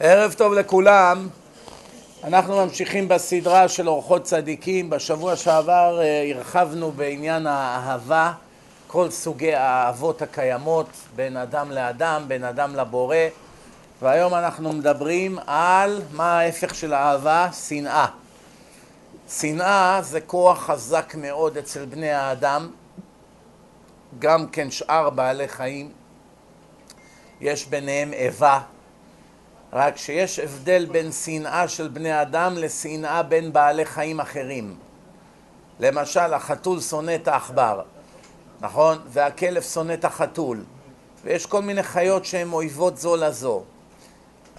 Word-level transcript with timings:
ערב 0.00 0.32
טוב 0.32 0.52
לכולם, 0.52 1.28
אנחנו 2.24 2.66
ממשיכים 2.66 3.08
בסדרה 3.08 3.68
של 3.68 3.88
אורחות 3.88 4.22
צדיקים, 4.22 4.90
בשבוע 4.90 5.36
שעבר 5.36 6.00
אה, 6.02 6.30
הרחבנו 6.34 6.92
בעניין 6.92 7.46
האהבה, 7.46 8.32
כל 8.86 9.10
סוגי 9.10 9.54
האהבות 9.54 10.22
הקיימות 10.22 10.86
בין 11.16 11.36
אדם 11.36 11.70
לאדם, 11.70 12.24
בין 12.28 12.44
אדם 12.44 12.76
לבורא, 12.76 13.16
והיום 14.02 14.34
אנחנו 14.34 14.72
מדברים 14.72 15.38
על 15.46 16.02
מה 16.12 16.38
ההפך 16.38 16.74
של 16.74 16.92
האהבה? 16.92 17.48
שנאה. 17.68 18.06
שנאה 19.28 19.98
זה 20.02 20.20
כוח 20.20 20.58
חזק 20.58 21.14
מאוד 21.14 21.56
אצל 21.58 21.84
בני 21.84 22.10
האדם, 22.10 22.70
גם 24.18 24.46
כן 24.46 24.70
שאר 24.70 25.10
בעלי 25.10 25.48
חיים, 25.48 25.92
יש 27.40 27.66
ביניהם 27.66 28.12
איבה, 28.12 28.60
רק 29.72 29.96
שיש 29.96 30.38
הבדל 30.38 30.86
בין 30.90 31.12
שנאה 31.12 31.68
של 31.68 31.88
בני 31.88 32.22
אדם 32.22 32.54
לשנאה 32.56 33.22
בין 33.22 33.52
בעלי 33.52 33.84
חיים 33.84 34.20
אחרים. 34.20 34.76
למשל, 35.80 36.34
החתול 36.34 36.80
שונא 36.80 37.14
את 37.14 37.28
העכבר, 37.28 37.82
נכון? 38.60 38.98
והכלב 39.08 39.62
שונא 39.62 39.92
את 39.92 40.04
החתול. 40.04 40.64
ויש 41.24 41.46
כל 41.46 41.62
מיני 41.62 41.82
חיות 41.82 42.24
שהן 42.24 42.52
אויבות 42.52 42.98
זו 42.98 43.16
לזו. 43.16 43.62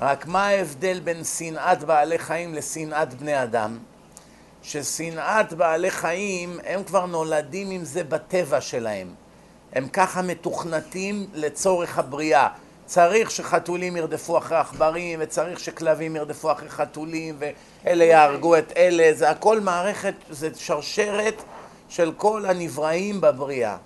רק 0.02 0.28
מה 0.28 0.48
ההבדל 0.48 1.00
בין 1.00 1.24
שנאת 1.24 1.84
בעלי 1.84 2.20
חיים 2.20 2.54
לשנאת 2.54 3.14
בני 3.14 3.44
אדם? 3.44 3.78
ששנאת 4.64 5.54
בעלי 5.54 5.92
חיים, 5.92 6.60
הם 6.66 6.84
כבר 6.84 7.06
נולדים 7.06 7.72
עם 7.72 7.84
זה 7.84 8.04
בטבע 8.04 8.62
שלהם. 8.62 9.14
הם 9.74 9.88
ככה 9.88 10.22
מתוכנתים 10.22 11.28
לצורך 11.34 11.98
הבריאה. 11.98 12.48
צריך 12.86 13.32
שחתולים 13.32 13.98
ירדפו 13.98 14.38
אחרי 14.38 14.58
עכברים, 14.58 15.20
וצריך 15.22 15.60
שכלבים 15.60 16.16
ירדפו 16.16 16.52
אחרי 16.52 16.70
חתולים, 16.70 17.38
ואלה 17.86 18.04
יהרגו 18.04 18.58
את 18.58 18.74
אלה, 18.78 19.14
זה 19.14 19.30
הכל 19.30 19.60
מערכת, 19.60 20.14
זה 20.30 20.50
שרשרת 20.56 21.44
של 21.90 22.12
כל 22.18 22.46
הנבראים 22.46 23.22
בבריאה. 23.22 23.78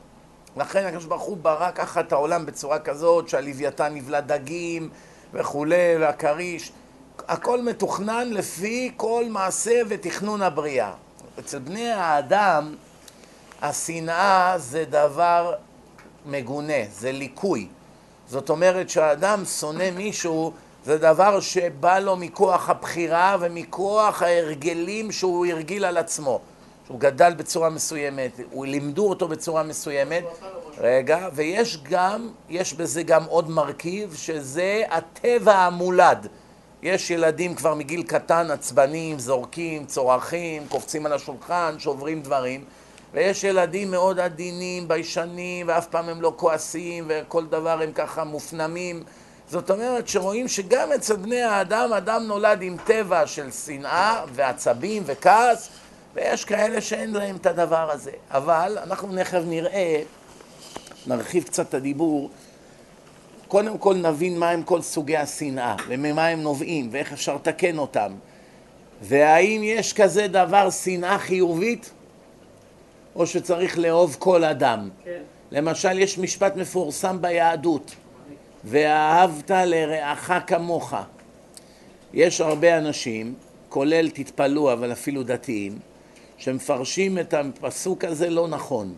לכן 0.57 0.85
הקדוש 0.85 1.05
ברוך 1.05 1.23
הוא 1.23 1.37
ברא 1.37 1.71
ככה 1.71 1.99
את 1.99 2.11
העולם 2.11 2.45
בצורה 2.45 2.79
כזאת, 2.79 3.29
שהלוויתן 3.29 3.93
נבלע 3.93 4.19
דגים 4.19 4.89
וכולי, 5.33 5.97
והכריש, 5.99 6.71
הכל 7.27 7.61
מתוכנן 7.61 8.29
לפי 8.29 8.91
כל 8.97 9.25
מעשה 9.29 9.81
ותכנון 9.87 10.41
הבריאה. 10.41 10.91
אצל 11.39 11.59
בני 11.59 11.91
האדם 11.91 12.75
השנאה 13.61 14.53
זה 14.57 14.85
דבר 14.89 15.53
מגונה, 16.25 16.83
זה 16.91 17.11
ליקוי. 17.11 17.67
זאת 18.29 18.49
אומרת 18.49 18.89
שהאדם 18.89 19.45
שונא 19.45 19.91
מישהו 19.91 20.53
זה 20.85 20.97
דבר 20.97 21.39
שבא 21.39 21.99
לו 21.99 22.15
מכוח 22.15 22.69
הבחירה 22.69 23.37
ומכוח 23.39 24.21
ההרגלים 24.21 25.11
שהוא 25.11 25.45
הרגיל 25.45 25.85
על 25.85 25.97
עצמו. 25.97 26.39
שהוא 26.87 26.99
גדל 26.99 27.33
בצורה 27.33 27.69
מסוימת, 27.69 28.31
הוא 28.51 28.65
לימדו 28.65 29.09
אותו 29.09 29.27
בצורה 29.27 29.63
מסוימת. 29.63 30.23
רגע, 30.77 31.27
ויש 31.33 31.77
גם, 31.83 32.29
יש 32.49 32.73
בזה 32.73 33.03
גם 33.03 33.23
עוד 33.23 33.49
מרכיב 33.49 34.15
שזה 34.15 34.83
הטבע 34.89 35.55
המולד. 35.55 36.27
יש 36.83 37.11
ילדים 37.11 37.55
כבר 37.55 37.73
מגיל 37.73 38.03
קטן 38.03 38.51
עצבנים, 38.51 39.19
זורקים, 39.19 39.85
צורכים, 39.85 40.67
קופצים 40.67 41.05
על 41.05 41.13
השולחן, 41.13 41.75
שוברים 41.79 42.21
דברים. 42.21 42.63
ויש 43.13 43.43
ילדים 43.43 43.91
מאוד 43.91 44.19
עדינים, 44.19 44.87
ביישנים, 44.87 45.67
ואף 45.69 45.87
פעם 45.87 46.09
הם 46.09 46.21
לא 46.21 46.33
כועסים, 46.35 47.05
וכל 47.07 47.45
דבר 47.45 47.81
הם 47.81 47.91
ככה 47.91 48.23
מופנמים. 48.23 49.03
זאת 49.49 49.71
אומרת 49.71 50.07
שרואים 50.07 50.47
שגם 50.47 50.91
אצל 50.91 51.15
בני 51.15 51.41
האדם, 51.41 51.93
אדם 51.93 52.23
נולד 52.23 52.61
עם 52.61 52.77
טבע 52.85 53.27
של 53.27 53.51
שנאה 53.51 54.25
ועצבים 54.33 55.03
וכעס, 55.05 55.69
ויש 56.13 56.45
כאלה 56.45 56.81
שאין 56.81 57.13
להם 57.13 57.35
את 57.35 57.45
הדבר 57.45 57.91
הזה. 57.91 58.11
אבל 58.31 58.77
אנחנו 58.83 59.13
נכף 59.13 59.41
נראה, 59.45 60.01
נרחיב 61.07 61.43
קצת 61.43 61.69
את 61.69 61.73
הדיבור, 61.73 62.29
קודם 63.47 63.77
כל 63.77 63.95
נבין 63.95 64.39
מהם 64.39 64.63
כל 64.63 64.81
סוגי 64.81 65.17
השנאה, 65.17 65.75
וממה 65.87 66.27
הם 66.27 66.41
נובעים, 66.41 66.89
ואיך 66.91 67.13
אפשר 67.13 67.35
לתקן 67.35 67.77
אותם. 67.77 68.11
והאם 69.01 69.61
יש 69.63 69.93
כזה 69.93 70.27
דבר 70.27 70.69
שנאה 70.69 71.19
חיובית? 71.19 71.91
או 73.17 73.27
שצריך 73.27 73.79
לאהוב 73.79 74.15
כל 74.19 74.43
אדם. 74.43 74.89
כן. 75.03 75.21
למשל, 75.51 75.99
יש 75.99 76.17
משפט 76.17 76.55
מפורסם 76.55 77.21
ביהדות, 77.21 77.95
ואהבת 78.63 79.51
לרעך 79.51 80.31
כמוך. 80.47 80.93
יש 82.13 82.41
הרבה 82.41 82.77
אנשים, 82.77 83.33
כולל 83.69 84.09
תתפלאו, 84.09 84.73
אבל 84.73 84.91
אפילו 84.91 85.23
דתיים, 85.23 85.79
שמפרשים 86.37 87.19
את 87.19 87.33
הפסוק 87.33 88.03
הזה 88.03 88.29
לא 88.29 88.47
נכון. 88.47 88.93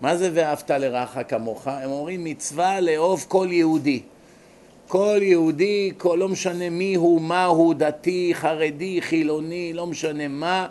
מה 0.00 0.16
זה 0.16 0.30
ואהבת 0.34 0.70
לרעך 0.70 1.18
כמוך? 1.28 1.68
הם 1.68 1.90
אומרים 1.90 2.24
מצווה 2.24 2.80
לאהוב 2.80 3.24
כל 3.28 3.48
יהודי. 3.50 4.02
כל 4.88 5.18
יהודי, 5.22 5.92
כל, 5.98 6.16
לא 6.20 6.28
משנה 6.28 6.70
מי 6.70 6.94
הוא, 6.94 7.20
מה 7.20 7.44
הוא, 7.44 7.74
דתי, 7.74 8.30
חרדי, 8.34 9.02
חילוני, 9.02 9.72
לא 9.72 9.86
משנה 9.86 10.28
מה, 10.28 10.66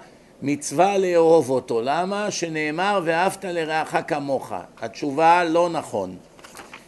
מצווה 0.48 0.98
לאהוב 0.98 1.50
אותו. 1.50 1.82
למה? 1.82 2.32
שנאמר 2.32 3.02
ואהבת 3.06 3.46
לרעך 3.46 3.96
כמוך. 4.08 4.54
התשובה 4.82 5.44
לא 5.44 5.70
נכון. 5.70 6.18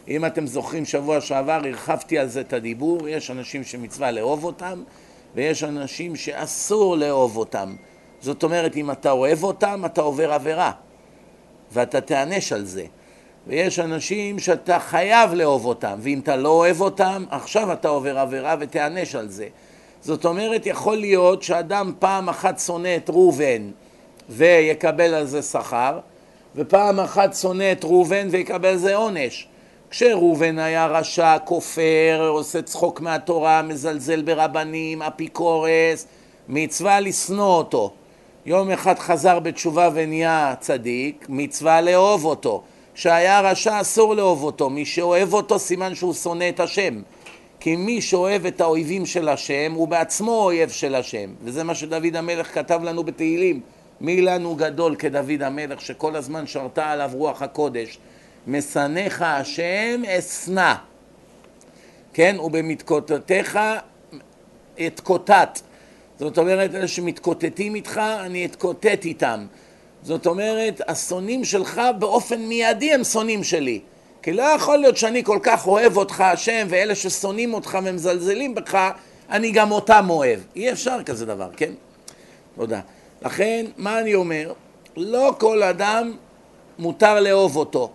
אם 0.08 0.24
אתם 0.24 0.46
זוכרים 0.46 0.84
שבוע 0.84 1.20
שעבר 1.20 1.60
הרחבתי 1.64 2.18
על 2.18 2.28
זה 2.28 2.40
את 2.40 2.52
הדיבור, 2.52 3.08
יש 3.08 3.30
אנשים 3.30 3.64
שמצווה 3.64 4.10
לאהוב 4.10 4.44
אותם 4.44 4.82
ויש 5.34 5.64
אנשים 5.64 6.16
שאסור 6.16 6.96
לאהוב 6.96 7.36
אותם. 7.36 7.76
זאת 8.20 8.42
אומרת, 8.42 8.76
אם 8.76 8.90
אתה 8.90 9.10
אוהב 9.10 9.44
אותם, 9.44 9.82
אתה 9.86 10.00
עובר 10.00 10.32
עבירה 10.32 10.72
ואתה 11.72 12.00
תיענש 12.00 12.52
על 12.52 12.64
זה. 12.64 12.84
ויש 13.46 13.78
אנשים 13.78 14.38
שאתה 14.38 14.78
חייב 14.78 15.34
לאהוב 15.34 15.64
אותם, 15.64 15.98
ואם 16.02 16.18
אתה 16.18 16.36
לא 16.36 16.48
אוהב 16.48 16.80
אותם, 16.80 17.24
עכשיו 17.30 17.72
אתה 17.72 17.88
עובר 17.88 18.18
עבירה 18.18 18.56
ותיענש 18.60 19.14
על 19.14 19.28
זה. 19.28 19.48
זאת 20.02 20.24
אומרת, 20.24 20.66
יכול 20.66 20.96
להיות 20.96 21.42
שאדם 21.42 21.92
פעם 21.98 22.28
אחת 22.28 22.58
שונא 22.58 22.96
את 22.96 23.10
ראובן 23.10 23.70
ויקבל 24.28 25.14
על 25.14 25.26
זה 25.26 25.42
שכר, 25.42 25.98
ופעם 26.56 27.00
אחת 27.00 27.34
שונא 27.34 27.72
את 27.72 27.84
ראובן 27.84 28.28
ויקבל 28.30 28.68
על 28.68 28.76
זה 28.76 28.96
עונש. 28.96 29.48
כשראובן 29.90 30.58
היה 30.58 30.86
רשע, 30.86 31.36
כופר, 31.44 32.28
עושה 32.28 32.62
צחוק 32.62 33.00
מהתורה, 33.00 33.62
מזלזל 33.62 34.22
ברבנים, 34.22 35.02
אפיקורס, 35.02 36.06
מצווה 36.48 37.00
לשנוא 37.00 37.56
אותו. 37.56 37.92
יום 38.46 38.70
אחד 38.70 38.98
חזר 38.98 39.38
בתשובה 39.38 39.88
ונהיה 39.94 40.54
צדיק, 40.60 41.26
מצווה 41.28 41.80
לאהוב 41.80 42.24
אותו. 42.24 42.62
כשהיה 42.94 43.40
רשע 43.40 43.80
אסור 43.80 44.14
לאהוב 44.14 44.42
אותו, 44.42 44.70
מי 44.70 44.84
שאוהב 44.84 45.32
אותו 45.32 45.58
סימן 45.58 45.94
שהוא 45.94 46.14
שונא 46.14 46.48
את 46.48 46.60
השם. 46.60 47.00
כי 47.60 47.76
מי 47.76 48.00
שאוהב 48.00 48.46
את 48.46 48.60
האויבים 48.60 49.06
של 49.06 49.28
השם 49.28 49.72
הוא 49.74 49.88
בעצמו 49.88 50.44
אויב 50.44 50.70
של 50.70 50.94
השם. 50.94 51.34
וזה 51.42 51.64
מה 51.64 51.74
שדוד 51.74 52.16
המלך 52.16 52.54
כתב 52.54 52.80
לנו 52.82 53.04
בתהילים. 53.04 53.60
מי 54.00 54.20
לנו 54.20 54.54
גדול 54.54 54.96
כדוד 54.96 55.42
המלך 55.42 55.80
שכל 55.80 56.16
הזמן 56.16 56.46
שרתה 56.46 56.90
עליו 56.90 57.10
רוח 57.14 57.42
הקודש? 57.42 57.98
משנאיך 58.46 59.22
השם 59.22 60.02
אשנא. 60.06 60.74
כן 62.12 62.36
ובמתקוטטיך 62.40 63.58
אתקוטט. 64.86 65.60
זאת 66.18 66.38
אומרת 66.38 66.74
אלה 66.74 66.88
שמתקוטטים 66.88 67.74
איתך 67.74 68.00
אני 68.20 68.44
אתקוטט 68.44 69.04
איתם. 69.04 69.46
זאת 70.02 70.26
אומרת 70.26 70.80
השונאים 70.88 71.44
שלך 71.44 71.80
באופן 71.98 72.40
מיידי 72.40 72.92
הם 72.92 73.04
שונאים 73.04 73.44
שלי 73.44 73.80
כי 74.28 74.32
לא 74.32 74.42
יכול 74.42 74.78
להיות 74.78 74.96
שאני 74.96 75.24
כל 75.24 75.38
כך 75.42 75.66
אוהב 75.66 75.96
אותך 75.96 76.20
השם 76.20 76.66
ואלה 76.70 76.94
ששונאים 76.94 77.54
אותך 77.54 77.78
ומזלזלים 77.84 78.54
בך 78.54 78.90
אני 79.30 79.50
גם 79.50 79.70
אותם 79.70 80.06
אוהב. 80.10 80.40
אי 80.56 80.72
אפשר 80.72 81.02
כזה 81.02 81.26
דבר, 81.26 81.50
כן? 81.56 81.72
תודה. 82.56 82.80
לכן, 83.22 83.66
מה 83.76 84.00
אני 84.00 84.14
אומר? 84.14 84.52
לא 84.96 85.34
כל 85.38 85.62
אדם 85.62 86.16
מותר 86.78 87.20
לאהוב 87.20 87.56
אותו. 87.56 87.92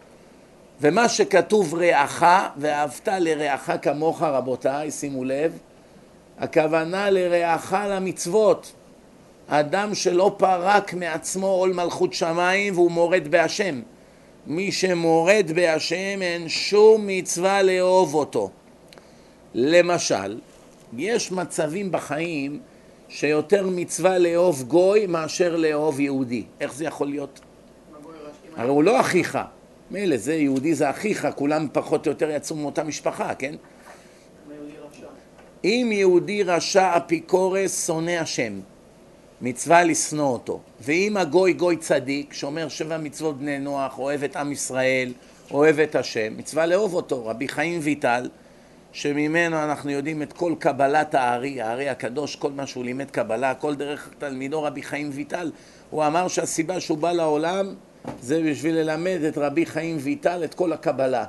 ומה 0.81 1.09
שכתוב 1.09 1.75
רעך 1.75 2.25
ואהבת 2.57 3.07
לרעך 3.07 3.71
כמוך 3.81 4.21
רבותיי, 4.21 4.91
שימו 4.91 5.23
לב, 5.23 5.57
הכוונה 6.39 7.09
לרעך 7.09 7.75
למצוות. 7.89 8.71
אדם 9.47 9.95
שלא 9.95 10.35
פרק 10.37 10.93
מעצמו 10.93 11.47
עול 11.47 11.73
מלכות 11.73 12.13
שמיים 12.13 12.73
והוא 12.73 12.91
מורד 12.91 13.27
בהשם. 13.27 13.81
מי 14.47 14.71
שמורד 14.71 15.51
בהשם 15.55 16.21
אין 16.21 16.49
שום 16.49 17.07
מצווה 17.07 17.61
לאהוב 17.61 18.13
אותו. 18.13 18.49
למשל, 19.53 20.39
יש 20.97 21.31
מצבים 21.31 21.91
בחיים 21.91 22.59
שיותר 23.09 23.67
מצווה 23.69 24.17
לאהוב 24.17 24.63
גוי 24.63 25.05
מאשר 25.07 25.55
לאהוב 25.55 25.99
יהודי. 25.99 26.43
איך 26.59 26.73
זה 26.73 26.85
יכול 26.85 27.07
להיות? 27.07 27.39
הרי 28.55 28.69
הוא 28.69 28.83
לא 28.83 28.99
אחיך. 28.99 29.39
מילא, 29.91 30.17
זה 30.17 30.33
יהודי 30.33 30.75
זה 30.75 30.89
אחיך, 30.89 31.27
כולם 31.35 31.67
פחות 31.73 32.07
או 32.07 32.11
יותר 32.11 32.29
יצאו 32.29 32.55
מאותה 32.55 32.83
משפחה, 32.83 33.35
כן? 33.35 33.55
אם 35.63 35.89
יהודי 35.91 36.43
רשע 36.43 36.97
אפיקורס 36.97 37.87
שונא 37.87 38.11
השם, 38.11 38.59
מצווה 39.41 39.83
לשנוא 39.83 40.27
אותו. 40.27 40.59
ואם 40.85 41.17
הגוי 41.17 41.53
גוי 41.53 41.77
צדיק, 41.77 42.33
שאומר 42.33 42.67
שבע 42.67 42.97
מצוות 42.97 43.37
בני 43.37 43.59
נוח, 43.59 43.99
אוהב 43.99 44.23
את 44.23 44.35
עם 44.35 44.51
ישראל, 44.51 45.13
אוהב 45.51 45.79
את 45.79 45.95
השם, 45.95 46.37
מצווה 46.37 46.65
לאהוב 46.65 46.93
אותו. 46.93 47.25
רבי 47.25 47.47
חיים 47.47 47.79
ויטל, 47.83 48.29
שממנו 48.91 49.63
אנחנו 49.63 49.91
יודעים 49.91 50.21
את 50.21 50.33
כל 50.33 50.53
קבלת 50.59 51.15
הארי, 51.15 51.61
הארי 51.61 51.89
הקדוש, 51.89 52.35
כל 52.35 52.51
מה 52.51 52.67
שהוא 52.67 52.83
לימד 52.83 53.11
קבלה, 53.11 53.53
כל 53.53 53.75
דרך 53.75 54.09
תלמידו 54.17 54.63
רבי 54.63 54.83
חיים 54.83 55.09
ויטל, 55.13 55.51
הוא 55.89 56.05
אמר 56.05 56.27
שהסיבה 56.27 56.79
שהוא 56.79 56.97
בא 56.97 57.11
לעולם 57.11 57.75
זה 58.21 58.41
בשביל 58.43 58.75
ללמד 58.75 59.19
את 59.27 59.37
רבי 59.37 59.65
חיים 59.65 59.97
ויטל 59.99 60.43
את 60.43 60.53
כל 60.53 60.73
הקבלה. 60.73 61.25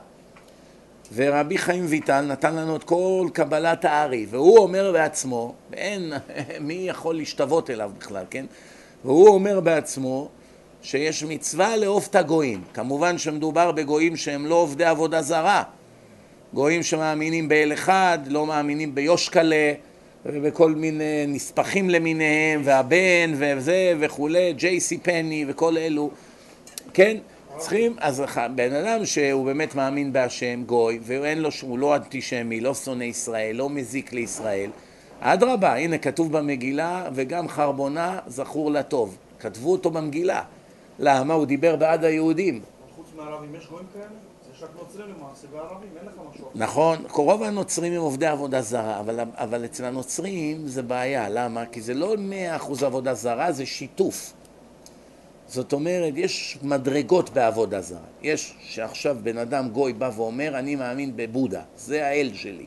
ורבי 1.14 1.58
חיים 1.58 1.84
ויטל 1.88 2.20
נתן 2.20 2.54
לנו 2.54 2.76
את 2.76 2.84
כל 2.84 3.28
קבלת 3.32 3.84
הארי, 3.84 4.26
והוא 4.30 4.58
אומר 4.58 4.92
בעצמו, 4.92 5.54
ואין 5.70 6.12
מי 6.60 6.74
יכול 6.88 7.16
להשתוות 7.16 7.70
אליו 7.70 7.90
בכלל, 7.98 8.24
כן? 8.30 8.46
והוא 9.04 9.28
אומר 9.28 9.60
בעצמו 9.60 10.28
שיש 10.82 11.24
מצווה 11.24 11.76
לאהוב 11.76 12.06
את 12.10 12.16
הגויים. 12.16 12.62
כמובן 12.74 13.18
שמדובר 13.18 13.72
בגויים 13.72 14.16
שהם 14.16 14.46
לא 14.46 14.54
עובדי 14.54 14.84
עבודה 14.84 15.22
זרה. 15.22 15.62
גויים 16.54 16.82
שמאמינים 16.82 17.48
באל 17.48 17.72
אחד, 17.72 18.18
לא 18.26 18.46
מאמינים 18.46 18.94
ביושקלה 18.94 19.72
ובכל 20.26 20.70
מיני 20.70 21.26
נספחים 21.28 21.90
למיניהם, 21.90 22.60
והבן 22.64 23.34
וזה 23.36 23.94
וכולי, 24.00 24.52
ג'יי 24.52 24.80
סי 24.80 24.98
פני 24.98 25.44
וכל 25.48 25.78
אלו, 25.78 26.10
כן? 26.94 27.16
צריכים, 27.58 27.96
אז 27.98 28.22
בן 28.54 28.72
אדם 28.72 29.06
שהוא 29.06 29.46
באמת 29.46 29.74
מאמין 29.74 30.12
בהשם, 30.12 30.62
גוי, 30.66 30.98
ואין 31.02 31.38
לו, 31.38 31.50
לא 31.76 31.96
אנטישמי, 31.96 32.60
לא 32.60 32.74
שונא 32.74 33.04
ישראל, 33.04 33.56
לא 33.56 33.70
מזיק 33.70 34.12
לישראל, 34.12 34.70
אדרבה, 35.26 35.76
הנה 35.76 35.98
כתוב 35.98 36.32
במגילה, 36.32 37.08
וגם 37.14 37.48
חרבונה 37.48 38.18
זכור 38.26 38.70
לטוב. 38.70 39.16
כתבו 39.38 39.72
אותו 39.72 39.90
במגילה. 39.90 40.42
למה? 40.98 41.34
הוא 41.34 41.46
דיבר 41.46 41.76
בעד 41.76 42.04
היהודים. 42.04 42.60
חוץ 42.96 43.06
מערבים 43.16 43.54
יש 43.54 43.66
גויים 43.66 43.86
כאלה? 43.92 44.04
נכון, 46.54 47.04
רוב 47.10 47.42
הנוצרים 47.42 47.92
הם 47.92 48.00
עובדי 48.00 48.26
עבודה 48.26 48.62
זרה, 48.62 49.00
אבל, 49.00 49.20
אבל 49.34 49.64
אצל 49.64 49.84
הנוצרים 49.84 50.66
זה 50.66 50.82
בעיה, 50.82 51.28
למה? 51.28 51.66
כי 51.66 51.80
זה 51.80 51.94
לא 51.94 52.14
מאה 52.18 52.56
אחוז 52.56 52.82
עבודה 52.82 53.14
זרה, 53.14 53.52
זה 53.52 53.66
שיתוף. 53.66 54.32
זאת 55.48 55.72
אומרת, 55.72 56.12
יש 56.16 56.58
מדרגות 56.62 57.30
בעבודה 57.30 57.80
זרה. 57.80 57.98
יש 58.22 58.54
שעכשיו 58.60 59.16
בן 59.22 59.38
אדם 59.38 59.68
גוי 59.68 59.92
בא 59.92 60.10
ואומר, 60.16 60.58
אני 60.58 60.76
מאמין 60.76 61.12
בבודה, 61.16 61.62
זה 61.76 62.06
האל 62.06 62.30
שלי. 62.34 62.66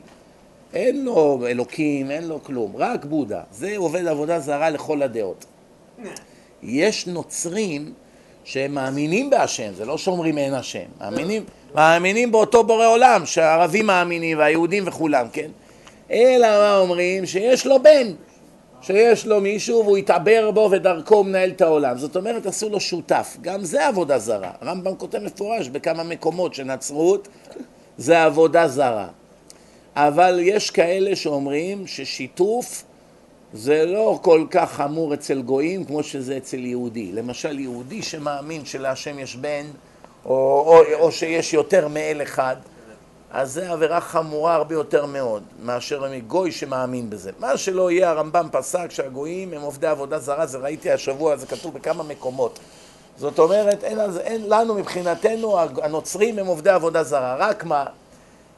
אין 0.74 1.04
לו 1.04 1.46
אלוקים, 1.46 2.10
אין 2.10 2.28
לו 2.28 2.44
כלום, 2.44 2.72
רק 2.76 3.04
בודה. 3.04 3.40
זה 3.50 3.76
עובד 3.76 4.06
עבודה 4.06 4.40
זרה 4.40 4.70
לכל 4.70 5.02
הדעות. 5.02 5.44
יש 6.62 7.06
נוצרים 7.06 7.92
שהם 8.44 8.74
מאמינים 8.74 9.30
בהשם, 9.30 9.74
זה 9.74 9.84
לא 9.84 9.98
שאומרים 9.98 10.38
אין 10.38 10.54
השם, 10.54 10.84
מאמינים, 11.00 11.44
מאמינים 11.74 12.32
באותו 12.32 12.64
בורא 12.64 12.86
עולם, 12.86 13.26
שהערבים 13.26 13.86
מאמינים 13.86 14.38
והיהודים 14.38 14.84
וכולם, 14.86 15.26
כן? 15.32 15.50
אלא 16.10 16.48
מה 16.48 16.78
אומרים? 16.78 17.26
שיש 17.26 17.66
לו 17.66 17.82
בן, 17.82 18.12
שיש 18.80 19.26
לו 19.26 19.40
מישהו 19.40 19.84
והוא 19.84 19.98
יתעבר 19.98 20.50
בו 20.50 20.68
ודרכו 20.72 21.24
מנהל 21.24 21.50
את 21.50 21.60
העולם. 21.60 21.98
זאת 21.98 22.16
אומרת, 22.16 22.46
עשו 22.46 22.68
לו 22.68 22.80
שותף. 22.80 23.36
גם 23.40 23.64
זה 23.64 23.86
עבודה 23.86 24.18
זרה. 24.18 24.50
הרמב"ם 24.60 24.94
כותב 24.94 25.18
מפורש 25.18 25.68
בכמה 25.68 26.02
מקומות 26.02 26.54
שנצרות 26.54 27.28
זה 27.98 28.24
עבודה 28.24 28.68
זרה. 28.68 29.08
אבל 30.00 30.38
יש 30.42 30.70
כאלה 30.70 31.16
שאומרים 31.16 31.86
ששיתוף 31.86 32.84
זה 33.52 33.86
לא 33.86 34.18
כל 34.22 34.44
כך 34.50 34.72
חמור 34.72 35.14
אצל 35.14 35.42
גויים 35.42 35.84
כמו 35.84 36.02
שזה 36.02 36.36
אצל 36.36 36.58
יהודי. 36.58 37.12
למשל, 37.12 37.58
יהודי 37.58 38.02
שמאמין 38.02 38.64
שלהשם 38.64 39.18
יש 39.18 39.36
בן, 39.36 39.66
או, 40.24 40.30
או, 40.66 40.82
או 40.94 41.12
שיש 41.12 41.54
יותר 41.54 41.88
מאל 41.88 42.22
אחד, 42.22 42.56
אז 43.30 43.52
זה 43.52 43.72
עבירה 43.72 44.00
חמורה 44.00 44.54
הרבה 44.54 44.74
יותר 44.74 45.06
מאוד 45.06 45.42
מאשר 45.62 46.18
גוי 46.26 46.52
שמאמין 46.52 47.10
בזה. 47.10 47.30
מה 47.38 47.56
שלא 47.56 47.90
יהיה, 47.90 48.10
הרמב"ם 48.10 48.48
פסק 48.52 48.90
שהגויים 48.90 49.52
הם 49.52 49.60
עובדי 49.60 49.86
עבודה 49.86 50.18
זרה, 50.18 50.46
זה 50.46 50.58
ראיתי 50.58 50.90
השבוע, 50.90 51.36
זה 51.36 51.46
כתוב 51.46 51.74
בכמה 51.74 52.02
מקומות. 52.02 52.58
זאת 53.16 53.38
אומרת, 53.38 53.84
אין, 53.84 53.98
אין 54.20 54.48
לנו 54.48 54.74
מבחינתנו, 54.74 55.58
הנוצרים 55.82 56.38
הם 56.38 56.46
עובדי 56.46 56.70
עבודה 56.70 57.02
זרה. 57.02 57.36
רק 57.38 57.64
מה, 57.64 57.84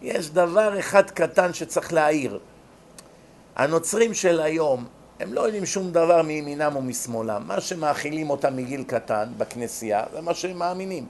יש 0.03 0.31
דבר 0.31 0.79
אחד 0.79 1.11
קטן 1.11 1.55
שצריך 1.55 1.93
להעיר. 1.93 2.39
הנוצרים 3.57 4.15
של 4.15 4.41
היום, 4.41 4.87
הם 5.21 5.33
לא 5.33 5.41
יודעים 5.41 5.67
שום 5.67 5.93
דבר 5.93 6.23
מימינם 6.23 6.77
או 6.77 6.83
משמאלם. 6.83 7.43
מה 7.47 7.61
שמאכילים 7.61 8.31
אותם 8.31 8.57
מגיל 8.57 8.85
קטן 8.87 9.29
בכנסייה, 9.39 10.05
זה 10.13 10.21
מה 10.21 10.35
שהם 10.35 10.59
מאמינים. 10.59 11.07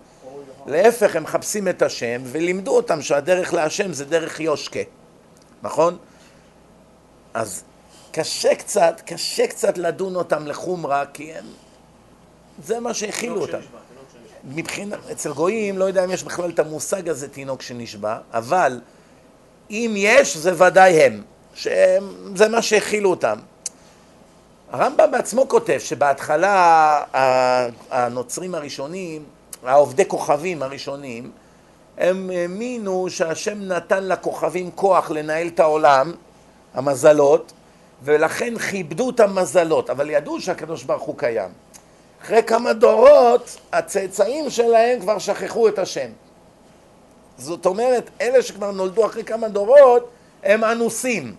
להפך, 0.66 1.16
הם 1.16 1.22
מחפשים 1.22 1.68
את 1.68 1.82
השם, 1.82 2.22
ולימדו 2.24 2.76
אותם 2.76 3.02
שהדרך 3.02 3.54
להשם 3.54 3.92
זה 3.92 4.04
דרך 4.04 4.40
יושקה, 4.40 4.80
נכון? 5.62 5.98
אז 7.34 7.62
קשה 8.12 8.54
קצת, 8.54 9.00
קשה 9.06 9.46
קצת 9.46 9.78
לדון 9.78 10.16
אותם 10.16 10.46
לחומרה, 10.46 11.06
כי 11.06 11.32
הם... 11.34 11.44
זה 12.64 12.80
מה 12.80 12.94
שהכילו 12.94 13.40
אותם. 13.40 13.58
מבחינת, 14.44 14.98
אצל 15.12 15.32
גויים, 15.32 15.78
לא 15.78 15.84
יודע 15.84 16.04
אם 16.04 16.10
יש 16.10 16.24
בכלל 16.24 16.50
את 16.50 16.58
המושג 16.58 17.08
הזה 17.08 17.28
תינוק 17.28 17.62
שנשבע, 17.62 18.18
אבל 18.32 18.80
אם 19.70 19.94
יש, 19.96 20.36
זה 20.36 20.64
ודאי 20.66 21.02
הם, 21.02 21.22
שזה 21.54 22.48
מה 22.50 22.62
שהכילו 22.62 23.10
אותם. 23.10 23.38
הרמב"ם 24.70 25.10
בעצמו 25.10 25.48
כותב 25.48 25.78
שבהתחלה 25.78 27.02
הנוצרים 27.90 28.54
הראשונים 28.54 29.24
העובדי 29.64 30.04
כוכבים 30.08 30.62
הראשונים, 30.62 31.30
הם 31.98 32.30
האמינו 32.30 33.06
שהשם 33.10 33.58
נתן 33.62 34.08
לכוכבים 34.08 34.70
כוח 34.74 35.10
לנהל 35.10 35.46
את 35.46 35.60
העולם, 35.60 36.12
המזלות, 36.74 37.52
ולכן 38.02 38.58
כיבדו 38.58 39.10
את 39.10 39.20
המזלות, 39.20 39.90
אבל 39.90 40.10
ידעו 40.10 40.40
שהקדוש 40.40 40.82
ברוך 40.82 41.02
הוא 41.02 41.18
קיים. 41.18 41.50
אחרי 42.22 42.42
כמה 42.42 42.72
דורות, 42.72 43.56
הצאצאים 43.72 44.50
שלהם 44.50 45.00
כבר 45.00 45.18
שכחו 45.18 45.68
את 45.68 45.78
השם. 45.78 46.10
זאת 47.38 47.66
אומרת, 47.66 48.10
אלה 48.20 48.42
שכבר 48.42 48.70
נולדו 48.70 49.06
אחרי 49.06 49.24
כמה 49.24 49.48
דורות, 49.48 50.08
הם 50.42 50.64
אנוסים. 50.64 51.34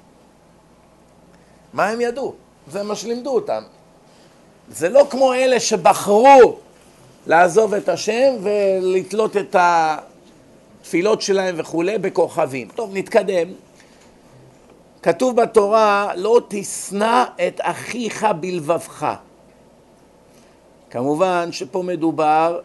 מה 1.74 1.89
הם 1.89 2.01
ידעו? 2.01 2.33
זה 2.67 2.84
מה 2.84 2.96
שלימדו 2.96 3.29
אותם. 3.29 3.63
זה 4.70 4.89
לא 4.89 5.08
כמו 5.10 5.34
אלה 5.34 5.60
שבחרו 5.60 6.58
לעזוב 7.27 7.74
את 7.74 7.89
השם 7.89 8.34
ולתלות 8.41 9.38
את 9.38 9.55
התפילות 9.60 11.22
שלהם 11.22 11.55
וכולי 11.58 11.98
בכוכבים. 11.98 12.67
טוב, 12.75 12.89
נתקדם. 12.94 13.48
כתוב 15.03 15.41
בתורה, 15.41 16.12
לא 16.15 16.41
תשנא 16.48 17.24
את 17.48 17.62
אחיך 17.63 18.27
בלבבך. 18.39 19.15
כמובן 20.91 21.51
שפה 21.51 21.83
מדובר 21.83 22.60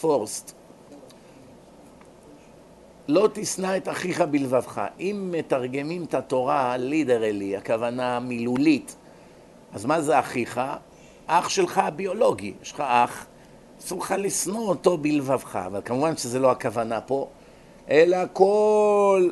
פורסט. 0.00 0.52
לא 3.08 3.28
תשנא 3.32 3.76
את 3.76 3.88
אחיך 3.88 4.20
בלבבך. 4.20 4.82
אם 5.00 5.28
מתרגמים 5.32 6.04
את 6.04 6.14
התורה 6.14 6.76
לידרלי, 6.76 7.56
הכוונה 7.56 8.20
מילולית, 8.20 8.96
אז 9.72 9.84
מה 9.84 10.00
זה 10.00 10.18
אחיך? 10.18 10.60
אח 11.26 11.48
שלך 11.48 11.78
הביולוגי. 11.78 12.54
יש 12.62 12.72
לך 12.72 12.80
אח, 12.86 13.26
אסור 13.80 14.00
לך 14.00 14.14
לשנוא 14.18 14.68
אותו 14.68 14.98
בלבבך, 14.98 15.56
אבל 15.56 15.80
כמובן 15.84 16.16
שזה 16.16 16.38
לא 16.38 16.50
הכוונה 16.50 17.00
פה, 17.00 17.28
אלא 17.90 18.18
כל 18.32 19.30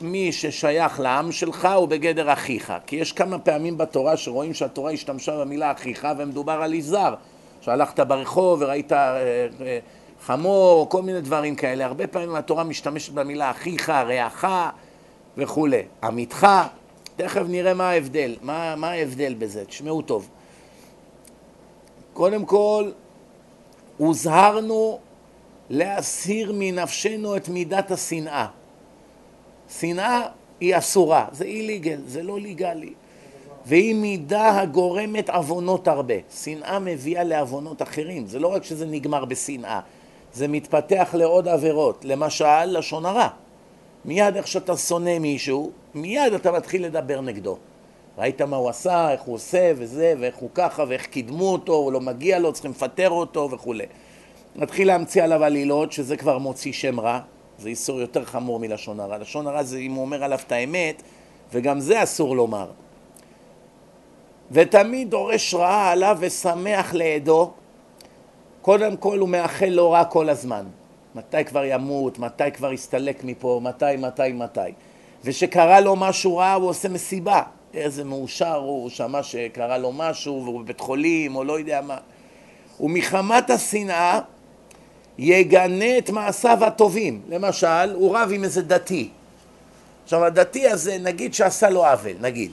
מי 0.00 0.32
ששייך 0.32 1.00
לעם 1.00 1.32
שלך 1.32 1.68
הוא 1.76 1.88
בגדר 1.88 2.32
אחיך. 2.32 2.72
כי 2.86 2.96
יש 2.96 3.12
כמה 3.12 3.38
פעמים 3.38 3.78
בתורה 3.78 4.16
שרואים 4.16 4.54
שהתורה 4.54 4.90
השתמשה 4.90 5.40
במילה 5.40 5.72
אחיך 5.72 6.08
ומדובר 6.18 6.52
על 6.62 6.74
יזהר. 6.74 7.14
שהלכת 7.60 8.00
ברחוב 8.00 8.62
וראית 8.62 8.92
אה, 8.92 9.16
אה, 9.16 9.78
חמור, 10.22 10.88
כל 10.88 11.02
מיני 11.02 11.20
דברים 11.20 11.56
כאלה. 11.56 11.84
הרבה 11.86 12.06
פעמים 12.06 12.34
התורה 12.34 12.64
משתמשת 12.64 13.12
במילה 13.12 13.50
אחיך, 13.50 13.90
רעך 13.90 14.44
וכולי. 15.36 15.82
עמיתך, 16.02 16.46
תכף 17.16 17.42
נראה 17.48 17.74
מה 17.74 17.90
ההבדל, 17.90 18.36
מה, 18.42 18.76
מה 18.76 18.90
ההבדל 18.90 19.34
בזה, 19.34 19.64
תשמעו 19.64 20.02
טוב. 20.02 20.28
קודם 22.12 22.44
כל, 22.44 22.90
הוזהרנו 23.96 24.98
להסיר 25.70 26.52
מנפשנו 26.54 27.36
את 27.36 27.48
מידת 27.48 27.90
השנאה. 27.90 28.46
שנאה 29.68 30.20
היא 30.60 30.78
אסורה, 30.78 31.26
זה 31.32 31.44
איליגל, 31.44 32.00
זה 32.06 32.22
לא 32.22 32.40
ליגלי. 32.40 32.92
והיא 33.66 33.94
מידה 33.94 34.60
הגורמת 34.60 35.30
עוונות 35.30 35.88
הרבה. 35.88 36.14
שנאה 36.42 36.78
מביאה 36.78 37.24
לעוונות 37.24 37.82
אחרים, 37.82 38.26
זה 38.26 38.38
לא 38.38 38.48
רק 38.48 38.64
שזה 38.64 38.86
נגמר 38.86 39.24
בשנאה, 39.24 39.80
זה 40.32 40.48
מתפתח 40.48 41.14
לעוד 41.18 41.48
עבירות. 41.48 42.04
למשל, 42.04 42.64
לשון 42.64 43.06
הרע. 43.06 43.28
מיד 44.04 44.36
איך 44.36 44.46
שאתה 44.46 44.76
שונא 44.76 45.18
מישהו, 45.18 45.70
מיד 45.94 46.32
אתה 46.32 46.52
מתחיל 46.52 46.84
לדבר 46.84 47.20
נגדו. 47.20 47.56
ראית 48.18 48.42
מה 48.42 48.56
הוא 48.56 48.68
עשה, 48.68 49.12
איך 49.12 49.20
הוא 49.20 49.34
עושה 49.34 49.72
וזה, 49.76 50.14
ואיך 50.20 50.36
הוא 50.36 50.50
ככה, 50.54 50.84
ואיך 50.88 51.06
קידמו 51.06 51.52
אותו, 51.52 51.72
הוא 51.72 51.92
לא 51.92 52.00
מגיע 52.00 52.38
לו, 52.38 52.52
צריכים 52.52 52.70
לפטר 52.70 53.10
אותו 53.10 53.48
וכולי. 53.50 53.84
מתחיל 54.56 54.88
להמציא 54.88 55.22
עליו 55.22 55.44
עלילות, 55.44 55.92
שזה 55.92 56.16
כבר 56.16 56.38
מוציא 56.38 56.72
שם 56.72 57.00
רע, 57.00 57.20
זה 57.58 57.68
איסור 57.68 58.00
יותר 58.00 58.24
חמור 58.24 58.60
מלשון 58.60 59.00
הרע. 59.00 59.18
לשון 59.18 59.46
הרע 59.46 59.62
זה 59.62 59.78
אם 59.78 59.92
הוא 59.92 60.00
אומר 60.00 60.24
עליו 60.24 60.38
את 60.46 60.52
האמת, 60.52 61.02
וגם 61.52 61.80
זה 61.80 62.02
אסור 62.02 62.36
לומר. 62.36 62.70
ותמיד 64.50 65.10
דורש 65.10 65.54
רעה 65.54 65.90
עליו 65.90 66.16
ושמח 66.20 66.94
לעדו. 66.94 67.50
קודם 68.62 68.96
כל 68.96 69.18
הוא 69.18 69.28
מאחל 69.28 69.66
לו 69.66 69.90
רע 69.90 70.04
כל 70.04 70.28
הזמן. 70.28 70.64
מתי 71.14 71.44
כבר 71.44 71.64
ימות, 71.64 72.18
מתי 72.18 72.50
כבר 72.54 72.72
יסתלק 72.72 73.24
מפה, 73.24 73.60
מתי, 73.62 73.96
מתי, 73.98 74.32
מתי. 74.32 74.60
ושקרה 75.24 75.80
לו 75.80 75.96
משהו 75.96 76.36
רע 76.36 76.52
הוא 76.52 76.68
עושה 76.68 76.88
מסיבה. 76.88 77.42
איזה 77.74 78.04
מאושר 78.04 78.54
הוא, 78.54 78.82
הוא 78.82 78.90
שמע 78.90 79.22
שקרה 79.22 79.78
לו 79.78 79.92
משהו 79.92 80.42
והוא 80.44 80.60
בבית 80.60 80.80
חולים 80.80 81.36
או 81.36 81.44
לא 81.44 81.58
יודע 81.58 81.80
מה. 81.80 81.96
ומחמת 82.80 83.50
השנאה 83.50 84.20
יגנה 85.18 85.98
את 85.98 86.10
מעשיו 86.10 86.64
הטובים. 86.64 87.22
למשל, 87.28 87.94
הוא 87.94 88.16
רב 88.16 88.30
עם 88.32 88.44
איזה 88.44 88.62
דתי. 88.62 89.10
עכשיו 90.04 90.24
הדתי 90.24 90.68
הזה, 90.68 90.98
נגיד 90.98 91.34
שעשה 91.34 91.70
לו 91.70 91.86
עוול, 91.86 92.16
נגיד. 92.20 92.50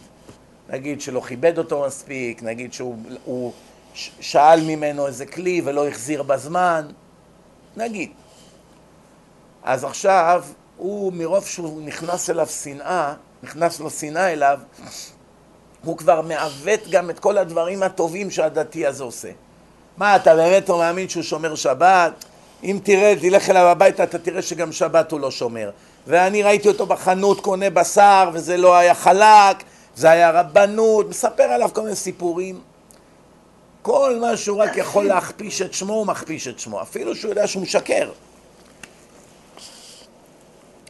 נגיד 0.69 1.01
שלא 1.01 1.21
כיבד 1.27 1.57
אותו 1.57 1.83
מספיק, 1.87 2.43
נגיד 2.43 2.73
שהוא 2.73 3.51
שאל 3.95 4.61
ממנו 4.61 5.07
איזה 5.07 5.25
כלי 5.25 5.61
ולא 5.65 5.87
החזיר 5.87 6.23
בזמן, 6.23 6.87
נגיד. 7.77 8.11
אז 9.63 9.83
עכשיו, 9.83 10.43
הוא 10.77 11.13
מרוב 11.13 11.45
שהוא 11.45 11.81
נכנס 11.81 12.29
אליו 12.29 12.47
שנאה, 12.47 13.13
נכנס 13.43 13.79
לו 13.79 13.89
שנאה 13.89 14.33
אליו, 14.33 14.59
הוא 15.83 15.97
כבר 15.97 16.21
מעוות 16.21 16.79
גם 16.89 17.09
את 17.09 17.19
כל 17.19 17.37
הדברים 17.37 17.83
הטובים 17.83 18.31
שהדתי 18.31 18.85
הזה 18.85 19.03
עושה. 19.03 19.31
מה, 19.97 20.15
אתה 20.15 20.35
באמת 20.35 20.69
לא 20.69 20.77
מאמין 20.77 21.09
שהוא 21.09 21.23
שומר 21.23 21.55
שבת? 21.55 22.25
אם 22.63 22.79
תראה, 22.83 23.13
תלך 23.21 23.49
אליו 23.49 23.65
הביתה, 23.65 24.03
אתה 24.03 24.19
תראה 24.19 24.41
שגם 24.41 24.71
שבת 24.71 25.11
הוא 25.11 25.19
לא 25.19 25.31
שומר. 25.31 25.69
ואני 26.07 26.43
ראיתי 26.43 26.67
אותו 26.67 26.85
בחנות 26.85 27.39
קונה 27.39 27.69
בשר, 27.69 28.29
וזה 28.33 28.57
לא 28.57 28.75
היה 28.75 28.95
חלק, 28.95 29.63
זה 29.95 30.09
היה 30.09 30.31
רבנות, 30.31 31.09
מספר 31.09 31.43
עליו 31.43 31.69
כל 31.73 31.81
מיני 31.81 31.95
סיפורים. 31.95 32.59
כל 33.81 34.17
מה 34.21 34.37
שהוא 34.37 34.61
רק 34.61 34.77
יכול 34.77 35.05
להכפיש 35.05 35.61
את 35.61 35.73
שמו, 35.73 35.93
הוא 35.93 36.07
מכפיש 36.07 36.47
את 36.47 36.59
שמו, 36.59 36.81
אפילו 36.81 37.15
שהוא 37.15 37.29
יודע 37.29 37.47
שהוא 37.47 37.63
משקר. 37.63 38.09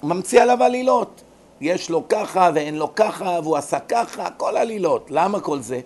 ממציא 0.03 0.41
עליו 0.41 0.63
עלילות. 0.63 1.21
יש 1.61 1.89
לו 1.89 2.03
ככה 2.09 2.49
ואין 2.55 2.75
לו 2.75 2.95
ככה, 2.95 3.39
והוא 3.43 3.57
עשה 3.57 3.79
ככה, 3.79 4.29
כל 4.37 4.57
עלילות. 4.57 5.07
למה 5.09 5.39
כל 5.39 5.61
זה? 5.61 5.79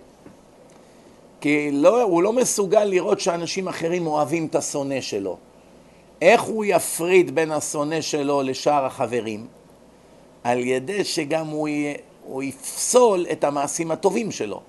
כי 1.40 1.70
לא, 1.72 2.02
הוא 2.02 2.22
לא 2.22 2.32
מסוגל 2.32 2.84
לראות 2.84 3.20
שאנשים 3.20 3.68
אחרים 3.68 4.06
אוהבים 4.06 4.46
את 4.46 4.54
השונא 4.54 5.00
שלו. 5.00 5.36
איך 6.22 6.42
הוא 6.42 6.64
יפריד 6.64 7.34
בין 7.34 7.52
השונא 7.52 8.00
שלו 8.00 8.42
לשאר 8.42 8.84
החברים? 8.84 9.46
על 10.44 10.58
ידי 10.58 11.04
שגם 11.04 11.46
הוא, 11.46 11.68
יהיה, 11.68 11.94
הוא 12.24 12.42
יפסול 12.42 13.26
את 13.32 13.44
המעשים 13.44 13.90
הטובים 13.90 14.30
שלו. 14.30 14.60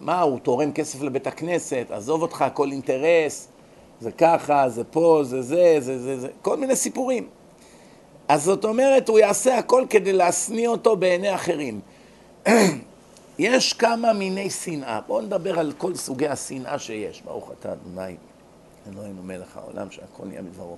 מה, 0.00 0.20
הוא 0.20 0.38
תורם 0.38 0.72
כסף 0.72 1.02
לבית 1.02 1.26
הכנסת, 1.26 1.86
עזוב 1.90 2.22
אותך, 2.22 2.42
הכל 2.42 2.70
אינטרס, 2.70 3.48
זה 4.00 4.12
ככה, 4.12 4.68
זה 4.68 4.84
פה, 4.84 5.20
זה 5.24 5.42
זה, 5.42 5.76
זה 5.80 5.98
זה, 5.98 6.20
זה, 6.20 6.28
כל 6.42 6.56
מיני 6.56 6.76
סיפורים. 6.76 7.28
אז 8.28 8.44
זאת 8.44 8.64
אומרת, 8.64 9.08
הוא 9.08 9.18
יעשה 9.18 9.58
הכל 9.58 9.84
כדי 9.90 10.12
להשניא 10.12 10.68
אותו 10.68 10.96
בעיני 10.96 11.34
אחרים. 11.34 11.80
יש 13.38 13.72
כמה 13.72 14.12
מיני 14.12 14.50
שנאה. 14.50 15.00
בואו 15.06 15.20
נדבר 15.20 15.58
על 15.58 15.72
כל 15.78 15.94
סוגי 15.94 16.28
השנאה 16.28 16.78
שיש. 16.78 17.22
ברוך 17.22 17.50
אתה 17.60 17.72
אדוני, 17.72 18.16
אלוהינו 18.88 19.22
מלך 19.22 19.56
העולם, 19.56 19.90
שהכל 19.90 20.26
נהיה 20.26 20.42
בדברו. 20.42 20.76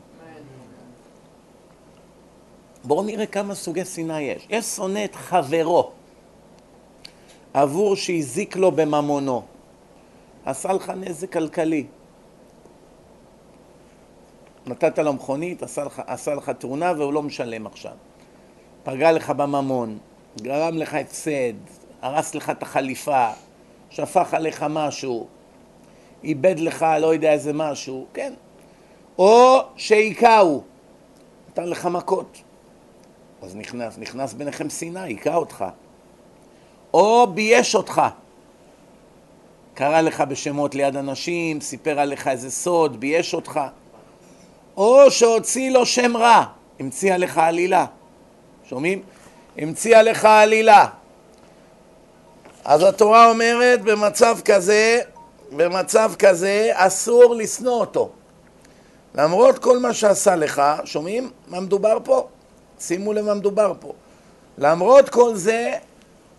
בואו 2.84 3.02
נראה 3.02 3.26
כמה 3.26 3.54
סוגי 3.54 3.84
שנאה 3.84 4.20
יש. 4.20 4.46
יש 4.50 4.64
שונא 4.64 5.04
את 5.04 5.14
חברו 5.14 5.90
עבור 7.54 7.96
שהזיק 7.96 8.56
לו 8.56 8.72
בממונו. 8.72 9.42
עשה 10.44 10.72
לך 10.72 10.90
נזק 10.90 11.32
כלכלי. 11.32 11.86
נתת 14.66 14.98
לו 14.98 15.12
מכונית, 15.12 15.62
עשה 15.62 15.84
לך, 15.84 16.02
עשה 16.06 16.34
לך 16.34 16.50
תאונה 16.50 16.92
והוא 16.98 17.12
לא 17.12 17.22
משלם 17.22 17.66
עכשיו. 17.66 17.92
פגע 18.82 19.12
לך 19.12 19.30
בממון, 19.30 19.98
גרם 20.40 20.76
לך 20.76 20.94
הפסד, 20.94 21.52
הרס 22.02 22.34
לך 22.34 22.50
את 22.50 22.62
החליפה, 22.62 23.28
שפך 23.90 24.34
עליך 24.34 24.66
משהו, 24.70 25.26
איבד 26.24 26.58
לך 26.58 26.86
לא 27.00 27.14
יודע 27.14 27.32
איזה 27.32 27.52
משהו, 27.52 28.06
כן. 28.14 28.32
או 29.18 29.60
שהיכהו, 29.76 30.62
נתן 31.48 31.68
לך 31.68 31.86
מכות. 31.86 32.42
אז 33.42 33.56
נכנס, 33.56 33.98
נכנס 33.98 34.32
ביניכם 34.32 34.70
שנאה, 34.70 35.02
היכה 35.02 35.34
אותך. 35.34 35.64
או 36.94 37.26
בייש 37.34 37.74
אותך. 37.74 38.02
קרא 39.74 40.00
לך 40.00 40.20
בשמות 40.20 40.74
ליד 40.74 40.96
אנשים, 40.96 41.60
סיפר 41.60 42.00
עליך 42.00 42.28
איזה 42.28 42.50
סוד, 42.50 43.00
בייש 43.00 43.34
אותך. 43.34 43.60
או 44.76 45.10
שהוציא 45.10 45.70
לו 45.70 45.86
שם 45.86 46.16
רע, 46.16 46.44
המציא 46.80 47.14
עליך 47.14 47.38
עלילה. 47.38 47.86
שומעים? 48.68 49.02
המציא 49.58 49.96
עליך 49.96 50.24
עלילה. 50.24 50.86
אז 52.64 52.82
התורה 52.82 53.30
אומרת 53.30 53.82
במצב 53.82 54.38
כזה, 54.44 55.00
במצב 55.56 56.12
כזה 56.18 56.70
אסור 56.74 57.34
לשנוא 57.34 57.80
אותו. 57.80 58.10
למרות 59.14 59.58
כל 59.58 59.78
מה 59.78 59.92
שעשה 59.92 60.36
לך, 60.36 60.62
שומעים 60.84 61.30
מה 61.46 61.60
מדובר 61.60 61.98
פה? 62.04 62.28
שימו 62.80 63.12
לב 63.12 63.24
מה 63.24 63.34
מדובר 63.34 63.72
פה. 63.80 63.92
למרות 64.58 65.08
כל 65.08 65.36
זה, 65.36 65.72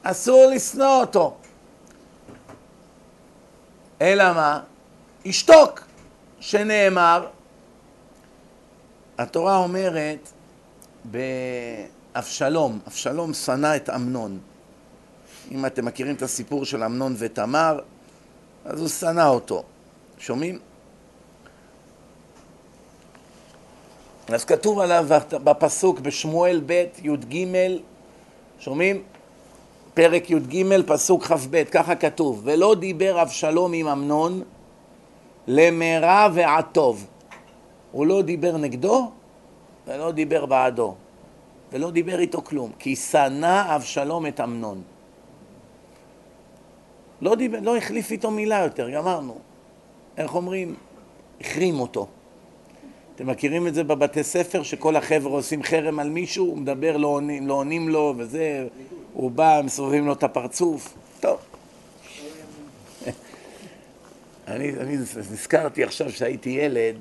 אסור 0.04 0.46
לשנוא 0.46 1.00
אותו. 1.00 1.36
אלא 4.02 4.34
מה? 4.34 4.60
ישתוק, 5.26 5.80
שנאמר, 6.40 7.28
התורה 9.18 9.58
אומרת 9.58 10.30
באבשלום, 11.04 12.80
אבשלום 12.88 13.34
שנא 13.34 13.76
את 13.76 13.90
אמנון. 13.90 14.40
אם 15.52 15.66
אתם 15.66 15.86
מכירים 15.86 16.16
את 16.16 16.22
הסיפור 16.22 16.66
של 16.66 16.84
אמנון 16.84 17.16
ותמר, 17.18 17.80
אז 18.66 18.80
הוא 18.80 18.88
שנא 18.88 19.28
אותו. 19.28 19.64
שומעים? 20.18 20.60
אז 24.28 24.46
כתוב 24.46 24.80
עליו 24.80 25.06
בפסוק 25.32 26.00
בשמואל 26.00 26.62
ב' 26.66 26.86
י"ג, 27.04 27.48
שומעים? 28.60 29.04
פרק 29.94 30.30
י"ג, 30.30 30.82
פסוק 30.88 31.24
כ"ב, 31.24 31.64
ככה 31.64 31.96
כתוב: 31.96 32.42
ולא 32.44 32.76
דיבר 32.76 33.22
אבשלום 33.22 33.74
עם 33.74 33.88
אמנון 33.88 34.42
למרע 35.48 36.28
ועטוב. 36.34 37.08
הוא 37.92 38.06
לא 38.06 38.22
דיבר 38.22 38.58
נגדו 38.58 39.12
ולא 39.88 40.12
דיבר 40.12 40.46
בעדו, 40.46 40.96
ולא 41.72 41.92
דיבר 41.92 42.20
איתו 42.20 42.42
כלום, 42.42 42.72
כי 42.80 42.96
שנא 42.96 43.76
אבשלום 43.76 44.28
את 44.28 44.40
אמנון. 44.40 44.82
לא, 47.22 47.36
דיבר, 47.36 47.60
לא 47.62 47.78
החליף 47.78 48.12
איתו 48.12 48.32
מילה 48.32 48.64
יותר, 48.64 48.90
גמרנו. 48.90 49.38
איך 50.18 50.36
אומרים? 50.36 50.76
החרים 51.42 51.80
אותו. 51.80 52.08
אתם 53.16 53.28
מכירים 53.28 53.68
את 53.68 53.76
זה 53.76 53.84
בבתי 53.84 54.24
ספר, 54.24 54.64
שכל 54.64 54.96
החבר'ה 54.96 55.32
עושים 55.32 55.64
חרם 55.64 56.00
על 56.00 56.10
מישהו, 56.10 56.46
הוא 56.46 56.58
מדבר, 56.58 56.98
לא 56.98 57.08
עונים, 57.08 57.48
לא 57.48 57.54
עונים 57.54 57.90
לו, 57.90 58.14
וזה, 58.18 58.68
הוא 59.14 59.32
בא, 59.32 59.62
מסובבים 59.64 60.06
לו 60.06 60.14
את 60.14 60.24
הפרצוף. 60.24 60.94
טוב. 61.20 61.40
אני, 64.48 64.74
אני 64.80 64.98
נזכרתי 64.98 65.84
עכשיו 65.84 66.12
שהייתי 66.12 66.50
ילד, 66.50 66.96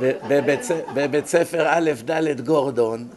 בבית, 0.00 0.60
בבית 0.94 1.26
ספר 1.26 1.66
א' 1.68 1.90
ד' 2.10 2.40
גורדון, 2.40 3.08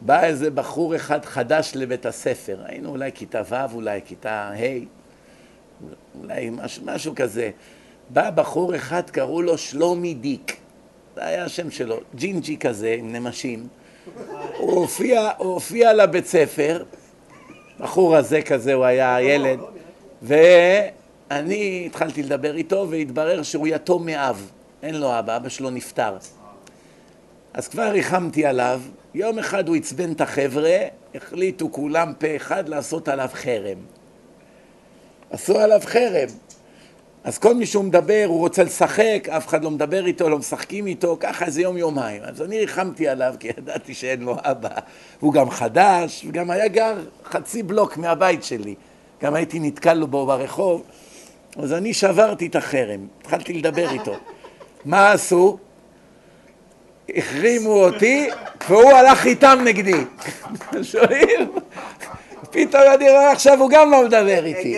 בא 0.00 0.24
איזה 0.24 0.50
בחור 0.50 0.96
אחד 0.96 1.24
חדש 1.24 1.72
לבית 1.74 2.06
הספר, 2.06 2.58
היינו 2.64 2.88
אולי 2.88 3.10
כיתה 3.14 3.42
ו', 3.48 3.74
אולי 3.74 4.00
כיתה 4.04 4.50
ה', 4.50 5.01
אולי 6.20 6.50
משהו, 6.50 6.82
משהו 6.86 7.12
כזה. 7.16 7.50
בא 8.10 8.30
בחור 8.30 8.76
אחד, 8.76 9.10
קראו 9.10 9.42
לו 9.42 9.58
שלומי 9.58 10.14
דיק, 10.14 10.56
זה 11.14 11.26
היה 11.26 11.44
השם 11.44 11.70
שלו, 11.70 11.96
ג'ינג'י 12.14 12.56
כזה, 12.56 12.96
עם 12.98 13.12
נמשים. 13.12 13.66
הוא 14.58 14.72
הופיע, 14.72 15.30
הוא 15.38 15.52
הופיע 15.52 15.92
לבית 15.92 16.26
ספר, 16.26 16.82
בחור 17.80 18.16
הזה 18.16 18.42
כזה, 18.42 18.74
הוא 18.74 18.84
היה 18.84 19.20
ילד, 19.20 19.58
ואני 20.22 21.82
התחלתי 21.86 22.22
לדבר 22.22 22.56
איתו, 22.56 22.86
והתברר 22.90 23.42
שהוא 23.42 23.66
יתום 23.66 24.06
מאב. 24.06 24.50
אין 24.82 24.94
לו 24.94 25.18
אבא, 25.18 25.36
אבא 25.36 25.48
שלו 25.48 25.70
נפטר. 25.70 26.16
אז 27.54 27.68
כבר 27.68 27.82
ריחמתי 27.82 28.46
עליו, 28.46 28.80
יום 29.14 29.38
אחד 29.38 29.68
הוא 29.68 29.76
עצבן 29.76 30.12
את 30.12 30.20
החבר'ה, 30.20 30.78
החליטו 31.14 31.72
כולם 31.72 32.12
פה 32.18 32.36
אחד 32.36 32.68
לעשות 32.68 33.08
עליו 33.08 33.28
חרם. 33.32 33.78
עשו 35.32 35.58
עליו 35.58 35.80
חרם. 35.84 36.28
אז 37.24 37.38
כל 37.38 37.54
מי 37.54 37.66
שהוא 37.66 37.84
מדבר, 37.84 38.24
הוא 38.26 38.38
רוצה 38.38 38.62
לשחק, 38.64 39.28
אף 39.30 39.46
אחד 39.48 39.64
לא 39.64 39.70
מדבר 39.70 40.06
איתו, 40.06 40.28
לא 40.28 40.38
משחקים 40.38 40.86
איתו, 40.86 41.16
ככה 41.20 41.44
איזה 41.44 41.62
יום 41.62 41.76
יומיים. 41.76 42.22
אז 42.24 42.42
אני 42.42 42.58
ריחמתי 42.58 43.08
עליו, 43.08 43.34
כי 43.40 43.48
ידעתי 43.48 43.94
שאין 43.94 44.22
לו 44.22 44.36
אבא. 44.38 44.68
הוא 45.20 45.32
גם 45.32 45.50
חדש, 45.50 46.24
וגם 46.28 46.50
היה 46.50 46.68
גר 46.68 46.94
חצי 47.24 47.62
בלוק 47.62 47.96
מהבית 47.96 48.44
שלי. 48.44 48.74
גם 49.22 49.34
הייתי 49.34 49.58
נתקל 49.60 50.04
בו 50.04 50.26
ברחוב. 50.26 50.82
אז 51.56 51.72
אני 51.72 51.94
שברתי 51.94 52.46
את 52.46 52.56
החרם, 52.56 53.06
התחלתי 53.20 53.52
לדבר 53.52 53.90
איתו. 53.90 54.14
מה 54.84 55.12
עשו? 55.12 55.58
החרימו 57.14 57.84
אותי, 57.84 58.28
והוא 58.68 58.92
הלך 58.92 59.26
איתם 59.26 59.58
נגדי. 59.64 60.04
שומעים? 60.82 61.52
פתאום 62.52 62.82
אני 62.94 63.10
רואה 63.10 63.32
עכשיו 63.32 63.60
הוא 63.60 63.70
גם 63.70 63.90
לא 63.90 64.04
מדבר 64.04 64.44
איתי. 64.44 64.76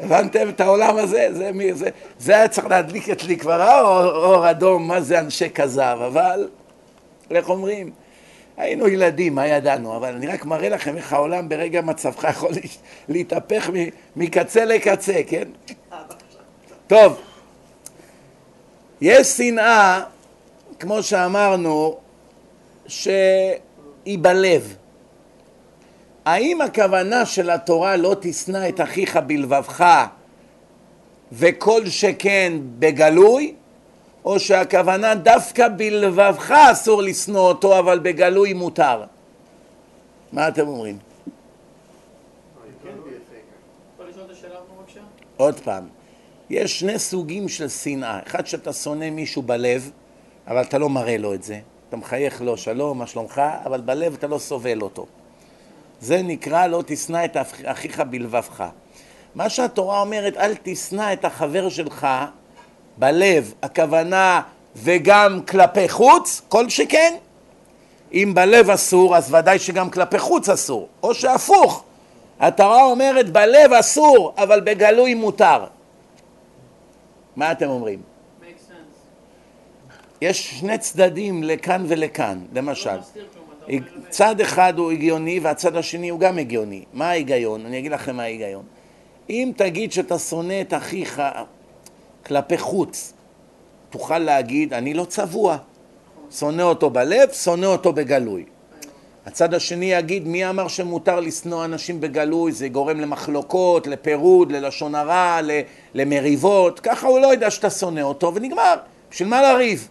הבנתם 0.00 0.48
את 0.48 0.60
העולם 0.60 0.96
הזה? 0.96 1.28
זה, 1.32 1.52
מי, 1.52 1.74
זה, 1.74 1.88
זה 2.18 2.36
היה 2.36 2.48
צריך 2.48 2.66
להדליק 2.66 3.08
אצלי 3.08 3.36
כבר 3.36 3.62
האור 3.62 4.24
אור 4.24 4.50
אדום, 4.50 4.88
מה 4.88 5.00
זה 5.00 5.20
אנשי 5.20 5.50
כזב, 5.50 5.98
אבל 6.06 6.48
איך 7.30 7.48
אומרים? 7.48 7.90
היינו 8.56 8.88
ילדים, 8.88 9.34
מה 9.34 9.46
ידענו? 9.46 9.96
אבל 9.96 10.14
אני 10.14 10.26
רק 10.26 10.44
מראה 10.44 10.68
לכם 10.68 10.96
איך 10.96 11.12
העולם 11.12 11.48
ברגע 11.48 11.80
מצבך 11.80 12.24
יכול 12.30 12.50
להתהפך 13.08 13.70
מקצה 14.16 14.64
לקצה, 14.64 15.20
כן? 15.26 15.48
טוב, 16.86 17.20
יש 19.00 19.26
שנאה, 19.26 20.02
כמו 20.78 21.02
שאמרנו, 21.02 21.96
שהיא 22.86 24.18
בלב. 24.20 24.76
האם 26.28 26.60
הכוונה 26.60 27.26
של 27.26 27.50
התורה 27.50 27.96
לא 27.96 28.16
תשנא 28.20 28.68
את 28.68 28.80
אחיך 28.80 29.16
בלבבך 29.16 30.06
וכל 31.32 31.86
שכן 31.86 32.52
בגלוי, 32.78 33.54
או 34.24 34.40
שהכוונה 34.40 35.14
דווקא 35.14 35.68
בלבבך 35.68 36.50
אסור 36.50 37.02
לשנוא 37.02 37.40
אותו 37.40 37.78
אבל 37.78 37.98
בגלוי 37.98 38.52
מותר? 38.52 39.04
מה 40.32 40.48
אתם 40.48 40.68
אומרים? 40.68 40.98
עוד 45.36 45.60
פעם, 45.60 45.84
יש 46.50 46.80
שני 46.80 46.98
סוגים 46.98 47.48
של 47.48 47.68
שנאה, 47.68 48.20
אחד 48.26 48.46
שאתה 48.46 48.72
שונא 48.72 49.10
מישהו 49.10 49.42
בלב 49.42 49.90
אבל 50.46 50.62
אתה 50.62 50.78
לא 50.78 50.88
מראה 50.88 51.16
לו 51.16 51.34
את 51.34 51.42
זה, 51.42 51.60
אתה 51.88 51.96
מחייך 51.96 52.42
לו 52.42 52.56
שלום, 52.56 52.98
מה 52.98 53.06
שלומך, 53.06 53.42
אבל 53.64 53.80
בלב 53.80 54.14
אתה 54.14 54.26
לא 54.26 54.38
סובל 54.38 54.80
אותו 54.80 55.06
זה 56.00 56.22
נקרא 56.22 56.66
לא 56.66 56.82
תשנא 56.86 57.24
את 57.24 57.36
אחיך 57.64 58.00
בלבבך. 58.00 58.64
מה 59.34 59.48
שהתורה 59.48 60.00
אומרת, 60.00 60.36
אל 60.36 60.54
תשנא 60.62 61.12
את 61.12 61.24
החבר 61.24 61.68
שלך 61.68 62.06
בלב, 62.98 63.54
הכוונה 63.62 64.42
וגם 64.76 65.40
כלפי 65.48 65.88
חוץ, 65.88 66.42
כל 66.48 66.68
שכן. 66.68 67.14
אם 68.12 68.32
בלב 68.34 68.70
אסור, 68.70 69.16
אז 69.16 69.34
ודאי 69.34 69.58
שגם 69.58 69.90
כלפי 69.90 70.18
חוץ 70.18 70.48
אסור. 70.48 70.88
או 71.02 71.14
שהפוך, 71.14 71.84
התורה 72.40 72.84
אומרת 72.84 73.30
בלב 73.30 73.72
אסור, 73.72 74.34
אבל 74.36 74.60
בגלוי 74.60 75.14
מותר. 75.14 75.64
מה 77.36 77.52
אתם 77.52 77.68
אומרים? 77.68 78.02
יש 80.20 80.50
שני 80.50 80.78
צדדים 80.78 81.42
לכאן 81.42 81.84
ולכאן, 81.88 82.38
למשל. 82.52 82.98
צד 84.08 84.40
אחד 84.40 84.78
הוא 84.78 84.92
הגיוני 84.92 85.40
והצד 85.40 85.76
השני 85.76 86.08
הוא 86.08 86.20
גם 86.20 86.38
הגיוני. 86.38 86.84
מה 86.92 87.10
ההיגיון? 87.10 87.66
אני 87.66 87.78
אגיד 87.78 87.92
לכם 87.92 88.16
מה 88.16 88.22
ההיגיון. 88.22 88.64
אם 89.30 89.52
תגיד 89.56 89.92
שאתה 89.92 90.18
שונא 90.18 90.60
את 90.60 90.74
אחיך 90.74 91.22
כלפי 92.26 92.58
חוץ, 92.58 93.12
תוכל 93.90 94.18
להגיד, 94.18 94.74
אני 94.74 94.94
לא 94.94 95.04
צבוע. 95.04 95.56
שונא 96.30 96.62
אותו 96.62 96.90
בלב, 96.90 97.32
שונא 97.32 97.66
אותו 97.66 97.92
בגלוי. 97.92 98.44
הצד 99.26 99.54
השני 99.54 99.92
יגיד, 99.92 100.26
מי 100.26 100.48
אמר 100.48 100.68
שמותר 100.68 101.20
לשנוא 101.20 101.64
אנשים 101.64 102.00
בגלוי? 102.00 102.52
זה 102.52 102.68
גורם 102.68 103.00
למחלוקות, 103.00 103.86
לפירוד, 103.86 104.52
ללשון 104.52 104.94
הרע, 104.94 105.40
למריבות. 105.94 106.80
ככה 106.80 107.06
הוא 107.06 107.18
לא 107.18 107.26
יודע 107.26 107.50
שאתה 107.50 107.70
שונא 107.70 108.00
אותו, 108.00 108.34
ונגמר. 108.34 108.74
בשביל 109.10 109.28
מה 109.28 109.42
לריב? 109.42 109.88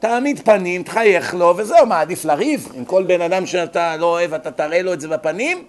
תעמיד 0.00 0.40
פנים, 0.40 0.82
תחייך 0.82 1.34
לו, 1.34 1.54
וזהו, 1.56 1.86
מה, 1.86 2.00
עדיף 2.00 2.24
לריב? 2.24 2.72
עם 2.74 2.84
כל 2.84 3.02
בן 3.02 3.20
אדם 3.20 3.46
שאתה 3.46 3.96
לא 3.96 4.06
אוהב, 4.06 4.34
אתה 4.34 4.50
תראה 4.50 4.82
לו 4.82 4.92
את 4.92 5.00
זה 5.00 5.08
בפנים? 5.08 5.64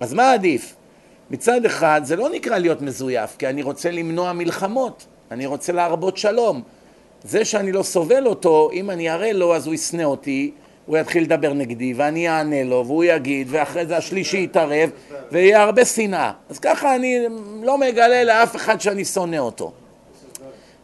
אז 0.00 0.14
מה 0.14 0.32
עדיף? 0.32 0.74
מצד 1.30 1.64
אחד, 1.64 2.00
זה 2.04 2.16
לא 2.16 2.30
נקרא 2.30 2.58
להיות 2.58 2.82
מזויף, 2.82 3.36
כי 3.38 3.46
אני 3.46 3.62
רוצה 3.62 3.90
למנוע 3.90 4.32
מלחמות, 4.32 5.06
אני 5.30 5.46
רוצה 5.46 5.72
להרבות 5.72 6.16
שלום. 6.16 6.62
זה 7.24 7.44
שאני 7.44 7.72
לא 7.72 7.82
סובל 7.82 8.26
אותו, 8.26 8.70
אם 8.72 8.90
אני 8.90 9.10
אראה 9.10 9.32
לו, 9.32 9.56
אז 9.56 9.66
הוא 9.66 9.74
ישנא 9.74 10.02
אותי, 10.02 10.50
הוא 10.86 10.98
יתחיל 10.98 11.22
לדבר 11.22 11.52
נגדי, 11.52 11.94
ואני 11.96 12.28
אענה 12.28 12.64
לו, 12.64 12.84
והוא 12.86 13.04
יגיד, 13.04 13.46
ואחרי 13.50 13.86
זה 13.86 13.96
השלישי 13.96 14.42
יתערב, 14.42 14.90
ויהיה 15.32 15.62
הרבה 15.62 15.84
שנאה. 15.84 16.32
אז 16.50 16.58
ככה 16.58 16.96
אני 16.96 17.18
לא 17.62 17.78
מגלה 17.78 18.24
לאף 18.24 18.56
אחד 18.56 18.80
שאני 18.80 19.04
שונא 19.04 19.36
אותו. 19.36 19.72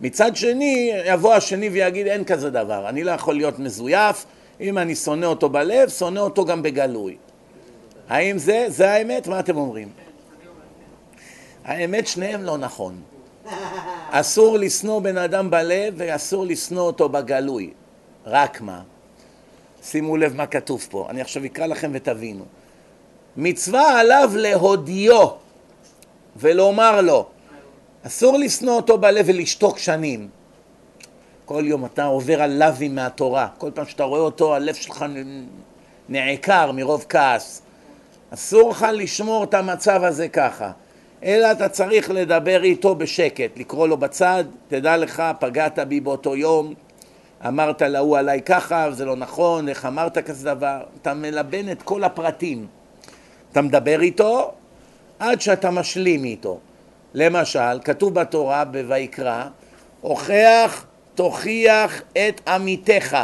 מצד 0.01 0.37
שני, 0.37 0.93
יבוא 1.07 1.35
השני 1.35 1.69
ויגיד 1.69 2.07
אין 2.07 2.25
כזה 2.25 2.51
דבר, 2.51 2.89
אני 2.89 3.05
לא 3.05 3.11
יכול 3.11 3.35
להיות 3.35 3.59
מזויף, 3.59 4.27
אם 4.61 4.79
אני 4.79 4.95
שונא 4.95 5.27
אותו 5.27 5.49
בלב, 5.49 5.89
שונא 5.89 6.21
אותו 6.21 6.45
גם 6.45 6.63
בגלוי. 6.63 7.17
האם 8.09 8.39
זה, 8.39 8.65
זה 8.69 8.91
האמת? 8.91 9.27
מה 9.27 9.41
אתם 9.41 9.57
אומרים? 9.57 9.89
האמת 11.65 12.07
שניהם 12.07 12.43
לא 12.43 12.59
נכון. 12.59 13.01
אסור 14.11 14.59
לשנוא 14.59 15.01
בן 15.01 15.19
אדם 15.19 15.51
בלב 15.51 15.95
ואסור 15.97 16.47
לשנוא 16.47 16.83
אותו 16.83 17.09
בגלוי. 17.09 17.71
רק 18.27 18.61
מה? 18.61 18.83
שימו 19.83 20.17
לב 20.17 20.37
מה 20.37 20.47
כתוב 20.47 20.87
פה, 20.91 21.07
אני 21.11 21.21
עכשיו 21.21 21.45
אקרא 21.45 21.67
לכם 21.67 21.91
ותבינו. 21.95 22.45
מצווה 23.37 24.01
עליו 24.01 24.31
להודיעו 24.35 25.37
ולומר 26.37 27.01
לו 27.01 27.27
אסור 28.07 28.39
לשנוא 28.39 28.75
אותו 28.75 28.99
בלב 28.99 29.25
ולשתוק 29.29 29.79
שנים. 29.79 30.29
כל 31.45 31.63
יום 31.67 31.85
אתה 31.85 32.05
עובר 32.05 32.43
על 32.43 32.51
לאווים 32.53 32.95
מהתורה, 32.95 33.49
כל 33.59 33.71
פעם 33.75 33.87
שאתה 33.87 34.05
רואה 34.05 34.21
אותו 34.21 34.55
הלב 34.55 34.75
שלך 34.75 35.05
נעקר 36.09 36.73
מרוב 36.73 37.05
כעס. 37.09 37.63
אסור 38.35 38.71
לך 38.71 38.87
לשמור 38.93 39.45
את 39.45 39.55
המצב 39.55 40.05
הזה 40.05 40.29
ככה, 40.29 40.71
אלא 41.23 41.53
אתה 41.53 41.69
צריך 41.69 42.11
לדבר 42.11 42.63
איתו 42.63 42.95
בשקט, 42.95 43.59
לקרוא 43.59 43.89
לו 43.89 43.97
בצד, 43.97 44.45
תדע 44.69 44.97
לך, 44.97 45.23
פגעת 45.41 45.79
בי 45.79 46.01
באותו 46.01 46.37
יום, 46.37 46.75
אמרת 47.47 47.83
להוא 47.83 48.19
עליי 48.19 48.43
ככה, 48.43 48.91
זה 48.91 49.05
לא 49.05 49.17
נכון, 49.17 49.69
איך 49.69 49.87
אמרת 49.87 50.19
כזה 50.19 50.55
דבר, 50.55 50.81
אתה 51.03 51.15
מלבן 51.15 51.73
את 51.73 51.83
כל 51.83 52.05
הפרטים. 52.05 52.67
אתה 53.53 53.63
מדבר 53.63 54.01
איתו 54.01 54.53
עד 55.19 55.41
שאתה 55.41 55.71
משלים 55.71 56.25
איתו. 56.25 56.59
למשל, 57.15 57.81
כתוב 57.85 58.15
בתורה, 58.15 58.65
בויקרא, 58.65 59.45
הוכח 60.01 60.85
תוכיח 61.15 62.03
את 62.13 62.49
עמיתך. 62.49 63.17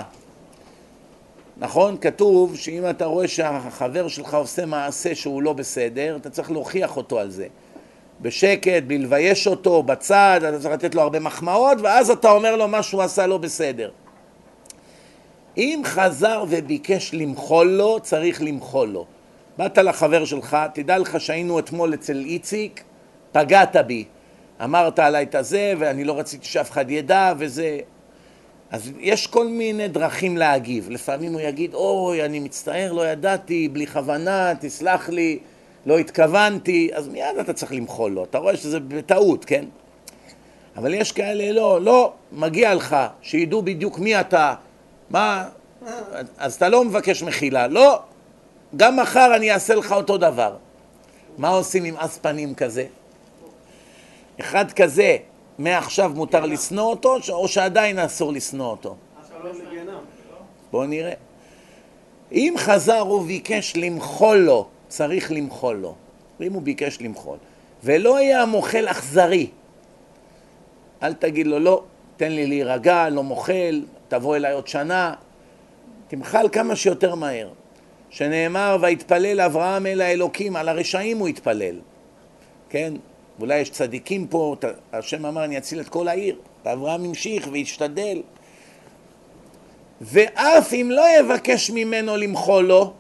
נכון? 1.59 1.97
כתוב 2.01 2.57
שאם 2.57 2.91
אתה 2.91 3.05
רואה 3.05 3.29
שהחבר 3.29 4.09
שלך 4.09 4.35
עושה 4.35 4.67
מעשה 4.67 5.15
שהוא 5.15 5.43
לא 5.43 5.53
בסדר, 5.53 6.17
אתה 6.21 6.31
צריך 6.31 6.51
להוכיח 6.51 6.97
אותו 6.97 7.19
על 7.19 7.31
זה. 7.31 7.47
בשקט, 8.21 8.83
בלי 8.87 8.99
לבייש 8.99 9.47
אותו, 9.47 9.83
בצד, 9.83 10.41
אתה 10.49 10.59
צריך 10.59 10.75
לתת 10.75 10.95
לו 10.95 11.03
הרבה 11.03 11.21
מחמאות, 11.21 11.79
ואז 11.83 12.11
אתה 12.11 12.31
אומר 12.31 12.57
לו 12.57 12.69
מה 12.69 12.83
שהוא 12.83 13.03
עשה 13.03 13.27
לא 13.27 13.39
בסדר. 13.39 13.91
אם 15.57 15.83
חזר 15.85 16.45
וביקש 16.49 17.15
למחול 17.15 17.67
לו, 17.67 18.01
צריך 18.03 18.43
למחול 18.43 18.89
לו. 18.89 19.07
באת 19.59 19.79
לחבר 19.79 20.25
שלך, 20.25 20.57
תדע 20.75 20.99
לך 20.99 21.21
שהיינו 21.21 21.59
אתמול 21.59 21.95
אצל 21.95 22.17
איציק, 22.17 22.85
פגעת 23.33 23.77
בי, 23.77 24.05
אמרת 24.65 24.99
עליי 24.99 25.23
את 25.25 25.35
הזה 25.35 25.75
ואני 25.79 26.05
לא 26.05 26.19
רציתי 26.19 26.47
שאף 26.47 26.71
אחד 26.71 26.91
ידע 26.91 27.33
וזה... 27.39 27.79
אז 28.71 28.93
יש 29.01 29.27
כל 29.27 29.47
מיני 29.47 29.89
דרכים 29.89 30.37
להגיב. 30.37 30.91
לפעמים 30.91 31.33
הוא 31.33 31.41
יגיד, 31.41 31.75
אוי, 31.75 32.25
אני 32.25 32.41
מצטער, 32.41 32.93
לא 32.93 33.09
ידעתי, 33.09 33.69
בלי 33.69 33.87
כוונה, 33.87 34.53
תסלח 34.61 35.09
לי, 35.09 35.39
לא 35.87 35.99
התכוונתי, 35.99 36.91
אז 36.95 37.09
מיד 37.09 37.39
אתה 37.41 37.53
צריך 37.53 37.73
למחול 37.73 38.13
לו. 38.13 38.25
אתה 38.25 38.39
רואה 38.39 38.57
שזה 38.57 38.81
בטעות, 38.81 39.45
כן? 39.45 39.65
אבל 40.77 40.95
יש 40.95 41.13
כאלה, 41.13 41.53
לא, 41.53 41.81
לא, 41.81 42.13
מגיע 42.33 42.75
לך, 42.75 42.97
שידעו 43.23 43.63
בדיוק 43.63 43.99
מי 43.99 44.21
אתה, 44.21 44.55
מה, 45.11 45.49
אז 46.39 46.55
אתה 46.55 46.69
לא 46.69 46.85
מבקש 46.85 47.23
מחילה, 47.23 47.67
לא, 47.67 48.01
גם 48.77 48.97
מחר 48.97 49.33
אני 49.37 49.53
אעשה 49.53 49.75
לך 49.75 49.93
אותו 49.93 50.19
דבר. 50.19 50.57
מה 51.39 51.49
עושים 51.49 51.85
עם 51.85 51.97
אס 51.97 52.19
פנים 52.19 52.55
כזה? 52.55 52.85
אחד 54.41 54.73
כזה, 54.73 55.17
מעכשיו 55.59 56.13
מותר 56.15 56.47
לשנוא 56.47 56.85
אותו, 56.85 57.17
או 57.29 57.49
שעדיין 57.49 57.99
אסור 57.99 58.33
לשנוא 58.33 58.67
אותו? 58.67 58.97
בואו 60.71 60.87
נראה. 60.87 61.13
אם 62.33 62.55
חזר 62.57 63.07
וביקש 63.07 63.77
למחול 63.77 64.37
לו, 64.37 64.67
צריך 64.89 65.33
למחול 65.33 65.77
לו. 65.77 65.95
אם 66.41 66.53
הוא 66.53 66.63
ביקש 66.63 66.99
למחול. 67.01 67.39
ולא 67.85 68.21
יהיה 68.21 68.43
המוחל 68.43 68.89
אכזרי. 68.89 69.51
אל 71.03 71.13
תגיד 71.13 71.47
לו, 71.47 71.59
לא, 71.59 71.83
תן 72.17 72.33
לי 72.33 72.47
להירגע, 72.47 73.09
לא 73.09 73.23
מוחל, 73.23 73.85
תבוא 74.09 74.37
אליי 74.37 74.53
עוד 74.53 74.69
שנה. 74.69 75.15
תמחל 76.09 76.49
כמה 76.53 76.77
שיותר 76.77 77.15
מהר. 77.15 77.49
שנאמר, 78.11 78.77
ויתפלל 78.81 79.41
אברהם 79.41 79.87
אל 79.87 80.01
האלוקים, 80.01 80.57
על 80.57 80.69
הרשעים 80.69 81.19
הוא 81.19 81.29
התפלל. 81.29 81.81
כן? 82.69 82.93
אולי 83.41 83.59
יש 83.59 83.71
צדיקים 83.71 84.27
פה, 84.27 84.57
השם 84.93 85.27
אמר, 85.27 85.45
אני 85.45 85.59
אציל 85.59 85.81
את 85.81 85.89
כל 85.89 86.09
העיר. 86.09 86.37
ואברהם 86.65 87.05
המשיך 87.05 87.49
והשתדל. 87.53 88.23
ואף 90.01 90.73
אם 90.73 90.91
לא 90.93 91.05
יבקש 91.21 91.71
ממנו 91.71 92.17
למחול 92.17 92.65
לו, 92.65 92.93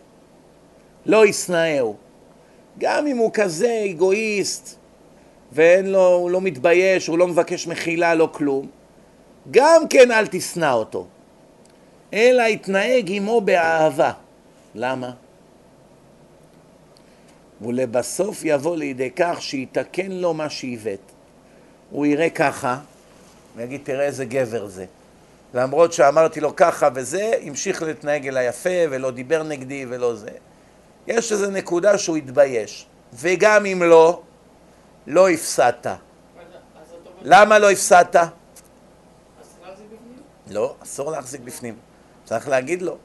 לא 1.06 1.26
ישנאהו. 1.26 1.96
גם 2.78 3.06
אם 3.06 3.16
הוא 3.16 3.30
כזה 3.34 3.82
אגואיסט, 3.90 4.76
ואין 5.52 5.86
לו, 5.86 6.06
הוא 6.06 6.30
לא 6.30 6.40
מתבייש, 6.40 7.06
הוא 7.06 7.18
לא 7.18 7.26
מבקש 7.26 7.66
מחילה, 7.66 8.14
לא 8.14 8.28
כלום, 8.32 8.66
גם 9.50 9.88
כן 9.90 10.10
אל 10.10 10.26
תשנא 10.26 10.72
אותו, 10.72 11.06
אלא 12.12 12.42
יתנהג 12.42 13.04
עמו 13.08 13.40
באהבה. 13.40 14.12
למה? 14.74 15.10
ולבסוף 17.60 18.40
יבוא 18.44 18.76
לידי 18.76 19.10
כך 19.16 19.42
שיתקן 19.42 20.10
לו 20.10 20.34
מה 20.34 20.50
שעיוות. 20.50 21.00
הוא 21.90 22.06
יראה 22.06 22.30
ככה, 22.30 22.78
ויגיד, 23.56 23.80
תראה 23.84 24.04
איזה 24.04 24.24
גבר 24.24 24.66
זה. 24.66 24.84
למרות 25.54 25.92
שאמרתי 25.92 26.40
לו 26.40 26.56
ככה 26.56 26.88
וזה, 26.94 27.32
המשיך 27.42 27.82
להתנהג 27.82 28.28
אליי 28.28 28.48
יפה, 28.48 28.70
ולא 28.90 29.10
דיבר 29.10 29.42
נגדי 29.42 29.86
ולא 29.88 30.14
זה. 30.14 30.30
יש 31.06 31.32
איזו 31.32 31.50
נקודה 31.50 31.98
שהוא 31.98 32.16
התבייש. 32.16 32.86
וגם 33.12 33.66
אם 33.66 33.82
לא, 33.82 34.22
לא 35.06 35.28
הפסדת. 35.28 35.86
למה 37.22 37.58
לא 37.58 37.70
הפסדת? 37.70 38.16
לא, 40.50 40.74
אסור 40.82 41.10
להחזיק 41.10 41.40
בפנים. 41.40 41.74
צריך 42.24 42.48
להגיד 42.48 42.82
לו. 42.82 42.96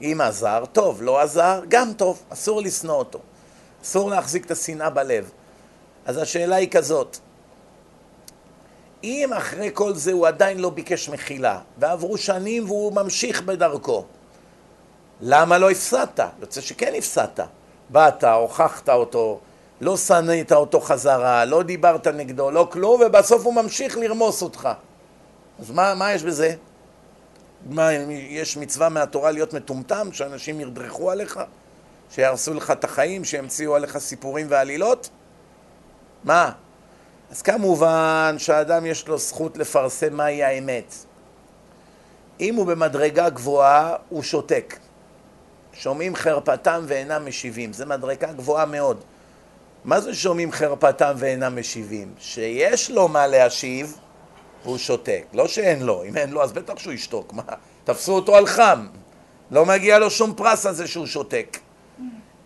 אם 0.00 0.18
עזר, 0.24 0.64
טוב, 0.72 1.02
לא 1.02 1.20
עזר, 1.20 1.62
גם 1.68 1.92
טוב, 1.96 2.22
אסור 2.28 2.62
לשנוא 2.62 2.94
אותו. 2.94 3.18
אסור 3.82 4.10
להחזיק 4.10 4.46
את 4.46 4.50
השנאה 4.50 4.90
בלב. 4.90 5.30
אז 6.06 6.16
השאלה 6.16 6.56
היא 6.56 6.70
כזאת, 6.70 7.16
אם 9.04 9.32
אחרי 9.36 9.70
כל 9.74 9.94
זה 9.94 10.12
הוא 10.12 10.26
עדיין 10.26 10.58
לא 10.58 10.70
ביקש 10.70 11.08
מחילה, 11.08 11.60
ועברו 11.78 12.18
שנים 12.18 12.64
והוא 12.64 12.92
ממשיך 12.92 13.42
בדרכו, 13.42 14.04
למה 15.20 15.58
לא 15.58 15.70
הפסדת? 15.70 16.20
יוצא 16.40 16.60
שכן 16.60 16.92
הפסדת. 16.98 17.40
באת, 17.90 18.24
הוכחת 18.24 18.88
אותו, 18.88 19.40
לא 19.80 19.96
שנאת 19.96 20.52
אותו 20.52 20.80
חזרה, 20.80 21.44
לא 21.44 21.62
דיברת 21.62 22.06
נגדו, 22.06 22.50
לא 22.50 22.68
כלום, 22.72 23.00
ובסוף 23.06 23.44
הוא 23.44 23.54
ממשיך 23.54 23.96
לרמוס 23.96 24.42
אותך. 24.42 24.68
אז 25.58 25.70
מה, 25.70 25.94
מה 25.94 26.12
יש 26.12 26.22
בזה? 26.22 26.54
מה, 27.70 27.92
יש 28.12 28.56
מצווה 28.56 28.88
מהתורה 28.88 29.30
להיות 29.30 29.52
מטומטם, 29.54 30.08
שאנשים 30.12 30.60
ירדרכו 30.60 31.10
עליך? 31.10 31.40
שיהרסו 32.10 32.54
לך 32.54 32.70
את 32.70 32.84
החיים, 32.84 33.24
שימציאו 33.24 33.76
עליך 33.76 33.98
סיפורים 33.98 34.46
ועלילות? 34.50 35.08
מה? 36.24 36.52
אז 37.30 37.42
כמובן 37.42 38.34
שהאדם 38.38 38.86
יש 38.86 39.08
לו 39.08 39.18
זכות 39.18 39.56
לפרסם 39.56 40.14
מהי 40.14 40.44
האמת. 40.44 40.94
אם 42.40 42.54
הוא 42.54 42.66
במדרגה 42.66 43.28
גבוהה, 43.28 43.96
הוא 44.08 44.22
שותק. 44.22 44.78
שומעים 45.72 46.16
חרפתם 46.16 46.84
ואינם 46.86 47.26
משיבים. 47.26 47.72
זו 47.72 47.86
מדרגה 47.86 48.32
גבוהה 48.32 48.66
מאוד. 48.66 49.04
מה 49.84 50.00
זה 50.00 50.14
שומעים 50.14 50.52
חרפתם 50.52 51.14
ואינם 51.16 51.58
משיבים? 51.58 52.14
שיש 52.18 52.90
לו 52.90 53.08
מה 53.08 53.26
להשיב, 53.26 53.96
והוא 54.64 54.78
שותק. 54.78 55.24
לא 55.32 55.48
שאין 55.48 55.82
לו, 55.82 56.04
אם 56.04 56.16
אין 56.16 56.30
לו 56.30 56.42
אז 56.42 56.52
בטח 56.52 56.78
שהוא 56.78 56.92
ישתוק. 56.92 57.32
מה? 57.32 57.42
תפסו 57.84 58.12
אותו 58.12 58.36
על 58.36 58.46
חם. 58.46 58.86
לא 59.50 59.66
מגיע 59.66 59.98
לו 59.98 60.10
שום 60.10 60.34
פרס 60.34 60.66
על 60.66 60.74
זה 60.74 60.86
שהוא 60.86 61.06
שותק. 61.06 61.58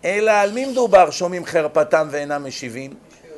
אלא 0.05 0.31
על 0.31 0.51
מי 0.51 0.65
מדובר 0.65 1.09
שומעים 1.11 1.45
חרפתם 1.45 2.07
ואינם 2.11 2.47
משיבים? 2.47 2.93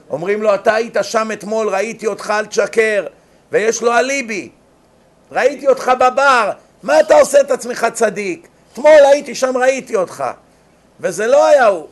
אומרים 0.10 0.42
לו, 0.42 0.56
אתה 0.56 0.74
היית 0.74 0.98
שם 1.02 1.30
אתמול, 1.34 1.70
ראיתי 1.70 2.08
אותך, 2.08 2.34
אל 2.38 2.46
תשקר. 2.46 3.06
ויש 3.52 3.82
לו 3.82 3.94
אליבי. 3.94 4.50
ראיתי 5.32 5.68
אותך 5.68 5.92
בבר, 6.00 6.52
מה 6.84 7.00
אתה 7.00 7.20
עושה 7.20 7.42
את 7.42 7.52
עצמך 7.52 7.88
צדיק? 7.94 8.48
אתמול 8.74 8.92
הייתי 9.12 9.36
שם, 9.36 9.58
ראיתי 9.58 9.96
אותך. 9.96 10.24
וזה 11.00 11.28
לא 11.28 11.46
היה 11.46 11.66
הוא. 11.66 11.88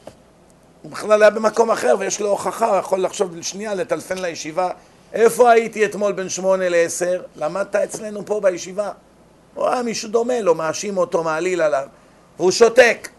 הוא 0.82 0.92
בכלל 0.92 1.22
היה 1.22 1.30
במקום 1.30 1.72
אחר 1.72 1.96
ויש 2.00 2.22
לו 2.22 2.30
הוכחה, 2.30 2.66
הוא 2.66 2.78
יכול 2.78 3.02
לחשוב 3.02 3.36
לשנייה, 3.36 3.76
לטלפן 3.76 4.18
לישיבה. 4.18 4.70
איפה 5.14 5.52
הייתי 5.52 5.86
אתמול 5.86 6.12
בין 6.12 6.30
שמונה 6.30 6.70
לעשר? 6.70 7.22
למדת 7.36 7.76
אצלנו 7.76 8.26
פה 8.26 8.40
בישיבה. 8.40 8.92
הוא 9.54 9.66
ראה 9.66 9.84
מישהו 9.84 10.10
דומה 10.10 10.42
לו, 10.42 10.56
מאשים 10.56 10.98
אותו, 10.98 11.24
מעליל 11.24 11.62
עליו, 11.62 11.88
והוא 12.38 12.52
שותק. 12.52 13.10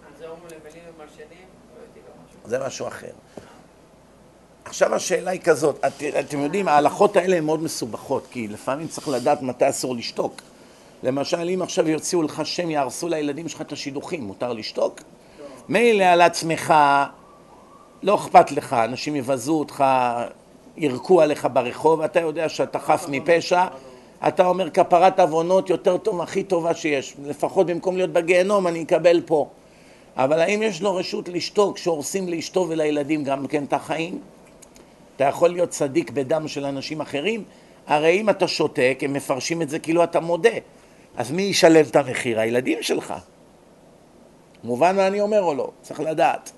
זה 2.45 2.59
משהו 2.67 2.89
אחר. 2.89 3.11
עכשיו 4.65 4.95
השאלה 4.95 5.31
היא 5.31 5.41
כזאת, 5.41 5.85
את, 5.87 6.03
אתם 6.21 6.41
יודעים, 6.41 6.69
ההלכות 6.69 7.17
האלה 7.17 7.37
הן 7.37 7.45
מאוד 7.45 7.63
מסובכות, 7.63 8.27
כי 8.31 8.49
לפעמים 8.49 8.89
צריך 8.89 9.09
לדעת 9.09 9.43
מתי 9.43 9.69
אסור 9.69 9.97
לשתוק. 9.97 10.41
למשל, 11.03 11.51
אם 11.55 11.63
עכשיו 11.63 11.89
יוציאו 11.89 12.23
לך 12.23 12.47
שם, 12.47 12.71
יהרסו 12.71 13.09
לילדים 13.09 13.49
שלך 13.49 13.61
את 13.61 13.73
השידוכים, 13.73 14.23
מותר 14.23 14.53
לשתוק? 14.53 15.01
מילא 15.69 16.05
על 16.05 16.21
עצמך, 16.21 16.75
לא 18.03 18.15
אכפת 18.15 18.53
לך, 18.53 18.73
אנשים 18.73 19.17
יבזו 19.17 19.59
אותך, 19.59 19.85
ירקו 20.77 21.21
עליך 21.21 21.49
ברחוב, 21.53 22.01
אתה 22.01 22.21
יודע 22.21 22.49
שאתה 22.49 22.79
חף 22.79 23.07
מפשע, 23.09 23.67
אתה 24.29 24.47
אומר 24.47 24.71
כפרת 24.71 25.21
עוונות 25.21 25.71
יותר 25.71 25.97
טוב, 25.97 26.21
הכי 26.21 26.43
טובה 26.43 26.75
שיש, 26.75 27.15
לפחות 27.25 27.67
במקום 27.67 27.97
להיות 27.97 28.11
בגיהנום 28.11 28.67
אני 28.67 28.83
אקבל 28.83 29.21
פה. 29.27 29.49
אבל 30.17 30.41
האם 30.41 30.63
יש 30.63 30.83
לו 30.83 30.95
רשות 30.95 31.29
לשתוק 31.29 31.77
כשהורסים 31.77 32.29
לאשתו 32.29 32.67
ולילדים 32.69 33.25
גם 33.25 33.47
כן 33.47 33.65
את 33.65 33.73
החיים? 33.73 34.21
אתה 35.17 35.25
יכול 35.25 35.51
להיות 35.51 35.71
צדיק 35.71 36.11
בדם 36.11 36.49
של 36.49 36.65
אנשים 36.65 37.01
אחרים? 37.01 37.45
הרי 37.87 38.21
אם 38.21 38.31
אתה 38.31 38.49
שותק, 38.49 38.99
הם 39.03 39.13
מפרשים 39.13 39.63
את 39.63 39.69
זה 39.69 39.79
כאילו 39.79 40.05
אתה 40.05 40.21
מודה. 40.21 40.59
אז 41.17 41.31
מי 41.31 41.43
ישלם 41.43 41.85
את 41.91 41.97
המחיר? 41.97 42.41
הילדים 42.41 42.83
שלך. 42.83 43.15
מובן 44.65 44.97
מה 44.97 45.07
אני 45.07 45.21
אומר 45.21 45.43
או 45.43 45.55
לא? 45.55 45.71
צריך 45.83 46.01
לדעת. 46.01 46.53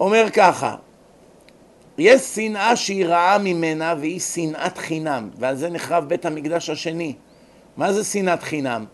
אומר 0.00 0.26
ככה, 0.32 0.76
יש 1.98 2.22
שנאה 2.22 2.76
שהיא 2.76 3.06
רעה 3.06 3.38
ממנה 3.38 3.94
והיא 4.00 4.20
שנאת 4.20 4.78
חינם, 4.78 5.30
ועל 5.38 5.56
זה 5.56 5.70
נחרב 5.70 6.08
בית 6.08 6.26
המקדש 6.26 6.70
השני. 6.70 7.14
מה 7.76 7.92
זה 7.92 8.04
שנאת 8.04 8.42
חינם? 8.42 8.84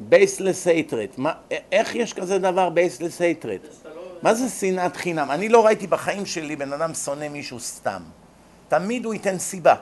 baseless 0.00 0.66
hatred. 0.66 1.08
איך 1.72 1.94
יש 1.94 2.12
כזה 2.12 2.38
דבר 2.38 2.68
baseless 2.68 3.20
hatred? 3.20 3.58
מה 4.22 4.34
זה 4.34 4.48
שנאת 4.48 4.96
חינם? 4.96 5.30
אני 5.30 5.48
לא 5.48 5.66
ראיתי 5.66 5.86
בחיים 5.86 6.26
שלי 6.26 6.56
בן 6.56 6.72
אדם 6.72 6.94
שונא 6.94 7.28
מישהו 7.28 7.60
סתם. 7.60 8.02
תמיד 8.68 9.04
הוא 9.04 9.14
ייתן 9.14 9.38
סיבה. 9.38 9.74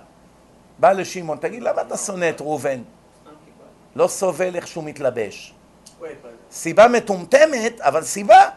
בא 0.79 0.92
לשמעון, 0.92 1.38
תגיד, 1.38 1.62
למה 1.62 1.83
אתה 1.83 1.96
שונא 1.96 2.31
את 2.31 2.40
ראובן? 2.40 2.83
לא 3.96 4.09
סובל 4.09 4.57
איך 4.57 4.66
שהוא 4.66 4.85
מתלבש. 4.85 5.55
סיבה 6.51 6.88
מטומטמת, 6.88 7.81
אבל 7.81 8.03
סיבה. 8.03 8.48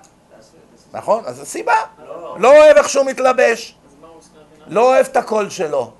נכון? 0.94 1.24
אז 1.26 1.36
זו 1.36 1.46
סיבה. 1.46 1.76
לא 2.38 2.58
אוהב 2.58 2.78
איך 2.78 2.90
שהוא 2.90 3.06
מתלבש. 3.06 3.76
לא 4.68 4.82
אוהב 4.82 5.06
את 5.06 5.18
הקול 5.18 5.50
שלו. 5.50 5.92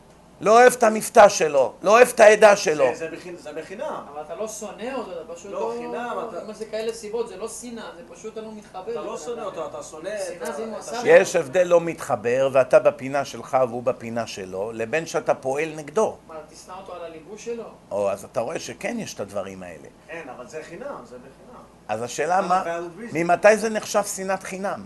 לא 0.42 0.62
אוהב 0.62 0.74
את 0.74 0.84
המבטא 0.84 1.30
שלו, 1.30 1.74
לא 1.84 1.92
אוהב 1.92 2.08
את 2.08 2.20
העדה 2.20 2.56
שלו. 2.56 2.86
זה 2.96 3.54
בחינם. 3.56 4.04
אבל 4.14 4.22
אתה 4.22 4.36
לא 4.36 4.48
שונא 4.48 4.94
אותו, 4.96 5.12
אתה 5.12 5.34
פשוט 5.34 5.52
לא 5.52 5.74
חינם. 5.78 6.18
אם 6.48 6.54
זה 6.54 6.66
כאלה 6.66 6.94
סיבות, 6.94 7.28
זה 7.28 7.38
לא 7.38 7.48
שנאה, 7.48 7.84
זה 7.96 8.02
פשוט 8.16 8.34
אתה 8.34 8.42
לא 8.42 8.52
מתחבר. 8.56 8.92
אתה 8.92 9.02
לא 9.02 9.18
שונא 9.18 9.42
אותו, 9.42 9.68
אתה 9.68 9.84
שונא... 9.84 10.10
שנאה 10.28 10.52
זה 10.52 10.64
אם 10.64 10.70
הוא 10.70 10.78
עשה... 10.78 11.02
יש 11.06 11.36
הבדל 11.36 11.64
לא 11.64 11.82
מתחבר, 11.82 12.50
ואתה 12.52 12.80
בפינה 12.80 13.26
שלך 13.26 13.58
והוא 13.70 13.84
בפינה 13.84 14.28
שלו, 14.28 14.72
לבין 14.74 15.06
שאתה 15.06 15.34
פועל 15.34 15.70
נגדו. 15.76 16.18
מה, 16.28 16.36
תשנא 16.50 16.74
אותו 16.82 16.94
על 16.94 17.06
הליבוש 17.06 17.46
שלו? 17.46 17.64
או, 17.92 18.12
אז 18.12 18.24
אתה 18.24 18.40
רואה 18.40 18.60
שכן 18.60 19.00
יש 19.00 19.14
את 19.14 19.20
הדברים 19.20 19.64
האלה. 19.64 19.88
אין, 20.10 20.30
אבל 20.30 20.48
זה 20.48 20.60
חינם, 20.64 20.96
זה 21.04 21.18
בחינם. 21.18 21.62
אז 21.88 22.02
השאלה 22.02 22.42
מה, 22.42 22.64
ממתי 23.14 23.58
זה 23.58 23.70
נחשב 23.70 24.04
שנאת 24.04 24.44
חינם? 24.44 24.86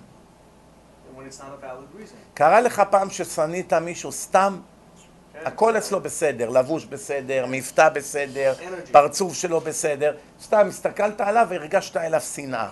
קרה 2.33 2.61
לך 2.61 2.81
פעם 2.89 3.09
ששנאת 3.09 3.73
מישהו 3.73 4.11
סתם? 4.11 4.59
הכל 5.45 5.77
אצלו 5.77 5.99
בסדר, 5.99 6.49
לבוש 6.49 6.85
בסדר, 6.85 7.45
מבטא 7.49 7.89
בסדר. 7.89 8.53
פרצוף 8.91 9.33
שלו 9.33 9.59
בסדר. 9.59 10.15
סתם 10.43 10.67
הסתכלת 10.67 11.21
עליו 11.21 11.47
והרגשת 11.49 11.97
אליו 11.97 12.21
שנאה. 12.21 12.67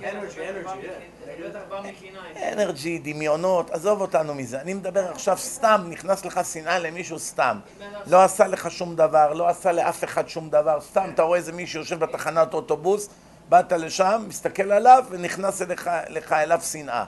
אנרג'י, 2.54 3.00
דמיונות, 3.00 3.72
עזוב 3.72 4.02
אותנו 4.02 4.34
מזה. 4.34 4.62
אני 4.62 4.74
מדבר 4.74 5.12
עכשיו 5.12 5.38
סתם, 5.38 5.86
נכנס 5.90 6.26
לך 6.26 6.40
שנאה 6.54 6.80
למישהו 6.80 7.20
סתם. 7.20 7.60
לא 8.08 8.24
עשה 8.24 8.48
לך 8.48 8.72
שום 8.72 8.96
דבר, 8.96 9.34
לא 9.34 9.48
עשה 9.48 9.72
לאף 9.72 10.04
אחד 10.04 10.30
שום 10.30 10.50
דבר. 10.50 10.82
סתם, 10.82 11.10
אתה 11.14 11.24
רואה 11.24 11.38
איזה 11.38 11.52
מישהו 11.52 11.80
יושב 11.80 12.00
בתחנת 12.00 12.54
אוטובוס, 12.54 13.10
באת 13.50 13.72
לשם, 13.72 14.26
מסתכל 14.28 14.72
עליו, 14.72 15.06
ונכנס 15.10 15.62
אליך, 15.62 15.90
לך 16.10 16.34
אליו 16.34 16.62
שנאה. 16.62 17.04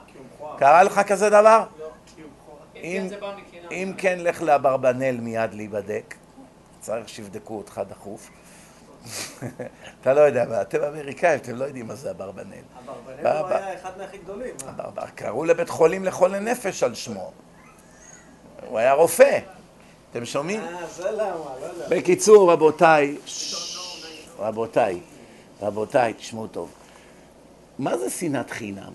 קרה 0.58 0.82
לך 0.82 1.00
כזה 1.06 1.30
דבר? 1.30 1.64
אם 2.82 3.08
אם- 3.70 3.92
כן, 3.98 4.18
לך 4.20 4.42
לאברבנל 4.42 5.16
מיד 5.20 5.54
להיבדק. 5.54 6.14
צריך 6.80 7.08
שיבדקו 7.08 7.58
אותך 7.58 7.80
דחוף. 7.88 8.30
אתה 10.00 10.14
לא 10.14 10.20
יודע 10.20 10.44
מה, 10.44 10.60
אתם 10.62 10.82
אמריקאים, 10.82 11.38
אתם 11.38 11.54
לא 11.56 11.64
יודעים 11.64 11.86
מה 11.86 11.94
זה 11.94 12.10
אברבנל. 12.10 12.54
אברבנאל 12.84 13.22
בא- 13.22 13.38
הוא 13.40 13.48
היה 13.48 13.74
אחד 13.74 13.90
מהכי 13.98 14.18
גדולים. 14.18 14.54
אה? 14.98 15.06
קראו 15.14 15.44
לבית 15.44 15.68
חולים 15.68 16.04
לחולי 16.04 16.40
נפש 16.40 16.82
על 16.82 16.94
שמו. 16.94 17.32
הוא 18.66 18.78
היה 18.78 18.92
רופא. 18.92 19.38
אתם 20.10 20.24
שומעים? 20.24 20.60
אה, 20.60 20.86
זה 20.96 21.10
למה, 21.10 21.22
לא 21.60 21.66
יודע. 21.66 21.86
בקיצור, 21.88 22.52
רבותיי, 22.52 23.16
רבותיי, 24.38 25.00
רבותיי, 25.62 26.12
תשמעו 26.14 26.46
טוב. 26.46 26.70
מה 27.78 27.98
זה 27.98 28.10
שנאת 28.10 28.50
חינם? 28.50 28.92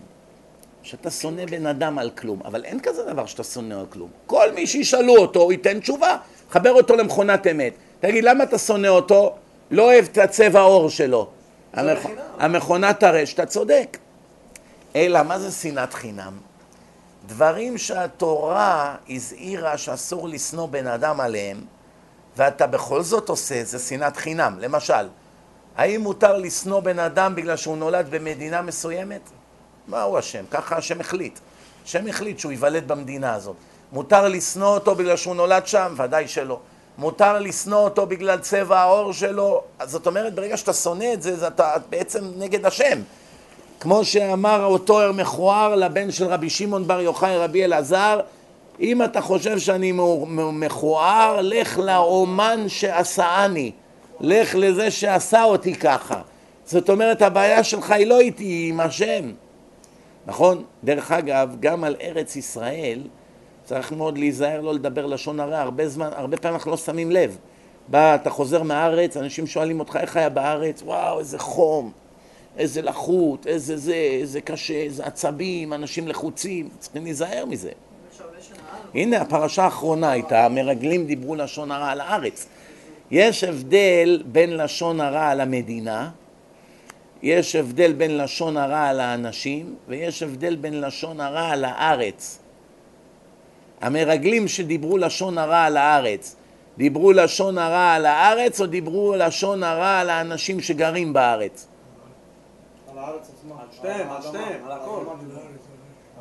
שאתה 0.85 1.11
שונא 1.11 1.45
בן 1.45 1.65
אדם 1.65 1.99
על 1.99 2.09
כלום, 2.09 2.39
אבל 2.45 2.65
אין 2.65 2.79
כזה 2.79 3.03
דבר 3.03 3.25
שאתה 3.25 3.43
שונא 3.43 3.73
על 3.73 3.85
כלום. 3.89 4.09
כל 4.25 4.51
מי 4.55 4.67
שישאלו 4.67 5.17
אותו, 5.17 5.41
הוא 5.41 5.51
ייתן 5.51 5.79
תשובה. 5.79 6.17
חבר 6.49 6.71
אותו 6.71 6.95
למכונת 6.95 7.47
אמת. 7.47 7.73
תגיד, 7.99 8.23
למה 8.23 8.43
אתה 8.43 8.57
שונא 8.57 8.87
אותו? 8.87 9.35
לא 9.71 9.83
אוהב 9.83 10.05
את 10.11 10.17
הצבע 10.17 10.59
העור 10.59 10.89
שלו. 10.89 11.29
המכ... 11.73 12.05
המכונה 12.39 12.93
תראה 12.93 13.25
שאתה 13.25 13.45
צודק. 13.45 13.97
אלא, 14.95 15.23
מה 15.23 15.39
זה 15.39 15.51
שנאת 15.51 15.93
חינם? 15.93 16.37
דברים 17.27 17.77
שהתורה 17.77 18.95
הזהירה 19.09 19.77
שאסור 19.77 20.29
לשנוא 20.29 20.67
בן 20.67 20.87
אדם 20.87 21.19
עליהם, 21.19 21.61
ואתה 22.37 22.67
בכל 22.67 23.01
זאת 23.01 23.29
עושה, 23.29 23.63
זה 23.63 23.79
שנאת 23.79 24.17
חינם. 24.17 24.57
למשל, 24.59 25.07
האם 25.77 26.01
מותר 26.01 26.37
לשנוא 26.37 26.79
בן 26.79 26.99
אדם 26.99 27.35
בגלל 27.35 27.55
שהוא 27.55 27.77
נולד 27.77 28.07
במדינה 28.09 28.61
מסוימת? 28.61 29.29
מה 29.87 30.01
הוא 30.01 30.19
אשם? 30.19 30.43
ככה 30.51 30.77
השם 30.77 30.99
החליט. 30.99 31.39
השם 31.85 32.07
החליט 32.07 32.39
שהוא 32.39 32.51
ייוולד 32.51 32.87
במדינה 32.87 33.33
הזאת. 33.33 33.55
מותר 33.91 34.27
לשנוא 34.27 34.67
אותו 34.67 34.95
בגלל 34.95 35.17
שהוא 35.17 35.35
נולד 35.35 35.67
שם? 35.67 35.95
ודאי 35.97 36.27
שלא. 36.27 36.59
מותר 36.97 37.39
לשנוא 37.39 37.79
אותו 37.79 38.05
בגלל 38.05 38.39
צבע 38.39 38.79
העור 38.79 39.13
שלו? 39.13 39.61
אז 39.79 39.91
זאת 39.91 40.07
אומרת, 40.07 40.35
ברגע 40.35 40.57
שאתה 40.57 40.73
שונא 40.73 41.13
את 41.13 41.21
זה, 41.21 41.47
אתה 41.47 41.73
בעצם 41.89 42.23
נגד 42.37 42.65
השם. 42.65 43.01
כמו 43.79 44.05
שאמר 44.05 44.65
אותו 44.65 44.99
מכוער 45.13 45.75
לבן 45.75 46.11
של 46.11 46.25
רבי 46.25 46.49
שמעון 46.49 46.87
בר 46.87 47.01
יוחאי 47.01 47.37
רבי 47.37 47.65
אלעזר, 47.65 48.19
אם 48.79 49.03
אתה 49.03 49.21
חושב 49.21 49.59
שאני 49.59 49.91
מכוער, 50.53 51.39
לך 51.41 51.77
לאומן 51.77 52.65
שעשאני, 52.67 53.71
לך 54.19 54.55
לזה 54.55 54.91
שעשה 54.91 55.43
אותי 55.43 55.75
ככה. 55.75 56.21
זאת 56.65 56.89
אומרת, 56.89 57.21
הבעיה 57.21 57.63
שלך 57.63 57.91
היא 57.91 58.07
לא 58.07 58.19
איתי, 58.19 58.43
היא 58.43 58.69
עם 58.69 58.79
השם. 58.79 59.31
נכון? 60.25 60.63
דרך 60.83 61.11
אגב, 61.11 61.55
גם 61.59 61.83
על 61.83 61.95
ארץ 62.01 62.35
ישראל 62.35 63.01
צריך 63.63 63.91
מאוד 63.91 64.17
להיזהר 64.17 64.61
לא 64.61 64.73
לדבר 64.73 65.05
לשון 65.05 65.39
הרע, 65.39 65.61
הרבה 65.61 65.87
זמן, 65.87 66.09
הרבה 66.15 66.37
פעמים 66.37 66.55
אנחנו 66.55 66.71
לא 66.71 66.77
שמים 66.77 67.11
לב. 67.11 67.37
בא, 67.87 68.15
אתה 68.15 68.29
חוזר 68.29 68.63
מהארץ, 68.63 69.17
אנשים 69.17 69.47
שואלים 69.47 69.79
אותך 69.79 69.97
איך 70.01 70.17
היה 70.17 70.29
בארץ, 70.29 70.81
וואו, 70.81 71.19
איזה 71.19 71.39
חום, 71.39 71.91
איזה 72.57 72.81
לחות, 72.81 73.47
איזה 73.47 73.77
זה, 73.77 73.93
איזה 73.93 74.41
קשה, 74.41 74.73
איזה 74.73 75.05
עצבים, 75.05 75.73
אנשים 75.73 76.07
לחוצים, 76.07 76.69
צריכים 76.79 77.03
להיזהר 77.03 77.45
מזה. 77.45 77.71
הנה 78.93 79.21
הפרשה 79.21 79.63
האחרונה 79.63 80.11
הייתה, 80.11 80.45
המרגלים 80.45 81.05
דיברו 81.05 81.35
לשון 81.35 81.71
הרע 81.71 81.89
על 81.89 82.01
הארץ. 82.01 82.47
יש 83.11 83.43
הבדל 83.43 84.23
בין 84.25 84.57
לשון 84.57 85.01
הרע 85.01 85.27
על 85.27 85.41
המדינה, 85.41 86.09
יש 87.25 87.55
הבדל 87.55 87.93
בין 87.93 88.17
לשון 88.17 88.57
הרע 88.57 88.83
על 88.83 88.99
האנשים, 88.99 89.75
ויש 89.87 90.23
הבדל 90.23 90.55
בין 90.55 90.81
לשון 90.81 91.19
הרע 91.19 91.49
על 91.49 91.65
הארץ. 91.65 92.39
המרגלים 93.81 94.47
שדיברו 94.47 94.97
לשון 94.97 95.37
הרע 95.37 95.63
על 95.63 95.77
הארץ, 95.77 96.35
דיברו 96.77 97.11
לשון 97.11 97.57
הרע 97.57 97.93
על 97.93 98.05
הארץ 98.05 98.61
או 98.61 98.65
דיברו 98.65 99.15
לשון 99.15 99.63
הרע 99.63 99.99
על 99.99 100.09
האנשים 100.09 100.61
שגרים 100.61 101.13
בארץ? 101.13 101.67
על 102.91 102.97
הארץ 102.97 103.29
עצמה. 103.37 103.55
על 103.61 103.67
שתיהם, 103.71 104.09
על 104.09 104.21
שתיהם, 104.21 104.65
על 104.65 104.71
הכל. 104.71 105.03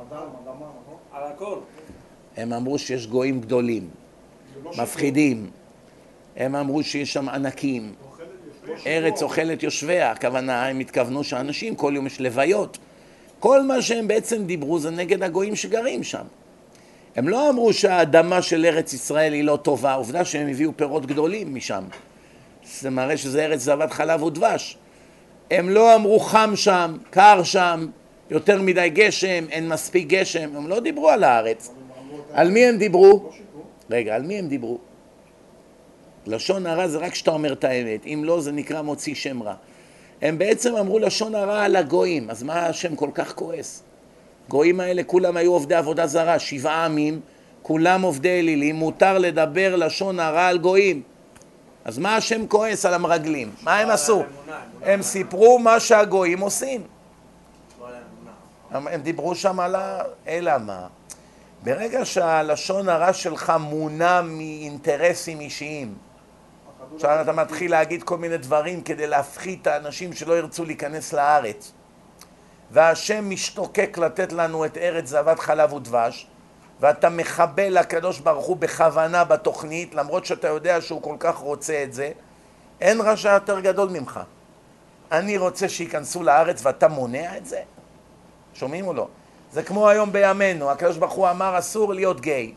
אדם, 0.01 0.27
אדמה, 0.43 0.67
נכון? 0.83 0.97
על 1.13 1.23
הכל. 1.33 1.59
הם 2.37 2.53
אמרו 2.53 2.79
שיש 2.79 3.07
גויים 3.07 3.41
גדולים, 3.41 3.89
לא 4.65 4.71
מפחידים. 4.79 5.51
הם 6.37 6.55
אמרו 6.55 6.83
שיש 6.83 7.13
שם 7.13 7.29
ענקים. 7.29 7.95
ארץ 8.87 9.23
אוכלת 9.23 9.63
יושביה, 9.63 10.11
הכוונה, 10.11 10.67
הם 10.67 10.81
התכוונו 10.81 11.25
שאנשים, 11.25 11.75
כל 11.75 11.93
יום 11.97 12.07
יש 12.07 12.21
לוויות. 12.21 12.79
כל 13.39 13.63
מה 13.63 13.83
שהם 13.83 14.09
בעצם 14.09 14.45
דיברו 14.45 14.79
זה 14.79 14.91
נגד 14.91 15.23
הגויים 15.23 15.57
שגרים 15.57 16.03
שם. 16.03 16.25
הם 17.17 17.29
לא 17.29 17.51
אמרו 17.51 17.73
שהאדמה 17.73 18.43
של 18.43 18.65
ארץ 18.65 18.93
ישראל 18.93 19.33
היא 19.33 19.45
לא 19.45 19.59
טובה, 19.63 19.95
עובדה 19.95 20.25
שהם 20.25 20.49
הביאו 20.49 20.77
פירות 20.77 21.07
גדולים 21.07 21.55
משם. 21.55 21.85
זה 22.65 22.91
מראה 22.91 23.17
שזה 23.17 23.45
ארץ 23.45 23.61
זבת 23.61 23.93
חלב 23.93 24.23
ודבש. 24.23 24.77
הם 25.51 25.69
לא 25.71 25.95
אמרו 25.95 26.21
חם 26.21 26.53
שם, 26.57 26.97
קר 27.11 27.43
שם, 27.43 27.87
יותר 28.31 28.63
מדי 28.63 28.89
גשם, 28.89 29.45
אין 29.51 29.69
מספיק 29.69 30.07
גשם, 30.07 30.57
הם 30.57 30.69
לא 30.69 30.81
דיברו 30.81 31.09
על 31.09 31.25
הארץ. 31.25 31.71
על 32.33 32.51
מי 32.51 32.65
הם 32.65 32.79
דיברו? 32.79 33.31
רגע, 33.91 34.15
על 34.15 34.23
מי 34.23 34.39
הם 34.39 34.49
דיברו? 34.49 34.79
לשון 36.27 36.67
הרע 36.67 36.89
זה 36.89 36.99
רק 36.99 37.13
כשאתה 37.13 37.31
אומר 37.31 37.53
את 37.53 37.65
האמת, 37.65 38.07
אם 38.07 38.23
לא 38.25 38.41
זה 38.41 38.53
נקרא 38.53 38.83
מוציא 38.83 39.15
שם 39.15 39.43
רע. 39.43 39.55
הם 40.23 40.39
בעצם 40.39 40.77
אמרו 40.77 40.99
לשון 40.99 41.35
הרע 41.35 41.63
על 41.63 41.77
הגויים, 41.77 42.31
אז 42.31 42.43
מה 42.43 42.67
השם 42.67 42.97
כל 42.97 43.11
כך 43.15 43.35
כועס? 43.35 43.83
גויים 44.49 44.81
האלה 44.81 45.03
כולם 45.03 45.37
היו 45.37 45.53
עובדי 45.53 45.75
עבודה 45.75 46.07
זרה, 46.07 46.39
שבעה 46.39 46.85
עמים, 46.85 47.21
כולם 47.63 48.03
עובדי 48.03 48.39
אלילים, 48.41 48.77
מותר 48.77 49.19
לדבר 49.19 49.77
לשון 49.77 50.21
הרע 50.21 50.47
על 50.47 50.59
גויים. 50.59 51.03
אז 51.85 51.99
מה 51.99 52.17
השם 52.17 52.47
כועס 52.47 52.87
על 52.87 52.95
המרגלים? 52.95 53.51
מה 53.63 53.79
הם 53.79 53.91
עשו? 53.91 54.15
אמונה, 54.15 54.29
אמונה. 54.47 54.93
הם 54.93 55.03
סיפרו 55.03 55.59
מה 55.59 55.81
שהגויים 55.81 56.41
עושים. 56.41 56.83
לא. 57.81 57.87
הם, 58.71 58.89
הם 58.89 59.01
דיברו 59.01 59.35
שם 59.35 59.61
על 59.61 59.75
ה... 59.75 60.03
אלא 60.29 60.53
מה? 60.59 60.87
ברגע 61.65 62.05
שהלשון 62.05 62.89
הרע 62.89 63.13
שלך 63.13 63.53
מונע 63.61 64.23
מאינטרסים 64.23 65.41
אישיים, 65.41 65.95
עכשיו 66.95 67.21
אתה 67.21 67.33
מתחיל 67.33 67.71
להגיד 67.71 68.03
כל 68.03 68.19
מיני 68.19 68.37
דברים 68.37 68.83
כדי 68.83 69.07
להפחית 69.07 69.63
את 69.63 69.67
האנשים 69.67 70.13
שלא 70.13 70.39
ירצו 70.39 70.65
להיכנס 70.65 71.13
לארץ. 71.13 71.73
והשם 72.71 73.31
משתוקק 73.31 73.99
לתת 73.99 74.33
לנו 74.33 74.65
את 74.65 74.77
ארץ 74.77 75.07
זבת 75.07 75.39
חלב 75.39 75.73
ודבש, 75.73 76.27
ואתה 76.81 77.09
מחבל 77.09 77.79
לקדוש 77.79 78.19
ברוך 78.19 78.47
הוא 78.47 78.57
בכוונה 78.57 79.25
בתוכנית, 79.25 79.95
למרות 79.95 80.27
שאתה 80.27 80.49
יודע 80.49 80.81
שהוא 80.81 81.03
כל 81.03 81.17
כך 81.19 81.37
רוצה 81.37 81.83
את 81.83 81.93
זה, 81.93 82.11
אין 82.81 83.01
רשע 83.01 83.33
יותר 83.33 83.61
גדול 83.61 83.89
ממך. 83.89 84.21
אני 85.13 85.37
רוצה 85.37 85.69
שייכנסו 85.69 86.23
לארץ 86.23 86.67
ואתה 86.67 86.89
מונע 86.89 87.37
את 87.37 87.47
זה? 87.47 87.61
שומעים 88.55 88.87
או 88.87 88.93
לא? 88.93 89.09
זה 89.53 89.63
כמו 89.63 89.89
היום 89.89 90.13
בימינו, 90.13 90.71
הקדוש 90.71 90.97
ברוך 90.97 91.13
הוא 91.13 91.31
אמר 91.31 91.59
אסור 91.59 91.95
להיות 91.95 92.21
גיי. 92.21 92.55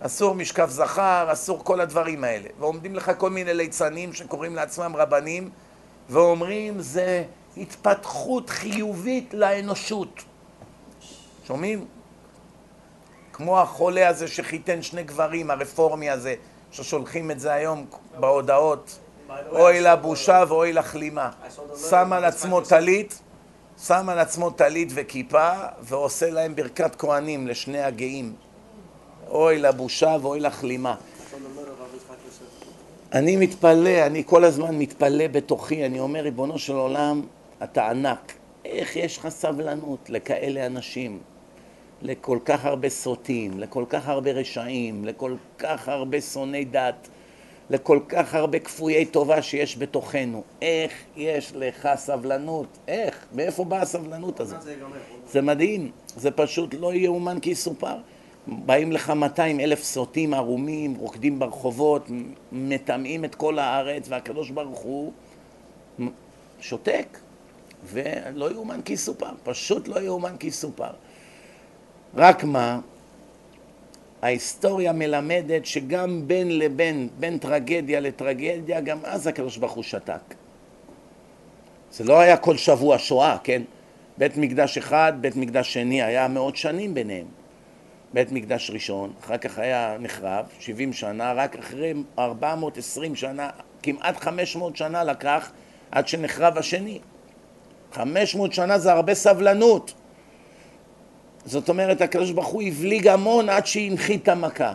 אסור 0.00 0.34
משכב 0.34 0.68
זכר, 0.70 1.28
אסור 1.32 1.64
כל 1.64 1.80
הדברים 1.80 2.24
האלה. 2.24 2.48
ועומדים 2.58 2.94
לך 2.94 3.12
כל 3.18 3.30
מיני 3.30 3.54
ליצנים 3.54 4.12
שקוראים 4.12 4.54
לעצמם 4.54 4.96
רבנים, 4.96 5.50
ואומרים 6.08 6.80
זה 6.80 7.24
התפתחות 7.56 8.50
חיובית 8.50 9.34
לאנושות. 9.34 10.22
שומעים? 11.46 11.84
כמו 13.32 13.60
החולה 13.60 14.08
הזה 14.08 14.28
שחיתן 14.28 14.82
שני 14.82 15.02
גברים, 15.02 15.50
הרפורמי 15.50 16.10
הזה, 16.10 16.34
ששולחים 16.72 17.30
את 17.30 17.40
זה 17.40 17.52
היום 17.52 17.86
בהודעות. 18.20 18.98
אוי 19.52 19.80
לבושה 19.80 20.44
ואוי 20.48 20.72
לכלימה. 20.72 21.30
שם 21.90 22.12
על 22.12 22.24
עצמו 22.24 22.60
טלית, 22.60 23.20
שם 23.86 24.08
על 24.08 24.18
עצמו 24.18 24.50
טלית 24.50 24.88
וכיפה, 24.94 25.50
ועושה 25.80 26.30
להם 26.30 26.56
ברכת 26.56 26.96
כהנים 26.96 27.46
לשני 27.46 27.82
הגאים. 27.82 28.34
אוי 29.30 29.58
לבושה 29.58 30.16
ואוי 30.22 30.40
לכלימה. 30.40 30.94
אני 33.12 33.36
מתפלא, 33.36 34.06
אני 34.06 34.22
כל 34.26 34.44
הזמן 34.44 34.78
מתפלא 34.78 35.26
בתוכי, 35.28 35.86
אני 35.86 36.00
אומר, 36.00 36.20
ריבונו 36.20 36.58
של 36.58 36.72
עולם, 36.72 37.22
אתה 37.62 37.90
ענק. 37.90 38.32
איך 38.64 38.96
יש 38.96 39.18
לך 39.18 39.28
סבלנות 39.28 40.10
לכאלה 40.10 40.66
אנשים? 40.66 41.18
לכל 42.02 42.38
כך 42.44 42.64
הרבה 42.64 42.88
סוטים, 42.88 43.58
לכל 43.58 43.84
כך 43.88 44.08
הרבה 44.08 44.32
רשעים, 44.32 45.04
לכל 45.04 45.34
כך 45.58 45.88
הרבה 45.88 46.20
שונאי 46.20 46.64
דת, 46.64 47.08
לכל 47.70 48.00
כך 48.08 48.34
הרבה 48.34 48.58
כפויי 48.58 49.06
טובה 49.06 49.42
שיש 49.42 49.78
בתוכנו. 49.78 50.42
איך 50.62 50.92
יש 51.16 51.52
לך 51.54 51.88
סבלנות? 51.96 52.78
איך? 52.88 53.26
מאיפה 53.32 53.64
באה 53.64 53.82
הסבלנות 53.82 54.40
הזאת? 54.40 54.60
זה 55.26 55.42
מדהים, 55.42 55.90
זה 56.16 56.30
פשוט 56.30 56.74
לא 56.78 56.94
יאומן 56.94 57.40
כי 57.40 57.50
יסופר. 57.50 57.96
באים 58.50 58.92
לך 58.92 59.10
200 59.10 59.60
אלף 59.60 59.82
סוטים 59.82 60.34
ערומים, 60.34 60.94
רוקדים 60.94 61.38
ברחובות, 61.38 62.06
מטמאים 62.52 63.24
את 63.24 63.34
כל 63.34 63.58
הארץ, 63.58 64.06
והקדוש 64.08 64.50
ברוך 64.50 64.78
הוא 64.78 65.12
שותק. 66.60 67.18
ולא 67.84 68.52
יאומן 68.52 68.80
כי 68.84 68.92
יסופר, 68.92 69.30
פשוט 69.44 69.88
לא 69.88 70.00
יאומן 70.00 70.36
כי 70.36 70.46
יסופר. 70.46 70.90
רק 72.14 72.44
מה, 72.44 72.80
ההיסטוריה 74.22 74.92
מלמדת 74.92 75.66
שגם 75.66 76.22
בין 76.26 76.58
לבין, 76.58 77.08
בין 77.18 77.38
טרגדיה 77.38 78.00
לטרגדיה, 78.00 78.80
גם 78.80 78.98
אז 79.04 79.26
הקדוש 79.26 79.56
ברוך 79.56 79.72
הוא 79.72 79.84
שתק. 79.84 80.34
זה 81.92 82.04
לא 82.04 82.18
היה 82.18 82.36
כל 82.36 82.56
שבוע 82.56 82.98
שואה, 82.98 83.36
כן? 83.44 83.62
בית 84.18 84.36
מקדש 84.36 84.78
אחד, 84.78 85.12
בית 85.20 85.36
מקדש 85.36 85.72
שני, 85.72 86.02
היה 86.02 86.28
מאות 86.28 86.56
שנים 86.56 86.94
ביניהם. 86.94 87.26
בית 88.12 88.32
מקדש 88.32 88.70
ראשון, 88.70 89.12
אחר 89.24 89.36
כך 89.36 89.58
היה 89.58 89.96
נחרב, 90.00 90.46
70 90.60 90.92
שנה, 90.92 91.32
רק 91.32 91.56
אחרי 91.56 91.94
420 92.18 93.16
שנה, 93.16 93.50
כמעט 93.82 94.16
500 94.16 94.76
שנה 94.76 95.04
לקח 95.04 95.50
עד 95.90 96.08
שנחרב 96.08 96.58
השני. 96.58 96.98
500 97.92 98.52
שנה 98.52 98.78
זה 98.78 98.92
הרבה 98.92 99.14
סבלנות. 99.14 99.92
זאת 101.44 101.68
אומרת, 101.68 102.00
הקדוש 102.00 102.30
ברוך 102.30 102.48
הוא 102.48 102.62
הבליג 102.62 103.08
המון 103.08 103.48
עד 103.48 103.66
שהנחית 103.66 104.28
המכה. 104.28 104.72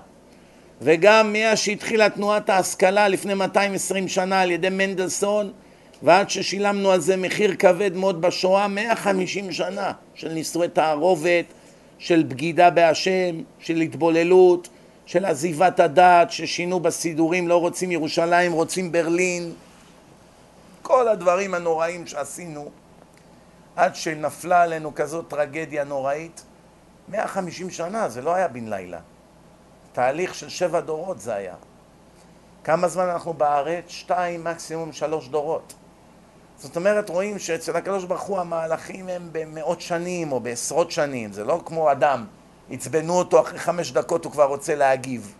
וגם 0.81 1.33
מאז 1.33 1.59
שהתחילה 1.59 2.09
תנועת 2.09 2.49
ההשכלה 2.49 3.07
לפני 3.07 3.33
220 3.33 4.07
שנה 4.07 4.41
על 4.41 4.51
ידי 4.51 4.69
מנדלסון, 4.69 5.51
ועד 6.03 6.29
ששילמנו 6.29 6.91
על 6.91 6.99
זה 6.99 7.17
מחיר 7.17 7.55
כבד 7.55 7.95
מאוד 7.95 8.21
בשואה, 8.21 8.67
150 8.67 9.51
שנה 9.51 9.91
של 10.15 10.33
נישואי 10.33 10.67
תערובת, 10.67 11.45
של 11.97 12.23
בגידה 12.27 12.69
בהשם, 12.69 13.41
של 13.59 13.75
התבוללות, 13.75 14.69
של 15.05 15.25
עזיבת 15.25 15.79
הדת, 15.79 16.31
ששינו 16.31 16.79
בסידורים, 16.79 17.47
לא 17.47 17.57
רוצים 17.57 17.91
ירושלים, 17.91 18.51
רוצים 18.51 18.91
ברלין. 18.91 19.53
כל 20.81 21.07
הדברים 21.07 21.53
הנוראים 21.53 22.07
שעשינו 22.07 22.69
עד 23.75 23.95
שנפלה 23.95 24.61
עלינו 24.61 24.95
כזאת 24.95 25.25
טרגדיה 25.27 25.83
נוראית. 25.83 26.43
150 27.09 27.69
שנה, 27.69 28.09
זה 28.09 28.21
לא 28.21 28.35
היה 28.35 28.47
בן 28.47 28.69
לילה. 28.69 28.99
תהליך 29.93 30.35
של 30.35 30.49
שבע 30.49 30.79
דורות 30.79 31.19
זה 31.19 31.35
היה. 31.35 31.55
כמה 32.63 32.87
זמן 32.87 33.03
אנחנו 33.03 33.33
בארץ? 33.33 33.83
שתיים, 33.87 34.43
מקסימום 34.43 34.91
שלוש 34.91 35.27
דורות. 35.27 35.73
זאת 36.59 36.75
אומרת, 36.75 37.09
רואים 37.09 37.39
שאצל 37.39 37.75
הקדוש 37.75 38.03
ברוך 38.03 38.21
הוא 38.21 38.39
המהלכים 38.39 39.09
הם 39.09 39.29
במאות 39.31 39.81
שנים 39.81 40.31
או 40.31 40.39
בעשרות 40.39 40.91
שנים, 40.91 41.33
זה 41.33 41.43
לא 41.43 41.61
כמו 41.65 41.91
אדם, 41.91 42.25
עצבנו 42.71 43.13
אותו 43.13 43.41
אחרי 43.41 43.59
חמש 43.59 43.91
דקות 43.91 44.25
הוא 44.25 44.31
כבר 44.31 44.45
רוצה 44.45 44.75
להגיב. 44.75 45.33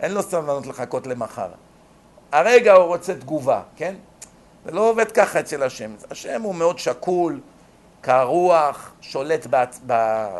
אין 0.00 0.12
לו 0.12 0.22
סבלנות 0.22 0.66
לחכות 0.66 1.06
למחר. 1.06 1.48
הרגע 2.32 2.72
הוא 2.72 2.84
רוצה 2.84 3.14
תגובה, 3.14 3.62
כן? 3.76 3.94
זה 4.64 4.70
לא 4.70 4.90
עובד 4.90 5.12
ככה 5.12 5.40
אצל 5.40 5.62
השם. 5.62 5.94
השם 6.10 6.42
הוא 6.42 6.54
מאוד 6.54 6.78
שקול, 6.78 7.40
קר 8.00 8.24
רוח, 8.24 8.92
שולט 9.00 9.46
בעצ... 9.46 9.80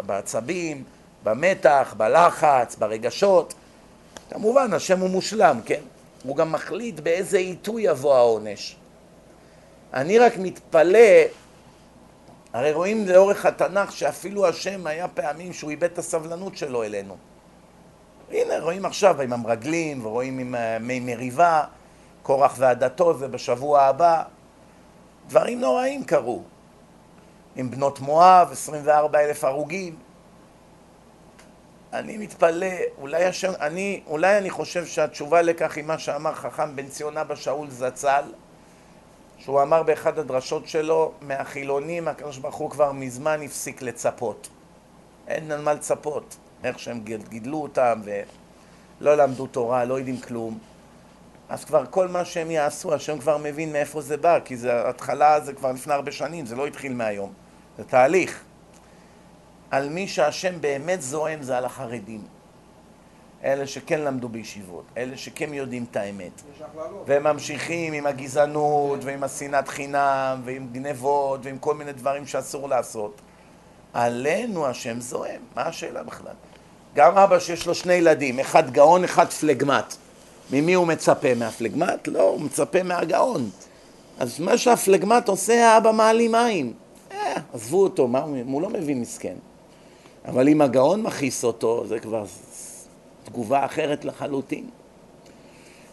בעצבים, 0.06 0.84
במתח, 1.24 1.94
בלחץ, 1.96 2.76
ברגשות. 2.76 3.54
כמובן, 4.30 4.72
השם 4.72 5.00
הוא 5.00 5.10
מושלם, 5.10 5.60
כן? 5.64 5.80
הוא 6.22 6.36
גם 6.36 6.52
מחליט 6.52 7.00
באיזה 7.00 7.38
עיתוי 7.38 7.82
יבוא 7.82 8.14
העונש. 8.14 8.76
אני 9.94 10.18
רק 10.18 10.32
מתפלא, 10.36 10.98
הרי 12.52 12.72
רואים 12.72 13.08
לאורך 13.08 13.46
התנ"ך 13.46 13.92
שאפילו 13.92 14.46
השם 14.46 14.86
היה 14.86 15.08
פעמים 15.08 15.52
שהוא 15.52 15.70
איבד 15.70 15.84
את 15.84 15.98
הסבלנות 15.98 16.56
שלו 16.56 16.82
אלינו. 16.82 17.16
הנה, 18.30 18.58
רואים 18.58 18.84
עכשיו 18.84 19.20
עם 19.20 19.32
המרגלים, 19.32 20.06
ורואים 20.06 20.38
עם 20.38 20.54
אה, 20.54 20.78
מי 20.78 21.00
מריבה, 21.00 21.64
קורח 22.22 22.54
ועדתו, 22.58 23.14
זה 23.14 23.28
בשבוע 23.28 23.82
הבא. 23.82 24.22
דברים 25.28 25.60
נוראים 25.60 26.04
קרו. 26.04 26.42
עם 27.56 27.70
בנות 27.70 28.00
מואב, 28.00 28.48
24 28.52 29.20
אלף 29.20 29.44
הרוגים. 29.44 29.96
אני 31.92 32.16
מתפלא, 32.16 32.66
אולי, 32.98 33.24
השם, 33.24 33.52
אני, 33.60 34.02
אולי 34.06 34.38
אני 34.38 34.50
חושב 34.50 34.86
שהתשובה 34.86 35.42
לכך 35.42 35.76
היא 35.76 35.84
מה 35.84 35.98
שאמר 35.98 36.34
חכם 36.34 36.76
בן 36.76 36.88
ציון 36.88 37.16
אבא 37.16 37.34
שאול 37.34 37.70
זצ"ל, 37.70 38.24
שהוא 39.40 39.62
אמר 39.62 39.82
באחד 39.82 40.18
הדרשות 40.18 40.68
שלו, 40.68 41.12
מהחילונים 41.20 42.08
הקדוש 42.08 42.38
ברוך 42.38 42.56
הוא 42.56 42.70
כבר 42.70 42.92
מזמן 42.92 43.42
הפסיק 43.42 43.82
לצפות. 43.82 44.48
אין 45.28 45.52
על 45.52 45.62
מה 45.62 45.72
לצפות, 45.72 46.36
איך 46.64 46.78
שהם 46.78 47.00
גידלו 47.28 47.62
אותם 47.62 48.00
ולא 48.04 49.16
למדו 49.16 49.46
תורה, 49.46 49.84
לא 49.84 49.98
יודעים 49.98 50.20
כלום. 50.20 50.58
אז 51.48 51.64
כבר 51.64 51.84
כל 51.90 52.08
מה 52.08 52.24
שהם 52.24 52.50
יעשו, 52.50 52.94
השם 52.94 53.18
כבר 53.18 53.36
מבין 53.36 53.72
מאיפה 53.72 54.00
זה 54.00 54.16
בא, 54.16 54.38
כי 54.44 54.56
זה, 54.56 54.88
התחלה 54.88 55.40
זה 55.40 55.52
כבר 55.52 55.72
לפני 55.72 55.94
הרבה 55.94 56.12
שנים, 56.12 56.46
זה 56.46 56.56
לא 56.56 56.66
התחיל 56.66 56.94
מהיום, 56.94 57.32
זה 57.78 57.84
תהליך. 57.84 58.44
על 59.70 59.88
מי 59.88 60.08
שהשם 60.08 60.60
באמת 60.60 61.02
זועם 61.02 61.42
זה 61.42 61.58
על 61.58 61.64
החרדים. 61.64 62.39
אלה 63.44 63.66
שכן 63.66 64.00
למדו 64.00 64.28
בישיבות, 64.28 64.84
אלה 64.96 65.16
שכן 65.16 65.54
יודעים 65.54 65.86
את 65.90 65.96
האמת. 65.96 66.42
והם 67.06 67.24
ממשיכים 67.24 67.92
עם 67.92 68.06
הגזענות 68.06 69.04
ועם 69.04 69.24
השנאת 69.24 69.68
חינם 69.68 70.40
ועם 70.44 70.68
גנבות 70.72 71.40
ועם 71.42 71.58
כל 71.58 71.74
מיני 71.74 71.92
דברים 71.92 72.26
שאסור 72.26 72.68
לעשות. 72.68 73.20
עלינו 73.92 74.66
השם 74.66 75.00
זועם, 75.00 75.40
מה 75.56 75.62
השאלה 75.62 76.02
בכלל? 76.02 76.32
גם 76.94 77.18
אבא 77.18 77.38
שיש 77.38 77.66
לו 77.66 77.74
שני 77.74 77.94
ילדים, 77.94 78.38
אחד 78.40 78.70
גאון, 78.70 79.04
אחד 79.04 79.30
פלגמט. 79.30 79.94
ממי 80.52 80.74
הוא 80.74 80.86
מצפה? 80.86 81.34
מהפלגמט? 81.34 82.08
לא, 82.08 82.22
הוא 82.22 82.40
מצפה 82.40 82.82
מהגאון. 82.82 83.50
אז 84.18 84.40
מה 84.40 84.58
שהפלגמט 84.58 85.28
עושה, 85.28 85.68
האבא 85.68 85.92
מעלים 85.92 86.34
עין. 86.34 86.72
אה, 87.12 87.34
עזבו 87.52 87.82
אותו, 87.82 88.08
מה, 88.08 88.20
הוא 88.46 88.62
לא 88.62 88.70
מבין 88.70 89.00
מסכן. 89.00 89.34
אבל 90.28 90.48
אם 90.48 90.60
הגאון 90.60 91.02
מכעיס 91.02 91.44
אותו, 91.44 91.86
זה 91.86 91.98
כבר 91.98 92.24
תגובה 93.32 93.64
אחרת 93.64 94.04
לחלוטין. 94.04 94.66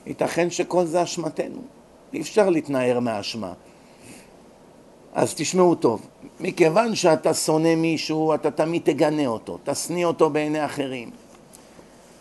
ייתכן 0.05 0.49
שכל 0.49 0.85
זה 0.85 1.03
אשמתנו. 1.03 1.61
אי 2.13 2.21
אפשר 2.21 2.49
להתנער 2.49 2.99
מהאשמה. 2.99 3.53
אז 5.13 5.33
תשמעו 5.35 5.75
טוב, 5.75 6.07
מכיוון 6.39 6.95
שאתה 6.95 7.33
שונא 7.33 7.75
מישהו, 7.75 8.33
אתה 8.33 8.51
תמיד 8.51 8.81
תגנה 8.85 9.27
אותו, 9.27 9.57
תשניא 9.63 10.05
אותו 10.05 10.29
בעיני 10.29 10.65
אחרים. 10.65 11.11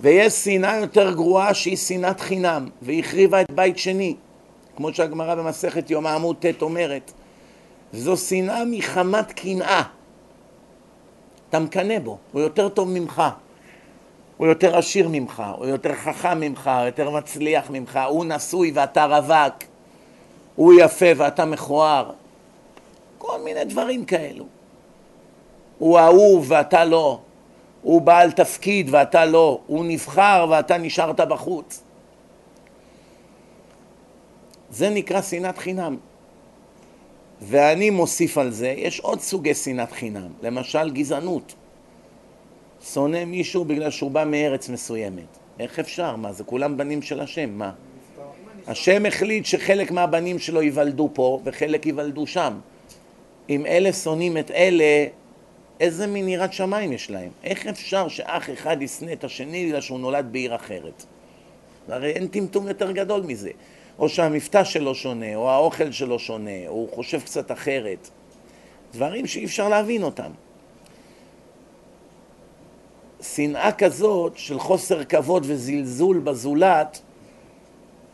ויש 0.00 0.32
שנאה 0.32 0.76
יותר 0.76 1.12
גרועה 1.12 1.54
שהיא 1.54 1.76
שנאת 1.76 2.20
חינם, 2.20 2.68
והיא 2.82 3.00
החריבה 3.04 3.40
את 3.40 3.50
בית 3.50 3.78
שני, 3.78 4.14
כמו 4.76 4.94
שהגמרא 4.94 5.34
במסכת 5.34 5.90
יום 5.90 6.06
העמוד 6.06 6.36
ט' 6.40 6.62
אומרת. 6.62 7.12
זו 7.92 8.16
שנאה 8.16 8.64
מחמת 8.64 9.32
קנאה. 9.32 9.82
אתה 11.48 11.58
מקנא 11.58 11.98
בו, 11.98 12.18
הוא 12.32 12.42
יותר 12.42 12.68
טוב 12.68 12.88
ממך, 12.88 13.22
הוא 14.36 14.46
יותר 14.46 14.78
עשיר 14.78 15.08
ממך, 15.08 15.42
הוא 15.56 15.66
יותר 15.66 15.94
חכם 15.94 16.40
ממך, 16.40 16.70
יותר 16.86 17.10
מצליח 17.10 17.70
ממך, 17.70 18.00
הוא 18.08 18.24
נשוי 18.24 18.72
ואתה 18.74 19.04
רווק, 19.04 19.54
הוא 20.56 20.72
יפה 20.80 21.06
ואתה 21.16 21.44
מכוער, 21.44 22.10
כל 23.18 23.40
מיני 23.44 23.64
דברים 23.64 24.04
כאלו. 24.04 24.44
הוא 25.78 25.98
אהוב 25.98 26.46
ואתה 26.48 26.84
לא, 26.84 27.20
הוא 27.82 28.02
בעל 28.02 28.32
תפקיד 28.32 28.88
ואתה 28.90 29.24
לא, 29.24 29.60
הוא 29.66 29.84
נבחר 29.84 30.46
ואתה 30.50 30.78
נשארת 30.78 31.20
בחוץ. 31.20 31.82
זה 34.70 34.90
נקרא 34.90 35.22
שנאת 35.22 35.58
חינם. 35.58 35.96
ואני 37.42 37.90
מוסיף 37.90 38.38
על 38.38 38.50
זה, 38.50 38.68
יש 38.68 39.00
עוד 39.00 39.20
סוגי 39.20 39.54
שנאת 39.54 39.92
חינם, 39.92 40.28
למשל 40.42 40.90
גזענות. 40.90 41.54
שונא 42.92 43.24
מישהו 43.24 43.64
בגלל 43.64 43.90
שהוא 43.90 44.10
בא 44.10 44.24
מארץ 44.24 44.68
מסוימת. 44.68 45.38
איך 45.60 45.78
אפשר? 45.78 46.16
מה, 46.16 46.32
זה 46.32 46.44
כולם 46.44 46.76
בנים 46.76 47.02
של 47.02 47.20
השם, 47.20 47.50
מה? 47.50 47.72
השם 48.66 49.06
החליט 49.06 49.44
שחלק 49.44 49.90
מהבנים 49.90 50.38
שלו 50.38 50.62
ייוולדו 50.62 51.10
פה 51.12 51.40
וחלק 51.44 51.86
ייוולדו 51.86 52.26
שם. 52.26 52.58
אם 53.50 53.66
אלה 53.66 53.92
שונאים 53.92 54.38
את 54.38 54.50
אלה, 54.50 55.06
איזה 55.80 56.06
מין 56.06 56.28
יראת 56.28 56.52
שמיים 56.52 56.92
יש 56.92 57.10
להם? 57.10 57.30
איך 57.44 57.66
אפשר 57.66 58.08
שאח 58.08 58.50
אחד 58.50 58.82
ישנא 58.82 59.12
את 59.12 59.24
השני 59.24 59.66
בגלל 59.66 59.80
שהוא 59.80 60.00
נולד 60.00 60.28
בעיר 60.30 60.54
אחרת? 60.54 61.04
הרי 61.88 62.10
אין 62.10 62.26
טמטום 62.26 62.68
יותר 62.68 62.92
גדול 62.92 63.22
מזה. 63.22 63.50
או 63.98 64.08
שהמבטא 64.08 64.64
שלו 64.64 64.94
שונה, 64.94 65.36
או 65.36 65.50
האוכל 65.50 65.92
שלו 65.92 66.18
שונה, 66.18 66.68
או 66.68 66.72
הוא 66.72 66.88
חושב 66.92 67.20
קצת 67.20 67.52
אחרת. 67.52 68.08
דברים 68.92 69.26
שאי 69.26 69.44
אפשר 69.44 69.68
להבין 69.68 70.02
אותם. 70.02 70.30
שנאה 73.34 73.72
כזאת 73.72 74.32
של 74.36 74.58
חוסר 74.58 75.04
כבוד 75.04 75.42
וזלזול 75.46 76.18
בזולת, 76.18 77.00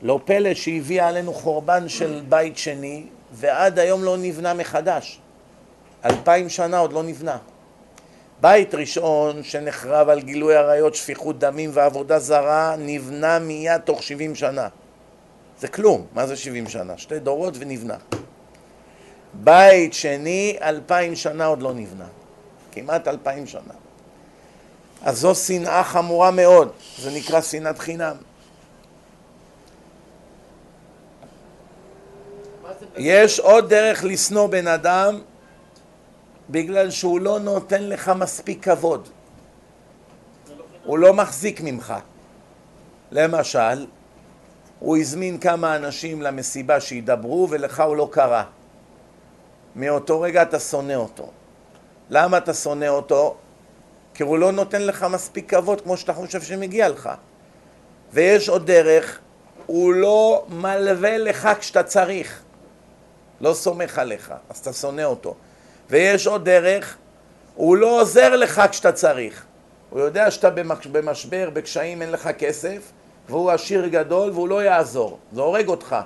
לא 0.02 0.20
פלא 0.24 0.54
שהביאה 0.54 1.08
עלינו 1.08 1.34
חורבן 1.34 1.88
של 1.88 2.22
בית 2.28 2.58
שני, 2.58 3.04
ועד 3.32 3.78
היום 3.78 4.04
לא 4.04 4.16
נבנה 4.16 4.54
מחדש. 4.54 5.20
אלפיים 6.04 6.48
שנה 6.48 6.78
עוד 6.78 6.92
לא 6.92 7.02
נבנה. 7.02 7.36
בית 8.40 8.74
ראשון 8.74 9.42
שנחרב 9.42 10.08
על 10.08 10.20
גילוי 10.20 10.56
עריות, 10.56 10.94
שפיכות 10.94 11.38
דמים 11.38 11.70
ועבודה 11.72 12.18
זרה, 12.18 12.76
נבנה 12.78 13.38
מיד 13.38 13.80
תוך 13.80 14.02
שבעים 14.02 14.34
שנה. 14.34 14.68
זה 15.58 15.68
כלום, 15.68 16.06
מה 16.12 16.26
זה 16.26 16.36
שבעים 16.36 16.68
שנה? 16.68 16.98
שתי 16.98 17.18
דורות 17.18 17.54
ונבנה. 17.58 17.96
בית 19.34 19.94
שני, 19.94 20.56
אלפיים 20.62 21.16
שנה 21.16 21.46
עוד 21.46 21.62
לא 21.62 21.74
נבנה. 21.74 22.06
כמעט 22.72 23.08
אלפיים 23.08 23.46
שנה. 23.46 23.74
אז 25.04 25.18
זו 25.18 25.34
שנאה 25.34 25.84
חמורה 25.84 26.30
מאוד, 26.30 26.72
זה 26.98 27.10
נקרא 27.10 27.40
שנאת 27.40 27.78
חינם. 27.78 28.16
יש 32.96 33.40
עוד 33.40 33.68
דרך 33.68 34.04
לשנוא 34.04 34.46
בן 34.46 34.66
אדם 34.66 35.20
בגלל 36.50 36.90
שהוא 36.90 37.20
לא 37.20 37.40
נותן 37.40 37.82
לך 37.82 38.08
מספיק 38.08 38.64
כבוד. 38.64 39.08
הוא 40.84 40.98
לא 40.98 41.14
מחזיק 41.14 41.60
ממך. 41.60 41.94
למשל, 43.12 43.86
הוא 44.78 44.96
הזמין 44.96 45.38
כמה 45.38 45.76
אנשים 45.76 46.22
למסיבה 46.22 46.80
שידברו 46.80 47.46
ולך 47.50 47.80
הוא 47.80 47.96
לא 47.96 48.08
קרא. 48.12 48.42
מאותו 49.76 50.20
רגע 50.20 50.42
אתה 50.42 50.60
שונא 50.60 50.92
אותו. 50.92 51.30
למה 52.10 52.38
אתה 52.38 52.54
שונא 52.54 52.88
אותו? 52.88 53.36
כי 54.22 54.26
הוא 54.26 54.38
לא 54.38 54.52
נותן 54.52 54.82
לך 54.82 55.06
מספיק 55.10 55.50
כבוד 55.54 55.80
כמו 55.80 55.96
שאתה 55.96 56.12
חושב 56.12 56.42
שמגיע 56.42 56.88
לך. 56.88 57.10
ויש 58.12 58.48
עוד 58.48 58.66
דרך, 58.66 59.18
הוא 59.66 59.92
לא 59.94 60.44
מלווה 60.48 61.18
לך 61.18 61.48
כשאתה 61.60 61.82
צריך. 61.82 62.42
לא 63.40 63.54
סומך 63.54 63.98
עליך, 63.98 64.32
אז 64.50 64.58
אתה 64.58 64.72
שונא 64.72 65.02
אותו. 65.02 65.34
ויש 65.90 66.26
עוד 66.26 66.44
דרך, 66.44 66.96
הוא 67.54 67.76
לא 67.76 68.00
עוזר 68.00 68.36
לך 68.36 68.62
כשאתה 68.70 68.92
צריך. 68.92 69.44
הוא 69.90 70.00
יודע 70.00 70.30
שאתה 70.30 70.50
במש- 70.50 70.86
במשבר, 70.92 71.50
בקשיים, 71.52 72.02
אין 72.02 72.10
לך 72.12 72.28
כסף, 72.38 72.92
והוא 73.28 73.50
עשיר 73.50 73.86
גדול 73.86 74.30
והוא 74.30 74.48
לא 74.48 74.64
יעזור. 74.64 75.18
זה 75.32 75.40
הורג 75.40 75.68
אותך. 75.68 75.96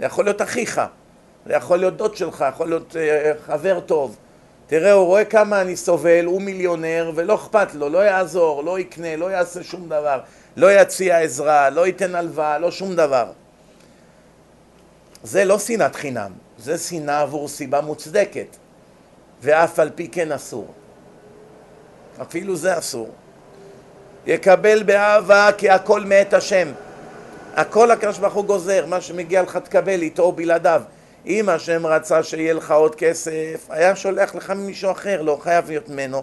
זה 0.00 0.06
יכול 0.06 0.24
להיות 0.24 0.42
אחיך, 0.42 0.80
זה 1.46 1.52
יכול 1.52 1.78
להיות 1.78 1.96
דוד 1.96 2.16
שלך, 2.16 2.44
יכול 2.54 2.68
להיות 2.68 2.96
אה, 2.96 3.32
חבר 3.46 3.80
טוב. 3.80 4.16
תראה, 4.66 4.92
הוא 4.92 5.06
רואה 5.06 5.24
כמה 5.24 5.60
אני 5.60 5.76
סובל, 5.76 6.24
הוא 6.24 6.42
מיליונר, 6.42 7.12
ולא 7.14 7.34
אכפת 7.34 7.74
לו, 7.74 7.88
לא 7.88 7.98
יעזור, 7.98 8.64
לא 8.64 8.78
יקנה, 8.78 9.16
לא 9.16 9.30
יעשה 9.30 9.62
שום 9.62 9.86
דבר, 9.88 10.20
לא 10.56 10.72
יציע 10.72 11.18
עזרה, 11.18 11.70
לא 11.70 11.86
ייתן 11.86 12.14
הלוואה, 12.14 12.58
לא 12.58 12.70
שום 12.70 12.96
דבר. 12.96 13.26
זה 15.22 15.44
לא 15.44 15.58
שנאת 15.58 15.96
חינם, 15.96 16.32
זה 16.58 16.78
שנאה 16.78 17.20
עבור 17.20 17.48
סיבה 17.48 17.80
מוצדקת, 17.80 18.56
ואף 19.42 19.78
על 19.78 19.90
פי 19.94 20.08
כן 20.08 20.32
אסור. 20.32 20.74
אפילו 22.22 22.56
זה 22.56 22.78
אסור. 22.78 23.10
יקבל 24.26 24.82
באהבה 24.82 25.50
כי 25.58 25.70
הכל 25.70 26.00
מאת 26.00 26.34
השם. 26.34 26.68
הכל 27.54 27.90
הקדוש 27.90 28.18
ברוך 28.18 28.34
הוא 28.34 28.44
גוזר, 28.44 28.86
מה 28.86 29.00
שמגיע 29.00 29.42
לך 29.42 29.56
תקבל 29.56 30.02
איתו 30.02 30.22
או 30.22 30.32
בלעדיו. 30.32 30.82
אם 31.26 31.48
השם 31.48 31.86
רצה 31.86 32.22
שיהיה 32.22 32.54
לך 32.54 32.70
עוד 32.70 32.94
כסף, 32.94 33.66
היה 33.68 33.96
שולח 33.96 34.34
לך 34.34 34.50
ממישהו 34.50 34.90
אחר, 34.90 35.22
לא 35.22 35.38
חייב 35.42 35.68
להיות 35.68 35.88
ממנו. 35.88 36.22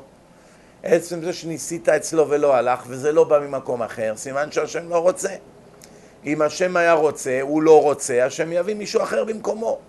עצם 0.84 1.24
זה 1.24 1.34
שניסית 1.34 1.90
אצלו 1.90 2.30
ולא 2.30 2.56
הלך, 2.56 2.84
וזה 2.88 3.12
לא 3.12 3.24
בא 3.24 3.40
ממקום 3.40 3.84
אחר, 3.84 4.14
סימן 4.18 4.52
שהשם 4.52 4.90
לא 4.90 4.98
רוצה. 4.98 5.30
אם 6.26 6.42
השם 6.42 6.78
היה 6.78 6.94
רוצה, 6.94 7.42
הוא 7.42 7.62
לא 7.62 7.82
רוצה, 7.82 8.26
השם 8.26 8.52
יביא 8.52 8.76
מישהו 8.76 9.04
אחר 9.04 9.24
במקומו. 9.24 9.80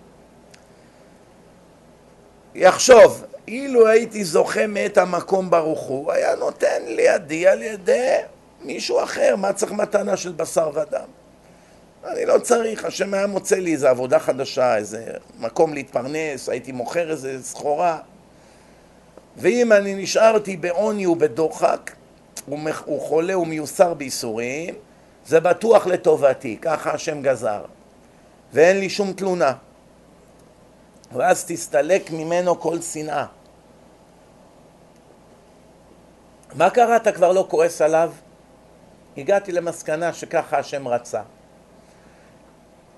יחשוב, 2.54 3.24
אילו 3.48 3.88
הייתי 3.88 4.24
זוכה 4.24 4.66
מאת 4.66 4.98
המקום 4.98 5.50
ברוך 5.50 5.80
הוא, 5.80 6.12
היה 6.12 6.34
נותן 6.34 6.82
לידי 6.86 7.46
על 7.46 7.62
ידי 7.62 8.16
מישהו 8.62 9.02
אחר, 9.02 9.36
מה 9.36 9.52
צריך 9.52 9.72
מתנה 9.72 10.16
של 10.16 10.32
בשר 10.32 10.70
ודם? 10.74 11.21
אני 12.04 12.26
לא 12.26 12.38
צריך, 12.38 12.84
השם 12.84 13.14
היה 13.14 13.26
מוצא 13.26 13.56
לי 13.56 13.72
איזו 13.72 13.88
עבודה 13.88 14.18
חדשה, 14.18 14.76
איזה 14.76 15.06
מקום 15.38 15.74
להתפרנס, 15.74 16.48
הייתי 16.48 16.72
מוכר 16.72 17.10
איזה 17.10 17.42
סחורה. 17.42 17.98
ואם 19.36 19.72
אני 19.72 19.94
נשארתי 19.94 20.56
בעוני 20.56 21.06
ובדוחק, 21.06 21.90
הוא 22.46 22.58
הוא 22.84 23.00
חולה 23.00 23.38
ומיוסר 23.38 23.94
בייסורים, 23.94 24.74
זה 25.26 25.40
בטוח 25.40 25.86
לטובתי, 25.86 26.56
ככה 26.62 26.90
השם 26.92 27.22
גזר. 27.22 27.64
ואין 28.52 28.80
לי 28.80 28.90
שום 28.90 29.12
תלונה. 29.12 29.52
ואז 31.12 31.44
תסתלק 31.44 32.10
ממנו 32.10 32.60
כל 32.60 32.80
שנאה. 32.80 33.26
מה 36.54 36.70
קרה? 36.70 36.96
אתה 36.96 37.12
כבר 37.12 37.32
לא 37.32 37.46
כועס 37.50 37.82
עליו? 37.82 38.12
הגעתי 39.16 39.52
למסקנה 39.52 40.12
שככה 40.12 40.58
השם 40.58 40.88
רצה. 40.88 41.22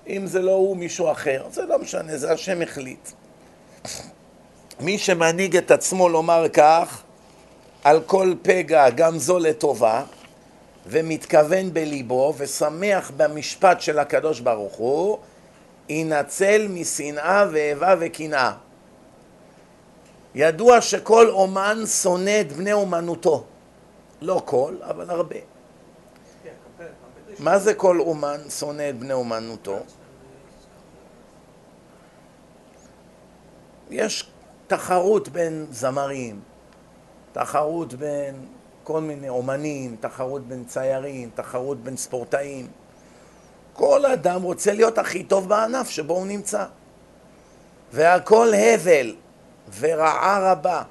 אם 0.07 0.27
זה 0.27 0.41
לא 0.41 0.51
הוא, 0.51 0.77
מישהו 0.77 1.11
אחר, 1.11 1.43
זה 1.51 1.65
לא 1.65 1.79
משנה, 1.79 2.17
זה 2.17 2.31
השם 2.31 2.61
החליט. 2.61 3.09
מי 4.79 4.97
שמנהיג 4.97 5.57
את 5.57 5.71
עצמו 5.71 6.09
לומר 6.09 6.49
כך, 6.53 7.03
על 7.83 8.01
כל 8.05 8.33
פגע, 8.41 8.89
גם 8.89 9.17
זו 9.17 9.39
לטובה, 9.39 10.03
ומתכוון 10.87 11.73
בליבו, 11.73 12.33
ושמח 12.37 13.11
במשפט 13.17 13.81
של 13.81 13.99
הקדוש 13.99 14.39
ברוך 14.39 14.75
הוא, 14.75 15.17
יינצל 15.89 16.67
משנאה 16.69 17.45
ואיבה 17.51 17.95
וקנאה. 17.99 18.51
ידוע 20.35 20.81
שכל 20.81 21.29
אומן 21.29 21.85
שונא 21.85 22.41
את 22.41 22.51
בני 22.51 22.73
אומנותו. 22.73 23.43
לא 24.21 24.41
כל, 24.45 24.75
אבל 24.81 25.09
הרבה. 25.09 25.54
מה 27.39 27.59
זה 27.59 27.73
כל 27.73 27.99
אומן 27.99 28.39
שונא 28.49 28.89
את 28.89 28.99
בני 28.99 29.13
אומנותו? 29.13 29.77
יש 33.89 34.29
תחרות 34.67 35.29
בין 35.29 35.65
זמרים, 35.71 36.39
תחרות 37.33 37.93
בין 37.93 38.45
כל 38.83 39.01
מיני 39.01 39.29
אומנים, 39.29 39.95
תחרות 39.99 40.47
בין 40.47 40.65
ציירים, 40.65 41.29
תחרות 41.35 41.83
בין 41.83 41.97
ספורטאים. 41.97 42.67
כל 43.73 44.05
אדם 44.05 44.41
רוצה 44.41 44.73
להיות 44.73 44.97
הכי 44.97 45.23
טוב 45.23 45.49
בענף 45.49 45.89
שבו 45.89 46.13
הוא 46.13 46.27
נמצא. 46.27 46.65
והכל 47.91 48.53
הבל 48.53 49.15
ורעה 49.79 50.51
רבה. 50.51 50.83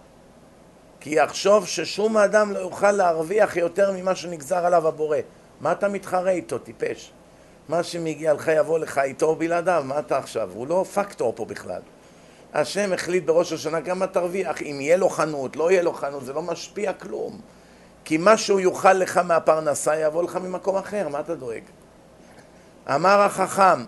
כי 1.00 1.10
יחשוב 1.10 1.66
ששום 1.66 2.16
אדם 2.16 2.52
לא 2.52 2.58
יוכל 2.58 2.92
להרוויח 2.92 3.56
יותר 3.56 3.92
ממה 3.92 4.14
שנגזר 4.14 4.66
עליו 4.66 4.88
הבורא. 4.88 5.18
מה 5.64 5.72
אתה 5.72 5.88
מתחרה 5.88 6.30
איתו, 6.30 6.58
טיפש? 6.58 7.12
מה 7.68 7.82
שמגיע 7.82 8.32
לך 8.32 8.50
יבוא 8.56 8.78
לך 8.78 8.98
איתו 8.98 9.26
או 9.26 9.36
בלעדיו, 9.36 9.82
מה 9.86 9.98
אתה 9.98 10.18
עכשיו? 10.18 10.50
הוא 10.54 10.66
לא 10.66 10.84
פקטור 10.94 11.32
פה 11.36 11.44
בכלל. 11.44 11.80
השם 12.54 12.92
החליט 12.92 13.24
בראש 13.24 13.52
השנה 13.52 13.82
כמה 13.82 14.06
תרוויח, 14.06 14.62
אם 14.62 14.78
יהיה 14.80 14.96
לו 14.96 15.08
חנות, 15.08 15.56
לא 15.56 15.70
יהיה 15.70 15.82
לו 15.82 15.92
חנות, 15.92 16.24
זה 16.24 16.32
לא 16.32 16.42
משפיע 16.42 16.92
כלום. 16.92 17.40
כי 18.04 18.16
מה 18.16 18.36
שהוא 18.36 18.60
יוכל 18.60 18.92
לך 18.92 19.16
מהפרנסה 19.18 19.96
יבוא 19.96 20.22
לך 20.22 20.36
ממקום 20.36 20.76
אחר, 20.76 21.08
מה 21.08 21.20
אתה 21.20 21.34
דואג? 21.34 21.62
אמר 22.94 23.20
החכם, 23.20 23.84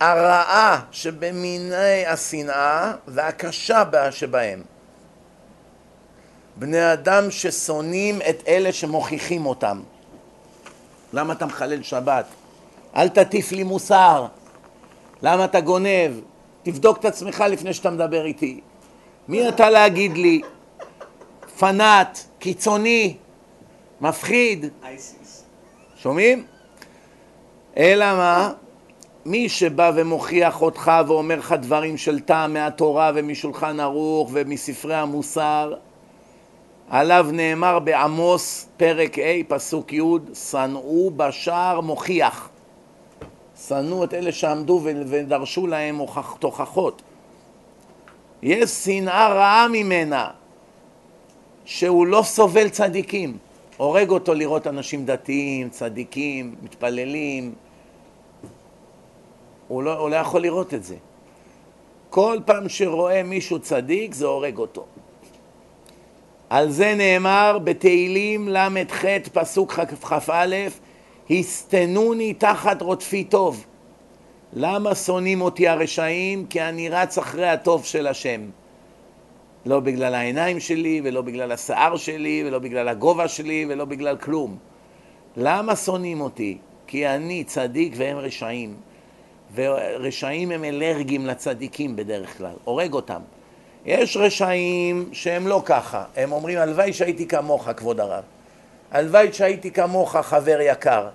הרעה 0.00 0.80
שבמיני 0.90 2.06
השנאה 2.06 2.92
והקשה 3.06 3.84
בה 3.84 4.12
שבהם. 4.12 4.62
בני 6.56 6.92
אדם 6.92 7.30
ששונאים 7.30 8.18
את 8.30 8.42
אלה 8.48 8.72
שמוכיחים 8.72 9.46
אותם. 9.46 9.80
למה 11.12 11.32
אתה 11.32 11.46
מחלל 11.46 11.82
שבת? 11.82 12.26
אל 12.96 13.08
תטיף 13.08 13.52
לי 13.52 13.62
מוסר. 13.62 14.26
למה 15.22 15.44
אתה 15.44 15.60
גונב? 15.60 16.12
תבדוק 16.62 16.98
את 16.98 17.04
עצמך 17.04 17.44
לפני 17.50 17.74
שאתה 17.74 17.90
מדבר 17.90 18.24
איתי. 18.24 18.60
מי 19.28 19.48
אתה 19.48 19.70
להגיד 19.70 20.16
לי? 20.16 20.40
פנאט, 21.58 22.18
קיצוני, 22.38 23.16
מפחיד. 24.00 24.66
אייסיס. 24.84 25.44
שומעים? 25.96 26.44
אלא 27.76 28.16
מה? 28.16 28.52
מי 29.24 29.48
שבא 29.48 29.92
ומוכיח 29.94 30.62
אותך 30.62 30.92
ואומר 31.06 31.38
לך 31.38 31.52
דברים 31.52 31.96
של 31.96 32.20
טעם 32.20 32.54
מהתורה 32.54 33.12
ומשולחן 33.14 33.80
ערוך 33.80 34.30
ומספרי 34.32 34.94
המוסר, 34.94 35.74
עליו 36.92 37.26
נאמר 37.32 37.78
בעמוס 37.78 38.68
פרק 38.76 39.18
ה' 39.18 39.44
פסוק 39.48 39.92
י' 39.92 40.00
שנאו 40.34 41.10
בשער 41.16 41.80
מוכיח. 41.80 42.50
שנאו 43.66 44.04
את 44.04 44.14
אלה 44.14 44.32
שעמדו 44.32 44.80
ודרשו 44.84 45.66
להם 45.66 46.00
תוכחות. 46.38 47.02
יש 48.42 48.70
שנאה 48.70 49.28
רעה 49.28 49.68
ממנה. 49.68 50.30
שהוא 51.64 52.06
לא 52.06 52.22
סובל 52.22 52.68
צדיקים. 52.68 53.38
הורג 53.76 54.10
אותו 54.10 54.34
לראות 54.34 54.66
אנשים 54.66 55.04
דתיים, 55.04 55.68
צדיקים, 55.68 56.54
מתפללים. 56.62 57.54
הוא 59.68 59.82
לא, 59.82 59.98
הוא 59.98 60.10
לא 60.10 60.16
יכול 60.16 60.40
לראות 60.42 60.74
את 60.74 60.84
זה. 60.84 60.96
כל 62.10 62.38
פעם 62.44 62.68
שרואה 62.68 63.22
מישהו 63.22 63.58
צדיק 63.58 64.14
זה 64.14 64.26
הורג 64.26 64.58
אותו. 64.58 64.86
על 66.52 66.70
זה 66.70 66.94
נאמר 66.94 67.58
בתהילים 67.64 68.48
ל"ח 68.48 69.04
פסוק 69.32 69.72
כ"א 69.72 70.56
הסתנוני 71.30 72.34
תחת 72.34 72.82
רודפי 72.82 73.24
טוב. 73.24 73.66
למה 74.52 74.94
שונאים 74.94 75.40
אותי 75.40 75.68
הרשעים? 75.68 76.46
כי 76.46 76.62
אני 76.62 76.88
רץ 76.88 77.18
אחרי 77.18 77.48
הטוב 77.48 77.84
של 77.84 78.06
השם. 78.06 78.40
לא 79.66 79.80
בגלל 79.80 80.14
העיניים 80.14 80.60
שלי, 80.60 81.00
ולא 81.04 81.22
בגלל 81.22 81.52
השיער 81.52 81.96
שלי, 81.96 82.42
ולא 82.46 82.58
בגלל 82.58 82.88
הגובה 82.88 83.28
שלי, 83.28 83.66
ולא 83.68 83.84
בגלל 83.84 84.16
כלום. 84.16 84.56
למה 85.36 85.76
שונאים 85.76 86.20
אותי? 86.20 86.58
כי 86.86 87.08
אני 87.08 87.44
צדיק 87.44 87.92
והם 87.96 88.16
רשעים. 88.16 88.74
ורשעים 89.54 90.50
הם 90.50 90.64
אלרגיים 90.64 91.26
לצדיקים 91.26 91.96
בדרך 91.96 92.38
כלל, 92.38 92.54
הורג 92.64 92.92
אותם. 92.92 93.20
יש 93.84 94.16
רשעים 94.16 95.08
שהם 95.12 95.46
לא 95.46 95.62
ככה, 95.64 96.04
הם 96.16 96.32
אומרים 96.32 96.58
הלוואי 96.58 96.92
שהייתי 96.92 97.28
כמוך 97.28 97.68
כבוד 97.76 98.00
הרב, 98.00 98.24
הלוואי 98.90 99.32
שהייתי 99.32 99.70
כמוך 99.70 100.16
חבר 100.16 100.58
יקר. 100.60 101.08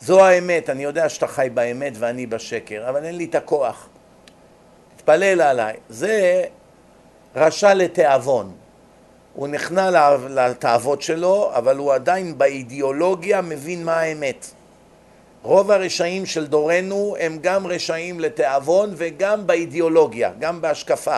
זו 0.00 0.24
האמת, 0.24 0.70
אני 0.70 0.82
יודע 0.84 1.08
שאתה 1.08 1.26
חי 1.26 1.48
באמת 1.54 1.92
ואני 1.98 2.26
בשקר, 2.26 2.88
אבל 2.88 3.04
אין 3.04 3.16
לי 3.16 3.24
את 3.24 3.34
הכוח. 3.34 3.88
תתפלל 4.96 5.40
עליי. 5.40 5.76
זה 5.88 6.44
רשע 7.36 7.74
לתיאבון. 7.74 8.52
הוא 9.34 9.48
נכנע 9.48 9.90
לתאוות 10.30 11.02
שלו, 11.02 11.50
אבל 11.54 11.76
הוא 11.76 11.92
עדיין 11.92 12.38
באידיאולוגיה 12.38 13.40
מבין 13.40 13.84
מה 13.84 14.00
האמת. 14.00 14.46
רוב 15.42 15.70
הרשעים 15.70 16.26
של 16.26 16.46
דורנו 16.46 17.16
הם 17.20 17.38
גם 17.40 17.66
רשעים 17.66 18.20
לתיאבון 18.20 18.90
וגם 18.96 19.46
באידיאולוגיה, 19.46 20.32
גם 20.38 20.60
בהשקפה. 20.60 21.16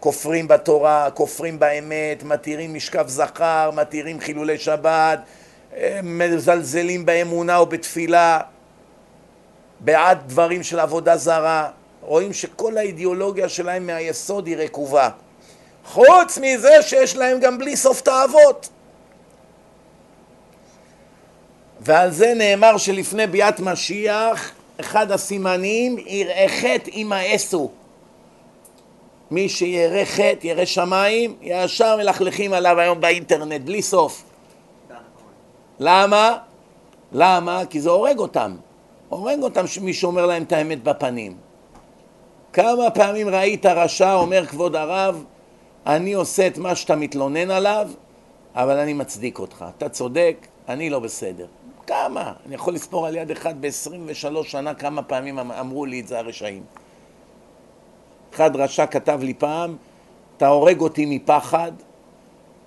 כופרים 0.00 0.48
בתורה, 0.48 1.08
כופרים 1.14 1.58
באמת, 1.58 2.22
מתירים 2.22 2.74
משכב 2.74 3.08
זכר, 3.08 3.70
מתירים 3.74 4.20
חילולי 4.20 4.58
שבת, 4.58 5.18
מזלזלים 6.02 7.06
באמונה 7.06 7.60
ובתפילה, 7.60 8.40
בעד 9.80 10.18
דברים 10.26 10.62
של 10.62 10.80
עבודה 10.80 11.16
זרה, 11.16 11.70
רואים 12.02 12.32
שכל 12.32 12.76
האידיאולוגיה 12.76 13.48
שלהם 13.48 13.86
מהיסוד 13.86 14.46
היא 14.46 14.56
רקובה. 14.56 15.08
חוץ 15.84 16.38
מזה 16.42 16.82
שיש 16.82 17.16
להם 17.16 17.40
גם 17.40 17.58
בלי 17.58 17.76
סוף 17.76 18.00
תאוות. 18.00 18.68
ועל 21.80 22.10
זה 22.10 22.34
נאמר 22.36 22.76
שלפני 22.76 23.26
ביאת 23.26 23.60
משיח, 23.60 24.50
אחד 24.80 25.12
הסימנים, 25.12 25.98
יראה 25.98 26.46
חטא 26.48 26.90
ימאסו. 26.92 27.70
מי 29.30 29.48
שירא 29.48 30.04
חטא, 30.04 30.46
ירא 30.46 30.64
שמיים, 30.64 31.36
ישר 31.40 31.96
מלכלכים 31.96 32.52
עליו 32.52 32.80
היום 32.80 33.00
באינטרנט, 33.00 33.60
בלי 33.60 33.82
סוף. 33.82 34.24
למה? 35.80 36.38
למה? 37.12 37.62
כי 37.70 37.80
זה 37.80 37.90
הורג 37.90 38.18
אותם. 38.18 38.56
הורג 39.08 39.42
אותם 39.42 39.66
שמי 39.66 39.92
שאומר 39.92 40.26
להם 40.26 40.42
את 40.42 40.52
האמת 40.52 40.82
בפנים. 40.82 41.36
כמה 42.52 42.90
פעמים 42.90 43.28
ראית 43.28 43.66
רשע 43.66 44.14
אומר 44.14 44.46
כבוד 44.46 44.76
הרב, 44.76 45.24
אני 45.86 46.12
עושה 46.12 46.46
את 46.46 46.58
מה 46.58 46.74
שאתה 46.74 46.96
מתלונן 46.96 47.50
עליו, 47.50 47.88
אבל 48.54 48.78
אני 48.78 48.92
מצדיק 48.92 49.38
אותך. 49.38 49.64
אתה 49.76 49.88
צודק, 49.88 50.36
אני 50.68 50.90
לא 50.90 50.98
בסדר. 50.98 51.46
כמה? 51.86 52.32
אני 52.46 52.54
יכול 52.54 52.74
לספור 52.74 53.06
על 53.06 53.16
יד 53.16 53.30
אחד 53.30 53.54
ב-23 53.60 54.42
שנה 54.44 54.74
כמה 54.74 55.02
פעמים 55.02 55.38
אמ- 55.38 55.52
אמרו 55.52 55.86
לי 55.86 56.00
את 56.00 56.08
זה 56.08 56.18
הרשעים. 56.18 56.62
אחד 58.34 58.56
רשע 58.56 58.86
כתב 58.86 59.20
לי 59.22 59.34
פעם, 59.34 59.76
אתה 60.36 60.48
הורג 60.48 60.80
אותי 60.80 61.06
מפחד, 61.06 61.72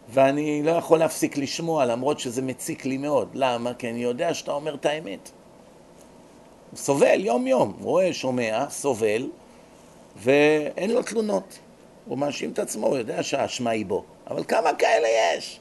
ואני 0.10 0.64
לא 0.64 0.72
יכול 0.72 1.00
להפסיק 1.00 1.38
לשמוע, 1.38 1.86
למרות 1.86 2.20
שזה 2.20 2.42
מציק 2.42 2.86
לי 2.86 2.98
מאוד. 2.98 3.30
למה? 3.34 3.74
כי 3.74 3.90
אני 3.90 4.04
יודע 4.04 4.34
שאתה 4.34 4.52
אומר 4.52 4.76
את 4.76 4.86
האמת. 4.86 5.32
סובל 6.76 7.26
יום-יום, 7.26 7.74
רואה, 7.82 8.14
שומע, 8.14 8.66
סובל, 8.70 9.30
ואין 10.18 10.92
לו 10.92 11.04
תלונות. 11.04 11.60
הוא 12.06 12.18
מאשים 12.18 12.52
את 12.52 12.60
עצמו, 12.60 12.88
הוא 12.88 12.98
יודע 12.98 13.24
שהאשמה 13.24 13.70
היא 13.70 13.86
בו. 13.86 14.04
אבל 14.28 14.44
כמה 14.44 14.74
כאלה 14.74 15.08
יש? 15.08 15.60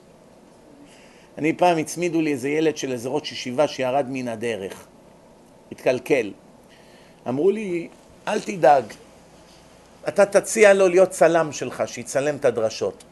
אני 1.39 1.53
פעם 1.53 1.79
הצמידו 1.79 2.21
לי 2.21 2.33
איזה 2.33 2.49
ילד 2.49 2.77
של 2.77 2.93
איזה 2.93 3.09
ראש 3.09 3.33
ישיבה 3.33 3.69
שירד 3.69 4.07
מן 4.09 4.29
הדרך, 4.29 4.87
התקלקל. 5.73 6.33
אמרו 7.29 7.51
לי, 7.51 7.89
אל 8.29 8.41
תדאג, 8.41 8.85
אתה 10.09 10.27
תציע 10.27 10.75
לו 10.75 10.89
להיות 10.89 11.11
צלם 11.11 11.53
שלך, 11.53 11.83
שיצלם 11.87 12.37
את 12.37 12.45
הדרשות. 12.45 13.05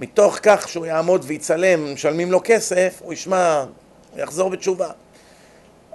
מתוך 0.00 0.38
כך 0.42 0.68
שהוא 0.68 0.86
יעמוד 0.86 1.24
ויצלם, 1.26 1.94
משלמים 1.94 2.32
לו 2.32 2.40
כסף, 2.44 3.00
הוא 3.04 3.12
ישמע, 3.12 3.64
הוא 4.12 4.20
יחזור 4.20 4.50
בתשובה. 4.50 4.90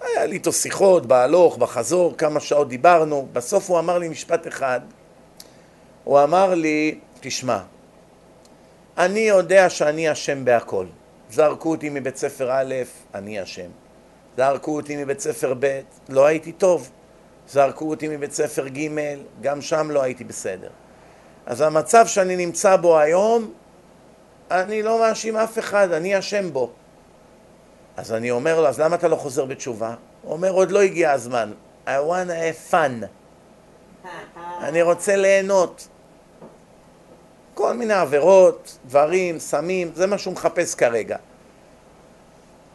היה 0.02 0.26
לי 0.26 0.34
איתו 0.34 0.54
שיחות, 0.54 1.06
בהלוך, 1.06 1.58
בחזור, 1.58 2.18
כמה 2.18 2.40
שעות 2.40 2.70
דיברנו, 2.70 3.28
בסוף 3.34 3.70
הוא 3.70 3.80
אמר 3.80 3.98
לי 3.98 4.10
משפט 4.10 4.48
אחד, 4.48 4.80
הוא 6.04 6.24
אמר 6.24 6.54
לי, 6.54 7.00
תשמע, 7.20 7.60
אני 8.98 9.20
יודע 9.20 9.70
שאני 9.70 10.12
אשם 10.12 10.46
בהכל. 10.46 10.86
זרקו 11.32 11.70
אותי 11.70 11.90
מבית 11.90 12.18
ספר 12.18 12.52
א', 12.52 12.76
אני 13.16 13.44
אשם. 13.44 13.70
זרקו 14.38 14.76
אותי 14.76 15.04
מבית 15.04 15.20
ספר 15.20 15.54
ב', 15.60 15.80
לא 16.10 16.26
הייתי 16.26 16.52
טוב. 16.52 16.90
זרקו 17.52 17.90
אותי 17.90 18.08
מבית 18.08 18.34
ספר 18.34 18.68
ג', 18.68 18.90
גם 19.42 19.62
שם 19.62 19.92
לא 19.92 20.02
הייתי 20.02 20.24
בסדר. 20.24 20.70
אז 21.46 21.62
המצב 21.62 22.08
שאני 22.08 22.36
נמצא 22.36 22.76
בו 22.76 23.00
היום, 23.00 23.54
אני 24.52 24.84
לא 24.84 25.00
מאשים 25.00 25.38
אף 25.38 25.60
אחד, 25.60 25.92
אני 25.92 26.20
אשם 26.20 26.54
בו. 26.54 26.72
אז 27.98 28.14
אני 28.14 28.32
אומר 28.32 28.62
לו, 28.62 28.68
אז 28.68 28.80
למה 28.80 28.96
אתה 28.96 29.08
לא 29.08 29.16
חוזר 29.16 29.46
בתשובה? 29.46 29.96
הוא 30.22 30.34
אומר, 30.34 30.52
עוד 30.52 30.72
לא 30.72 30.82
הגיע 30.82 31.12
הזמן. 31.12 31.52
I 31.86 31.90
want 31.90 32.30
to 32.30 32.32
have 32.32 32.74
fun. 32.74 33.06
אני 34.62 34.82
רוצה 34.82 35.16
ליהנות. 35.16 35.88
כל 37.54 37.74
מיני 37.74 37.94
עבירות, 37.94 38.78
דברים, 38.86 39.40
סמים, 39.40 39.92
זה 39.96 40.08
מה 40.08 40.18
שהוא 40.18 40.34
מחפש 40.34 40.76
כרגע. 40.76 41.18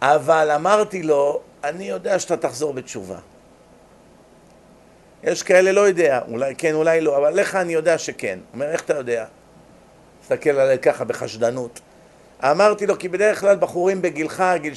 אבל 0.03 0.51
אמרתי 0.51 1.03
לו, 1.03 1.41
אני 1.65 1.85
יודע 1.85 2.19
שאתה 2.19 2.37
תחזור 2.37 2.73
בתשובה. 2.73 3.19
יש 5.27 5.43
כאלה 5.43 5.73
לא 5.73 5.81
יודע, 5.81 6.21
אולי 6.29 6.55
כן, 6.59 6.75
אולי 6.75 7.01
לא, 7.01 7.17
אבל 7.17 7.41
לך 7.41 7.55
אני 7.55 7.73
יודע 7.73 7.99
שכן. 7.99 8.39
הוא 8.39 8.55
אומר, 8.55 8.71
איך 8.71 8.81
אתה 8.81 8.95
יודע? 8.95 9.25
מסתכל 10.23 10.51
עליי 10.51 10.79
ככה 10.79 11.05
בחשדנות. 11.05 11.81
אמרתי 12.45 12.87
לו, 12.87 12.99
כי 12.99 13.09
בדרך 13.09 13.41
כלל 13.41 13.57
בחורים 13.57 14.03
בגילך, 14.03 14.45
גיל 14.57 14.75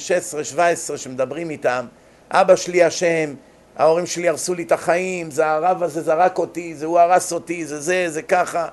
16-17, 0.92 0.96
שמדברים 0.96 1.50
איתם, 1.50 1.86
אבא 2.30 2.56
שלי 2.56 2.86
אשם, 2.86 3.34
ההורים 3.76 4.06
שלי 4.06 4.28
הרסו 4.28 4.54
לי 4.54 4.62
את 4.62 4.72
החיים, 4.72 5.30
זה 5.30 5.46
הרב 5.46 5.82
הזה 5.82 6.02
זרק 6.02 6.38
אותי, 6.38 6.74
זה 6.74 6.86
הוא 6.86 6.98
הרס 6.98 7.32
אותי, 7.32 7.66
זה 7.66 7.80
זה, 7.80 8.04
זה 8.08 8.22
ככה. 8.22 8.68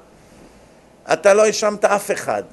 אתה 1.13 1.34
לא 1.34 1.45
האשמת 1.45 1.86
אף 1.86 2.11
אחד. 2.11 2.43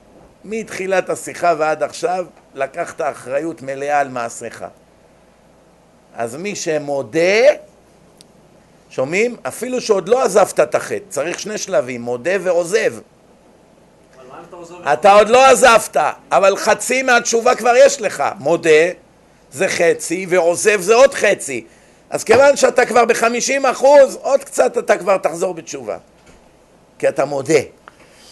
מתחילת 0.45 1.11
השיחה 1.11 1.55
ועד 1.59 1.83
עכשיו 1.83 2.27
לקחת 2.55 3.01
אחריות 3.01 3.62
מלאה 3.62 4.01
על 4.01 4.09
מעשיך. 4.09 4.64
אז 6.16 6.37
מי 6.37 6.57
שמודה, 6.57 7.64
שומעים? 8.95 9.37
אפילו 9.43 9.81
שעוד 9.81 10.09
לא 10.09 10.23
עזבת 10.23 10.61
את 10.61 10.75
החטא, 10.75 11.05
צריך 11.09 11.39
שני 11.39 11.59
שלבים, 11.59 12.03
מודה 12.03 12.31
ועוזב. 12.41 12.95
אתה 14.93 15.13
עוד 15.13 15.29
לא 15.29 15.47
עזבת, 15.47 15.97
אבל 16.31 16.57
חצי 16.57 17.03
מהתשובה 17.03 17.55
כבר 17.55 17.73
יש 17.77 18.01
לך. 18.01 18.25
מודה 18.39 18.71
זה 19.53 19.69
חצי 19.69 20.27
ועוזב 20.29 20.81
זה 20.81 20.95
עוד 20.95 21.15
חצי. 21.15 21.65
אז 22.11 22.25
כיוון 22.25 22.57
שאתה 22.57 22.87
כבר 22.87 23.05
בחמישים 23.05 23.67
אחוז, 23.67 24.19
עוד 24.23 24.45
קצת 24.45 24.79
אתה 24.79 24.97
כבר 24.99 25.17
תחזור 25.17 25.55
בתשובה. 25.55 25.97
כי 26.99 27.09
אתה 27.09 27.25
מודה. 27.25 27.61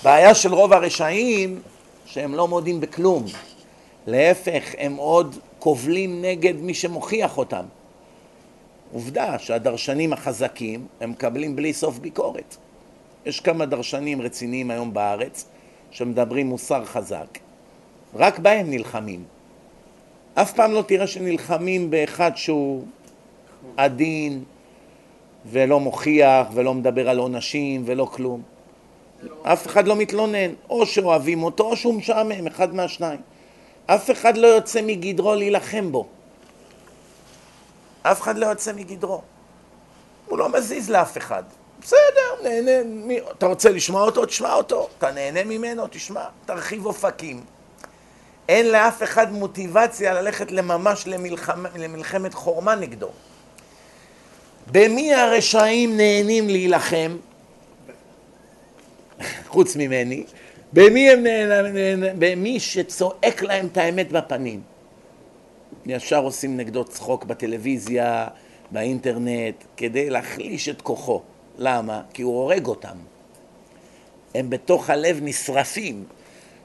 בעיה 0.03 0.35
של 0.35 0.55
רוב 0.55 0.73
הרשעים, 0.73 1.61
שהם 2.07 2.35
לא 2.35 2.49
מודים 2.49 2.81
בכלום. 2.81 3.25
להפך, 4.07 4.63
הם 4.79 4.97
עוד 4.97 5.39
קובלים 5.59 6.23
נגד 6.23 6.55
מי 6.57 6.75
שמוכיח 6.75 7.39
אותם. 7.39 7.65
עובדה 8.93 9.39
שהדרשנים 9.39 10.13
החזקים, 10.13 10.87
הם 11.01 11.11
מקבלים 11.11 11.57
בלי 11.57 11.73
סוף 11.73 11.99
ביקורת. 11.99 12.57
יש 13.27 13.41
כמה 13.41 13.67
דרשנים 13.67 14.23
רציניים 14.23 14.71
היום 14.71 14.95
בארץ, 14.95 15.45
שמדברים 15.91 16.47
מוסר 16.47 16.85
חזק. 16.85 17.39
רק 18.15 18.39
בהם 18.39 18.71
נלחמים. 18.71 19.25
אף 20.35 20.53
פעם 20.53 20.73
לא 20.73 20.83
תראה 20.83 21.07
שנלחמים 21.07 21.91
באחד 21.91 22.31
שהוא 22.35 22.85
עדין 23.77 24.45
ולא 25.47 25.81
מוכיח 25.81 26.47
ולא 26.55 26.75
מדבר 26.75 27.09
על 27.09 27.19
עונשים 27.19 27.83
ולא 27.87 28.05
כלום. 28.05 28.43
אף 29.43 29.67
אחד 29.67 29.89
לא 29.89 29.97
מתלונן. 29.97 30.51
או 30.71 30.87
שאוהבים 30.87 31.43
אותו 31.43 31.65
או 31.65 31.77
שהוא 31.77 31.95
משעמם, 31.95 32.47
אחד 32.47 32.75
מהשניים. 32.75 33.21
אף 33.87 34.11
אחד 34.11 34.37
לא 34.37 34.47
יוצא 34.47 34.83
מגדרו 34.83 35.35
להילחם 35.35 35.93
בו. 35.93 36.07
אף 38.03 38.23
אחד 38.23 38.39
לא 38.39 38.47
יוצא 38.47 38.73
מגדרו. 38.73 39.23
הוא 40.27 40.39
לא 40.39 40.49
מזיז 40.49 40.91
לאף 40.91 41.17
אחד. 41.17 41.43
בסדר, 41.83 42.43
נהנה, 42.43 42.85
מי, 42.85 43.21
אתה 43.39 43.47
רוצה 43.47 43.71
לשמוע 43.71 44.03
אותו, 44.03 44.27
תשמע 44.27 44.55
אותו. 44.55 44.89
אתה 44.99 45.11
נהנה 45.11 45.45
ממנו, 45.45 45.87
תשמע, 45.91 46.25
תרחיב 46.47 46.87
אופקים. 46.87 47.41
אין 48.49 48.69
לאף 48.69 49.03
אחד 49.03 49.33
מוטיבציה 49.33 50.15
ללכת 50.15 50.53
לממש 50.53 51.07
למלחמה, 51.07 51.69
למלחמת 51.77 52.35
חורמה 52.35 52.75
נגדו. 52.75 53.09
במי 54.73 55.15
הרשעים 55.15 55.97
נהנים 55.97 56.49
להילחם? 56.49 57.17
חוץ 59.49 59.77
ממני. 59.77 60.25
במי 60.73 61.11
הם 61.11 61.23
נהנים? 61.23 62.19
במי 62.19 62.61
שצועק 62.61 63.43
להם 63.43 63.67
את 63.73 63.77
האמת 63.77 64.13
בפנים. 64.13 64.72
ישר 65.87 66.23
עושים 66.23 66.57
נגדו 66.57 66.85
צחוק 66.85 67.25
בטלוויזיה, 67.25 68.29
באינטרנט, 68.71 69.65
כדי 69.77 70.11
להחליש 70.11 70.69
את 70.69 70.83
כוחו. 70.83 71.21
למה? 71.59 72.03
כי 72.13 72.23
הוא 72.23 72.39
הורג 72.39 72.67
אותם. 72.67 72.97
הם 74.35 74.51
בתוך 74.51 74.91
הלב 74.91 75.19
נשרפים. 75.23 76.05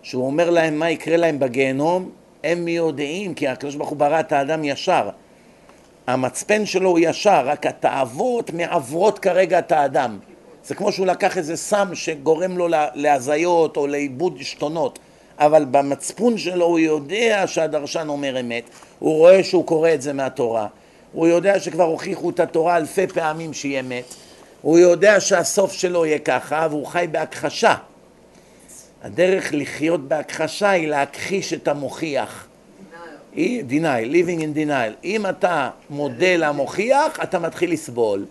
שהוא 0.07 0.25
אומר 0.25 0.49
להם 0.49 0.79
מה 0.79 0.89
יקרה 0.89 1.17
להם 1.17 1.39
בגיהנום, 1.39 2.09
הם 2.43 2.67
יודעים, 2.67 3.33
כי 3.33 3.47
הקדוש 3.47 3.75
ברוך 3.75 3.89
הוא 3.89 3.97
ברא 3.97 4.19
את 4.19 4.31
האדם 4.31 4.63
ישר. 4.63 5.09
המצפן 6.07 6.65
שלו 6.65 6.89
הוא 6.89 6.99
ישר, 7.01 7.41
רק 7.45 7.65
התאוות 7.65 8.53
מעברות 8.53 9.19
כרגע 9.19 9.59
את 9.59 9.71
האדם. 9.71 10.19
זה 10.63 10.75
כמו 10.75 10.91
שהוא 10.91 11.05
לקח 11.05 11.37
איזה 11.37 11.57
סם 11.57 11.89
שגורם 11.93 12.57
לו 12.57 12.67
להזיות 12.93 13.77
או 13.77 13.87
לאיבוד 13.87 14.37
עשתונות, 14.39 14.99
אבל 15.39 15.65
במצפון 15.65 16.37
שלו 16.37 16.65
הוא 16.65 16.79
יודע 16.79 17.43
שהדרשן 17.47 18.07
אומר 18.09 18.39
אמת, 18.39 18.63
הוא 18.99 19.17
רואה 19.17 19.43
שהוא 19.43 19.65
קורא 19.65 19.93
את 19.93 20.01
זה 20.01 20.13
מהתורה, 20.13 20.67
הוא 21.13 21.27
יודע 21.27 21.59
שכבר 21.59 21.83
הוכיחו 21.83 22.29
את 22.29 22.39
התורה 22.39 22.77
אלפי 22.77 23.07
פעמים 23.07 23.53
שהיא 23.53 23.79
אמת, 23.79 24.03
הוא 24.61 24.79
יודע 24.79 25.19
שהסוף 25.19 25.73
שלו 25.73 26.05
יהיה 26.05 26.19
ככה, 26.19 26.67
והוא 26.69 26.85
חי 26.85 27.05
בהכחשה. 27.11 27.75
הדרך 29.03 29.49
לחיות 29.53 30.07
בהכחשה 30.07 30.69
היא 30.69 30.87
להכחיש 30.87 31.53
את 31.53 31.67
המוכיח. 31.67 32.47
denial, 33.35 34.05
living 34.05 34.41
in 34.41 34.57
denial. 34.57 34.93
אם 35.03 35.25
אתה 35.29 35.69
מודה 35.89 36.37
למוכיח, 36.37 37.19
אתה 37.23 37.39
מתחיל 37.39 37.73
לסבול. 37.73 38.25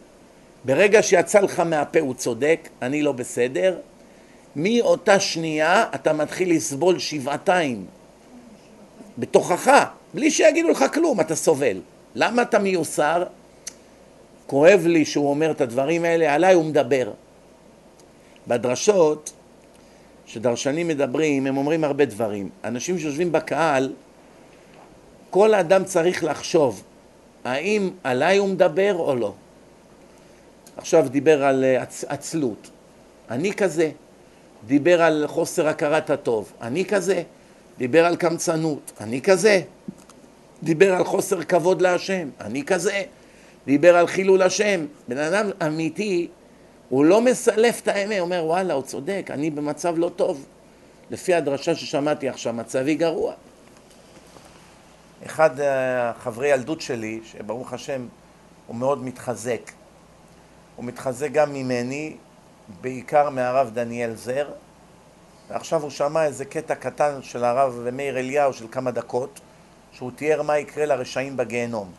ברגע 0.64 1.02
שיצא 1.02 1.40
לך 1.40 1.61
מהפה 1.61 2.00
הוא 2.00 2.14
צודק, 2.14 2.68
אני 2.82 3.02
לא 3.02 3.12
בסדר, 3.12 3.76
מאותה 4.57 5.20
שנייה 5.20 5.84
אתה 5.94 6.12
מתחיל 6.12 6.57
לסבול 6.57 6.98
שבעתיים. 6.98 7.86
בתוכך, 9.18 9.84
בלי 10.14 10.30
שיגידו 10.30 10.68
לך 10.68 10.84
כלום, 10.94 11.20
אתה 11.20 11.34
סובל. 11.34 11.80
למה 12.14 12.42
אתה 12.42 12.59
מיוסר? 12.59 13.24
כואב 14.46 14.82
לי 14.86 15.04
שהוא 15.04 15.30
אומר 15.30 15.50
את 15.50 15.61
הדברים 15.61 16.04
האלה, 16.04 16.34
עליי 16.34 16.54
הוא 16.54 16.64
מדבר. 16.64 17.12
בדרשות 18.48 19.32
שדרשנים 20.26 20.88
מדברים, 20.88 21.46
הם 21.46 21.57
אומרים 21.57 21.84
הרבה 21.84 22.04
דברים. 22.04 22.50
אנשים 22.64 22.98
שיושבים 22.98 23.32
בקהל, 23.32 23.92
כל 25.30 25.54
אדם 25.54 25.84
צריך 25.84 26.24
לחשוב 26.24 26.82
האם 27.44 27.90
עליי 28.04 28.36
הוא 28.36 28.48
מדבר 28.48 28.94
או 28.98 29.16
לא. 29.16 29.34
עכשיו 30.76 31.09
דיבר 31.09 31.44
על 31.44 31.64
אה, 31.64 31.82
עצ... 31.82 32.04
עצלות, 32.09 32.70
אני 33.30 33.52
כזה. 33.52 33.90
דיבר 34.67 35.03
על 35.03 35.25
חוסר 35.27 35.69
הכרת 35.69 36.11
הטוב, 36.11 36.53
אני 36.61 36.85
כזה. 36.85 37.23
דיבר 37.79 38.07
על 38.07 38.17
קמצנות, 38.17 38.93
אני 39.01 39.23
כזה. 39.23 39.61
דיבר 40.62 40.95
על 40.95 41.05
חוסר 41.05 41.43
כבוד 41.43 41.83
להשם, 41.83 42.29
אני 42.41 42.64
כזה. 42.64 43.03
דיבר 43.67 43.97
על 43.97 44.07
חילול 44.07 44.43
השם. 44.43 44.87
בן 45.09 45.19
אדם 45.19 45.51
אמיתי 45.67 46.29
הוא 46.89 47.05
לא 47.05 47.21
מסלף 47.21 47.81
את 47.83 47.89
האמת, 47.89 48.19
הוא 48.19 48.21
אומר 48.21 48.45
וואלה 48.45 48.75
הוא 48.75 48.83
צודק, 48.83 49.27
אני 49.31 49.51
במצב 49.51 49.95
לא 49.99 50.11
טוב. 50.17 50.47
לפי 51.11 51.35
הדרשה 51.35 51.75
ששמעתי 51.75 52.29
עכשיו, 52.29 52.53
מצבי 52.53 52.95
גרוע. 52.95 53.35
אחד 55.27 55.61
אה, 55.61 56.12
ילדות 56.45 56.81
שלי, 56.81 57.21
שברוך 57.25 57.73
השם 57.73 58.07
הוא 58.67 58.77
מאוד 58.77 59.05
מתחזק, 59.05 59.71
הוא 60.77 60.85
מתחזק 60.85 61.33
גם 61.33 61.53
ממני, 61.53 62.17
בעיקר 62.81 63.31
מהרב 63.31 63.71
דניאל 63.75 64.14
זר, 64.14 64.49
ועכשיו 65.49 65.83
הוא 65.83 65.91
שמע 65.91 66.25
איזה 66.25 66.45
קטע 66.45 66.75
קטן 66.75 67.23
של 67.23 67.45
הרב 67.45 67.89
מאיר 67.93 68.19
אליהו 68.19 68.53
של 68.53 68.67
כמה 68.71 68.91
דקות, 68.91 69.41
שהוא 69.93 70.11
תיאר 70.17 70.43
מה 70.43 70.59
יקרה 70.59 70.87
לרשעים 70.87 71.37
בגיהנום. 71.37 71.93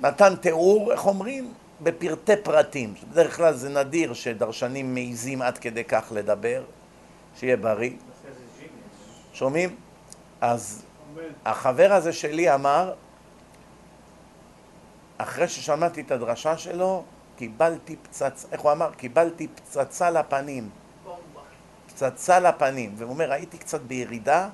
נתן 0.00 0.36
תיאור, 0.36 0.92
איך 0.92 1.06
אומרים? 1.06 1.52
בפרטי 1.80 2.36
פרטים. 2.36 2.94
בדרך 3.10 3.36
כלל 3.36 3.54
זה 3.54 3.68
נדיר 3.68 4.14
שדרשנים 4.14 4.94
מעיזים 4.94 5.42
עד 5.42 5.58
כדי 5.58 5.84
כך 5.84 6.12
לדבר, 6.14 6.64
שיהיה 7.36 7.56
בריא. 7.56 7.90
שומעים? 9.32 9.76
אז 10.40 10.82
החבר 11.44 11.92
הזה 11.92 12.12
שלי 12.12 12.54
אמר, 12.54 12.92
אחרי 15.18 15.48
ששמעתי 15.48 16.00
את 16.00 16.10
הדרשה 16.10 16.58
שלו, 16.58 17.04
קיבלתי 17.38 17.96
פצצה, 17.96 18.46
איך 18.52 18.60
הוא 18.60 18.72
אמר? 18.72 18.90
קיבלתי 18.96 19.48
פצצה 19.48 20.10
לפנים. 20.10 20.68
פצצה 21.86 22.40
לפנים. 22.40 22.94
והוא 22.96 23.10
אומר, 23.10 23.32
הייתי 23.32 23.58
קצת 23.58 23.80
בירידה, 23.80 24.48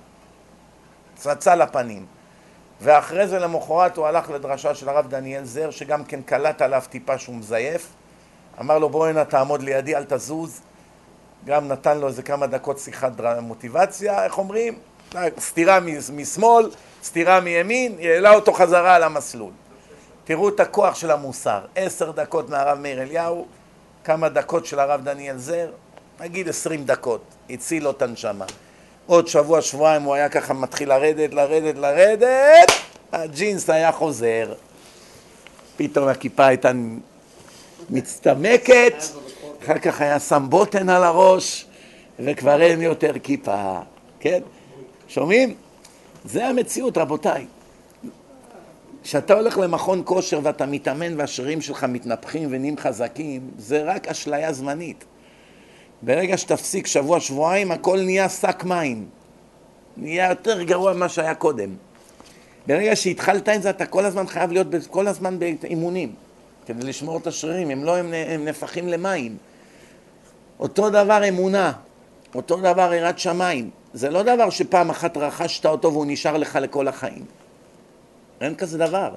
פצצה 1.15 1.55
לפנים. 1.55 2.07
ואחרי 2.81 3.29
זה 3.29 3.39
למחרת 3.39 3.97
הוא 3.97 4.07
הלך 4.07 4.31
לדרשה 4.31 4.75
של 4.75 4.89
הרב 4.89 5.09
דניאל 5.09 5.45
זר, 5.45 5.71
שגם 5.71 6.05
כן 6.05 6.23
קלט 6.23 6.63
עליו 6.63 6.83
טיפה 6.91 7.19
שהוא 7.19 7.37
מזייף. 7.37 7.89
אמר 8.61 8.79
לו, 8.79 8.89
בוא 8.89 9.07
הנה 9.07 9.25
תעמוד 9.25 9.63
לידי, 9.63 9.97
אל 9.97 10.05
תזוז. 10.05 10.61
גם 11.45 11.69
נתן 11.69 11.99
לו 11.99 12.09
איזה 12.09 12.23
כמה 12.23 12.47
דקות 12.47 12.79
שיחת 12.79 13.13
מוטיבציה, 13.41 14.25
איך 14.25 14.39
אומרים? 14.39 14.79
סטירה 15.39 15.79
משמאל, 16.13 16.71
סטירה 17.03 17.41
מימין, 17.41 17.97
העלה 18.01 18.35
אותו 18.35 18.53
חזרה 18.53 18.95
על 18.95 19.03
המסלול. 19.03 19.53
תראו 20.25 20.49
את 20.49 20.61
הכוח 20.61 20.95
של 20.95 21.11
המוסר. 21.11 21.61
עשר 21.77 22.11
דקות 22.11 22.51
מהרב 22.51 22.79
מאיר 22.79 23.03
אליהו, 23.03 23.47
כמה 24.05 24.29
דקות 24.29 24.67
של 24.67 24.79
הרב 24.79 25.05
דניאל 25.05 25.39
זר, 25.39 25.71
נגיד 26.21 26.49
עשרים 26.49 26.85
דקות, 26.85 27.23
הציל 27.51 27.85
לו 27.85 27.91
את 27.91 28.03
הנשמה. 28.03 28.45
עוד 29.07 29.29
שבוע, 29.29 29.63
שבועיים 29.63 30.03
הוא 30.03 30.15
היה 30.15 30.29
ככה 30.29 30.55
מתחיל 30.55 30.89
לרדת, 30.89 31.35
לרדת, 31.35 31.79
לרדת, 31.79 32.73
הג'ינס 33.13 33.71
היה 33.71 33.93
חוזר. 33.93 34.55
פתאום 35.77 36.09
הכיפה 36.09 36.47
הייתה 36.47 36.71
מצטמקת, 37.91 38.95
אחר 39.65 39.79
כך 39.79 40.01
היה 40.01 40.21
שם 40.21 40.47
בוטן 40.49 40.89
על 40.89 41.05
הראש, 41.05 41.67
וכבר 42.19 42.63
אין 42.63 42.83
יותר 42.83 43.13
כיפה, 43.23 43.79
כן? 44.21 44.41
שומעים? 45.09 45.55
זה 46.25 46.47
המציאות, 46.47 46.99
רבותיי. 46.99 47.47
כשאתה 49.05 49.35
הולך 49.35 49.59
למכון 49.59 50.03
כושר 50.05 50.41
ואתה 50.43 50.67
מתאמן 50.67 51.21
והשרירים 51.21 51.61
שלך 51.61 51.85
מתנפחים 51.85 52.49
ונהיים 52.53 52.79
חזקים, 52.79 53.51
זה 53.59 53.83
רק 53.83 54.09
אשליה 54.09 54.53
זמנית. 54.53 55.05
ברגע 56.03 56.39
שתפסיק 56.39 56.87
שבוע, 56.87 57.21
שבועיים, 57.21 57.73
הכל 57.73 58.01
נהיה 58.01 58.29
שק 58.29 58.65
מים. 58.65 59.07
נהיה 59.97 60.29
יותר 60.29 60.63
גרוע 60.63 60.93
ממה 60.93 61.09
שהיה 61.09 61.35
קודם. 61.35 61.71
ברגע 62.67 62.97
שהתחלת 62.97 63.49
עם 63.49 63.61
זה, 63.61 63.71
אתה 63.71 63.87
כל 63.87 64.05
הזמן 64.05 64.27
חייב 64.27 64.53
להיות 64.53 64.67
כל 64.91 65.07
הזמן 65.07 65.39
באימונים, 65.39 66.15
כדי 66.67 66.87
לשמור 66.87 67.19
את 67.19 67.27
השרירים, 67.27 67.71
הם 67.71 67.85
לא, 67.85 67.97
הם, 67.97 68.15
הם 68.29 68.45
נפחים 68.45 68.89
למים. 68.89 69.37
אותו 70.61 70.91
דבר 70.91 71.29
אמונה, 71.29 71.73
אותו 72.35 72.57
דבר 72.57 72.95
יראת 72.95 73.19
שמיים. 73.19 73.71
זה 73.95 74.11
לא 74.11 74.23
דבר 74.23 74.51
שפעם 74.51 74.91
אחת 74.91 75.17
רכשת 75.17 75.67
אותו 75.67 75.93
והוא 75.93 76.07
נשאר 76.09 76.37
לך 76.37 76.59
לכל 76.63 76.89
החיים. 76.89 77.25
אין 78.45 78.55
כזה 78.55 78.79
דבר. 78.79 79.15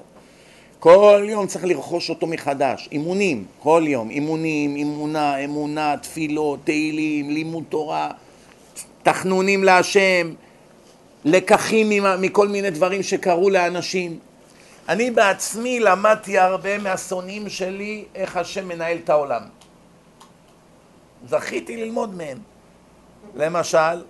כל 0.78 1.22
יום 1.28 1.46
צריך 1.46 1.64
לרכוש 1.64 2.10
אותו 2.10 2.26
מחדש, 2.26 2.88
אימונים, 2.92 3.44
כל 3.58 3.82
יום, 3.86 4.10
אימונים, 4.10 4.76
אימונה, 4.76 5.36
אמונה, 5.36 5.94
תפילות, 6.02 6.60
תהילים, 6.64 7.30
לימוד 7.30 7.64
תורה, 7.68 8.10
תחנונים 9.02 9.64
להשם, 9.64 10.32
לקחים 11.24 12.04
מכל 12.20 12.48
מיני 12.48 12.70
דברים 12.70 13.02
שקרו 13.02 13.50
לאנשים. 13.50 14.18
אני 14.88 15.10
בעצמי 15.10 15.80
למדתי 15.80 16.38
הרבה 16.38 16.78
מהשונאים 16.78 17.48
שלי 17.48 18.04
איך 18.14 18.36
השם 18.36 18.68
מנהל 18.68 18.96
את 19.04 19.10
העולם. 19.10 19.42
זכיתי 21.26 21.76
ללמוד 21.76 22.14
מהם. 22.14 22.38
למשל, 23.34 24.04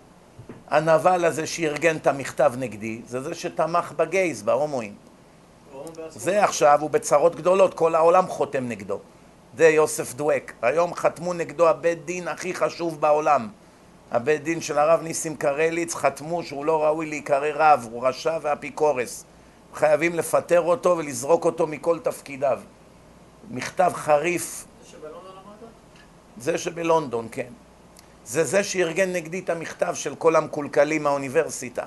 הנבל 0.70 1.24
הזה 1.24 1.46
שארגן 1.46 1.96
את 1.96 2.06
המכתב 2.06 2.52
נגדי, 2.58 3.00
זה 3.06 3.20
זה 3.20 3.34
שתמך 3.34 3.92
בגייז, 3.96 4.42
בהומואים. 4.42 5.07
זה 6.08 6.44
עכשיו, 6.44 6.78
הוא 6.80 6.90
בצרות 6.90 7.36
גדולות, 7.36 7.74
כל 7.74 7.94
העולם 7.94 8.26
חותם 8.26 8.68
נגדו. 8.68 9.00
זה 9.56 9.68
יוסף 9.68 10.14
דואק. 10.14 10.52
היום 10.62 10.94
חתמו 10.94 11.34
נגדו 11.34 11.68
הבית 11.68 12.04
דין 12.04 12.28
הכי 12.28 12.54
חשוב 12.54 13.00
בעולם. 13.00 13.48
הבית 14.10 14.42
דין 14.42 14.60
של 14.60 14.78
הרב 14.78 15.02
ניסים 15.02 15.36
קרליץ 15.36 15.94
חתמו 15.94 16.42
שהוא 16.42 16.64
לא 16.64 16.84
ראוי 16.84 17.06
להיקרא 17.06 17.48
רב, 17.54 17.88
הוא 17.92 18.06
רשע 18.06 18.38
ואפיקורס. 18.42 19.24
חייבים 19.74 20.14
לפטר 20.14 20.60
אותו 20.60 20.96
ולזרוק 20.98 21.44
אותו 21.44 21.66
מכל 21.66 21.98
תפקידיו. 21.98 22.60
מכתב 23.50 23.92
חריף, 23.94 24.64
זה 24.82 24.88
שבלונדון 24.90 25.32
אמרת? 25.32 25.70
זה 26.36 26.58
שבלונדון, 26.58 27.28
כן. 27.32 27.52
זה 28.24 28.44
זה 28.44 28.64
שארגן 28.64 29.12
נגדי 29.12 29.38
את 29.38 29.50
המכתב 29.50 29.94
של 29.94 30.14
כל 30.14 30.36
המקולקלים 30.36 31.02
מהאוניברסיטה. 31.02 31.86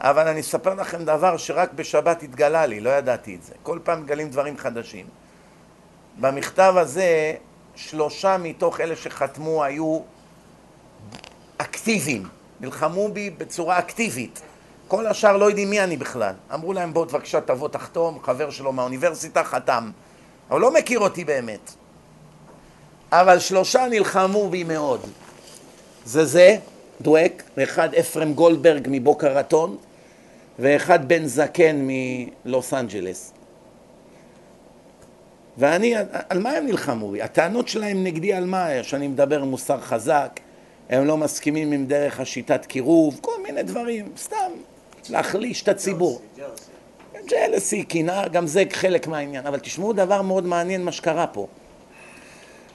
אבל 0.00 0.28
אני 0.28 0.40
אספר 0.40 0.74
לכם 0.74 1.04
דבר 1.04 1.36
שרק 1.36 1.72
בשבת 1.72 2.22
התגלה 2.22 2.66
לי, 2.66 2.80
לא 2.80 2.90
ידעתי 2.90 3.34
את 3.34 3.42
זה. 3.42 3.52
כל 3.62 3.78
פעם 3.84 4.02
מגלים 4.02 4.30
דברים 4.30 4.56
חדשים. 4.56 5.06
במכתב 6.20 6.74
הזה, 6.76 7.34
שלושה 7.74 8.36
מתוך 8.36 8.80
אלה 8.80 8.96
שחתמו 8.96 9.64
היו 9.64 10.00
אקטיביים, 11.58 12.28
נלחמו 12.60 13.08
בי 13.08 13.30
בצורה 13.30 13.78
אקטיבית. 13.78 14.42
כל 14.88 15.06
השאר 15.06 15.36
לא 15.36 15.44
יודעים 15.44 15.70
מי 15.70 15.80
אני 15.80 15.96
בכלל. 15.96 16.34
אמרו 16.54 16.72
להם, 16.72 16.94
בוא 16.94 17.04
בבקשה 17.04 17.40
תבוא 17.40 17.68
תחתום, 17.68 18.18
חבר 18.22 18.50
שלו 18.50 18.72
מהאוניברסיטה 18.72 19.44
חתם. 19.44 19.90
אבל 20.50 20.60
לא 20.60 20.74
מכיר 20.74 21.00
אותי 21.00 21.24
באמת. 21.24 21.72
אבל 23.12 23.38
שלושה 23.38 23.86
נלחמו 23.90 24.48
בי 24.48 24.64
מאוד. 24.64 25.00
זה 26.04 26.24
זה, 26.24 26.56
דואק, 27.02 27.42
ואחד 27.56 27.94
אפרם 27.94 28.32
גולדברג 28.32 28.88
מבוקה 28.90 29.28
רטון, 29.28 29.76
ואחד 30.58 31.08
בן 31.08 31.26
זקן 31.26 31.88
מלוס 32.44 32.74
אנג'לס. 32.74 33.32
ואני, 35.58 35.94
על 36.28 36.38
מה 36.38 36.50
הם 36.50 36.66
נלחמו? 36.66 37.14
הטענות 37.22 37.68
שלהם 37.68 38.04
נגדי 38.04 38.32
על 38.32 38.44
מה? 38.44 38.68
שאני 38.82 39.08
מדבר 39.08 39.44
מוסר 39.44 39.80
חזק, 39.80 40.40
הם 40.90 41.04
לא 41.04 41.16
מסכימים 41.16 41.72
עם 41.72 41.86
דרך 41.86 42.20
השיטת 42.20 42.66
קירוב, 42.66 43.18
כל 43.20 43.42
מיני 43.46 43.62
דברים, 43.62 44.08
סתם 44.16 44.50
להחליש 45.10 45.62
את 45.62 45.68
הציבור. 45.68 46.20
ג'לסי, 47.26 47.84
קנאה, 47.84 48.28
גם 48.28 48.46
זה 48.46 48.64
חלק 48.72 49.06
מהעניין. 49.06 49.46
אבל 49.46 49.58
תשמעו 49.58 49.92
דבר 49.92 50.22
מאוד 50.22 50.46
מעניין 50.46 50.84
מה 50.84 50.92
שקרה 50.92 51.26
פה. 51.26 51.46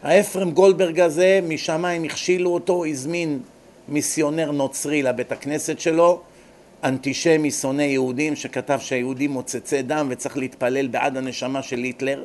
האפרם 0.04 0.52
גולדברג 0.52 1.00
הזה, 1.00 1.40
משמיים 1.44 2.04
הכשילו 2.04 2.50
אותו, 2.50 2.86
הזמין 2.86 3.40
מיסיונר 3.90 4.52
נוצרי 4.52 5.04
לבית 5.04 5.32
הכנסת 5.32 5.80
שלו, 5.80 6.20
אנטישמי 6.84 7.52
שונא 7.52 7.82
יהודים 7.82 8.36
שכתב 8.36 8.80
שהיהודים 8.80 9.32
מוצצי 9.32 9.82
דם 9.82 10.08
וצריך 10.10 10.38
להתפלל 10.38 10.88
בעד 10.88 11.18
הנשמה 11.18 11.62
של 11.62 11.78
היטלר. 11.78 12.24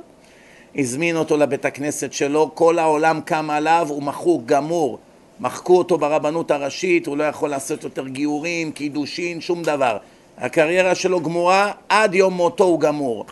הזמין 0.76 1.16
אותו 1.16 1.36
לבית 1.36 1.64
הכנסת 1.64 2.12
שלו, 2.12 2.50
כל 2.54 2.78
העולם 2.78 3.20
קם 3.20 3.50
עליו, 3.50 3.86
הוא 3.90 4.02
מחוק, 4.02 4.42
גמור. 4.46 4.98
מחקו 5.40 5.78
אותו 5.78 5.98
ברבנות 5.98 6.50
הראשית, 6.50 7.06
הוא 7.06 7.16
לא 7.16 7.24
יכול 7.24 7.50
לעשות 7.50 7.84
יותר 7.84 8.08
גיורים, 8.08 8.72
קידושין, 8.72 9.40
שום 9.40 9.62
דבר. 9.62 9.96
הקריירה 10.38 10.94
שלו 10.94 11.20
גמורה, 11.20 11.72
עד 11.88 12.14
יום 12.14 12.34
מותו 12.34 12.64
הוא 12.64 12.80
גמור. 12.80 13.26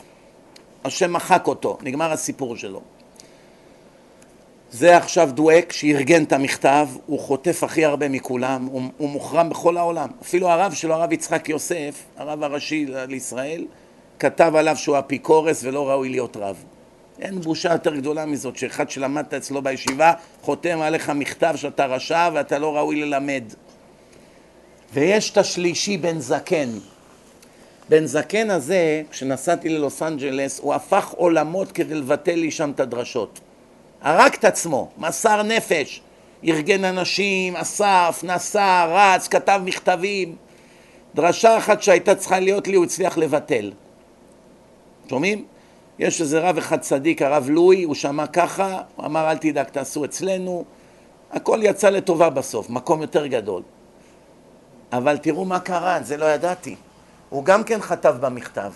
השם 0.84 1.12
מחק 1.12 1.46
אותו, 1.46 1.78
נגמר 1.82 2.12
הסיפור 2.12 2.56
שלו. 2.56 2.80
זה 4.72 4.96
עכשיו 4.96 5.30
דואק 5.34 5.72
שארגן 5.72 6.22
את 6.22 6.32
המכתב, 6.32 6.88
הוא 7.06 7.18
חוטף 7.18 7.64
הכי 7.64 7.84
הרבה 7.84 8.08
מכולם, 8.08 8.64
הוא, 8.64 8.82
הוא 8.96 9.08
מוחרם 9.08 9.50
בכל 9.50 9.76
העולם. 9.76 10.08
אפילו 10.22 10.48
הרב 10.48 10.72
שלו, 10.72 10.94
הרב 10.94 11.12
יצחק 11.12 11.48
יוסף, 11.48 12.02
הרב 12.16 12.42
הראשי 12.42 12.86
לישראל, 12.88 13.66
כתב 14.18 14.52
עליו 14.56 14.76
שהוא 14.76 14.98
אפיקורס 14.98 15.64
ולא 15.64 15.90
ראוי 15.90 16.08
להיות 16.08 16.36
רב. 16.36 16.64
אין 17.20 17.40
בושה 17.40 17.72
יותר 17.72 17.96
גדולה 17.96 18.26
מזאת 18.26 18.56
שאחד 18.56 18.90
שלמדת 18.90 19.34
אצלו 19.34 19.62
בישיבה 19.62 20.12
חותם 20.42 20.80
עליך 20.80 21.10
מכתב 21.10 21.52
שאתה 21.56 21.86
רשע 21.86 22.30
ואתה 22.34 22.58
לא 22.58 22.76
ראוי 22.76 23.00
ללמד. 23.00 23.44
ויש 24.94 25.30
את 25.30 25.38
השלישי 25.38 25.96
בן 25.96 26.18
זקן. 26.18 26.68
בן 27.88 28.06
זקן 28.06 28.50
הזה, 28.50 29.02
כשנסעתי 29.10 29.68
ללוס 29.68 30.02
אנג'לס, 30.02 30.60
הוא 30.60 30.74
הפך 30.74 31.14
עולמות 31.16 31.72
כדי 31.72 31.94
לבטל 31.94 32.34
לי 32.34 32.50
שם 32.50 32.70
את 32.70 32.80
הדרשות. 32.80 33.40
הרג 34.02 34.32
את 34.34 34.44
עצמו, 34.44 34.90
מסר 34.98 35.42
נפש, 35.42 36.02
ארגן 36.44 36.84
אנשים, 36.84 37.56
אסף, 37.56 38.20
נסע, 38.22 38.84
רץ, 38.84 39.28
כתב 39.28 39.60
מכתבים. 39.64 40.36
דרשה 41.14 41.58
אחת 41.58 41.82
שהייתה 41.82 42.14
צריכה 42.14 42.40
להיות 42.40 42.68
לי, 42.68 42.76
הוא 42.76 42.84
הצליח 42.84 43.18
לבטל. 43.18 43.72
שומעים? 45.08 45.44
יש 45.98 46.20
איזה 46.20 46.40
רב 46.40 46.58
אחד 46.58 46.80
צדיק, 46.80 47.22
הרב 47.22 47.46
לואי, 47.50 47.82
הוא 47.82 47.94
שמע 47.94 48.26
ככה, 48.26 48.80
הוא 48.96 49.06
אמר 49.06 49.30
אל 49.30 49.38
תדאג 49.38 49.66
תעשו 49.66 50.04
אצלנו, 50.04 50.64
הכל 51.32 51.60
יצא 51.62 51.90
לטובה 51.90 52.30
בסוף, 52.30 52.70
מקום 52.70 53.02
יותר 53.02 53.26
גדול. 53.26 53.62
אבל 54.92 55.18
תראו 55.18 55.44
מה 55.44 55.60
קרה, 55.60 56.02
זה 56.02 56.16
לא 56.16 56.24
ידעתי. 56.24 56.76
הוא 57.30 57.44
גם 57.44 57.64
כן 57.64 57.80
כתב 57.80 58.16
במכתב. 58.20 58.72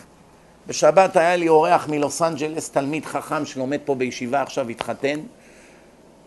בשבת 0.66 1.16
היה 1.16 1.36
לי 1.36 1.48
אורח 1.48 1.88
מלוס 1.88 2.22
אנג'לס, 2.22 2.70
תלמיד 2.70 3.04
חכם 3.04 3.46
שלומד 3.46 3.78
פה 3.84 3.94
בישיבה 3.94 4.42
עכשיו, 4.42 4.68
התחתן. 4.68 5.20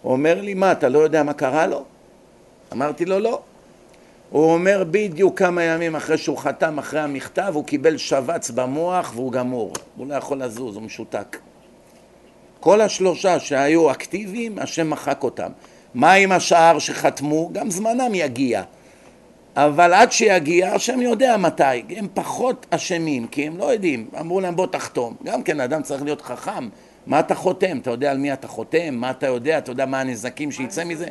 הוא 0.02 0.12
אומר 0.12 0.42
לי, 0.42 0.54
מה, 0.54 0.72
אתה 0.72 0.90
לא 0.90 1.00
יודע 1.00 1.24
מה 1.24 1.34
קרה 1.34 1.68
לו? 1.68 1.84
אמרתי 2.74 3.06
לו, 3.06 3.20
לא. 3.20 3.42
הוא 4.30 4.54
אומר 4.54 4.84
בדיוק 4.92 5.40
כמה 5.40 5.64
ימים 5.64 5.96
אחרי 5.96 6.18
שהוא 6.18 6.38
חתם 6.38 6.78
אחרי 6.78 7.00
המכתב, 7.00 7.52
הוא 7.56 7.66
קיבל 7.66 7.98
שבץ 7.98 8.50
במוח 8.50 9.12
והוא 9.16 9.32
גמור. 9.32 9.74
הוא 9.96 10.08
לא 10.08 10.16
יכול 10.16 10.44
לזוז, 10.44 10.76
הוא 10.76 10.84
משותק. 10.84 11.38
כל 12.60 12.82
השלושה 12.82 13.40
שהיו 13.40 13.92
אקטיביים, 13.92 14.60
השם 14.60 14.90
מחק 14.90 15.24
אותם. 15.24 15.52
מה 15.94 16.14
עם 16.14 16.32
השאר 16.32 16.80
שחתמו? 16.80 17.50
גם 17.54 17.72
זמנם 17.72 18.16
יגיע. 18.16 18.64
אבל 19.60 19.94
עד 19.94 20.12
שיגיע, 20.12 20.74
השם 20.74 21.02
יודע 21.02 21.38
מתי. 21.38 21.64
הם 21.90 22.08
פחות 22.14 22.66
אשמים, 22.70 23.28
כי 23.28 23.48
הם 23.48 23.58
לא 23.58 23.64
יודעים. 23.74 24.10
אמרו 24.20 24.40
להם 24.40 24.56
בוא 24.56 24.68
תחתום. 24.68 25.16
גם 25.24 25.44
כן, 25.44 25.60
אדם 25.60 25.84
צריך 25.84 26.04
להיות 26.04 26.22
חכם. 26.22 26.70
מה 27.08 27.20
אתה 27.20 27.36
חותם? 27.36 27.78
אתה 27.78 27.90
יודע 27.90 28.12
על 28.12 28.18
מי 28.18 28.34
אתה 28.34 28.48
חותם? 28.48 28.96
מה 28.96 29.12
אתה 29.12 29.28
יודע? 29.28 29.58
אתה 29.58 29.72
יודע 29.72 29.86
מה 29.86 30.02
הנזקים 30.02 30.52
שיצא 30.52 30.84
מזה? 30.84 31.06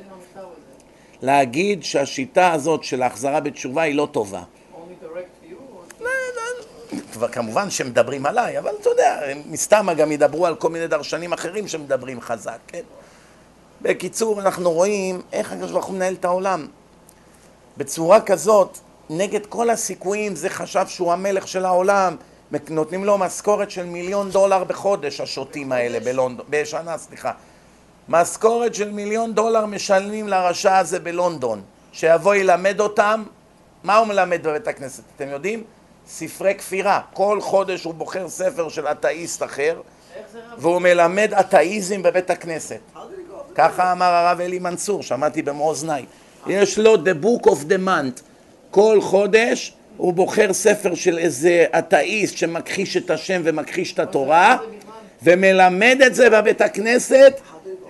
להגיד 1.23 1.85
שהשיטה 1.85 2.53
הזאת 2.53 2.85
של 2.85 3.03
ההחזרה 3.03 3.41
בתשובה 3.41 3.83
היא 3.83 3.95
לא 3.95 4.09
טובה. 4.13 4.43
Or- 4.43 4.77
לא, 6.01 6.11
לא, 6.37 6.99
כבר 7.13 7.29
כמובן 7.29 7.71
שמדברים 7.71 8.27
עליי, 8.27 8.59
אבל 8.59 8.71
אתה 8.81 8.89
יודע, 8.91 9.21
הם 9.27 9.43
מסתם 9.47 9.87
גם 9.97 10.13
ידברו 10.13 10.47
על 10.47 10.55
כל 10.55 10.69
מיני 10.69 10.87
דרשנים 10.87 11.33
אחרים 11.33 11.69
שמדברים 11.69 12.21
חזק, 12.21 12.59
כן? 12.67 12.83
בקיצור, 13.83 14.41
אנחנו 14.41 14.73
רואים 14.73 15.21
איך 15.33 15.53
הקדוש 15.53 15.71
ברוך 15.71 15.85
הוא 15.85 15.95
מנהל 15.95 16.15
את 16.15 16.25
העולם. 16.25 16.67
בצורה 17.77 18.21
כזאת, 18.21 18.79
נגד 19.11 19.47
כל 19.47 19.71
הסיכויים, 19.71 20.35
זה 20.35 20.49
חשב 20.49 20.87
שהוא 20.87 21.13
המלך 21.13 21.49
של 21.49 21.65
העולם, 21.65 22.17
נותנים 22.71 23.05
לו 23.05 23.19
משכורת 23.19 23.71
של 23.71 23.87
מיליון 23.87 24.31
דולר 24.31 24.65
בחודש, 24.65 25.21
השוטים 25.21 25.73
האלה 25.73 26.01
בלונדון, 26.01 26.47
בשנה, 26.51 26.99
סליחה. 26.99 27.33
משכורת 28.09 28.75
של 28.75 28.91
מיליון 28.91 29.35
דולר 29.35 29.67
משלמים 29.67 30.29
לרשע 30.29 30.77
הזה 30.77 31.01
בלונדון, 31.01 31.63
שיבוא 31.93 32.35
ילמד 32.35 32.81
אותם, 32.81 33.23
מה 33.85 33.97
הוא 33.97 34.07
מלמד 34.07 34.47
בבית 34.47 34.69
הכנסת, 34.69 35.03
אתם 35.17 35.29
יודעים? 35.29 35.65
ספרי 36.09 36.55
כפירה. 36.55 37.01
כל 37.13 37.41
חודש 37.41 37.85
הוא 37.85 37.95
בוחר 37.95 38.29
ספר 38.29 38.69
של 38.69 38.87
אתאיסט 38.87 39.43
אחר? 39.43 39.81
והוא 40.59 40.79
מלמד 40.79 41.35
אתאיזם 41.41 42.03
בבית 42.03 42.31
הכנסת. 42.31 42.81
ככה 43.55 43.93
אמר 43.93 44.07
הרב 44.07 44.41
אלי 44.41 44.59
מנסור, 44.59 45.03
שמעתי 45.03 45.43
במו 45.43 45.69
אוזניי. 45.69 46.07
יש 46.49 46.79
לו 46.79 46.95
The 46.95 47.25
Book 47.25 47.47
of 47.47 47.57
the 47.69 47.87
Month. 47.87 48.21
כל 48.71 49.01
חודש 49.01 49.73
הוא 49.97 50.13
בוחר 50.13 50.53
ספר 50.53 50.95
של 50.95 51.19
איזה 51.19 51.65
אתאיסט 51.79 52.37
שמכחיש 52.37 52.97
את 52.97 53.11
השם 53.11 53.41
ומכחיש 53.45 53.93
את 53.93 53.99
התורה, 53.99 54.57
ומלמד 55.23 55.99
את 56.07 56.15
זה 56.15 56.31
בבית 56.31 56.61
הכנסת 56.61 57.41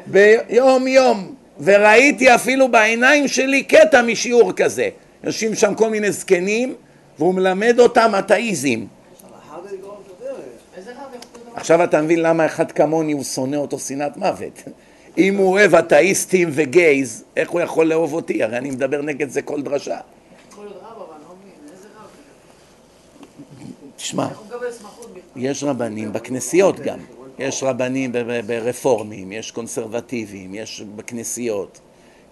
ביום 0.06 0.86
יום. 0.86 1.34
וראיתי 1.60 2.34
אפילו 2.34 2.68
בעיניים 2.68 3.28
שלי 3.28 3.62
קטע 3.62 4.02
משיעור 4.02 4.52
כזה. 4.52 4.88
יושבים 5.24 5.54
שם 5.54 5.74
כל 5.74 5.90
מיני 5.90 6.12
זקנים, 6.12 6.74
והוא 7.18 7.34
מלמד 7.34 7.78
אותם 7.78 8.12
אתאיזם. 8.18 8.84
עכשיו 11.54 11.84
אתה 11.84 12.02
מבין 12.02 12.22
למה 12.22 12.46
אחד 12.46 12.72
כמוני 12.72 13.12
הוא 13.12 13.24
שונא 13.24 13.56
אותו 13.56 13.78
שנאת 13.78 14.16
מוות. 14.16 14.62
אם 15.18 15.36
הוא 15.36 15.48
אוהב 15.52 15.74
אתאיסטים 15.74 16.48
וגייז, 16.52 17.24
איך 17.36 17.50
הוא 17.50 17.60
יכול 17.60 17.86
לאהוב 17.86 18.12
אותי? 18.14 18.42
הרי 18.42 18.58
אני 18.58 18.70
מדבר 18.70 19.02
נגד 19.02 19.28
זה 19.30 19.42
כל 19.42 19.62
דרשה. 19.62 19.96
לא? 19.96 20.66
תשמע, 23.96 24.28
בכלל? 24.28 24.36
יש 25.36 25.64
רבנים 25.64 26.12
בכנסיות 26.12 26.80
גם. 26.80 26.98
יש 27.38 27.62
רבנים 27.62 28.12
ברפורמים, 28.46 29.32
יש 29.32 29.50
קונסרבטיבים, 29.50 30.54
יש 30.54 30.82
בכנסיות. 30.96 31.80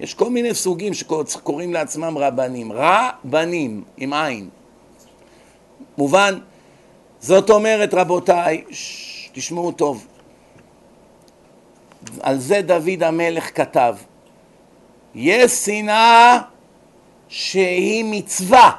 יש 0.00 0.14
כל 0.14 0.30
מיני 0.30 0.54
סוגים 0.54 0.94
שקוראים 0.94 1.72
לעצמם 1.72 2.18
רבנים. 2.18 2.72
רבנים, 2.72 3.84
עם 3.96 4.12
עין. 4.12 4.48
מובן? 5.98 6.38
זאת 7.20 7.50
אומרת, 7.50 7.94
רבותיי, 7.94 8.64
ש- 8.70 9.28
תשמעו 9.32 9.72
טוב. 9.72 10.06
על 12.20 12.38
זה 12.38 12.62
דוד 12.62 13.02
המלך 13.02 13.50
כתב, 13.54 13.96
יש 15.14 15.52
שנאה 15.52 16.38
שהיא 17.28 18.04
מצווה. 18.06 18.70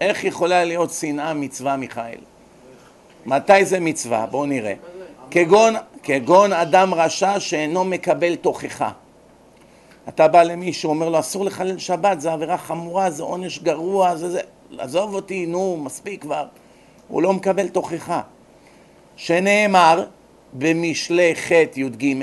איך 0.00 0.24
יכולה 0.24 0.64
להיות 0.64 0.90
שנאה 0.90 1.34
מצווה, 1.34 1.76
מיכאל? 1.76 2.18
מתי 3.26 3.64
זה 3.64 3.80
מצווה? 3.80 4.26
בואו 4.26 4.46
נראה. 4.46 4.74
כגון, 5.30 5.74
כגון 6.02 6.52
אדם 6.52 6.94
רשע 6.94 7.40
שאינו 7.40 7.84
מקבל 7.84 8.36
תוכחה. 8.36 8.90
אתה 10.08 10.28
בא 10.28 10.42
למישהו, 10.42 10.90
אומר 10.90 11.08
לו, 11.08 11.18
אסור 11.18 11.44
לחלל 11.44 11.78
שבת, 11.78 12.20
זה 12.20 12.32
עבירה 12.32 12.58
חמורה, 12.58 13.10
זה 13.10 13.22
עונש 13.22 13.58
גרוע, 13.58 14.16
זה 14.16 14.30
זה. 14.30 14.40
עזוב 14.78 15.14
אותי, 15.14 15.46
נו, 15.46 15.76
מספיק 15.84 16.22
כבר. 16.22 16.46
הוא 17.08 17.22
לא 17.22 17.32
מקבל 17.32 17.68
תוכחה. 17.68 18.20
שנאמר 19.16 20.04
במשלי 20.52 21.34
ח' 21.34 21.50
י"ג, 21.76 22.14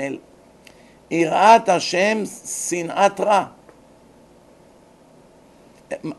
יראת 1.10 1.68
השם 1.68 2.22
שנאת 2.68 3.20
רע. 3.20 3.44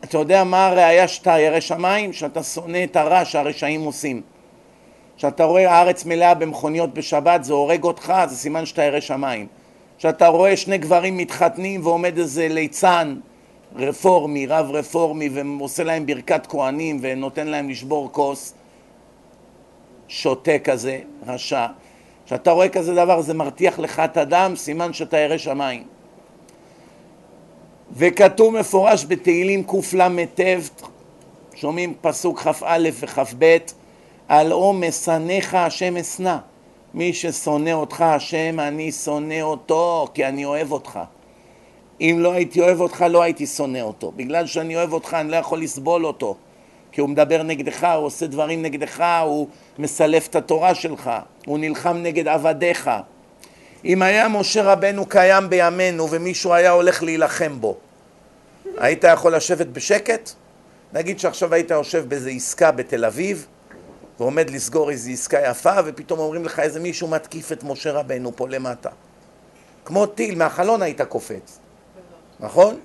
אתה 0.04 0.18
יודע 0.18 0.44
מה 0.44 0.66
הראייה 0.66 1.08
שאתה 1.08 1.38
ירא 1.38 1.60
שמיים? 1.60 2.12
שאתה 2.12 2.42
שונא 2.42 2.84
את 2.84 2.96
הרע 2.96 3.24
שהרשעים 3.24 3.84
עושים. 3.84 4.22
כשאתה 5.16 5.44
רואה 5.44 5.70
הארץ 5.70 6.04
מלאה 6.04 6.34
במכוניות 6.34 6.94
בשבת 6.94 7.44
זה 7.44 7.52
הורג 7.52 7.84
אותך, 7.84 8.14
זה 8.28 8.36
סימן 8.36 8.66
שאתה 8.66 8.82
ירא 8.82 9.00
שמיים. 9.00 9.46
כשאתה 9.98 10.28
רואה 10.28 10.56
שני 10.56 10.78
גברים 10.78 11.16
מתחתנים 11.16 11.86
ועומד 11.86 12.18
איזה 12.18 12.48
ליצן 12.48 13.16
רפורמי, 13.76 14.46
רב 14.46 14.70
רפורמי, 14.70 15.28
ועושה 15.28 15.84
להם 15.84 16.06
ברכת 16.06 16.46
כהנים 16.46 16.98
ונותן 17.02 17.46
להם 17.46 17.70
לשבור 17.70 18.08
כוס, 18.12 18.54
שותה 20.08 20.58
כזה, 20.58 20.98
רשע. 21.26 21.66
כשאתה 22.32 22.50
רואה 22.50 22.68
כזה 22.68 22.94
דבר 22.94 23.20
זה 23.20 23.34
מרתיח 23.34 23.78
לך 23.78 23.98
את 23.98 24.16
הדם, 24.16 24.52
סימן 24.56 24.92
שאתה 24.92 25.18
ירא 25.18 25.38
שמיים. 25.38 25.82
וכתוב 27.96 28.58
מפורש 28.58 29.04
בתהילים 29.08 29.64
קל"ט, 29.64 30.40
שומעים 31.54 31.94
פסוק 32.00 32.40
כ"א 32.40 32.88
וכ"ב, 33.00 33.56
על 34.28 34.52
עום 34.52 34.84
משנאיך 34.88 35.54
השם 35.54 35.96
אשנא. 35.96 36.36
מי 36.94 37.12
ששונא 37.12 37.70
אותך 37.70 38.00
השם, 38.00 38.60
אני 38.60 38.92
שונא 38.92 39.42
אותו, 39.42 40.08
כי 40.14 40.24
אני 40.24 40.44
אוהב 40.44 40.72
אותך. 40.72 40.98
אם 42.00 42.16
לא 42.20 42.32
הייתי 42.32 42.60
אוהב 42.60 42.80
אותך, 42.80 43.04
לא 43.10 43.22
הייתי 43.22 43.46
שונא 43.46 43.80
אותו. 43.80 44.12
בגלל 44.16 44.46
שאני 44.46 44.76
אוהב 44.76 44.92
אותך, 44.92 45.14
אני 45.14 45.30
לא 45.30 45.36
יכול 45.36 45.60
לסבול 45.60 46.06
אותו. 46.06 46.36
כי 46.92 47.00
הוא 47.00 47.08
מדבר 47.08 47.42
נגדך, 47.42 47.84
הוא 47.96 48.06
עושה 48.06 48.26
דברים 48.26 48.62
נגדך, 48.62 49.04
הוא 49.24 49.48
מסלף 49.78 50.26
את 50.28 50.36
התורה 50.36 50.74
שלך, 50.74 51.10
הוא 51.46 51.58
נלחם 51.58 51.96
נגד 51.96 52.28
עבדיך. 52.28 52.90
אם 53.84 54.02
היה 54.02 54.28
משה 54.28 54.62
רבנו 54.62 55.06
קיים 55.06 55.50
בימינו 55.50 56.10
ומישהו 56.10 56.52
היה 56.52 56.70
הולך 56.70 57.02
להילחם 57.02 57.60
בו, 57.60 57.76
היית 58.78 59.04
יכול 59.04 59.36
לשבת 59.36 59.66
בשקט? 59.66 60.30
נגיד 60.92 61.18
שעכשיו 61.18 61.54
היית 61.54 61.70
יושב 61.70 62.08
באיזה 62.08 62.30
עסקה 62.30 62.70
בתל 62.70 63.04
אביב 63.04 63.46
ועומד 64.20 64.50
לסגור 64.50 64.90
איזו 64.90 65.10
עסקה 65.10 65.38
יפה 65.50 65.74
ופתאום 65.84 66.18
אומרים 66.18 66.44
לך 66.44 66.58
איזה 66.58 66.80
מישהו 66.80 67.08
מתקיף 67.08 67.52
את 67.52 67.64
משה 67.64 67.92
רבנו 67.92 68.36
פה 68.36 68.48
למטה. 68.48 68.90
כמו 69.84 70.06
טיל, 70.06 70.34
מהחלון 70.38 70.82
היית 70.82 71.00
קופץ, 71.00 71.58
נכון? 72.40 72.80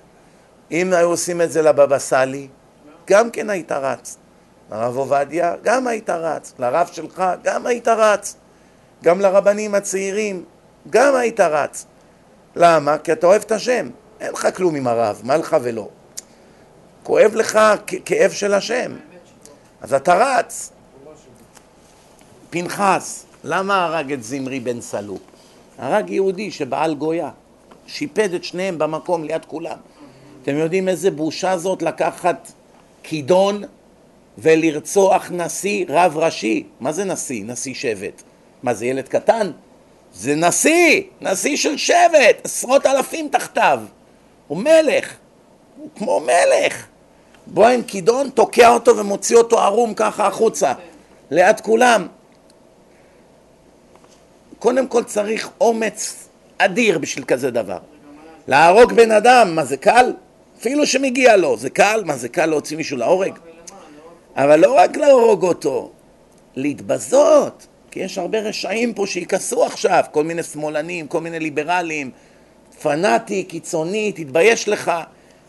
אם 0.70 0.92
היו 0.92 1.08
עושים 1.08 1.42
את 1.42 1.52
זה 1.52 1.62
לבבא 1.62 1.98
סאלי, 1.98 2.48
גם 3.08 3.30
כן 3.30 3.50
היית 3.50 3.72
רץ. 3.72 4.16
לרב 4.70 4.96
עובדיה, 4.96 5.54
גם 5.62 5.86
היית 5.86 6.10
רץ. 6.10 6.54
לרב 6.58 6.88
שלך, 6.92 7.22
גם 7.42 7.66
היית 7.66 7.88
רץ. 7.88 8.36
גם 9.02 9.20
לרבנים 9.20 9.74
הצעירים, 9.74 10.44
גם 10.90 11.14
היית 11.14 11.40
רץ. 11.40 11.86
למה? 12.56 12.98
כי 12.98 13.12
אתה 13.12 13.26
אוהב 13.26 13.42
את 13.42 13.52
השם. 13.52 13.90
אין 14.20 14.32
לך 14.32 14.48
כלום 14.56 14.74
עם 14.74 14.86
הרב, 14.86 15.20
מה 15.24 15.36
לך 15.36 15.56
ולא? 15.62 15.88
כואב 17.02 17.34
לך 17.34 17.58
כאב 18.04 18.30
של 18.30 18.54
השם. 18.54 18.92
אז 19.80 19.94
אתה 19.94 20.14
רץ. 20.14 20.72
פנחס, 22.50 23.24
למה 23.44 23.84
הרג 23.84 24.12
את 24.12 24.24
זמרי 24.24 24.60
בן 24.60 24.80
סלו? 24.80 25.18
הרג 25.78 26.10
יהודי 26.10 26.50
שבעל 26.50 26.94
גויה. 26.94 27.30
שיפד 27.86 28.34
את 28.34 28.44
שניהם 28.44 28.78
במקום 28.78 29.24
ליד 29.24 29.44
כולם. 29.44 29.76
אתם 30.42 30.56
יודעים 30.56 30.88
איזה 30.88 31.10
בושה 31.10 31.58
זאת 31.58 31.82
לקחת 31.82 32.52
כידון 33.08 33.62
ולרצוח 34.38 35.30
נשיא 35.30 35.84
רב 35.88 36.16
ראשי. 36.16 36.64
מה 36.80 36.92
זה 36.92 37.04
נשיא? 37.04 37.44
נשיא 37.44 37.74
שבט. 37.74 38.22
מה 38.62 38.74
זה 38.74 38.86
ילד 38.86 39.08
קטן? 39.08 39.50
זה 40.14 40.34
נשיא, 40.34 41.02
נשיא 41.20 41.56
של 41.56 41.76
שבט, 41.76 42.40
עשרות 42.44 42.86
אלפים 42.86 43.28
תחתיו. 43.28 43.80
הוא 44.48 44.58
מלך, 44.58 45.14
הוא 45.76 45.88
כמו 45.96 46.20
מלך. 46.20 46.86
בוא 47.46 47.66
עם 47.66 47.82
כידון, 47.82 48.30
תוקע 48.30 48.68
אותו 48.68 48.96
ומוציא 48.96 49.36
אותו 49.36 49.60
ערום 49.60 49.94
ככה 49.94 50.26
החוצה, 50.26 50.72
ליד 51.30 51.60
כולם. 51.60 52.06
קודם 54.58 54.86
כל 54.86 55.04
צריך 55.04 55.50
אומץ 55.60 56.28
אדיר 56.58 56.98
בשביל 56.98 57.24
כזה 57.24 57.50
דבר. 57.50 57.78
להרוג 58.48 58.92
בן 58.92 59.10
אדם, 59.10 59.54
מה 59.54 59.64
זה 59.64 59.76
קל? 59.76 60.12
אפילו 60.60 60.86
שמגיע 60.86 61.36
לו, 61.36 61.56
זה 61.56 61.70
קל? 61.70 62.02
מה 62.04 62.16
זה 62.16 62.28
קל 62.28 62.46
להוציא 62.46 62.76
מישהו 62.76 62.96
להורג? 62.96 63.38
אבל 64.36 64.60
לא 64.60 64.74
רק 64.74 64.96
להרוג 64.96 65.42
אותו, 65.42 65.90
להתבזות, 66.56 67.66
כי 67.90 68.00
יש 68.00 68.18
הרבה 68.18 68.40
רשעים 68.40 68.94
פה 68.94 69.06
שיכעסו 69.06 69.64
עכשיו, 69.64 70.04
כל 70.10 70.24
מיני 70.24 70.42
שמאלנים, 70.42 71.06
כל 71.06 71.20
מיני 71.20 71.40
ליברלים, 71.40 72.10
פנאטי, 72.82 73.44
קיצוני, 73.44 74.12
תתבייש 74.12 74.68
לך. 74.68 74.92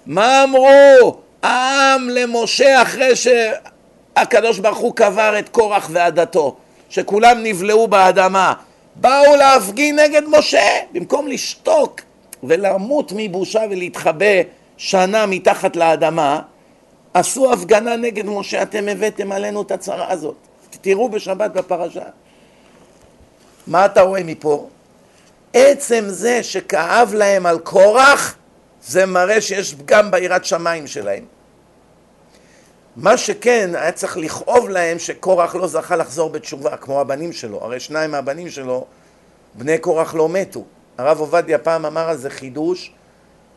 מה 0.06 0.44
אמרו 0.44 1.18
העם 1.42 2.10
למשה 2.10 2.82
אחרי 2.82 3.12
שהקדוש 3.16 4.60
ברוך 4.60 4.78
הוא 4.78 4.96
קבר 4.96 5.40
את 5.40 5.50
קורח 5.50 5.90
ועדתו, 5.92 6.56
שכולם 6.90 7.44
נבלעו 7.44 7.88
באדמה? 7.88 8.54
באו 8.96 9.36
להפגין 9.36 10.00
נגד 10.00 10.24
משה, 10.28 10.70
במקום 10.92 11.28
לשתוק 11.28 12.02
ולמות 12.44 13.14
מבושה 13.16 13.62
ולהתחבא 13.70 14.59
שנה 14.80 15.26
מתחת 15.26 15.76
לאדמה, 15.76 16.42
עשו 17.14 17.54
הפגנה 17.54 17.96
נגד 17.96 18.26
משה, 18.26 18.62
אתם 18.62 18.88
הבאתם 18.88 19.32
עלינו 19.32 19.62
את 19.62 19.72
הצרה 19.72 20.12
הזאת. 20.12 20.36
תראו 20.82 21.10
בשבת 21.10 21.52
בפרשה. 21.52 22.04
מה 23.68 23.86
אתה 23.86 24.02
רואה 24.02 24.24
מפה? 24.24 24.68
עצם 25.54 26.04
זה 26.08 26.44
שכאב 26.44 27.14
להם 27.14 27.46
על 27.46 27.60
קורח, 27.60 28.36
זה 28.84 29.06
מראה 29.06 29.42
שיש 29.42 29.74
פגם 29.74 30.12
ביראת 30.12 30.46
שמיים 30.46 30.88
שלהם. 30.88 31.26
מה 32.96 33.18
שכן, 33.18 33.72
היה 33.76 33.92
צריך 33.92 34.18
לכאוב 34.18 34.70
להם 34.70 35.00
שקורח 35.00 35.56
לא 35.56 35.68
זכה 35.68 35.96
לחזור 35.96 36.30
בתשובה, 36.30 36.78
כמו 36.78 37.02
הבנים 37.02 37.34
שלו. 37.34 37.64
הרי 37.64 37.80
שניים 37.80 38.12
מהבנים 38.12 38.50
שלו, 38.50 38.86
בני 39.56 39.78
קורח 39.78 40.16
לא 40.16 40.30
מתו. 40.30 40.64
הרב 40.98 41.20
עובדיה 41.20 41.58
פעם 41.58 41.86
אמר 41.86 42.10
על 42.10 42.18
זה 42.18 42.30
חידוש, 42.30 42.94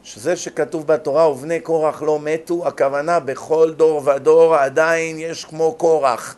שזה 0.03 0.37
שכתוב 0.37 0.87
בתורה 0.87 1.31
ובני 1.31 1.61
קורח 1.61 2.03
לא 2.03 2.19
מתו, 2.21 2.67
הכוונה 2.69 3.21
בכל 3.21 3.73
דור 3.77 4.09
ודור 4.09 4.55
עדיין 4.55 5.19
יש 5.19 5.45
כמו 5.45 5.75
קורח. 5.75 6.37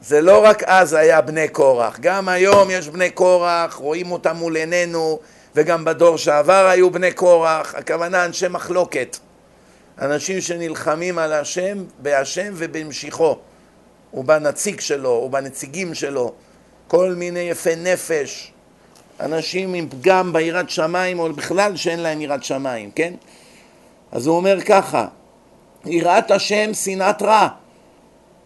זה 0.00 0.20
לא 0.20 0.44
רק 0.44 0.62
אז 0.62 0.92
היה 0.92 1.20
בני 1.20 1.48
קורח, 1.48 1.98
גם 2.00 2.28
היום 2.28 2.70
יש 2.70 2.88
בני 2.88 3.10
קורח, 3.10 3.74
רואים 3.74 4.12
אותם 4.12 4.36
מול 4.36 4.56
עינינו, 4.56 5.18
וגם 5.54 5.84
בדור 5.84 6.18
שעבר 6.18 6.66
היו 6.66 6.90
בני 6.90 7.12
קורח, 7.12 7.74
הכוונה 7.74 8.24
אנשי 8.24 8.48
מחלוקת. 8.48 9.16
אנשים 10.00 10.40
שנלחמים 10.40 11.18
על 11.18 11.32
השם, 11.32 11.84
בהשם 11.98 12.52
ובמשיכו, 12.56 13.38
ובנציג 14.14 14.80
שלו, 14.80 15.10
ובנציגים 15.10 15.94
שלו, 15.94 16.32
כל 16.88 17.14
מיני 17.16 17.40
יפי 17.40 17.76
נפש, 17.76 18.52
אנשים 19.20 19.74
עם 19.74 19.88
פגם 19.88 20.32
ביראת 20.32 20.70
שמיים, 20.70 21.18
או 21.18 21.32
בכלל 21.32 21.76
שאין 21.76 22.00
להם 22.00 22.20
יראת 22.20 22.44
שמיים, 22.44 22.90
כן? 22.90 23.14
אז 24.12 24.26
הוא 24.26 24.36
אומר 24.36 24.60
ככה, 24.60 25.06
יראת 25.86 26.30
השם 26.30 26.74
שנאת 26.74 27.22
רע, 27.22 27.48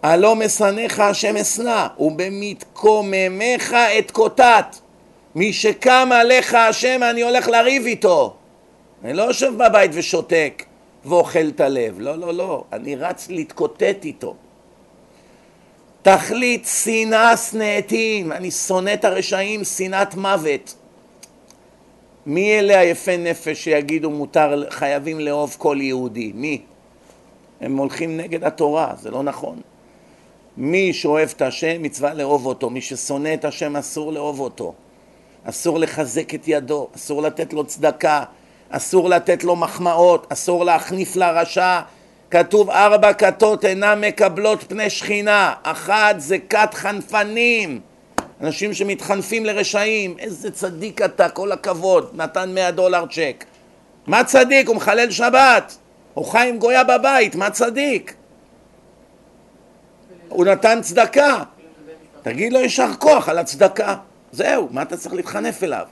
הלא 0.03 0.37
משנאיך 0.37 1.01
השם 1.01 1.37
אשנא, 1.37 1.87
ובמתקוממיך 1.99 3.75
את 3.99 4.11
קוטט. 4.11 4.77
מי 5.35 5.53
שקם 5.53 6.09
עליך 6.13 6.55
השם 6.55 7.01
אני 7.11 7.23
הולך 7.23 7.49
לריב 7.49 7.87
איתו. 7.87 8.35
אני 9.05 9.13
לא 9.13 9.23
יושב 9.23 9.53
בבית 9.57 9.91
ושותק 9.95 10.65
ואוכל 11.05 11.49
את 11.49 11.61
הלב, 11.61 12.01
לא, 12.01 12.19
לא, 12.19 12.35
לא, 12.35 12.65
אני 12.73 12.97
רץ 12.97 13.29
להתקוטט 13.31 14.05
איתו. 14.05 14.35
תכלית 16.05 16.67
שנאה 16.85 17.37
שנאתים, 17.37 18.33
אני 18.33 18.51
שונא 18.51 18.95
את 18.95 19.05
הרשעים, 19.05 19.65
שנאת 19.65 20.15
מוות. 20.15 20.75
מי 22.27 22.59
אלה 22.59 22.79
היפי 22.79 23.17
נפש 23.17 23.65
שיגידו 23.65 24.11
מותר, 24.11 24.65
חייבים 24.71 25.21
לאהוב 25.21 25.57
כל 25.59 25.79
יהודי? 25.81 26.33
מי? 26.35 26.63
הם 27.61 27.77
הולכים 27.77 28.17
נגד 28.17 28.45
התורה, 28.45 28.93
זה 29.01 29.11
לא 29.11 29.23
נכון. 29.23 29.61
מי 30.57 30.93
שאוהב 30.93 31.29
את 31.37 31.43
השם 31.43 31.83
מצווה 31.83 32.15
לאהוב 32.15 32.47
אותו, 32.47 32.71
מי 32.71 32.81
ששונא 32.81 33.35
את 33.35 33.45
השם 33.45 33.77
אסור 33.77 34.13
לאהוב 34.13 34.41
אותו, 34.41 34.75
אסור 35.45 35.79
לחזק 35.79 36.35
את 36.35 36.49
ידו, 36.49 36.89
אסור 36.97 37.23
לתת 37.23 37.53
לו 37.53 37.65
צדקה, 37.65 38.25
אסור 38.71 39.09
לתת 39.09 39.45
לו 39.45 39.57
מחמאות, 39.57 40.27
אסור 40.33 40.65
להחניף 40.65 41.17
לרשע. 41.17 41.81
כתוב 42.35 42.71
ארבע 42.71 43.13
כתות 43.13 43.65
אינן 43.65 44.01
מקבלות 44.01 44.65
פני 44.69 44.91
שכינה, 44.91 45.55
אחת 45.63 46.15
זה 46.19 46.37
כת 46.51 46.75
חנפנים, 46.75 47.81
אנשים 48.41 48.75
שמתחנפים 48.75 49.45
לרשעים, 49.45 50.17
איזה 50.19 50.51
צדיק 50.51 51.03
אתה, 51.03 51.29
כל 51.29 51.53
הכבוד, 51.53 52.11
נתן 52.15 52.55
מאה 52.55 52.71
דולר 52.71 53.05
צ'ק. 53.07 53.45
מה 54.07 54.25
צדיק? 54.25 54.69
הוא 54.69 54.77
מחלל 54.77 55.11
שבת, 55.11 55.77
הוא 56.15 56.27
חי 56.27 56.49
עם 56.49 56.59
גויה 56.59 56.85
בבית, 56.85 57.35
מה 57.35 57.51
צדיק? 57.51 58.15
הוא 60.29 60.45
נתן 60.45 60.79
צדקה, 60.83 61.43
תגיד 62.23 62.53
לו 62.53 62.61
יישר 62.61 62.95
כוח 62.99 63.29
על 63.29 63.39
הצדקה, 63.39 63.95
זהו, 64.33 64.69
מה 64.71 64.83
אתה 64.83 64.97
צריך 64.97 65.15
להתחנף 65.15 65.63
אליו? 65.63 65.87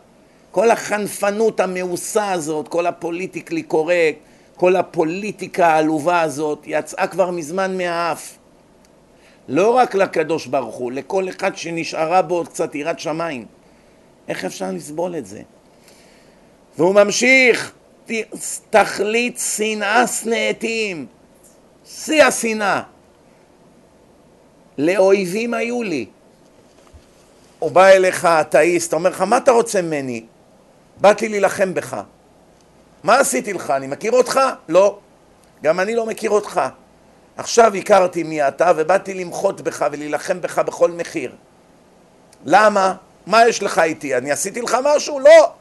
כל 0.51 0.70
החנפנות 0.70 1.61
המאוסה 1.61 2.32
הזאת, 2.32 2.68
כל 2.68 2.86
הפוליטיקלי 2.86 3.62
קורקט, 3.62 4.32
כל 4.57 4.76
הפוליטיקה 4.76 5.66
העלובה 5.66 6.20
הזאת, 6.20 6.64
יצאה 6.66 7.07
כבר 7.07 7.30
מזמן 7.30 7.76
מהאף. 7.76 8.38
לא 9.48 9.70
רק 9.70 9.94
לקדוש 9.94 10.46
ברוך 10.46 10.74
הוא, 10.74 10.92
לכל 10.92 11.28
אחד 11.28 11.57
שנשארה 11.57 12.22
בו 12.22 12.34
עוד 12.34 12.48
קצת 12.48 12.74
יראת 12.74 12.98
שמיים. 12.98 13.46
איך 14.28 14.44
אפשר 14.44 14.70
לסבול 14.70 15.16
את 15.16 15.26
זה? 15.26 15.42
והוא 16.78 16.94
ממשיך, 16.94 17.72
תכלית 18.70 19.38
שנאה 19.38 20.07
שנאתים, 20.07 21.07
שיא 21.84 22.24
השנאה. 22.24 22.82
לאויבים 24.78 25.55
היו 25.55 25.82
לי. 25.82 26.07
הוא 27.59 27.70
בא 27.70 27.86
אליך, 27.86 28.24
אתאיסט, 28.24 28.92
אומר 28.92 29.11
לך, 29.11 29.20
מה 29.20 29.36
אתה 29.36 29.50
רוצה 29.50 29.82
ממני? 29.82 30.24
באתי 31.00 31.28
להילחם 31.28 31.74
בך. 31.74 32.03
מה 33.03 33.18
עשיתי 33.18 33.53
לך? 33.53 33.70
אני 33.70 33.86
מכיר 33.86 34.12
אותך? 34.12 34.40
לא. 34.68 34.98
גם 35.62 35.80
אני 35.80 35.94
לא 35.94 36.07
מכיר 36.07 36.30
אותך. 36.30 36.61
עכשיו 37.36 37.74
הכרתי 37.74 38.22
מי 38.22 38.48
אתה 38.48 38.72
ובאתי 38.76 39.14
למחות 39.14 39.61
בך 39.61 39.86
ולהילחם 39.92 40.40
בך 40.40 40.59
בכל 40.59 40.90
מחיר. 40.90 41.34
למה? 42.44 42.94
מה 43.26 43.48
יש 43.48 43.62
לך 43.62 43.78
איתי? 43.78 44.16
אני 44.16 44.32
עשיתי 44.32 44.62
לך 44.62 44.76
משהו? 44.84 45.20
לא. 45.20 45.53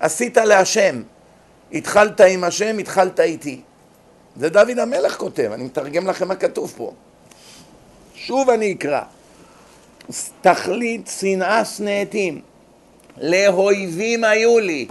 עשית 0.00 0.36
להשם. 0.36 1.02
התחלת 1.72 2.20
עם 2.20 2.44
השם, 2.44 2.78
התחלת 2.78 3.20
איתי. 3.20 3.60
זה 4.36 4.48
דוד 4.48 4.78
המלך 4.78 5.16
כותב, 5.16 5.50
אני 5.52 5.64
מתרגם 5.64 6.06
לכם 6.06 6.28
מה 6.28 6.34
כתוב 6.34 6.74
פה. 6.76 6.92
שוב 8.14 8.50
אני 8.50 8.72
אקרא. 8.72 9.00
תכלית 10.40 11.10
שנאה 11.20 11.64
שנאתים, 11.64 12.40
לאויבים 13.18 14.24
היו 14.24 14.58
לי, 14.58 14.88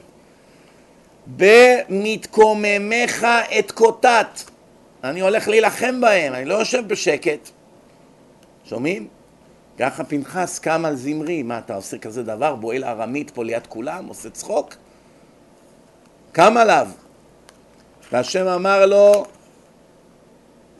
במתקוממיך 1.27 3.25
את 3.59 3.71
קוטט. 3.71 4.49
אני 5.03 5.21
הולך 5.21 5.47
להילחם 5.47 6.01
בהם, 6.01 6.33
אני 6.33 6.45
לא 6.45 6.53
יושב 6.53 6.87
בשקט. 6.87 7.49
שומעים? 8.65 9.07
ככה 9.79 10.03
פנחס 10.03 10.59
קם 10.59 10.85
על 10.85 10.95
זמרי, 10.95 11.43
מה 11.43 11.57
אתה 11.57 11.75
עושה 11.75 11.97
כזה 11.97 12.23
דבר? 12.23 12.55
בועל 12.55 12.83
ארמית 12.83 13.31
פה 13.31 13.43
ליד 13.43 13.67
כולם? 13.67 14.05
עושה 14.05 14.29
צחוק? 14.29 14.75
קם 16.31 16.57
עליו. 16.57 16.87
והשם 18.11 18.47
אמר 18.47 18.85
לו, 18.85 19.25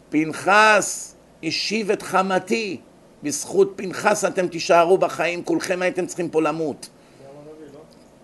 פנחס 0.10 1.16
השיב 1.44 1.92
את 1.92 2.02
חמתי, 2.02 2.80
בזכות 3.24 3.74
פנחס 3.76 4.26
אתם 4.26 4.48
תישארו 4.48 4.98
בחיים, 4.98 5.44
כולכם 5.44 5.82
הייתם 5.82 6.06
צריכים 6.06 6.30
פה 6.30 6.42
למות. 6.42 6.89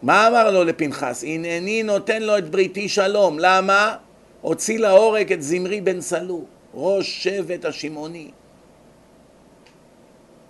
מה 0.07 0.27
אמר 0.27 0.51
לו 0.51 0.63
לפנחס? 0.63 1.23
הנני 1.23 1.83
נותן 1.83 2.23
לו 2.23 2.37
את 2.37 2.49
בריתי 2.49 2.89
שלום. 2.89 3.39
למה? 3.39 3.95
הוציא 4.41 4.79
להורג 4.79 5.33
את 5.33 5.41
זמרי 5.41 5.81
בן 5.81 6.01
סלו, 6.01 6.45
ראש 6.73 7.23
שבט 7.23 7.65
השמעוני. 7.65 8.31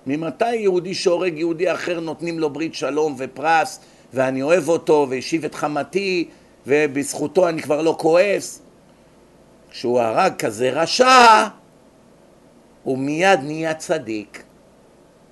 ממתי 0.07 0.55
יהודי 0.55 0.93
שהורג 0.93 1.37
יהודי 1.37 1.71
אחר 1.73 1.99
נותנים 1.99 2.39
לו 2.39 2.49
ברית 2.49 2.75
שלום 2.75 3.15
ופרס 3.17 3.79
ואני 4.13 4.41
אוהב 4.41 4.69
אותו 4.69 5.07
והשיב 5.09 5.45
את 5.45 5.55
חמתי 5.55 6.27
ובזכותו 6.67 7.49
אני 7.49 7.61
כבר 7.61 7.81
לא 7.81 7.95
כועס? 7.99 8.61
כשהוא 9.71 9.99
הרג 9.99 10.33
כזה 10.39 10.69
רשע 10.69 11.47
הוא 12.83 12.97
מיד 12.97 13.39
נהיה 13.43 13.73
צדיק. 13.73 14.43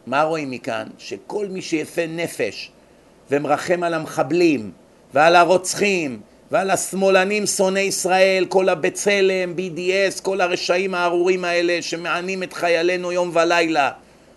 מה 0.07 0.23
רואים 0.23 0.51
מכאן? 0.51 0.87
שכל 0.97 1.47
מי 1.47 1.61
שיפה 1.61 2.07
נפש 2.07 2.71
ומרחם 3.31 3.83
על 3.83 3.93
המחבלים 3.93 4.71
ועל 5.13 5.35
הרוצחים 5.35 6.19
ועל 6.51 6.71
השמאלנים 6.71 7.45
שונאי 7.45 7.81
ישראל, 7.81 8.45
כל 8.49 8.69
הבצלם, 8.69 9.53
BDS, 9.57 10.21
כל 10.21 10.41
הרשעים 10.41 10.95
הארורים 10.95 11.45
האלה 11.45 11.81
שמענים 11.81 12.43
את 12.43 12.53
חיילינו 12.53 13.11
יום 13.11 13.31
ולילה 13.33 13.91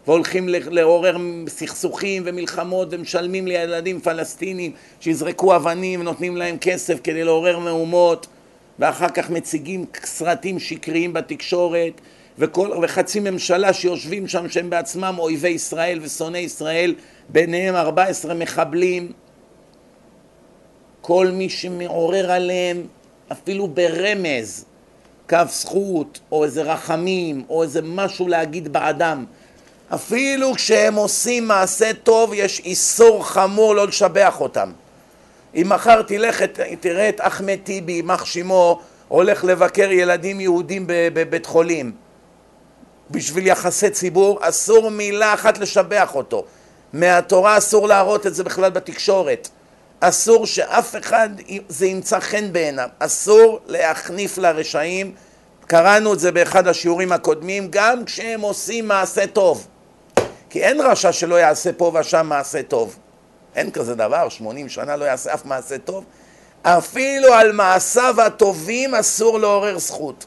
והולכים 0.06 0.48
לעורר 0.48 1.16
סכסוכים 1.48 2.22
ומלחמות 2.26 2.88
ומשלמים 2.90 3.46
לילדים 3.46 4.00
פלסטינים 4.00 4.72
שיזרקו 5.00 5.56
אבנים 5.56 6.00
ונותנים 6.00 6.36
להם 6.36 6.58
כסף 6.60 6.98
כדי 7.04 7.24
לעורר 7.24 7.58
מהומות 7.58 8.26
ואחר 8.78 9.08
כך 9.08 9.30
מציגים 9.30 9.84
סרטים 10.04 10.58
שקריים 10.58 11.12
בתקשורת 11.12 11.92
וכל, 12.38 12.70
וחצי 12.82 13.20
ממשלה 13.20 13.72
שיושבים 13.72 14.28
שם 14.28 14.48
שהם 14.48 14.70
בעצמם 14.70 15.14
אויבי 15.18 15.48
ישראל 15.48 15.98
ושונאי 16.02 16.40
ישראל 16.40 16.94
ביניהם 17.28 17.74
14 17.74 18.34
מחבלים. 18.34 19.12
כל 21.00 21.26
מי 21.32 21.48
שמעורר 21.48 22.30
עליהם 22.30 22.86
אפילו 23.32 23.68
ברמז 23.68 24.64
קו 25.28 25.38
זכות 25.48 26.20
או 26.32 26.44
איזה 26.44 26.62
רחמים 26.62 27.44
או 27.48 27.62
איזה 27.62 27.80
משהו 27.82 28.28
להגיד 28.28 28.72
בעדם 28.72 29.24
אפילו 29.94 30.54
כשהם 30.54 30.94
עושים 30.94 31.48
מעשה 31.48 31.92
טוב 31.92 32.32
יש 32.34 32.60
איסור 32.60 33.26
חמור 33.26 33.74
לא 33.74 33.86
לשבח 33.86 34.40
אותם. 34.40 34.72
אם 35.54 35.66
מחר 35.68 36.02
תלך 36.02 36.42
תראה 36.80 37.08
את 37.08 37.20
אחמד 37.20 37.58
טיבי, 37.64 37.92
יימח 37.92 38.24
שמו, 38.24 38.80
הולך 39.08 39.44
לבקר 39.44 39.92
ילדים 39.92 40.40
יהודים 40.40 40.84
בבית 40.86 41.46
חולים. 41.46 41.92
בשביל 43.10 43.46
יחסי 43.46 43.90
ציבור, 43.90 44.38
אסור 44.40 44.90
מילה 44.90 45.34
אחת 45.34 45.58
לשבח 45.58 46.14
אותו. 46.14 46.44
מהתורה 46.92 47.58
אסור 47.58 47.88
להראות 47.88 48.26
את 48.26 48.34
זה 48.34 48.44
בכלל 48.44 48.70
בתקשורת. 48.70 49.48
אסור 50.00 50.46
שאף 50.46 50.96
אחד 50.96 51.28
זה 51.68 51.86
ימצא 51.86 52.20
חן 52.20 52.52
בעיניו. 52.52 52.88
אסור 52.98 53.60
להחניף 53.66 54.38
לרשעים. 54.38 55.14
קראנו 55.66 56.14
את 56.14 56.20
זה 56.20 56.32
באחד 56.32 56.68
השיעורים 56.68 57.12
הקודמים, 57.12 57.68
גם 57.70 58.04
כשהם 58.04 58.40
עושים 58.40 58.88
מעשה 58.88 59.26
טוב. 59.26 59.66
כי 60.50 60.64
אין 60.64 60.80
רשע 60.80 61.12
שלא 61.12 61.34
יעשה 61.34 61.72
פה 61.72 61.92
ושם 62.00 62.26
מעשה 62.26 62.62
טוב. 62.62 62.96
אין 63.54 63.70
כזה 63.70 63.94
דבר, 63.94 64.28
80 64.28 64.68
שנה 64.68 64.96
לא 64.96 65.04
יעשה 65.04 65.34
אף 65.34 65.44
מעשה 65.44 65.78
טוב. 65.78 66.04
אפילו 66.62 67.34
על 67.34 67.52
מעשיו 67.52 68.20
הטובים 68.20 68.94
אסור 68.94 69.38
לעורר 69.38 69.78
זכות. 69.78 70.26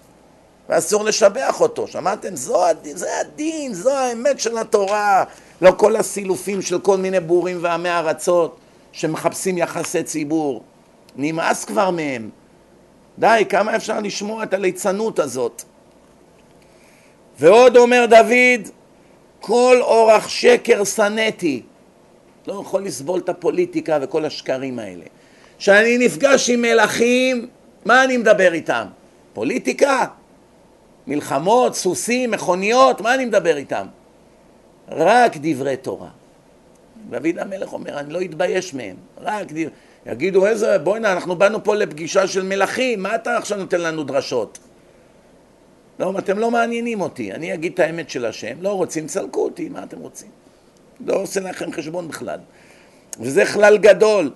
ואסור 0.70 1.04
לשבח 1.04 1.62
אותו. 1.62 1.88
שמעתם? 1.88 2.36
זו 2.36 2.64
זה 2.84 3.20
הדין, 3.20 3.74
זו 3.74 3.92
האמת 3.92 4.40
של 4.40 4.58
התורה. 4.58 5.24
לא 5.62 5.72
כל 5.78 5.96
הסילופים 5.96 6.62
של 6.62 6.80
כל 6.80 6.98
מיני 6.98 7.20
בורים 7.20 7.58
ועמי 7.62 7.90
ארצות 7.90 8.60
שמחפשים 8.92 9.58
יחסי 9.58 10.04
ציבור. 10.04 10.64
נמאס 11.16 11.66
כבר 11.66 11.90
מהם. 11.90 12.30
די, 13.20 13.44
כמה 13.50 13.76
אפשר 13.76 14.00
לשמוע 14.00 14.44
את 14.44 14.54
הליצנות 14.54 15.20
הזאת? 15.20 15.64
ועוד 17.40 17.78
אומר 17.78 18.06
דוד, 18.10 18.70
כל 19.40 19.78
אורח 19.82 20.28
שקר 20.28 20.84
שנאתי. 20.84 21.62
לא 22.48 22.62
יכול 22.62 22.86
לסבול 22.86 23.20
את 23.20 23.30
הפוליטיקה 23.30 23.98
וכל 24.02 24.26
השקרים 24.26 24.80
האלה. 24.80 25.06
כשאני 25.58 25.98
נפגש 25.98 26.50
עם 26.50 26.62
מלכים, 26.62 27.48
מה 27.86 28.04
אני 28.04 28.18
מדבר 28.18 28.54
איתם? 28.54 28.86
פוליטיקה? 29.34 30.06
מלחמות, 31.08 31.76
סוסים, 31.76 32.32
מכוניות, 32.32 33.02
מה 33.02 33.14
אני 33.14 33.26
מדבר 33.26 33.58
איתם? 33.58 33.86
רק 34.92 35.32
דברי 35.42 35.78
תורה. 35.78 36.10
דוד 37.10 37.38
המלך 37.40 37.74
אומר, 37.74 38.00
אני 38.00 38.14
לא 38.14 38.22
אתבייש 38.22 38.74
מהם, 38.74 38.96
רק 39.18 39.48
דברי... 39.52 39.66
יגידו 40.06 40.48
איזה, 40.48 40.78
בוא'נה, 40.78 41.14
אנחנו 41.14 41.36
באנו 41.36 41.64
פה 41.64 41.76
לפגישה 41.76 42.28
של 42.28 42.44
מלכים, 42.44 43.04
מה 43.04 43.16
אתה 43.16 43.38
עכשיו 43.38 43.58
נותן 43.58 43.82
לנו 43.82 44.04
דרשות? 44.04 44.60
לא, 46.00 46.14
אתם 46.20 46.40
לא 46.40 46.52
מעניינים 46.52 47.02
אותי, 47.02 47.32
אני 47.32 47.54
אגיד 47.54 47.74
את 47.74 47.80
האמת 47.80 48.10
של 48.10 48.26
השם, 48.26 48.62
לא 48.62 48.70
רוצים, 48.70 49.08
צלקו 49.08 49.44
אותי, 49.44 49.70
מה 49.70 49.84
אתם 49.84 50.00
רוצים? 50.00 50.30
לא 51.06 51.16
עושה 51.16 51.40
לכם 51.40 51.72
חשבון 51.72 52.08
בכלל. 52.08 52.40
וזה 53.20 53.46
כלל 53.46 53.78
גדול, 53.78 54.32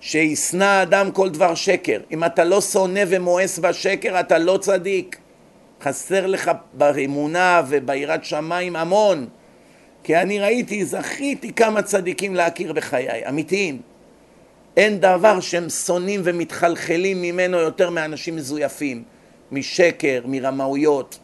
שישנא 0.00 0.82
אדם 0.82 1.10
כל 1.12 1.30
דבר 1.30 1.54
שקר. 1.54 2.00
אם 2.12 2.24
אתה 2.24 2.44
לא 2.44 2.60
שונא 2.60 3.02
ומואס 3.08 3.58
בשקר, 3.58 4.20
אתה 4.20 4.38
לא 4.38 4.58
צדיק. 4.60 5.18
חסר 5.82 6.26
לך 6.26 6.50
באמונה 6.72 7.62
וביראת 7.68 8.24
שמיים 8.24 8.76
המון. 8.76 9.28
כי 10.06 10.16
אני 10.16 10.40
ראיתי, 10.40 10.84
זכיתי 10.84 11.52
כמה 11.52 11.82
צדיקים 11.82 12.34
להכיר 12.34 12.72
בחיי, 12.72 13.28
אמיתיים. 13.28 13.82
אין 14.76 15.00
דבר 15.00 15.40
שהם 15.40 15.68
שונאים 15.68 16.20
ומתחלחלים 16.24 17.22
ממנו 17.22 17.58
יותר 17.58 17.90
מאנשים 17.90 18.36
מזויפים, 18.36 19.02
משקר, 19.52 20.22
מרמאויות. 20.24 21.18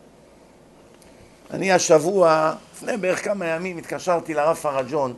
אני 1.50 1.72
השבוע, 1.72 2.54
לפני 2.74 2.96
בערך 2.96 3.24
כמה 3.24 3.46
ימים, 3.46 3.78
התקשרתי 3.78 4.34
לרב 4.34 4.56
פרג'ון. 4.56 5.14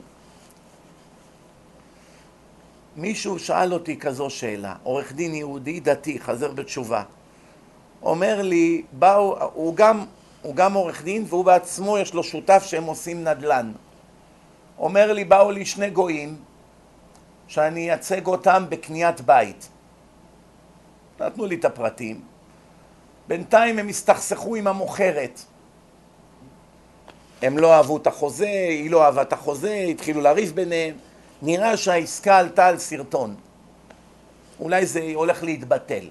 מישהו 2.96 3.38
שאל 3.38 3.72
אותי 3.72 3.98
כזו 3.98 4.30
שאלה, 4.30 4.74
עורך 4.82 5.12
דין 5.12 5.34
יהודי 5.34 5.80
דתי, 5.80 6.20
חזר 6.20 6.52
בתשובה. 6.52 7.02
אומר 8.02 8.42
לי, 8.42 8.82
באו, 8.92 9.50
הוא 9.52 9.76
גם, 9.76 10.04
הוא 10.44 10.54
גם 10.54 10.74
עורך 10.74 11.04
דין 11.04 11.24
והוא 11.28 11.44
בעצמו 11.44 11.98
יש 11.98 12.14
לו 12.14 12.24
שותף 12.24 12.62
שהם 12.66 12.84
עושים 12.84 13.24
נדל"ן. 13.24 13.72
אומר 14.78 15.12
לי, 15.12 15.24
באו 15.24 15.50
לי 15.50 15.64
שני 15.64 15.90
גויים 15.90 16.36
שאני 17.48 17.90
אייצג 17.90 18.26
אותם 18.26 18.64
בקניית 18.68 19.20
בית. 19.20 19.68
נתנו 21.20 21.46
לי 21.46 21.54
את 21.54 21.64
הפרטים. 21.64 22.20
בינתיים 23.28 23.78
הם 23.78 23.88
הסתכסכו 23.88 24.56
עם 24.56 24.66
המוכרת. 24.66 25.40
הם 27.42 27.58
לא 27.58 27.74
אהבו 27.74 27.96
את 27.96 28.06
החוזה, 28.06 28.66
היא 28.68 28.90
לא 28.90 29.04
אהבה 29.04 29.22
את 29.22 29.32
החוזה, 29.32 29.86
התחילו 29.90 30.20
לריב 30.20 30.52
ביניהם. 30.54 30.94
נראה 31.42 31.76
שהעסקה 31.76 32.38
עלתה 32.38 32.66
על 32.66 32.78
סרטון. 32.78 33.34
אולי 34.60 34.86
זה 34.86 35.10
הולך 35.14 35.42
להתבטל. 35.42 36.08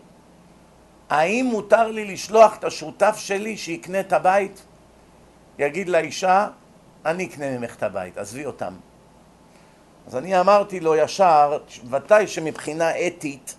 האם 1.10 1.46
מותר 1.52 1.88
לי 1.88 2.06
לשלוח 2.06 2.58
את 2.58 2.64
השותף 2.64 3.16
שלי 3.18 3.58
שיקנה 3.58 4.00
את 4.00 4.14
הבית? 4.14 4.62
יגיד 5.60 5.90
לאישה, 5.90 6.48
אני 7.06 7.26
אקנה 7.26 7.58
ממך 7.58 7.76
את 7.76 7.84
הבית, 7.84 8.18
עזבי 8.18 8.46
אותם. 8.46 8.74
אז 10.08 10.16
אני 10.16 10.40
אמרתי 10.40 10.80
לו 10.80 10.96
ישר, 10.96 11.58
ודאי 11.90 12.28
שמבחינה 12.28 13.08
אתית 13.08 13.56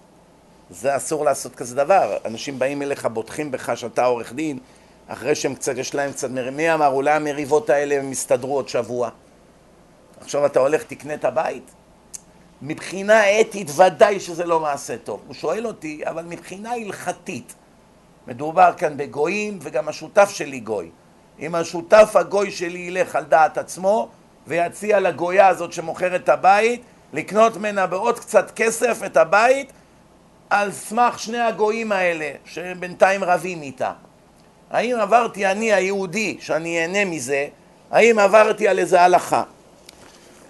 זה 0.71 0.97
אסור 0.97 1.25
לעשות 1.25 1.55
כזה 1.55 1.77
דבר. 1.77 2.17
אנשים 2.25 2.59
באים 2.59 2.83
אליך, 2.83 3.07
בוטחים 3.07 3.51
בך 3.51 3.73
שאתה 3.77 4.05
עורך 4.05 4.33
דין, 4.33 4.59
אחרי 5.09 5.35
שהם 5.35 5.55
קצת, 5.55 5.77
יש 5.77 5.95
להם 5.95 6.13
קצת, 6.13 6.31
מי 6.31 6.75
אמר, 6.75 6.87
אולי 6.87 7.11
המריבות 7.11 7.71
האלה 7.71 7.95
הם 7.95 8.13
יסתדרו 8.13 8.55
עוד 8.55 8.69
שבוע. 8.69 9.11
עכשיו 10.21 10.47
אתה 10.47 10.61
הולך, 10.61 10.83
תקנה 10.83 11.15
את 11.15 11.25
הבית? 11.25 11.71
מבחינה 12.67 13.41
אתית 13.41 13.71
ודאי 13.77 14.21
שזה 14.21 14.45
לא 14.45 14.61
מעשה 14.61 14.97
טוב. 14.97 15.23
הוא 15.27 15.35
שואל 15.35 15.67
אותי, 15.67 16.01
אבל 16.05 16.25
מבחינה 16.25 16.73
הלכתית, 16.73 17.55
מדובר 18.27 18.73
כאן 18.77 18.97
בגויים 18.97 19.59
וגם 19.63 19.89
השותף 19.89 20.31
שלי 20.31 20.61
גוי. 20.61 20.91
אם 21.41 21.55
השותף 21.55 22.13
הגוי 22.15 22.51
שלי 22.51 22.79
ילך 22.79 23.17
על 23.17 23.25
דעת 23.25 23.59
עצמו 23.59 24.09
ויציע 24.47 25.01
לגויה 25.01 25.49
הזאת 25.49 25.73
שמוכרת 25.73 26.21
את 26.21 26.29
הבית 26.29 26.83
לקנות 27.13 27.57
ממנה 27.57 27.87
בעוד 27.87 28.19
קצת 28.19 28.51
כסף 28.51 29.01
את 29.07 29.17
הבית 29.17 29.73
על 30.51 30.73
סמך 30.73 31.19
שני 31.19 31.41
הגויים 31.41 31.93
האלה 31.93 32.31
שבינתיים 32.45 33.25
רבים 33.25 33.63
איתה. 33.63 33.93
האם 34.71 34.97
עברתי 35.01 35.47
אני 35.47 35.73
היהודי 35.73 36.37
שאני 36.41 36.83
אהנה 36.83 37.05
מזה, 37.05 37.47
האם 37.91 38.19
עברתי 38.19 38.69
על 38.69 38.79
איזה 38.79 39.03
הלכה? 39.03 39.43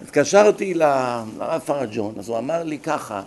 התקשרתי 0.05 0.73
לרב 0.73 1.61
פרג'ון, 1.65 2.13
אז 2.19 2.29
הוא 2.29 2.37
אמר 2.37 2.63
לי 2.63 2.79
ככה, 2.79 3.21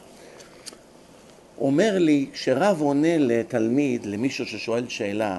אומר 1.60 1.98
לי, 1.98 2.26
כשרב 2.32 2.80
עונה 2.80 3.18
לתלמיד, 3.18 4.06
למישהו 4.06 4.46
ששואל 4.46 4.88
שאלה, 4.88 5.38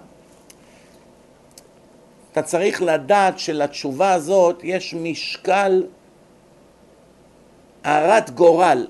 אתה 2.31 2.41
צריך 2.41 2.81
לדעת 2.81 3.39
שלתשובה 3.39 4.13
הזאת 4.13 4.59
יש 4.63 4.93
משקל 4.93 5.83
הרת 7.83 8.29
גורל. 8.29 8.87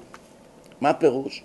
מה 0.82 0.94
פירוש? 0.94 1.44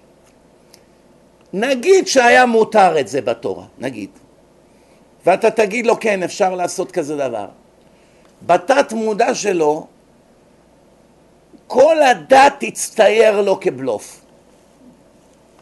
נגיד 1.52 2.06
שהיה 2.06 2.46
מותר 2.46 3.00
את 3.00 3.08
זה 3.08 3.20
בתורה, 3.20 3.64
נגיד. 3.78 4.10
ואתה 5.26 5.50
תגיד 5.50 5.86
לו 5.86 6.00
כן, 6.00 6.22
אפשר 6.22 6.54
לעשות 6.54 6.92
כזה 6.92 7.16
דבר. 7.16 7.46
בתת 8.46 8.92
מודע 8.92 9.34
שלו 9.34 9.86
כל 11.74 12.02
הדת 12.02 12.52
תצטייר 12.58 13.40
לו 13.40 13.60
כבלוף. 13.60 14.20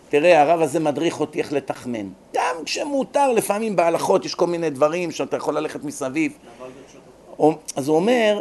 תראה, 0.08 0.42
הרב 0.42 0.60
הזה 0.60 0.80
מדריך 0.80 1.20
אותי 1.20 1.38
איך 1.38 1.52
לתחמן. 1.52 2.08
גם 2.34 2.56
כשמותר, 2.64 3.32
לפעמים 3.32 3.76
בהלכות 3.76 4.24
יש 4.24 4.34
כל 4.34 4.46
מיני 4.46 4.70
דברים 4.70 5.10
שאתה 5.10 5.36
יכול 5.36 5.58
ללכת 5.58 5.84
מסביב. 5.84 6.32
אז 7.76 7.88
הוא 7.88 7.96
אומר, 7.96 8.40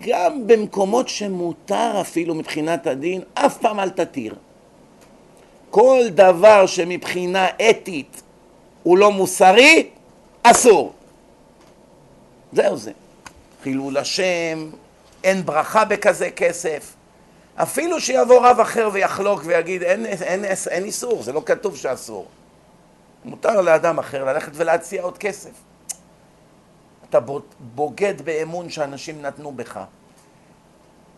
גם 0.00 0.46
במקומות 0.46 1.08
שמותר 1.08 2.00
אפילו 2.00 2.34
מבחינת 2.34 2.86
הדין, 2.86 3.22
אף 3.34 3.58
פעם 3.58 3.80
אל 3.80 3.90
תתיר. 3.90 4.34
כל 5.70 6.00
דבר 6.10 6.66
שמבחינה 6.66 7.46
אתית 7.70 8.22
הוא 8.82 8.98
לא 8.98 9.10
מוסרי, 9.10 9.86
אסור. 10.42 10.92
זהו 12.52 12.76
זה. 12.76 12.92
חילול 13.62 13.96
השם, 13.96 14.70
אין 15.24 15.46
ברכה 15.46 15.84
בכזה 15.84 16.30
כסף. 16.30 16.94
אפילו 17.56 18.00
שיבוא 18.00 18.46
רב 18.46 18.60
אחר 18.60 18.90
ויחלוק 18.92 19.40
ויגיד 19.44 19.82
אין, 19.82 20.06
אין, 20.06 20.22
אין, 20.22 20.54
אין 20.70 20.84
איסור, 20.84 21.22
זה 21.22 21.32
לא 21.32 21.42
כתוב 21.46 21.76
שאסור. 21.76 22.26
מותר 23.24 23.60
לאדם 23.60 23.98
אחר 23.98 24.24
ללכת 24.24 24.52
ולהציע 24.54 25.02
עוד 25.02 25.18
כסף. 25.18 25.50
אתה 27.10 27.18
בוגד 27.60 28.22
באמון 28.22 28.70
שאנשים 28.70 29.22
נתנו 29.22 29.52
בך. 29.52 29.80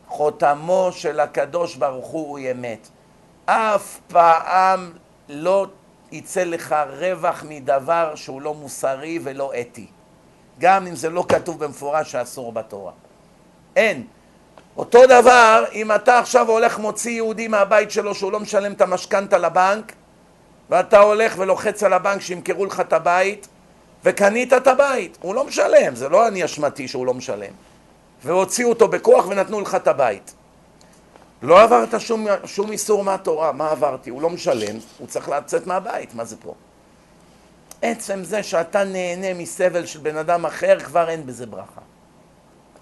חותמו 0.09 0.89
של 0.93 1.21
הקדוש 1.21 1.77
ברוך 1.77 2.07
הוא 2.07 2.29
הוא 2.29 2.39
אמת. 2.51 2.89
אף 3.47 4.01
פעם 4.09 4.93
לא 5.29 5.67
יצא 6.13 6.45
לך 6.45 6.75
רווח 6.91 7.45
מדבר 7.49 8.15
שהוא 8.15 8.43
לא 8.43 8.55
מוסרי 8.55 9.19
ולא 9.23 9.53
אתי. 9.61 9.87
גם 10.59 10.87
אם 10.87 10.95
זה 10.95 11.11
לא 11.11 11.25
כתוב 11.29 11.65
במפורש 11.65 12.13
שאסור 12.13 12.53
בתורה. 12.53 12.93
אין. 13.77 14.05
אותו 14.77 15.07
דבר, 15.07 15.65
אם 15.73 15.93
אתה 15.93 16.19
עכשיו 16.19 16.51
הולך 16.51 16.79
מוציא 16.79 17.13
יהודי 17.13 17.49
מהבית 17.49 17.91
שלו 17.91 18.15
שהוא 18.15 18.33
לא 18.33 18.41
משלם 18.41 18.73
את 18.73 18.81
המשכנתה 18.81 19.39
לבנק 19.39 19.93
ואתה 20.71 21.01
הולך 21.01 21.35
ולוחץ 21.39 21.83
על 21.83 21.93
הבנק 21.93 22.21
שימכרו 22.21 22.67
לך 22.67 22.81
את 22.81 22.93
הבית 22.93 23.49
וקנית 24.05 24.53
את 24.53 24.67
הבית, 24.67 25.19
הוא 25.21 25.35
לא 25.35 25.45
משלם, 25.45 25.95
זה 25.95 26.09
לא 26.09 26.29
אני 26.29 26.45
אשמתי 26.45 26.89
שהוא 26.89 27.07
לא 27.07 27.15
משלם 27.15 27.53
והוציאו 28.25 28.69
אותו 28.69 28.89
בכוח 28.89 29.27
ונתנו 29.29 29.61
לך 29.61 29.75
את 29.75 29.89
הבית 29.89 30.35
לא 31.45 31.63
עברת 31.63 32.01
שום, 32.01 32.27
שום 32.45 32.73
איסור 32.73 33.05
מהתורה, 33.05 33.53
מה 33.53 33.71
עברתי? 33.71 34.11
הוא 34.11 34.23
לא 34.23 34.31
משלם, 34.31 34.77
הוא 34.99 35.09
צריך 35.09 35.29
לצאת 35.29 35.67
מהבית, 35.67 36.15
מה 36.15 36.25
זה 36.25 36.37
פה? 36.37 36.55
עצם 37.83 38.25
זה 38.25 38.43
שאתה 38.43 38.85
נהנה 38.85 39.35
מסבל 39.35 39.87
של 39.87 39.99
בן 39.99 40.17
אדם 40.17 40.47
אחר, 40.47 40.81
כבר 40.81 41.09
אין 41.09 41.27
בזה 41.27 41.47
ברכה. 41.47 41.81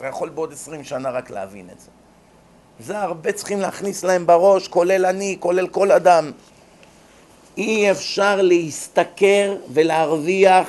אתה 0.02 0.10
יכול 0.10 0.28
בעוד 0.28 0.52
עשרים 0.52 0.84
שנה 0.84 1.10
רק 1.10 1.30
להבין 1.30 1.68
את 1.72 1.80
זה. 1.80 1.88
זה 2.80 2.98
הרבה 2.98 3.32
צריכים 3.32 3.60
להכניס 3.60 4.04
להם 4.04 4.26
בראש, 4.26 4.68
כולל 4.68 5.06
אני, 5.06 5.36
כולל 5.40 5.68
כל 5.68 5.92
אדם. 5.92 6.30
אי 7.56 7.90
אפשר 7.90 8.42
להשתכר 8.42 9.56
ולהרוויח 9.72 10.68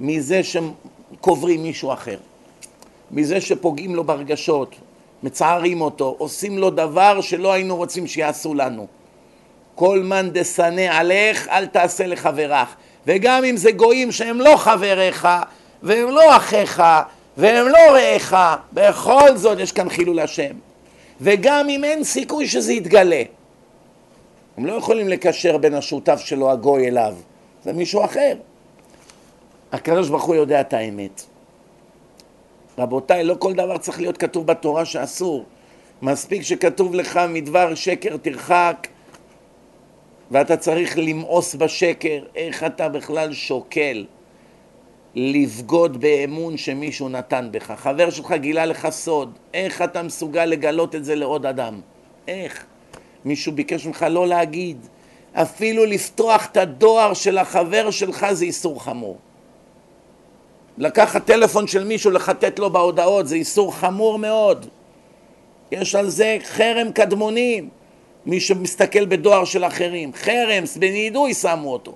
מזה 0.00 0.40
שקוברים 0.42 1.62
מישהו 1.62 1.92
אחר, 1.92 2.16
מזה 3.10 3.40
שפוגעים 3.40 3.94
לו 3.94 4.04
ברגשות, 4.04 4.76
מצערים 5.22 5.80
אותו, 5.80 6.14
עושים 6.18 6.58
לו 6.58 6.70
דבר 6.70 7.20
שלא 7.20 7.52
היינו 7.52 7.76
רוצים 7.76 8.06
שיעשו 8.06 8.54
לנו. 8.54 8.86
כל 9.74 10.00
מאן 10.04 10.30
דשנא 10.32 10.88
עליך, 10.90 11.48
אל 11.48 11.66
תעשה 11.66 12.06
לחברך. 12.06 12.68
וגם 13.06 13.44
אם 13.44 13.56
זה 13.56 13.72
גויים 13.72 14.12
שהם 14.12 14.40
לא 14.40 14.56
חבריך, 14.56 15.28
והם 15.82 16.08
לא 16.08 16.36
אחיך, 16.36 16.82
והם 17.36 17.68
לא 17.68 17.78
רעך, 17.92 18.36
בכל 18.72 19.36
זאת 19.36 19.58
יש 19.58 19.72
כאן 19.72 19.88
חילול 19.88 20.18
השם. 20.18 20.52
וגם 21.20 21.68
אם 21.68 21.84
אין 21.84 22.04
סיכוי 22.04 22.46
שזה 22.46 22.72
יתגלה, 22.72 23.22
הם 24.56 24.66
לא 24.66 24.72
יכולים 24.72 25.08
לקשר 25.08 25.58
בין 25.58 25.74
השותף 25.74 26.20
שלו 26.20 26.50
הגוי 26.50 26.88
אליו, 26.88 27.14
זה 27.64 27.72
מישהו 27.72 28.04
אחר. 28.04 28.36
הקדוש 29.72 30.08
ברוך 30.08 30.24
הוא 30.24 30.34
יודע 30.34 30.60
את 30.60 30.72
האמת. 30.72 31.22
רבותיי, 32.78 33.24
לא 33.24 33.34
כל 33.38 33.52
דבר 33.52 33.78
צריך 33.78 34.00
להיות 34.00 34.16
כתוב 34.16 34.46
בתורה 34.46 34.84
שאסור. 34.84 35.44
מספיק 36.02 36.42
שכתוב 36.42 36.94
לך 36.94 37.20
מדבר 37.28 37.74
שקר 37.74 38.16
תרחק 38.16 38.86
ואתה 40.30 40.56
צריך 40.56 40.98
למאוס 40.98 41.54
בשקר, 41.54 42.24
איך 42.36 42.64
אתה 42.64 42.88
בכלל 42.88 43.32
שוקל 43.32 44.04
לבגוד 45.14 46.00
באמון 46.00 46.56
שמישהו 46.56 47.08
נתן 47.08 47.48
בך? 47.50 47.70
חבר 47.70 48.10
שלך 48.10 48.32
גילה 48.32 48.66
לך 48.66 48.88
סוד, 48.90 49.38
איך 49.54 49.82
אתה 49.82 50.02
מסוגל 50.02 50.44
לגלות 50.44 50.94
את 50.94 51.04
זה 51.04 51.14
לעוד 51.14 51.46
אדם? 51.46 51.80
איך? 52.28 52.64
מישהו 53.24 53.52
ביקש 53.52 53.86
ממך 53.86 54.06
לא 54.10 54.26
להגיד, 54.26 54.86
אפילו 55.32 55.84
לפתוח 55.84 56.46
את 56.46 56.56
הדואר 56.56 57.14
של 57.14 57.38
החבר 57.38 57.90
שלך 57.90 58.26
זה 58.32 58.44
איסור 58.44 58.84
חמור. 58.84 59.18
לקחת 60.78 61.26
טלפון 61.26 61.66
של 61.66 61.84
מישהו, 61.84 62.10
לחטט 62.10 62.58
לו 62.58 62.70
בהודעות, 62.70 63.28
זה 63.28 63.34
איסור 63.34 63.74
חמור 63.74 64.18
מאוד. 64.18 64.66
יש 65.72 65.94
על 65.94 66.08
זה 66.08 66.38
חרם 66.42 66.92
קדמונים, 66.92 67.68
מי 68.26 68.40
שמסתכל 68.40 69.06
בדואר 69.06 69.44
של 69.44 69.64
אחרים. 69.64 70.12
חרם, 70.14 70.64
בנידוי 70.76 71.34
שמו 71.34 71.72
אותו. 71.72 71.94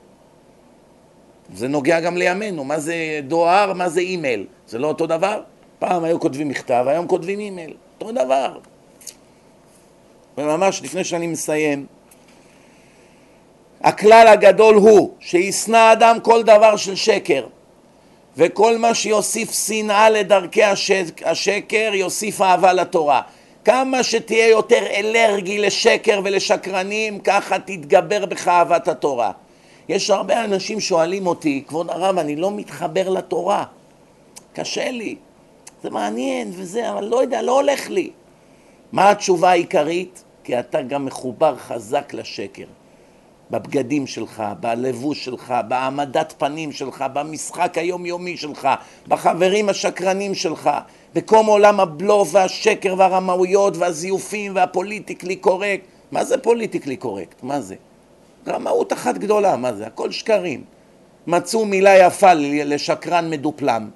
זה 1.52 1.68
נוגע 1.68 2.00
גם 2.00 2.16
לימינו, 2.16 2.64
מה 2.64 2.80
זה 2.80 2.94
דואר, 3.26 3.72
מה 3.72 3.88
זה 3.88 4.00
אימייל. 4.00 4.46
זה 4.68 4.78
לא 4.78 4.86
אותו 4.86 5.06
דבר? 5.06 5.40
פעם 5.78 6.04
היו 6.04 6.20
כותבים 6.20 6.48
מכתב, 6.48 6.84
היום 6.88 7.06
כותבים 7.06 7.40
אימייל. 7.40 7.74
אותו 8.00 8.12
דבר. 8.12 8.58
וממש 10.38 10.82
לפני 10.82 11.04
שאני 11.04 11.26
מסיים, 11.26 11.86
הכלל 13.80 14.26
הגדול 14.28 14.74
הוא 14.74 15.10
שישנא 15.20 15.92
אדם 15.92 16.20
כל 16.22 16.42
דבר 16.42 16.76
של 16.76 16.94
שקר 16.94 17.46
וכל 18.36 18.78
מה 18.78 18.94
שיוסיף 18.94 19.66
שנאה 19.66 20.10
לדרכי 20.10 20.62
השקר 21.24 21.90
יוסיף 21.94 22.40
אהבה 22.40 22.72
לתורה. 22.72 23.20
כמה 23.64 24.02
שתהיה 24.02 24.48
יותר 24.48 24.86
אלרגי 24.86 25.58
לשקר 25.58 26.20
ולשקרנים 26.24 27.18
ככה 27.18 27.58
תתגבר 27.58 28.26
בך 28.26 28.48
אהבת 28.48 28.88
התורה. 28.88 29.32
יש 29.88 30.10
הרבה 30.10 30.44
אנשים 30.44 30.80
שואלים 30.80 31.26
אותי, 31.26 31.64
כבוד 31.66 31.90
הרב, 31.90 32.18
אני 32.18 32.36
לא 32.36 32.50
מתחבר 32.50 33.08
לתורה, 33.08 33.64
קשה 34.52 34.90
לי, 34.90 35.16
זה 35.82 35.90
מעניין 35.90 36.50
וזה, 36.54 36.90
אבל 36.90 37.04
לא 37.04 37.22
יודע, 37.22 37.42
לא 37.42 37.60
הולך 37.60 37.90
לי. 37.90 38.10
מה 38.92 39.10
התשובה 39.10 39.50
העיקרית? 39.50 40.24
כי 40.44 40.58
אתה 40.58 40.82
גם 40.82 41.04
מחובר 41.04 41.56
חזק 41.56 42.14
לשקר. 42.14 42.64
בבגדים 43.50 44.06
שלך, 44.06 44.42
בלבוש 44.60 45.24
שלך, 45.24 45.54
בהעמדת 45.68 46.34
פנים 46.38 46.72
שלך, 46.72 47.04
במשחק 47.12 47.78
היומיומי 47.78 48.36
שלך, 48.36 48.68
בחברים 49.08 49.68
השקרנים 49.68 50.34
שלך, 50.34 50.70
בכל 51.14 51.46
העולם 51.46 51.80
הבלוף 51.80 52.28
והשקר 52.32 52.94
והרמאויות 52.98 53.76
והזיופים 53.76 54.52
וה 54.54 54.67
politically 54.67 55.36
correct. 55.36 55.84
מה 56.12 56.24
זה 56.24 56.38
politically 56.38 56.96
correct? 56.96 57.42
מה 57.42 57.60
זה? 57.60 57.74
רמאות 58.48 58.92
אחת 58.92 59.18
גדולה, 59.18 59.56
מה 59.56 59.72
זה? 59.72 59.86
הכל 59.86 60.10
שקרים. 60.10 60.64
מצאו 61.26 61.64
מילה 61.64 61.98
יפה 61.98 62.32
לשקרן 62.34 63.30
מדופלם. 63.30 63.90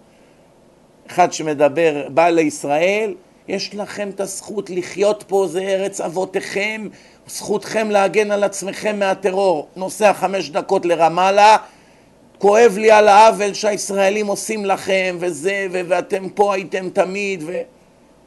אחד 1.07 1.33
שמדבר, 1.33 2.09
בא 2.09 2.29
לישראל, 2.29 3.15
יש 3.49 3.75
לכם 3.75 4.09
את 4.09 4.21
הזכות 4.21 4.71
לחיות 4.71 5.25
פה, 5.29 5.47
זה 5.51 5.61
ארץ 5.61 6.01
אבותיכם, 6.01 6.89
זכותכם 7.27 7.91
להגן 7.91 8.31
על 8.31 8.45
עצמכם 8.45 8.99
מהטרור. 8.99 9.69
נוסע 9.77 10.13
חמש 10.13 10.51
דקות 10.51 10.87
לרמאללה, 10.87 11.57
כואב 12.39 12.75
לי 12.79 12.91
על 12.91 13.09
העוול 13.09 13.55
שהישראלים 13.55 14.27
עושים 14.27 14.65
לכם, 14.65 15.17
וזה, 15.21 15.67
ו- 15.73 15.81
ואתם 15.89 16.29
פה 16.29 16.55
הייתם 16.55 16.91
תמיד, 16.91 17.45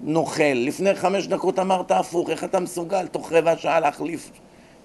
ונוכל. 0.02 0.54
לפני 0.56 0.96
חמש 0.96 1.28
דקות 1.28 1.60
אמרת 1.60 1.92
הפוך, 1.92 2.30
איך 2.30 2.44
אתה 2.44 2.60
מסוגל 2.60 3.08
תוך 3.08 3.32
רבע 3.32 3.58
שעה 3.58 3.80
להחליף 3.80 4.32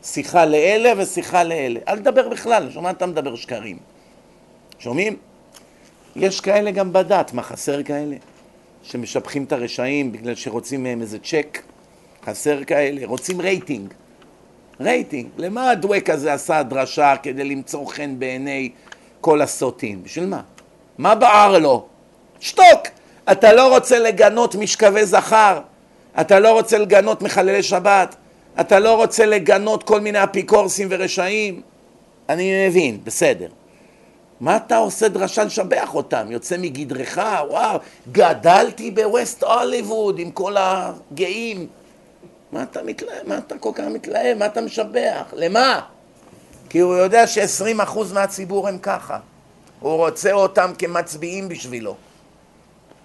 שיחה 0.04 0.44
לאלה 0.44 0.92
ושיחה 0.96 1.44
לאלה? 1.44 1.80
אל 1.88 1.98
תדבר 1.98 2.28
בכלל, 2.28 2.70
שומע 2.70 2.90
אתה 2.90 3.06
מדבר 3.06 3.36
שקרים. 3.36 3.78
שומעים? 4.78 5.16
יש 6.16 6.40
כאלה 6.40 6.70
גם 6.70 6.92
בדת, 6.92 7.32
מה 7.32 7.42
חסר 7.42 7.82
כאלה? 7.82 8.16
שמשבחים 8.82 9.44
את 9.44 9.52
הרשעים 9.52 10.12
בגלל 10.12 10.34
שרוצים 10.34 10.82
מהם 10.82 11.00
איזה 11.00 11.18
צ'ק, 11.18 11.62
חסר 12.24 12.64
כאלה, 12.64 13.06
רוצים 13.06 13.40
רייטינג. 13.40 13.94
רייטינג. 14.80 15.28
למה 15.36 15.70
הדואק 15.70 16.10
הזה 16.10 16.32
עשה 16.32 16.62
דרשה 16.62 17.14
כדי 17.22 17.44
למצוא 17.44 17.86
חן 17.86 18.18
בעיני 18.18 18.70
כל 19.20 19.42
הסוטים? 19.42 20.02
בשביל 20.02 20.26
מה? 20.26 20.40
מה 20.98 21.14
בער 21.14 21.58
לו? 21.58 21.86
שתוק! 22.40 22.86
אתה 23.32 23.52
לא 23.52 23.74
רוצה 23.74 23.98
לגנות 23.98 24.54
משכבי 24.54 25.06
זכר, 25.06 25.60
אתה 26.20 26.40
לא 26.40 26.52
רוצה 26.52 26.78
לגנות 26.78 27.22
מחללי 27.22 27.62
שבת, 27.62 28.16
אתה 28.60 28.78
לא 28.78 28.94
רוצה 28.94 29.26
לגנות 29.26 29.82
כל 29.82 30.00
מיני 30.00 30.24
אפיקורסים 30.24 30.88
ורשעים. 30.90 31.60
אני 32.28 32.68
מבין, 32.68 33.00
בסדר. 33.04 33.48
מה 34.40 34.56
אתה 34.56 34.76
עושה 34.76 35.08
דרשה 35.08 35.44
לשבח 35.44 35.94
אותם? 35.94 36.26
יוצא 36.30 36.56
מגדרך? 36.58 37.18
וואו, 37.48 37.78
גדלתי 38.12 38.90
בווסט 38.90 39.42
הוליווד 39.42 40.18
עם 40.18 40.30
כל 40.30 40.56
הגאים. 40.58 41.66
מה 42.52 42.62
אתה 42.62 42.82
מתלהב? 42.82 43.28
מה 43.28 43.38
אתה 43.38 43.58
כל 43.58 43.70
כך 43.74 43.84
מתלהב? 43.84 44.38
מה 44.38 44.46
אתה 44.46 44.60
משבח? 44.60 45.24
למה? 45.32 45.80
כי 46.68 46.78
הוא 46.78 46.94
יודע 46.94 47.26
ש-20% 47.26 47.98
מהציבור 48.14 48.68
הם 48.68 48.78
ככה. 48.78 49.18
הוא 49.80 49.96
רוצה 49.96 50.32
אותם 50.32 50.72
כמצביעים 50.78 51.48
בשבילו. 51.48 51.94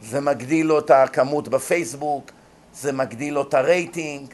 זה 0.01 0.21
מגדיל 0.21 0.65
לו 0.65 0.79
את 0.79 0.91
הכמות 0.91 1.47
בפייסבוק, 1.47 2.31
זה 2.73 2.91
מגדיל 2.91 3.33
לו 3.33 3.41
את 3.41 3.53
הרייטינג. 3.53 4.33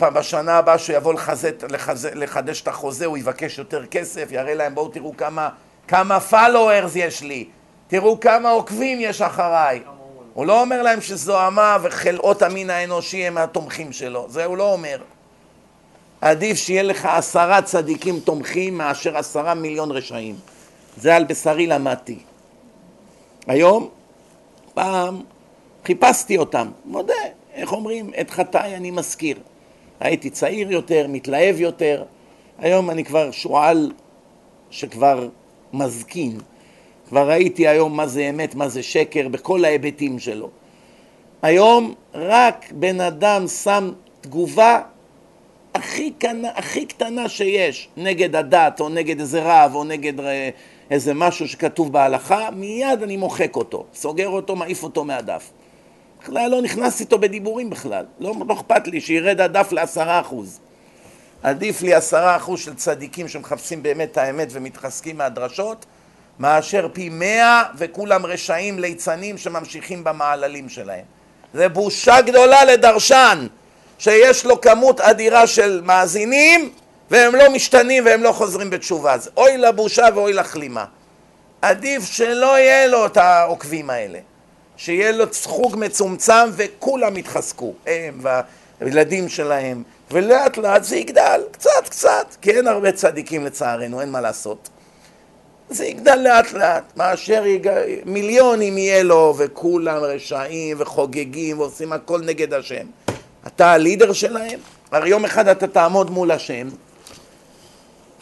בשנה 0.00 0.56
הבאה 0.56 0.78
שהוא 0.78 0.96
יבוא 0.96 1.14
לחזת, 1.14 1.64
לחז... 1.68 2.08
לחדש 2.14 2.62
את 2.62 2.68
החוזה 2.68 3.06
הוא 3.06 3.18
יבקש 3.18 3.58
יותר 3.58 3.86
כסף, 3.86 4.28
יראה 4.30 4.54
להם 4.54 4.74
בואו 4.74 4.88
תראו 4.88 5.16
כמה, 5.16 5.48
כמה 5.88 6.18
followers 6.30 6.92
יש 6.94 7.22
לי, 7.22 7.48
תראו 7.88 8.20
כמה 8.20 8.50
עוקבים 8.50 8.98
יש 9.00 9.22
אחריי. 9.22 9.82
הוא 10.34 10.46
לא 10.46 10.60
אומר 10.60 10.82
להם 10.82 11.00
שזוהמה 11.00 11.76
וחלאות 11.82 12.42
המין 12.42 12.70
האנושי 12.70 13.26
הם 13.26 13.38
התומכים 13.38 13.92
שלו, 13.92 14.26
זה 14.28 14.44
הוא 14.44 14.56
לא 14.56 14.72
אומר. 14.72 14.98
עדיף 16.20 16.56
שיהיה 16.56 16.82
לך 16.82 17.06
עשרה 17.06 17.62
צדיקים 17.62 18.20
תומכים 18.20 18.78
מאשר 18.78 19.16
עשרה 19.16 19.54
מיליון 19.54 19.90
רשעים. 19.90 20.36
זה 20.96 21.16
על 21.16 21.24
בשרי 21.24 21.66
למדתי. 21.66 22.18
היום, 23.46 23.88
פעם, 24.74 25.22
חיפשתי 25.84 26.38
אותם, 26.38 26.70
מודה, 26.84 27.14
איך 27.60 27.72
אומרים? 27.72 28.10
את 28.20 28.30
חטאי 28.30 28.76
אני 28.76 28.90
מזכיר. 28.90 29.38
הייתי 30.00 30.30
צעיר 30.30 30.72
יותר, 30.72 31.06
מתלהב 31.08 31.60
יותר, 31.60 32.04
היום 32.58 32.90
אני 32.90 33.04
כבר 33.04 33.30
שועל 33.30 33.92
שכבר 34.70 35.28
מזקין. 35.72 36.38
כבר 37.08 37.30
ראיתי 37.30 37.68
היום 37.68 37.96
מה 37.96 38.06
זה 38.06 38.30
אמת, 38.30 38.54
מה 38.54 38.68
זה 38.68 38.82
שקר, 38.82 39.28
בכל 39.28 39.64
ההיבטים 39.64 40.18
שלו. 40.18 40.48
היום 41.42 41.94
רק 42.14 42.72
בן 42.72 43.00
אדם 43.00 43.48
שם 43.48 43.92
תגובה 44.20 44.80
הכי, 45.74 46.10
קנה, 46.10 46.48
הכי 46.54 46.86
קטנה 46.86 47.28
שיש 47.28 47.88
נגד 47.96 48.36
הדת 48.36 48.80
או 48.80 48.88
נגד 48.88 49.20
איזה 49.20 49.40
רב 49.42 49.74
או 49.74 49.84
נגד 49.84 50.20
אה, 50.20 50.50
איזה 50.90 51.14
משהו 51.14 51.48
שכתוב 51.48 51.92
בהלכה, 51.92 52.50
מיד 52.50 53.02
אני 53.02 53.16
מוחק 53.16 53.56
אותו, 53.56 53.84
סוגר 53.94 54.28
אותו, 54.28 54.56
מעיף 54.56 54.82
אותו 54.82 55.04
מהדף. 55.04 55.50
בכלל 56.22 56.50
לא 56.50 56.62
נכנס 56.62 57.00
איתו 57.00 57.18
בדיבורים 57.18 57.70
בכלל, 57.70 58.04
לא, 58.18 58.34
לא 58.48 58.54
אכפת 58.54 58.86
לי 58.86 59.00
שירד 59.00 59.40
הדף 59.40 59.72
לעשרה 59.72 60.20
אחוז. 60.20 60.60
עדיף 61.42 61.82
לי 61.82 61.94
עשרה 61.94 62.36
אחוז 62.36 62.60
של 62.60 62.74
צדיקים 62.74 63.28
שמחפשים 63.28 63.82
באמת 63.82 64.12
את 64.12 64.16
האמת 64.16 64.48
ומתחזקים 64.52 65.18
מהדרשות, 65.18 65.86
מאשר 66.38 66.88
פי 66.92 67.08
מאה 67.08 67.62
וכולם 67.78 68.26
רשעים 68.26 68.78
ליצנים 68.78 69.38
שממשיכים 69.38 70.04
במעללים 70.04 70.68
שלהם. 70.68 71.04
זה 71.54 71.68
בושה 71.68 72.20
גדולה 72.20 72.64
לדרשן 72.64 73.46
שיש 73.98 74.44
לו 74.44 74.60
כמות 74.60 75.00
אדירה 75.00 75.46
של 75.46 75.80
מאזינים 75.84 76.72
והם 77.10 77.34
לא 77.34 77.50
משתנים 77.52 78.04
והם 78.06 78.22
לא 78.22 78.32
חוזרים 78.32 78.70
בתשובה. 78.70 79.12
אז 79.12 79.30
אוי 79.36 79.56
לבושה 79.56 80.08
ואוי 80.14 80.32
לכלימה. 80.32 80.84
עדיף 81.62 82.04
שלא 82.04 82.58
יהיה 82.58 82.86
לו 82.86 83.06
את 83.06 83.16
העוקבים 83.16 83.90
האלה. 83.90 84.18
שיהיה 84.82 85.12
לו 85.12 85.24
חוג 85.44 85.76
מצומצם 85.76 86.50
וכולם 86.52 87.16
יתחזקו, 87.16 87.74
הם 87.86 88.20
והילדים 88.80 89.28
שלהם, 89.28 89.82
ולאט 90.10 90.56
לאט 90.56 90.84
זה 90.84 90.96
יגדל, 90.96 91.40
קצת 91.50 91.70
קצת, 91.84 92.36
כי 92.40 92.50
אין 92.50 92.66
הרבה 92.66 92.92
צדיקים 92.92 93.44
לצערנו, 93.44 94.00
אין 94.00 94.10
מה 94.10 94.20
לעשות. 94.20 94.68
זה 95.70 95.86
יגדל 95.86 96.16
לאט 96.16 96.52
לאט, 96.52 96.92
מאשר 96.96 97.46
יג... 97.46 97.70
מיליונים 98.04 98.78
יהיה 98.78 99.02
לו 99.02 99.34
וכולם 99.38 100.02
רשעים 100.02 100.76
וחוגגים 100.80 101.58
ועושים 101.58 101.92
הכל 101.92 102.20
נגד 102.20 102.54
השם. 102.54 102.86
אתה 103.46 103.72
הלידר 103.72 104.12
שלהם? 104.12 104.60
הרי 104.90 105.08
יום 105.08 105.24
אחד 105.24 105.48
אתה 105.48 105.66
תעמוד 105.66 106.10
מול 106.10 106.30
השם 106.30 106.68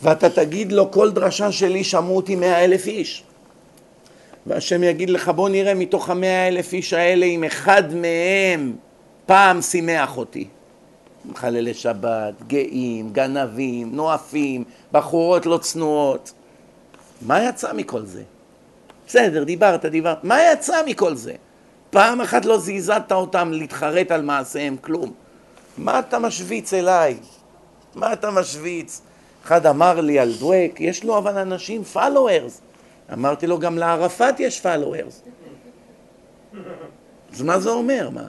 ואתה 0.02 0.30
תגיד 0.30 0.72
לו 0.72 0.90
כל 0.90 1.10
דרשה 1.10 1.52
שלי 1.52 1.84
שמעו 1.84 2.16
אותי 2.16 2.36
מאה 2.36 2.64
אלף 2.64 2.86
איש 2.86 3.24
והשם 4.48 4.84
יגיד 4.84 5.10
לך 5.10 5.28
בוא 5.28 5.48
נראה 5.48 5.74
מתוך 5.74 6.10
המאה 6.10 6.48
אלף 6.48 6.72
איש 6.72 6.92
האלה 6.92 7.26
אם 7.26 7.44
אחד 7.44 7.82
מהם 7.94 8.76
פעם 9.26 9.62
שימח 9.62 10.16
אותי 10.16 10.48
מחללי 11.24 11.74
שבת, 11.74 12.34
גאים, 12.46 13.12
גנבים, 13.12 13.90
נואפים, 13.96 14.64
בחורות 14.92 15.46
לא 15.46 15.58
צנועות 15.58 16.32
מה 17.22 17.44
יצא 17.44 17.72
מכל 17.72 18.04
זה? 18.04 18.22
בסדר, 19.06 19.44
דיברת, 19.44 19.84
דיברת, 19.84 20.24
מה 20.24 20.38
יצא 20.52 20.82
מכל 20.86 21.14
זה? 21.14 21.32
פעם 21.90 22.20
אחת 22.20 22.44
לא 22.44 22.58
זעזעת 22.58 23.12
אותם 23.12 23.52
להתחרט 23.52 24.10
על 24.10 24.22
מעשיהם, 24.22 24.76
כלום. 24.80 25.12
מה 25.78 25.98
אתה 25.98 26.18
משוויץ 26.18 26.74
אליי? 26.74 27.16
מה 27.94 28.12
אתה 28.12 28.30
משוויץ? 28.30 29.00
אחד 29.44 29.66
אמר 29.66 30.00
לי 30.00 30.18
על 30.18 30.32
דואק, 30.38 30.80
יש 30.80 31.04
לו 31.04 31.18
אבל 31.18 31.38
אנשים, 31.38 31.82
followers, 31.94 32.67
אמרתי 33.12 33.46
לו, 33.46 33.58
גם 33.58 33.78
לערפאת 33.78 34.40
יש 34.40 34.66
followers. 34.66 35.28
אז 37.32 37.42
מה 37.42 37.60
זה 37.60 37.70
אומר, 37.70 38.10
מה? 38.10 38.28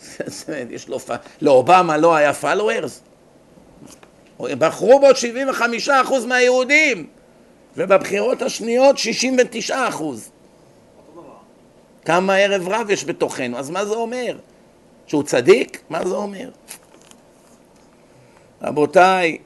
יש 0.70 0.88
לו... 0.88 0.98
לאובמה 1.42 1.96
לא 1.96 2.14
היה 2.14 2.32
followers? 2.42 3.00
בחרו 4.40 5.00
בו 5.00 5.06
75% 5.88 5.90
מהיהודים, 6.26 7.06
ובבחירות 7.76 8.42
השניות 8.42 8.96
69%. 9.70 9.72
כמה 12.04 12.36
ערב 12.36 12.68
רב 12.68 12.90
יש 12.90 13.04
בתוכנו, 13.04 13.58
אז 13.58 13.70
מה 13.70 13.86
זה 13.86 13.94
אומר? 13.94 14.36
שהוא 15.06 15.22
צדיק? 15.22 15.82
מה 15.90 16.06
זה 16.06 16.14
אומר? 16.14 16.48
רבותיי, 18.62 19.38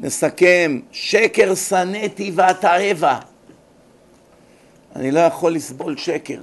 נסכם, 0.00 0.80
שקר 0.92 1.54
שנאתי 1.54 2.32
ואתעבה. 2.34 3.18
אני 4.96 5.10
לא 5.10 5.20
יכול 5.20 5.54
לסבול 5.54 5.96
שקר. 5.96 6.38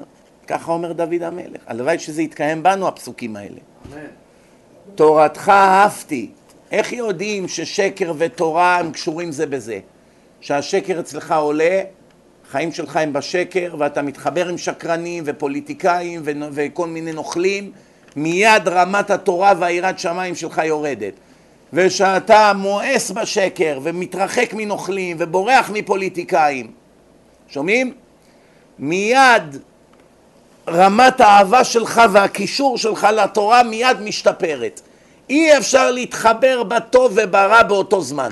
ככה 0.47 0.71
אומר 0.71 0.91
דוד 0.93 1.21
המלך. 1.21 1.61
הלוואי 1.67 1.99
שזה 1.99 2.21
יתקיים 2.21 2.63
בנו, 2.63 2.87
הפסוקים 2.87 3.35
האלה. 3.35 3.59
אמן. 3.93 4.05
תורתך 4.95 5.49
אהבתי. 5.49 6.29
איך 6.71 6.93
יודעים 6.93 7.47
ששקר 7.47 8.13
ותורה 8.17 8.77
הם 8.79 8.91
קשורים 8.91 9.31
זה 9.31 9.45
בזה? 9.45 9.79
שהשקר 10.41 10.99
אצלך 10.99 11.31
עולה, 11.31 11.81
החיים 12.47 12.71
שלך 12.71 12.97
הם 12.97 13.13
בשקר, 13.13 13.75
ואתה 13.79 14.01
מתחבר 14.01 14.49
עם 14.49 14.57
שקרנים 14.57 15.23
ופוליטיקאים 15.27 16.21
ו- 16.25 16.31
וכל 16.51 16.87
מיני 16.87 17.11
נוכלים, 17.11 17.71
מיד 18.15 18.67
רמת 18.67 19.11
התורה 19.11 19.53
והיראת 19.59 19.99
שמיים 19.99 20.35
שלך 20.35 20.61
יורדת. 20.65 21.13
ושאתה 21.73 22.51
מואס 22.55 23.11
בשקר 23.11 23.79
ומתרחק 23.83 24.53
מנוכלים 24.53 25.17
ובורח 25.19 25.69
מפוליטיקאים, 25.73 26.71
שומעים? 27.47 27.93
מיד 28.79 29.57
רמת 30.67 31.21
האהבה 31.21 31.63
שלך 31.63 32.01
והקישור 32.11 32.77
שלך 32.77 33.03
לתורה 33.03 33.63
מיד 33.63 34.01
משתפרת. 34.01 34.81
אי 35.29 35.57
אפשר 35.57 35.91
להתחבר 35.91 36.63
בטוב 36.63 37.11
וברע 37.15 37.63
באותו 37.63 38.01
זמן. 38.01 38.31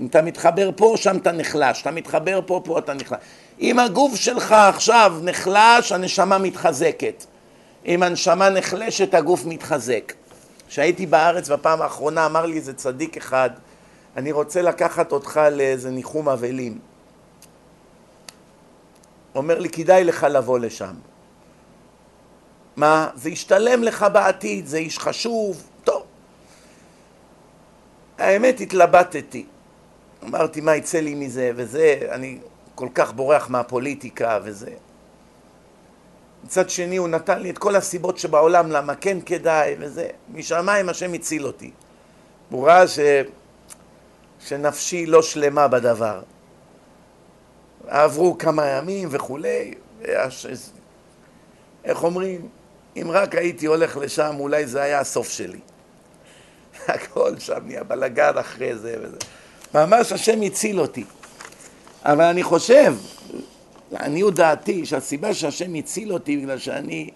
אם 0.00 0.06
אתה 0.06 0.22
מתחבר 0.22 0.70
פה, 0.76 0.94
שם 0.96 1.16
אתה 1.16 1.32
נחלש. 1.32 1.82
אתה 1.82 1.90
מתחבר 1.90 2.40
פה, 2.46 2.60
פה 2.64 2.78
אתה 2.78 2.94
נחלש. 2.94 3.18
אם 3.60 3.78
הגוף 3.78 4.16
שלך 4.16 4.52
עכשיו 4.52 5.14
נחלש, 5.22 5.92
הנשמה 5.92 6.38
מתחזקת. 6.38 7.24
אם 7.86 8.02
הנשמה 8.02 8.50
נחלשת, 8.50 9.14
הגוף 9.14 9.44
מתחזק. 9.44 10.12
כשהייתי 10.68 11.06
בארץ 11.06 11.48
בפעם 11.48 11.82
האחרונה, 11.82 12.26
אמר 12.26 12.46
לי 12.46 12.56
איזה 12.56 12.72
צדיק 12.72 13.16
אחד, 13.16 13.50
אני 14.16 14.32
רוצה 14.32 14.62
לקחת 14.62 15.12
אותך 15.12 15.40
לאיזה 15.52 15.90
ניחום 15.90 16.28
אבלים. 16.28 16.78
אומר 19.36 19.58
לי, 19.58 19.68
כדאי 19.68 20.04
לך 20.04 20.26
לבוא 20.30 20.58
לשם. 20.58 20.94
מה? 22.76 23.08
זה 23.14 23.30
ישתלם 23.30 23.82
לך 23.82 24.06
בעתיד, 24.12 24.66
זה 24.66 24.78
איש 24.78 24.98
חשוב, 24.98 25.62
טוב. 25.84 26.02
האמת, 28.18 28.60
התלבטתי. 28.60 29.46
אמרתי, 30.24 30.60
מה 30.60 30.76
יצא 30.76 30.98
לי 30.98 31.14
מזה 31.14 31.50
וזה, 31.56 32.00
אני 32.10 32.38
כל 32.74 32.88
כך 32.94 33.12
בורח 33.12 33.50
מהפוליטיקה 33.50 34.38
וזה. 34.44 34.70
מצד 36.44 36.70
שני, 36.70 36.96
הוא 36.96 37.08
נתן 37.08 37.40
לי 37.40 37.50
את 37.50 37.58
כל 37.58 37.76
הסיבות 37.76 38.18
שבעולם 38.18 38.70
למה 38.70 38.94
כן 38.94 39.18
כדאי 39.20 39.76
וזה. 39.78 40.08
משמיים 40.32 40.88
השם 40.88 41.12
הציל 41.12 41.46
אותי. 41.46 41.70
הוא 42.50 42.66
ראה 42.66 42.88
ש... 42.88 42.98
שנפשי 44.40 45.06
לא 45.06 45.22
שלמה 45.22 45.68
בדבר. 45.68 46.22
עברו 47.86 48.38
כמה 48.38 48.66
ימים 48.66 49.08
וכולי. 49.12 49.74
איך 51.84 52.04
אומרים? 52.04 52.48
אם 52.96 53.06
רק 53.10 53.34
הייתי 53.34 53.66
הולך 53.66 53.96
לשם, 53.96 54.36
אולי 54.38 54.66
זה 54.66 54.82
היה 54.82 55.00
הסוף 55.00 55.30
שלי. 55.30 55.60
הכל 56.88 57.38
שם 57.38 57.60
נהיה 57.66 57.84
בלאגן 57.84 58.38
אחרי 58.38 58.78
זה 58.78 58.96
וזה. 59.02 59.16
ממש 59.74 60.12
השם 60.12 60.42
הציל 60.42 60.80
אותי. 60.80 61.04
אבל 62.04 62.24
אני 62.24 62.42
חושב, 62.42 62.94
לעניות 63.90 64.34
דעתי, 64.34 64.86
שהסיבה 64.86 65.34
שהשם 65.34 65.74
הציל 65.74 66.12
אותי 66.12 66.36
בגלל 66.36 66.58
שאני, 66.58 67.10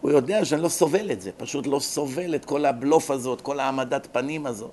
הוא 0.00 0.10
יודע 0.10 0.44
שאני 0.44 0.62
לא 0.62 0.68
סובל 0.68 1.10
את 1.10 1.20
זה, 1.20 1.30
פשוט 1.36 1.66
לא 1.66 1.78
סובל 1.80 2.34
את 2.34 2.44
כל 2.44 2.64
הבלוף 2.64 3.10
הזאת, 3.10 3.40
כל 3.40 3.60
העמדת 3.60 4.08
פנים 4.12 4.46
הזאת. 4.46 4.70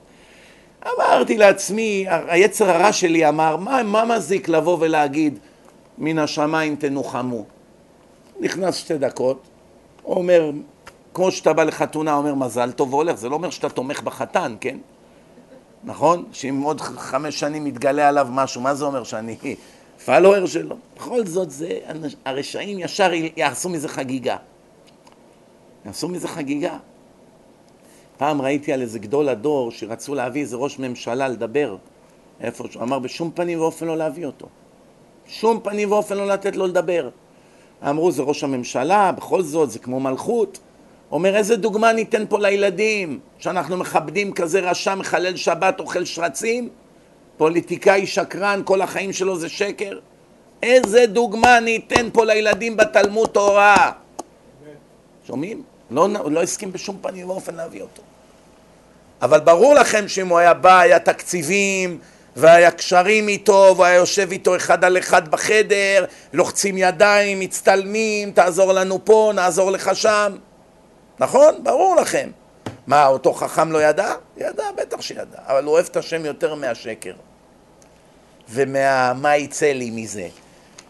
אמרתי 0.88 1.38
לעצמי, 1.38 2.06
היצר 2.10 2.70
הרע 2.70 2.94
שלי 2.94 3.30
אמר, 3.30 3.58
מה, 3.58 3.84
מה 3.84 4.06
מזיק 4.06 4.50
לבוא 4.50 4.78
ולהגיד 4.80 5.40
מן 5.98 6.20
השמיים 6.20 6.76
תנוחמו? 6.76 7.46
נכנס 8.40 8.76
שתי 8.76 8.98
דקות, 8.98 9.42
אומר, 10.06 10.52
כמו 11.14 11.32
שאתה 11.32 11.54
בא 11.54 11.64
לחתונה, 11.64 12.16
אומר 12.16 12.36
מזל 12.36 12.72
טוב 12.72 12.94
והולך, 12.94 13.16
זה 13.16 13.30
לא 13.30 13.36
אומר 13.36 13.50
שאתה 13.50 13.70
תומך 13.70 14.02
בחתן, 14.02 14.56
כן? 14.62 14.78
נכון? 15.84 16.26
שאם 16.32 16.62
עוד 16.62 16.82
חמש 16.82 17.40
שנים 17.40 17.68
יתגלה 17.68 18.08
עליו 18.08 18.28
משהו, 18.32 18.62
מה 18.62 18.76
זה 18.76 18.86
אומר 18.86 19.04
שאני 19.04 19.36
פלואר 20.06 20.46
שלו? 20.46 20.76
בכל 20.98 21.26
זאת, 21.26 21.52
זה, 21.52 21.80
הרשעים 22.26 22.80
ישר 22.80 23.12
יעשו 23.38 23.70
מזה 23.70 23.88
חגיגה. 23.88 24.38
יעשו 25.86 26.08
מזה 26.08 26.28
חגיגה. 26.28 26.78
פעם 28.22 28.42
ראיתי 28.42 28.74
על 28.74 28.82
איזה 28.82 29.00
גדול 29.00 29.30
הדור 29.30 29.72
שרצו 29.72 30.16
להביא 30.16 30.42
איזה 30.42 30.56
ראש 30.56 30.80
ממשלה 30.80 31.28
לדבר 31.28 31.76
איפה 32.42 32.64
שהוא 32.72 32.84
אמר 32.84 33.00
בשום 33.00 33.32
פנים 33.36 33.62
ואופן 33.62 33.86
לא 33.86 33.98
להביא 33.98 34.26
אותו. 34.26 34.48
שום 35.28 35.60
פנים 35.64 35.92
ואופן 35.92 36.18
לא 36.18 36.28
לתת 36.28 36.56
לו 36.56 36.68
לדבר. 36.68 37.10
אמרו 37.90 38.12
זה 38.12 38.22
ראש 38.22 38.44
הממשלה, 38.44 39.12
בכל 39.12 39.42
זאת 39.42 39.72
זה 39.72 39.80
כמו 39.80 40.00
מלכות. 40.00 40.60
אומר 41.12 41.36
איזה 41.36 41.56
דוגמה 41.56 41.94
ניתן 41.94 42.24
פה 42.30 42.40
לילדים 42.40 43.20
שאנחנו 43.40 43.78
מכבדים 43.78 44.34
כזה 44.34 44.60
רשע 44.60 44.96
מחלל 44.96 45.36
שבת 45.36 45.80
אוכל 45.80 46.06
שרצים 46.06 46.70
פוליטיקאי 47.38 48.08
שקרן 48.08 48.62
כל 48.66 48.82
החיים 48.82 49.14
שלו 49.14 49.40
זה 49.40 49.50
שקר 49.50 50.00
איזה 50.64 51.06
דוגמה 51.08 51.60
ניתן 51.60 52.10
פה 52.14 52.26
לילדים 52.26 52.78
בתלמוד 52.78 53.30
תורה 53.30 53.92
שומעים? 55.28 55.64
לא, 55.92 56.10
לא 56.32 56.42
הסכים 56.42 56.72
בשום 56.72 56.98
פנים 57.02 57.30
ואופן 57.30 57.56
להביא 57.56 57.82
אותו 57.82 58.02
אבל 59.22 59.40
ברור 59.40 59.74
לכם 59.74 60.08
שאם 60.08 60.28
הוא 60.28 60.38
היה 60.38 60.54
בא 60.54 60.80
היה 60.80 61.00
תקציבים 61.00 61.98
והיה 62.36 62.72
קשרים 62.72 63.28
איתו, 63.28 63.76
והיה 63.78 63.96
יושב 63.96 64.32
איתו 64.32 64.56
אחד 64.56 64.84
על 64.84 64.98
אחד 64.98 65.28
בחדר, 65.28 66.06
לוחצים 66.34 66.78
ידיים, 66.78 67.40
מצטלמים, 67.40 68.32
תעזור 68.32 68.74
לנו 68.74 69.06
פה, 69.06 69.32
נעזור 69.36 69.72
לך 69.72 69.96
שם. 69.96 70.36
נכון? 71.20 71.64
ברור 71.64 71.96
לכם. 71.96 72.30
מה, 72.88 73.08
אותו 73.08 73.34
חכם 73.34 73.72
לא 73.72 73.84
ידע? 73.84 74.14
ידע, 74.38 74.64
בטח 74.78 75.02
שידע, 75.02 75.38
אבל 75.48 75.64
הוא 75.64 75.74
אוהב 75.74 75.86
את 75.86 75.98
השם 75.98 76.26
יותר 76.26 76.56
מהשקר. 76.56 77.14
ומה 78.50 79.38
יצא 79.38 79.72
לי 79.72 79.92
מזה. 79.92 80.28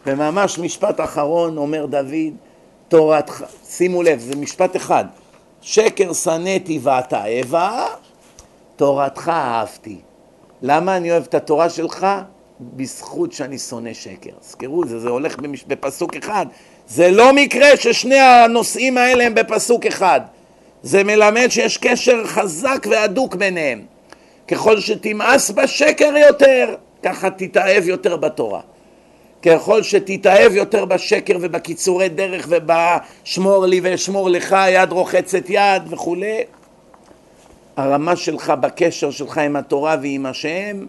וממש 0.05 0.59
משפט 0.59 0.99
אחרון 0.99 1.57
אומר 1.57 1.85
דוד, 1.85 2.33
תורתך, 2.87 3.43
שימו 3.69 4.03
לב, 4.03 4.19
זה 4.19 4.35
משפט 4.35 4.75
אחד, 4.75 5.05
שקר 5.61 6.13
שנאתי 6.13 6.79
ואתה 6.83 7.25
אהבה, 7.25 7.87
תורתך 8.81 9.31
אהבתי. 9.33 9.95
למה 10.61 10.97
אני 10.97 11.11
אוהב 11.11 11.23
את 11.23 11.33
התורה 11.33 11.69
שלך? 11.69 12.07
בזכות 12.59 13.31
שאני 13.31 13.57
שונא 13.57 13.93
שקר. 13.93 14.29
זכרו, 14.41 14.87
זה, 14.87 14.99
זה 14.99 15.09
הולך 15.09 15.37
במש... 15.37 15.63
בפסוק 15.67 16.15
אחד. 16.15 16.45
זה 16.87 17.11
לא 17.11 17.33
מקרה 17.33 17.77
ששני 17.77 18.19
הנושאים 18.19 18.97
האלה 18.97 19.25
הם 19.25 19.35
בפסוק 19.35 19.85
אחד. 19.85 20.21
זה 20.83 21.03
מלמד 21.03 21.47
שיש 21.49 21.77
קשר 21.77 22.25
חזק 22.25 22.87
והדוק 22.89 23.35
ביניהם. 23.35 23.81
ככל 24.47 24.79
שתמאס 24.79 25.51
בשקר 25.51 26.13
יותר, 26.17 26.75
ככה 27.03 27.29
תתאהב 27.29 27.87
יותר 27.87 28.17
בתורה. 28.17 28.61
ככל 29.41 29.83
שתתאהב 29.83 30.55
יותר 30.55 30.85
בשקר 30.85 31.37
ובקיצורי 31.41 32.09
דרך 32.09 32.47
ובשמור 32.49 33.65
לי 33.65 33.79
ואשמור 33.83 34.29
לך, 34.29 34.55
יד 34.69 34.91
רוחצת 34.91 35.49
יד 35.49 35.81
וכולי, 35.89 36.43
הרמה 37.81 38.15
שלך 38.15 38.49
בקשר 38.49 39.11
שלך 39.11 39.37
עם 39.37 39.55
התורה 39.55 39.95
ועם 40.01 40.25
השם, 40.25 40.85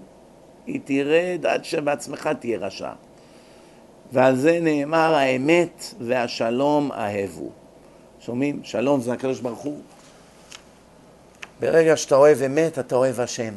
היא 0.67 0.81
תרד 0.85 1.47
עד 1.47 1.65
שבעצמך 1.65 2.31
תהיה 2.41 2.59
רשע. 2.59 2.91
ועל 4.13 4.37
זה 4.37 4.59
נאמר 4.63 5.15
האמת 5.15 5.95
והשלום 6.01 6.93
אהבו. 6.93 7.51
שומעים? 8.21 8.61
שלום 8.65 9.01
זה 9.01 9.13
הקדוש 9.13 9.41
ברוך 9.41 9.59
הוא. 9.59 9.81
ברגע 11.61 11.97
שאתה 11.97 12.15
אוהב 12.15 12.43
אמת, 12.43 12.79
אתה 12.79 12.95
אוהב 12.95 13.21
השם. 13.21 13.55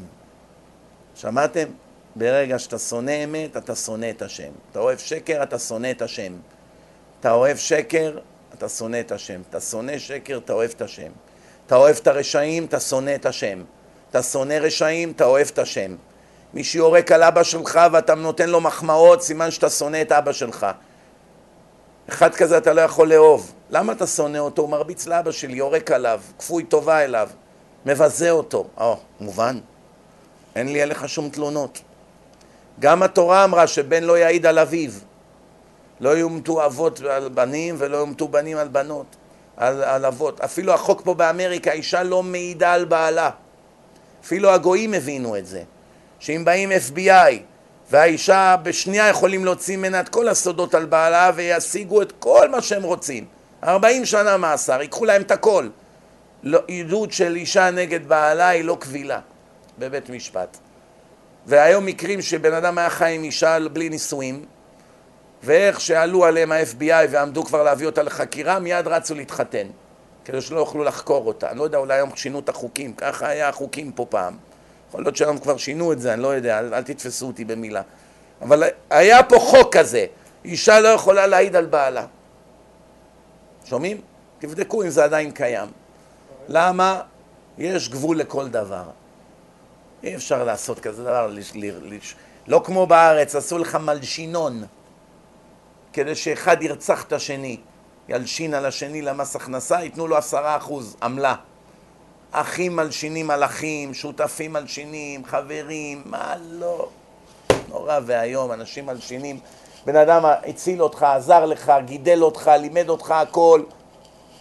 שמעתם? 1.15 1.67
ברגע 2.15 2.59
שאתה 2.59 2.79
שונא 2.79 3.23
אמת, 3.23 3.57
אתה 3.57 3.75
שונא 3.75 4.09
את 4.09 4.21
השם. 4.21 4.51
אתה 4.71 4.79
אוהב 4.79 4.97
שקר, 4.97 5.43
אתה 5.43 5.59
שונא 5.59 5.91
את 5.91 6.01
השם. 6.01 6.33
אתה 7.19 7.31
אוהב 7.31 7.57
שקר, 7.57 8.17
אתה 8.53 8.69
שונא 8.69 8.99
את 8.99 9.11
השם. 9.11 9.41
אתה 9.49 9.61
שונא 9.61 9.97
שקר, 9.97 10.37
אתה 10.37 10.53
אוהב 10.53 10.71
את 10.75 10.81
השם. 10.81 11.11
אתה 11.67 11.75
אוהב 11.75 11.95
את 11.95 12.07
הרשעים, 12.07 12.65
אתה 12.65 12.79
שונא 12.79 13.15
את 13.15 13.25
השם. 13.25 13.63
אתה 14.09 14.23
שונא 14.23 14.53
רשעים, 14.53 15.11
אתה 15.11 15.25
אוהב 15.25 15.47
את 15.53 15.59
השם. 15.59 15.95
מי 16.53 16.63
שיורק 16.63 17.11
על 17.11 17.23
אבא 17.23 17.43
שלך 17.43 17.79
ואתה 17.91 18.15
נותן 18.15 18.49
לו 18.49 18.61
מחמאות, 18.61 19.21
סימן 19.21 19.51
שאתה 19.51 19.69
שונא 19.69 20.01
את 20.01 20.11
אבא 20.11 20.31
שלך. 20.31 20.67
אחד 22.09 22.35
כזה 22.35 22.57
אתה 22.57 22.73
לא 22.73 22.81
יכול 22.81 23.09
לאהוב. 23.09 23.53
למה 23.69 23.93
אתה 23.93 24.07
שונא 24.07 24.37
אותו? 24.37 24.61
הוא 24.61 24.69
מרביץ 24.69 25.07
לאבא 25.07 25.31
שלי, 25.31 25.57
יורק 25.57 25.91
עליו, 25.91 26.21
כפוי 26.39 26.63
טובה 26.63 27.03
אליו, 27.03 27.29
מבזה 27.85 28.31
אותו. 28.31 28.67
או, 28.77 28.97
מובן. 29.19 29.59
אין 30.55 30.73
לי 30.73 30.81
עליך 30.81 31.09
שום 31.09 31.29
תלונות. 31.29 31.81
גם 32.79 33.03
התורה 33.03 33.43
אמרה 33.43 33.67
שבן 33.67 34.03
לא 34.03 34.17
יעיד 34.17 34.45
על 34.45 34.59
אביו. 34.59 34.91
לא 35.99 36.09
יומתו 36.09 36.65
אבות 36.65 36.99
על 36.99 37.29
בנים 37.29 37.75
ולא 37.77 37.97
יומתו 37.97 38.27
בנים 38.27 38.57
על 38.57 38.67
בנות, 38.67 39.05
על, 39.57 39.83
על 39.83 40.05
אבות. 40.05 40.41
אפילו 40.41 40.73
החוק 40.73 41.01
פה 41.01 41.13
באמריקה, 41.13 41.71
אישה 41.71 42.03
לא 42.03 42.23
מעידה 42.23 42.73
על 42.73 42.85
בעלה. 42.85 43.29
אפילו 44.23 44.49
הגויים 44.49 44.93
הבינו 44.93 45.37
את 45.37 45.45
זה. 45.45 45.63
שאם 46.19 46.45
באים 46.45 46.71
FBI 46.71 47.39
והאישה 47.91 48.55
בשנייה 48.63 49.09
יכולים 49.09 49.45
להוציא 49.45 49.77
ממנה 49.77 49.99
את 49.99 50.09
כל 50.09 50.27
הסודות 50.27 50.75
על 50.75 50.85
בעלה 50.85 51.31
וישיגו 51.35 52.01
את 52.01 52.13
כל 52.19 52.49
מה 52.49 52.61
שהם 52.61 52.83
רוצים. 52.83 53.25
40 53.63 54.05
שנה 54.05 54.37
מאסר, 54.37 54.81
ייקחו 54.81 55.05
להם 55.05 55.21
את 55.21 55.31
הכל. 55.31 55.67
לא, 56.43 56.59
עדות 56.79 57.11
של 57.11 57.35
אישה 57.35 57.71
נגד 57.71 58.07
בעלה 58.07 58.47
היא 58.47 58.63
לא 58.63 58.77
קבילה 58.79 59.19
בבית 59.79 60.09
משפט. 60.09 60.57
והיום 61.45 61.85
מקרים 61.85 62.21
שבן 62.21 62.53
אדם 62.53 62.77
היה 62.77 62.89
חי 62.89 63.15
עם 63.15 63.23
אישה 63.23 63.57
בלי 63.73 63.89
נישואים, 63.89 64.45
ואיך 65.45 65.81
שעלו 65.81 66.25
עליהם 66.25 66.51
ה-FBI 66.51 67.07
ועמדו 67.09 67.43
כבר 67.43 67.63
להביא 67.63 67.85
אותה 67.85 68.03
לחקירה, 68.03 68.59
מיד 68.59 68.87
רצו 68.87 69.15
להתחתן, 69.15 69.67
כדי 70.25 70.41
שלא 70.41 70.59
יוכלו 70.59 70.83
לחקור 70.83 71.27
אותה. 71.27 71.49
אני 71.49 71.59
לא 71.59 71.63
יודע, 71.63 71.77
אולי 71.77 71.93
היום 71.93 72.15
שינו 72.15 72.39
את 72.39 72.49
החוקים, 72.49 72.93
ככה 72.93 73.27
היה 73.27 73.49
החוקים 73.49 73.91
פה 73.91 74.05
פעם. 74.09 74.37
יכול 74.89 75.03
להיות 75.03 75.15
שהיום 75.15 75.37
כבר 75.37 75.57
שינו 75.57 75.91
את 75.91 76.01
זה, 76.01 76.13
אני 76.13 76.21
לא 76.21 76.27
יודע, 76.27 76.59
אל, 76.59 76.73
אל 76.73 76.83
תתפסו 76.83 77.27
אותי 77.27 77.45
במילה. 77.45 77.81
אבל 78.41 78.63
היה 78.89 79.23
פה 79.23 79.39
חוק 79.39 79.77
כזה, 79.77 80.05
אישה 80.45 80.79
לא 80.79 80.87
יכולה 80.87 81.27
להעיד 81.27 81.55
על 81.55 81.65
בעלה. 81.65 82.05
שומעים? 83.65 84.01
תבדקו 84.39 84.83
אם 84.83 84.89
זה 84.89 85.03
עדיין 85.03 85.31
קיים. 85.31 85.69
למה? 86.47 87.01
יש 87.57 87.89
גבול 87.89 88.17
לכל 88.17 88.47
דבר. 88.47 88.83
אי 90.03 90.15
אפשר 90.15 90.43
לעשות 90.43 90.79
כזה 90.79 91.03
דבר, 91.03 91.31
לא 92.47 92.61
כמו 92.65 92.87
בארץ, 92.87 93.35
עשו 93.35 93.57
לך 93.57 93.75
מלשינון, 93.75 94.63
כדי 95.95 96.15
שאחד 96.15 96.63
ירצח 96.63 97.03
את 97.03 97.13
השני, 97.13 97.57
ילשין 98.09 98.53
על 98.53 98.65
השני 98.65 99.01
למס 99.01 99.35
הכנסה, 99.35 99.83
ייתנו 99.83 100.07
לו 100.07 100.17
עשרה 100.17 100.57
אחוז 100.57 100.95
עמלה. 101.03 101.35
אחים 102.31 102.75
מלשינים 102.75 103.31
על 103.31 103.43
אחים, 103.43 103.93
שותפים 103.93 104.53
מלשינים, 104.53 105.25
חברים, 105.25 106.01
מה 106.05 106.33
לא. 106.49 106.89
נורא 107.69 107.99
ואיום, 108.05 108.51
אנשים 108.51 108.85
מלשינים. 108.85 109.39
בן 109.85 109.95
אדם 109.95 110.25
הציל 110.25 110.81
אותך, 110.81 111.03
עזר 111.03 111.45
לך, 111.45 111.73
גידל 111.85 112.23
אותך, 112.23 112.51
לימד 112.59 112.89
אותך 112.89 113.11
הכל. 113.11 113.63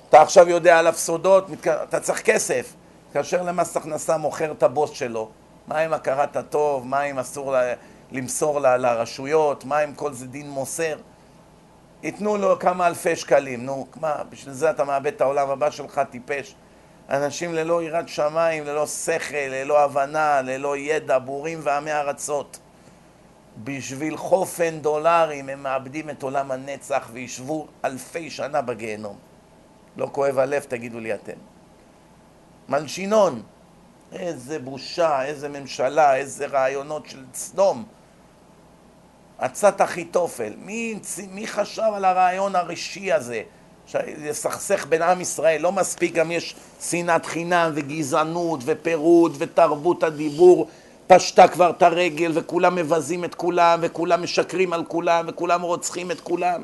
אתה 0.08 0.22
עכשיו 0.22 0.48
יודע 0.48 0.78
עליו 0.78 0.92
סודות, 0.96 1.46
אתה 1.82 2.00
צריך 2.00 2.22
כסף. 2.22 2.74
כאשר 3.12 3.42
למס 3.42 3.76
הכנסה 3.76 4.16
מוכר 4.16 4.52
את 4.52 4.62
הבוס 4.62 4.90
שלו, 4.90 5.28
מה 5.66 5.78
עם 5.78 5.92
הכרת 5.92 6.36
הטוב, 6.36 6.86
מה 6.86 7.00
עם 7.00 7.18
אסור 7.18 7.54
למסור 8.12 8.60
לרשויות, 8.60 9.64
מה 9.64 9.78
עם 9.78 9.94
כל 9.94 10.12
זה 10.12 10.26
דין 10.26 10.50
מוסר. 10.50 10.96
ייתנו 12.04 12.36
לו 12.36 12.58
כמה 12.58 12.86
אלפי 12.86 13.16
שקלים, 13.16 13.64
נו, 13.64 13.86
מה, 14.00 14.22
בשביל 14.30 14.54
זה 14.54 14.70
אתה 14.70 14.84
מאבד 14.84 15.06
את 15.06 15.20
העולם 15.20 15.50
הבא 15.50 15.70
שלך, 15.70 16.00
טיפש. 16.10 16.54
אנשים 17.10 17.54
ללא 17.54 17.82
יראת 17.82 18.08
שמיים, 18.08 18.64
ללא 18.64 18.86
שכל, 18.86 19.36
ללא 19.36 19.84
הבנה, 19.84 20.42
ללא 20.42 20.76
ידע, 20.76 21.18
בורים 21.18 21.60
ועמי 21.62 21.92
ארצות. 21.92 22.58
בשביל 23.64 24.16
חופן 24.16 24.80
דולרים 24.80 25.48
הם 25.48 25.62
מאבדים 25.62 26.10
את 26.10 26.22
עולם 26.22 26.50
הנצח 26.50 27.08
וישבו 27.12 27.66
אלפי 27.84 28.30
שנה 28.30 28.62
בגיהנום. 28.62 29.16
לא 29.96 30.08
כואב 30.12 30.38
הלב, 30.38 30.62
תגידו 30.62 31.00
לי 31.00 31.14
אתם. 31.14 31.38
מלשינון, 32.68 33.42
איזה 34.12 34.58
בושה, 34.58 35.24
איזה 35.24 35.48
ממשלה, 35.48 36.16
איזה 36.16 36.46
רעיונות 36.46 37.06
של 37.06 37.24
סדום. 37.34 37.84
עצת 39.44 39.80
אחיתופל. 39.80 40.52
מי, 40.64 40.94
מי 41.30 41.46
חשב 41.46 41.90
על 41.94 42.04
הרעיון 42.04 42.56
הראשי 42.56 43.12
הזה? 43.12 43.42
לסכסך 43.94 44.86
בין 44.88 45.02
עם 45.02 45.20
ישראל, 45.20 45.60
לא 45.60 45.72
מספיק, 45.72 46.14
גם 46.14 46.30
יש 46.30 46.54
שנאת 46.80 47.26
חינם 47.26 47.70
וגזענות 47.74 48.60
ופירוד 48.64 49.34
ותרבות 49.38 50.02
הדיבור. 50.02 50.68
פשטה 51.06 51.48
כבר 51.48 51.70
את 51.70 51.82
הרגל 51.82 52.30
וכולם 52.34 52.74
מבזים 52.74 53.24
את 53.24 53.34
כולם 53.34 53.78
וכולם 53.82 54.22
משקרים 54.22 54.72
על 54.72 54.84
כולם 54.84 55.24
וכולם 55.28 55.62
רוצחים 55.62 56.10
את 56.10 56.20
כולם. 56.20 56.62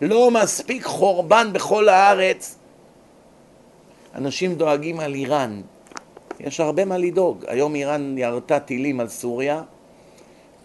לא 0.00 0.30
מספיק 0.30 0.84
חורבן 0.84 1.52
בכל 1.52 1.88
הארץ. 1.88 2.58
אנשים 4.14 4.54
דואגים 4.54 5.00
על 5.00 5.14
איראן. 5.14 5.60
יש 6.40 6.60
הרבה 6.60 6.84
מה 6.84 6.98
לדאוג. 6.98 7.44
היום 7.48 7.74
איראן 7.74 8.18
ירתה 8.18 8.60
טילים 8.60 9.00
על 9.00 9.08
סוריה 9.08 9.62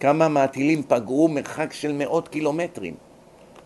כמה 0.00 0.28
מהטילים 0.28 0.82
פגעו 0.88 1.28
מרחק 1.28 1.72
של 1.72 1.92
מאות 1.92 2.28
קילומטרים 2.28 2.94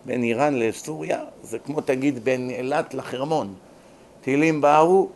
בין 0.04 0.22
איראן 0.22 0.58
לסוריה, 0.58 1.20
זה 1.42 1.58
כמו 1.58 1.80
תגיד 1.80 2.24
בין 2.24 2.50
אילת 2.50 2.94
לחרמון. 2.94 3.54
טילים 4.20 4.60
באו, 4.60 5.08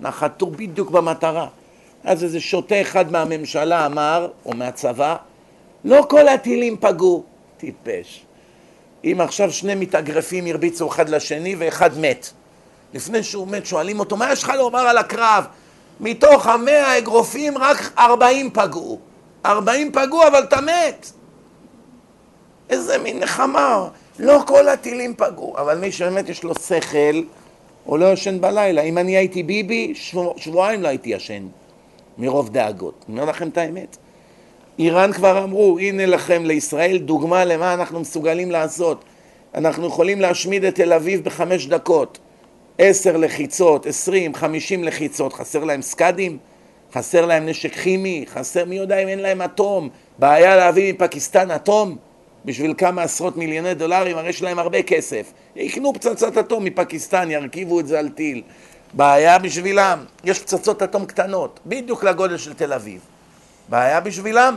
נחתו 0.00 0.46
בדיוק 0.46 0.90
במטרה. 0.90 1.48
אז 2.04 2.24
איזה 2.24 2.40
שוטה 2.40 2.80
אחד 2.80 3.12
מהממשלה 3.12 3.86
אמר, 3.86 4.28
או 4.46 4.52
מהצבא, 4.52 5.16
לא 5.84 6.06
כל 6.08 6.28
הטילים 6.28 6.76
פגעו. 6.80 7.22
טיפש. 7.56 8.24
אם 9.04 9.20
עכשיו 9.20 9.52
שני 9.52 9.74
מתאגרפים 9.74 10.46
הרביצו 10.46 10.88
אחד 10.88 11.08
לשני 11.08 11.54
ואחד 11.58 11.98
מת. 11.98 12.30
לפני 12.94 13.22
שהוא 13.22 13.48
מת 13.48 13.66
שואלים 13.66 14.00
אותו, 14.00 14.16
מה 14.16 14.32
יש 14.32 14.42
לך 14.42 14.52
לומר 14.58 14.80
על 14.80 14.98
הקרב? 14.98 15.44
מתוך 16.00 16.46
המאה 16.46 16.98
אגרופים 16.98 17.58
רק 17.58 17.92
ארבעים 17.98 18.50
פגעו. 18.50 19.09
ארבעים 19.46 19.92
פגעו 19.92 20.26
אבל 20.26 20.42
אתה 20.42 20.60
מת. 20.60 21.10
איזה 22.70 22.98
מין 22.98 23.18
נחמה. 23.18 23.88
לא 24.18 24.42
כל 24.46 24.68
הטילים 24.68 25.14
פגעו, 25.16 25.58
אבל 25.58 25.78
מי 25.78 25.92
שבאמת 25.92 26.28
יש 26.28 26.44
לו 26.44 26.54
שכל, 26.54 27.22
הוא 27.84 27.98
לא 27.98 28.12
ישן 28.12 28.40
בלילה. 28.40 28.82
אם 28.82 28.98
אני 28.98 29.16
הייתי 29.16 29.42
ביבי, 29.42 29.92
שבוע, 29.94 30.32
שבועיים 30.36 30.82
לא 30.82 30.88
הייתי 30.88 31.10
ישן, 31.10 31.46
מרוב 32.18 32.48
דאגות. 32.48 33.04
אני 33.08 33.20
אומר 33.20 33.30
לכם 33.30 33.48
את 33.48 33.58
האמת. 33.58 33.96
איראן 34.78 35.12
כבר 35.12 35.44
אמרו, 35.44 35.78
הנה 35.78 36.06
לכם 36.06 36.44
לישראל 36.44 36.98
דוגמה 36.98 37.44
למה 37.44 37.74
אנחנו 37.74 38.00
מסוגלים 38.00 38.50
לעשות. 38.50 39.04
אנחנו 39.54 39.86
יכולים 39.86 40.20
להשמיד 40.20 40.64
את 40.64 40.74
תל 40.74 40.92
אביב 40.92 41.24
בחמש 41.24 41.66
דקות. 41.66 42.18
עשר 42.78 43.16
לחיצות, 43.16 43.86
עשרים, 43.86 44.34
חמישים 44.34 44.84
לחיצות. 44.84 45.32
חסר 45.32 45.64
להם 45.64 45.82
סקאדים? 45.82 46.38
חסר 46.94 47.26
להם 47.26 47.46
נשק 47.46 47.74
כימי? 47.74 48.24
חסר, 48.34 48.64
מי 48.64 48.76
יודע 48.76 48.98
אם 48.98 49.08
אין 49.08 49.18
להם 49.18 49.42
אטום? 49.42 49.88
בעיה 50.18 50.56
להביא 50.56 50.94
מפקיסטן 50.94 51.50
אטום? 51.50 51.96
בשביל 52.44 52.74
כמה 52.78 53.02
עשרות 53.02 53.36
מיליוני 53.36 53.74
דולרים, 53.74 54.18
הרי 54.18 54.28
יש 54.28 54.42
להם 54.42 54.58
הרבה 54.58 54.82
כסף. 54.82 55.32
יקנו 55.56 55.94
פצצת 55.94 56.38
אטום 56.38 56.64
מפקיסטן, 56.64 57.30
ירכיבו 57.30 57.80
את 57.80 57.86
זה 57.86 57.98
על 57.98 58.08
טיל. 58.08 58.42
בעיה 58.92 59.38
בשבילם, 59.38 60.04
יש 60.24 60.38
פצצות 60.38 60.82
אטום 60.82 61.06
קטנות, 61.06 61.60
בדיוק 61.66 62.04
לגודל 62.04 62.36
של 62.36 62.54
תל 62.54 62.72
אביב. 62.72 63.00
בעיה 63.68 64.00
בשבילם? 64.00 64.56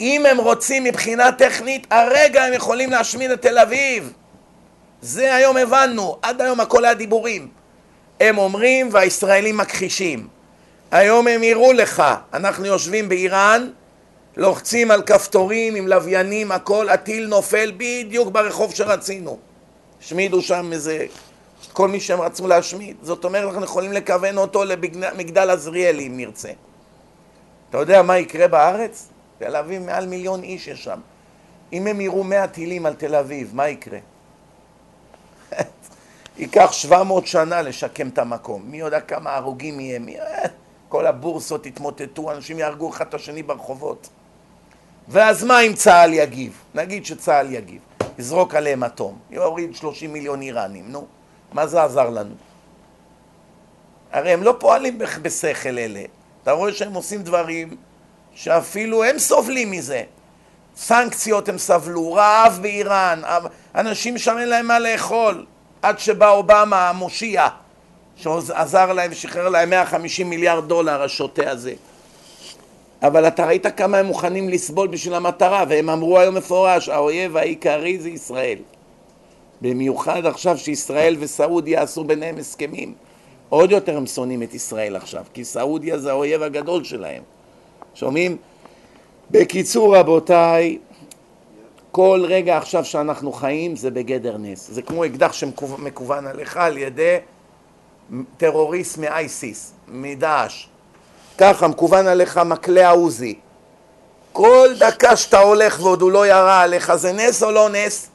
אם 0.00 0.26
הם 0.26 0.38
רוצים 0.38 0.84
מבחינה 0.84 1.32
טכנית, 1.32 1.86
הרגע 1.90 2.44
הם 2.44 2.52
יכולים 2.52 2.90
להשמיד 2.90 3.30
את 3.30 3.42
תל 3.42 3.58
אביב. 3.58 4.12
זה 5.02 5.34
היום 5.34 5.56
הבנו, 5.56 6.16
עד 6.22 6.40
היום 6.40 6.60
הכל 6.60 6.84
היה 6.84 6.94
דיבורים. 6.94 7.48
הם 8.20 8.38
אומרים 8.38 8.88
והישראלים 8.92 9.56
מכחישים. 9.56 10.39
היום 10.90 11.28
הם 11.28 11.42
יראו 11.42 11.72
לך, 11.72 12.02
אנחנו 12.32 12.66
יושבים 12.66 13.08
באיראן, 13.08 13.70
לוחצים 14.36 14.90
על 14.90 15.02
כפתורים 15.02 15.74
עם 15.74 15.88
לוויינים, 15.88 16.52
הכל, 16.52 16.88
הטיל 16.88 17.26
נופל 17.26 17.72
בדיוק 17.76 18.28
ברחוב 18.28 18.74
שרצינו. 18.74 19.38
השמידו 20.00 20.42
שם 20.42 20.72
איזה, 20.72 21.06
כל 21.72 21.88
מי 21.88 22.00
שהם 22.00 22.20
רצו 22.20 22.48
להשמיד. 22.48 22.96
זאת 23.02 23.24
אומרת, 23.24 23.48
אנחנו 23.48 23.64
יכולים 23.64 23.92
לכוון 23.92 24.38
אותו 24.38 24.64
למגדל 24.64 25.50
עזריאלי 25.50 26.06
אם 26.06 26.16
נרצה. 26.16 26.50
אתה 27.70 27.78
יודע 27.78 28.02
מה 28.02 28.18
יקרה 28.18 28.48
בארץ? 28.48 29.08
תל 29.38 29.56
אביב 29.56 29.82
מעל 29.82 30.06
מיליון 30.06 30.42
איש 30.42 30.68
יש 30.68 30.84
שם. 30.84 31.00
אם 31.72 31.86
הם 31.86 32.00
יראו 32.00 32.24
מאה 32.24 32.46
טילים 32.46 32.86
על 32.86 32.94
תל 32.94 33.14
אביב, 33.14 33.50
מה 33.54 33.68
יקרה? 33.68 33.98
ייקח 36.38 36.72
700 36.72 37.26
שנה 37.26 37.62
לשקם 37.62 38.08
את 38.08 38.18
המקום. 38.18 38.62
מי 38.64 38.80
יודע 38.80 39.00
כמה 39.00 39.36
הרוגים 39.36 39.80
יהיה? 39.80 39.98
מי... 39.98 40.16
כל 40.90 41.06
הבורסות 41.06 41.66
יתמוטטו, 41.66 42.32
אנשים 42.32 42.58
יהרגו 42.58 42.90
אחד 42.90 43.06
את 43.06 43.14
השני 43.14 43.42
ברחובות. 43.42 44.08
ואז 45.08 45.44
מה 45.44 45.60
אם 45.60 45.72
צה"ל 45.72 46.14
יגיב? 46.14 46.62
נגיד 46.74 47.06
שצה"ל 47.06 47.52
יגיב, 47.54 47.80
יזרוק 48.18 48.54
עליהם 48.54 48.84
אטום, 48.84 49.18
יוריד 49.30 49.74
30 49.74 50.12
מיליון 50.12 50.42
איראנים, 50.42 50.84
נו, 50.88 51.06
מה 51.52 51.66
זה 51.66 51.82
עזר 51.82 52.10
לנו? 52.10 52.34
הרי 54.12 54.32
הם 54.32 54.42
לא 54.42 54.56
פועלים 54.58 54.98
בשכל 55.22 55.78
אלה, 55.78 56.02
אתה 56.42 56.52
רואה 56.52 56.72
שהם 56.72 56.94
עושים 56.94 57.22
דברים 57.22 57.76
שאפילו 58.34 59.04
הם 59.04 59.18
סובלים 59.18 59.70
מזה. 59.70 60.02
סנקציות 60.76 61.48
הם 61.48 61.58
סבלו, 61.58 62.12
רעב 62.12 62.58
באיראן, 62.62 63.22
אנשים 63.74 64.18
שם 64.18 64.38
אין 64.38 64.48
להם 64.48 64.66
מה 64.66 64.78
לאכול, 64.78 65.46
עד 65.82 65.98
שבא 65.98 66.30
אובמה 66.30 66.88
המושיע, 66.88 67.48
שעזר 68.22 68.92
להם 68.92 69.10
ושחרר 69.12 69.48
להם 69.48 69.70
150 69.70 70.30
מיליארד 70.30 70.68
דולר 70.68 71.02
השוטה 71.02 71.50
הזה. 71.50 71.72
אבל 73.02 73.28
אתה 73.28 73.46
ראית 73.46 73.66
כמה 73.66 73.98
הם 73.98 74.06
מוכנים 74.06 74.48
לסבול 74.48 74.88
בשביל 74.88 75.14
המטרה, 75.14 75.64
והם 75.68 75.90
אמרו 75.90 76.18
היום 76.18 76.34
מפורש, 76.34 76.88
האויב 76.88 77.36
העיקרי 77.36 77.98
זה 77.98 78.08
ישראל. 78.08 78.58
במיוחד 79.60 80.26
עכשיו 80.26 80.58
שישראל 80.58 81.16
וסעודיה 81.18 81.82
עשו 81.82 82.04
ביניהם 82.04 82.38
הסכמים. 82.38 82.94
עוד 83.48 83.70
יותר 83.70 83.96
הם 83.96 84.06
שונאים 84.06 84.42
את 84.42 84.54
ישראל 84.54 84.96
עכשיו, 84.96 85.24
כי 85.34 85.44
סעודיה 85.44 85.98
זה 85.98 86.10
האויב 86.10 86.42
הגדול 86.42 86.84
שלהם. 86.84 87.22
שומעים? 87.94 88.36
בקיצור 89.30 89.96
רבותיי, 89.96 90.78
כל 91.90 92.24
רגע 92.28 92.56
עכשיו 92.56 92.84
שאנחנו 92.84 93.32
חיים 93.32 93.76
זה 93.76 93.90
בגדר 93.90 94.36
נס. 94.38 94.70
זה 94.70 94.82
כמו 94.82 95.04
אקדח 95.04 95.32
שמכוון 95.32 96.26
עליך 96.26 96.56
על 96.56 96.78
ידי 96.78 97.16
טרוריסט 98.36 98.98
מאייסיס, 98.98 99.72
מדאעש. 99.88 100.66
ככה 101.38 101.68
מכוון 101.68 102.06
עליך 102.06 102.38
מקלע 102.38 102.90
עוזי. 102.90 103.34
כל 104.32 104.68
דקה 104.78 105.16
שאתה 105.16 105.38
הולך 105.38 105.80
ועוד 105.80 106.02
הוא 106.02 106.10
לא 106.10 106.26
ירה 106.26 106.62
עליך, 106.62 106.94
זה 106.94 107.12
נס 107.12 107.42
או 107.42 107.50
לא 107.50 107.68
נס? 107.70 108.08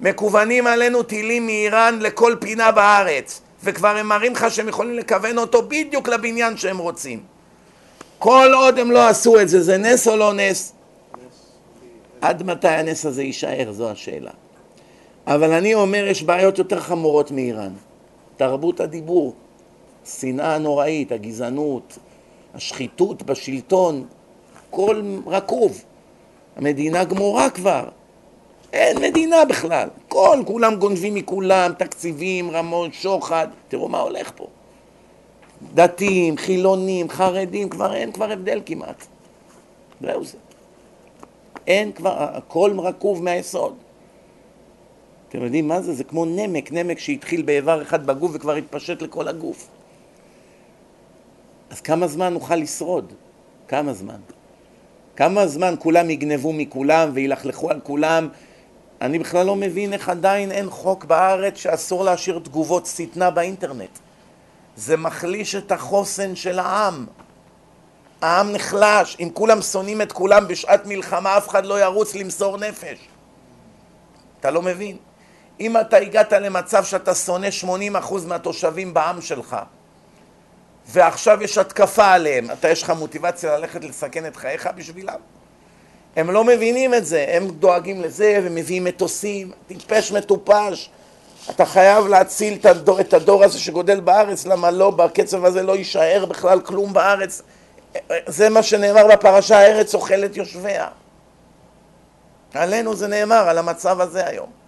מכוונים 0.00 0.66
עלינו 0.66 1.02
טילים 1.02 1.46
מאיראן 1.46 1.98
לכל 2.00 2.34
פינה 2.40 2.72
בארץ, 2.72 3.40
וכבר 3.64 3.96
הם 3.96 4.06
מראים 4.06 4.32
לך 4.32 4.46
שהם 4.50 4.68
יכולים 4.68 4.94
לכוון 4.98 5.38
אותו 5.38 5.62
בדיוק 5.62 6.08
לבניין 6.08 6.56
שהם 6.56 6.78
רוצים. 6.78 7.22
כל 8.18 8.50
עוד 8.54 8.78
הם 8.78 8.90
לא 8.90 9.08
עשו 9.08 9.40
את 9.40 9.48
זה, 9.48 9.62
זה 9.62 9.76
נס 9.78 10.08
או 10.08 10.16
לא 10.16 10.32
נס? 10.32 10.72
עד 12.20 12.42
מתי 12.42 12.68
הנס 12.68 13.06
הזה 13.06 13.22
יישאר? 13.22 13.72
זו 13.72 13.90
השאלה. 13.90 14.30
אבל 15.26 15.52
אני 15.52 15.74
אומר, 15.74 16.06
יש 16.06 16.22
בעיות 16.22 16.58
יותר 16.58 16.80
חמורות 16.80 17.30
מאיראן. 17.30 17.72
תרבות 18.36 18.80
הדיבור, 18.80 19.34
שנאה 20.04 20.58
נוראית, 20.58 21.12
הגזענות, 21.12 21.98
השחיתות 22.54 23.22
בשלטון, 23.22 24.06
הכל 24.68 25.02
רקוב. 25.26 25.84
המדינה 26.56 27.04
גמורה 27.04 27.50
כבר. 27.50 27.88
אין 28.72 29.00
מדינה 29.00 29.44
בכלל. 29.44 29.88
כל, 30.08 30.42
כולם 30.46 30.76
גונבים 30.76 31.14
מכולם, 31.14 31.72
תקציבים, 31.78 32.50
רמון, 32.50 32.92
שוחד. 32.92 33.48
תראו 33.68 33.88
מה 33.88 34.00
הולך 34.00 34.32
פה. 34.36 34.46
דתיים, 35.74 36.36
חילונים, 36.36 37.08
חרדים, 37.08 37.68
כבר 37.68 37.94
אין 37.94 38.12
כבר 38.12 38.32
הבדל 38.32 38.60
כמעט. 38.66 39.06
זהו 40.00 40.24
זה. 40.24 40.38
אין 41.66 41.92
כבר, 41.92 42.14
הכל 42.18 42.76
רקוב 42.78 43.22
מהיסוד. 43.22 43.74
אתם 45.34 45.44
יודעים 45.44 45.68
מה 45.68 45.82
זה? 45.82 45.94
זה 45.94 46.04
כמו 46.04 46.24
נמק, 46.24 46.72
נמק 46.72 46.98
שהתחיל 46.98 47.42
באיבר 47.42 47.82
אחד 47.82 48.06
בגוף 48.06 48.30
וכבר 48.34 48.54
התפשט 48.54 49.02
לכל 49.02 49.28
הגוף. 49.28 49.68
אז 51.70 51.80
כמה 51.80 52.06
זמן 52.06 52.32
נוכל 52.32 52.56
לשרוד? 52.56 53.12
כמה 53.68 53.92
זמן? 53.94 54.20
כמה 55.16 55.46
זמן 55.46 55.74
כולם 55.78 56.10
יגנבו 56.10 56.52
מכולם 56.52 57.10
וילכלכו 57.14 57.70
על 57.70 57.80
כולם? 57.82 58.28
אני 59.00 59.18
בכלל 59.18 59.46
לא 59.46 59.56
מבין 59.56 59.92
איך 59.92 60.08
עדיין 60.08 60.52
אין 60.52 60.70
חוק 60.70 61.04
בארץ 61.04 61.56
שאסור 61.56 62.04
להשאיר 62.04 62.38
תגובות 62.38 62.86
שטנה 62.86 63.30
באינטרנט. 63.30 63.98
זה 64.76 64.96
מחליש 64.96 65.54
את 65.54 65.72
החוסן 65.72 66.36
של 66.36 66.58
העם. 66.58 67.06
העם 68.20 68.52
נחלש, 68.52 69.16
אם 69.20 69.28
כולם 69.32 69.62
שונאים 69.62 70.02
את 70.02 70.12
כולם 70.12 70.48
בשעת 70.48 70.86
מלחמה 70.86 71.36
אף 71.38 71.48
אחד 71.48 71.66
לא 71.66 71.80
ירוץ 71.80 72.14
למסור 72.14 72.58
נפש. 72.58 72.98
אתה 74.40 74.50
לא 74.50 74.62
מבין? 74.62 74.96
אם 75.60 75.76
אתה 75.76 75.96
הגעת 75.96 76.32
למצב 76.32 76.84
שאתה 76.84 77.14
שונא 77.14 77.48
80% 77.64 77.66
מהתושבים 78.26 78.94
בעם 78.94 79.20
שלך 79.20 79.56
ועכשיו 80.86 81.42
יש 81.42 81.58
התקפה 81.58 82.06
עליהם, 82.12 82.50
אתה 82.50 82.68
יש 82.68 82.82
לך 82.82 82.90
מוטיבציה 82.90 83.58
ללכת 83.58 83.84
לסכן 83.84 84.26
את 84.26 84.36
חייך 84.36 84.68
בשבילם? 84.76 85.18
הם 86.16 86.30
לא 86.30 86.44
מבינים 86.44 86.94
את 86.94 87.06
זה, 87.06 87.26
הם 87.28 87.48
דואגים 87.48 88.02
לזה 88.02 88.40
ומביאים 88.42 88.84
מטוסים, 88.84 89.52
טיפש 89.66 90.12
מטופש. 90.12 90.90
אתה 91.50 91.66
חייב 91.66 92.06
להציל 92.06 92.54
את 92.54 92.66
הדור, 92.66 93.00
את 93.00 93.14
הדור 93.14 93.44
הזה 93.44 93.58
שגודל 93.58 94.00
בארץ, 94.00 94.46
למה 94.46 94.70
לא, 94.70 94.90
בקצב 94.90 95.44
הזה 95.44 95.62
לא 95.62 95.76
יישאר 95.76 96.26
בכלל 96.28 96.60
כלום 96.60 96.92
בארץ. 96.92 97.42
זה 98.26 98.48
מה 98.48 98.62
שנאמר 98.62 99.06
בפרשה, 99.06 99.58
הארץ 99.58 99.94
אוכלת 99.94 100.36
יושביה. 100.36 100.88
עלינו 102.54 102.96
זה 102.96 103.06
נאמר, 103.06 103.48
על 103.48 103.58
המצב 103.58 104.00
הזה 104.00 104.26
היום. 104.26 104.63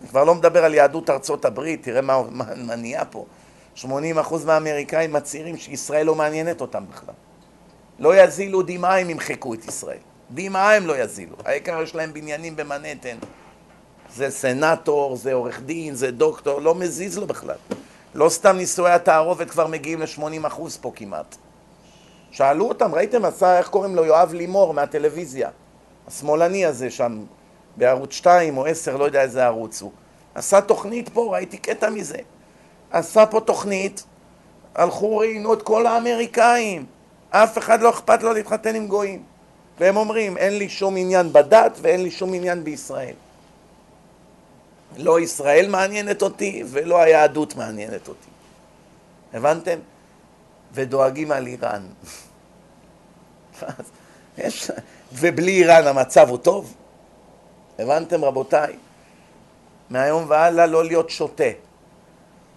אני 0.00 0.08
כבר 0.08 0.24
לא 0.24 0.34
מדבר 0.34 0.64
על 0.64 0.74
יהדות 0.74 1.10
ארצות 1.10 1.44
הברית, 1.44 1.82
תראה 1.82 2.00
מה, 2.00 2.22
מה, 2.30 2.44
מה 2.56 2.76
נהיה 2.76 3.04
פה. 3.04 3.24
80% 3.76 3.86
מהאמריקאים 4.46 5.12
מצהירים 5.12 5.56
שישראל 5.56 6.06
לא 6.06 6.14
מעניינת 6.14 6.60
אותם 6.60 6.84
בכלל. 6.90 7.14
לא 7.98 8.22
יזילו 8.22 8.62
דמעה 8.62 8.96
אם 8.96 9.10
ימחקו 9.10 9.54
את 9.54 9.64
ישראל. 9.68 9.98
דמעה 10.30 10.76
הם 10.76 10.86
לא 10.86 10.98
יזילו. 10.98 11.36
העיקר 11.44 11.82
יש 11.82 11.94
להם 11.94 12.12
בניינים 12.12 12.56
במנהטן. 12.56 13.16
זה 14.14 14.30
סנטור, 14.30 15.16
זה 15.16 15.32
עורך 15.32 15.60
דין, 15.60 15.94
זה 15.94 16.10
דוקטור, 16.10 16.60
לא 16.60 16.74
מזיז 16.74 17.18
לו 17.18 17.26
בכלל. 17.26 17.56
לא 18.14 18.28
סתם 18.28 18.56
נישואי 18.56 18.92
התערובת 18.92 19.50
כבר 19.50 19.66
מגיעים 19.66 20.00
ל-80% 20.00 20.60
פה 20.80 20.92
כמעט. 20.94 21.36
שאלו 22.30 22.68
אותם, 22.68 22.94
ראיתם, 22.94 23.24
עשה, 23.24 23.58
איך 23.58 23.68
קוראים 23.68 23.96
לו? 23.96 24.04
יואב 24.04 24.32
לימור 24.32 24.74
מהטלוויזיה. 24.74 25.50
השמאלני 26.08 26.66
הזה 26.66 26.90
שם, 26.90 27.24
בערוץ 27.76 28.12
2 28.12 28.58
או 28.58 28.66
10, 28.66 28.96
לא 28.96 29.04
יודע 29.04 29.22
איזה 29.22 29.44
ערוץ 29.46 29.82
הוא. 29.82 29.92
עשה 30.34 30.60
תוכנית 30.60 31.08
פה, 31.08 31.32
ראיתי 31.32 31.58
קטע 31.58 31.90
מזה. 31.90 32.18
עשה 32.90 33.26
פה 33.26 33.40
תוכנית, 33.40 34.04
הלכו 34.74 35.16
ראיינו 35.16 35.54
את 35.54 35.62
כל 35.62 35.86
האמריקאים. 35.86 36.86
אף 37.30 37.58
אחד 37.58 37.80
לא 37.80 37.90
אכפת 37.90 38.22
לו 38.22 38.32
להתחתן 38.32 38.74
עם 38.74 38.86
גויים. 38.86 39.22
והם 39.80 39.96
אומרים, 39.96 40.36
אין 40.36 40.58
לי 40.58 40.68
שום 40.68 40.96
עניין 40.96 41.32
בדת 41.32 41.78
ואין 41.80 42.02
לי 42.02 42.10
שום 42.10 42.34
עניין 42.34 42.64
בישראל. 42.64 43.14
לא 44.96 45.20
ישראל 45.20 45.68
מעניינת 45.68 46.22
אותי 46.22 46.62
ולא 46.66 47.00
היהדות 47.00 47.56
מעניינת 47.56 48.08
אותי. 48.08 48.30
הבנתם? 49.32 49.78
ודואגים 50.72 51.32
על 51.32 51.46
איראן. 51.46 51.86
ובלי 55.12 55.52
איראן 55.52 55.86
המצב 55.86 56.28
הוא 56.28 56.38
טוב? 56.38 56.74
הבנתם 57.80 58.24
רבותיי? 58.24 58.76
מהיום 59.90 60.24
והלאה 60.28 60.66
לא 60.66 60.84
להיות 60.84 61.10
שוטה. 61.10 61.44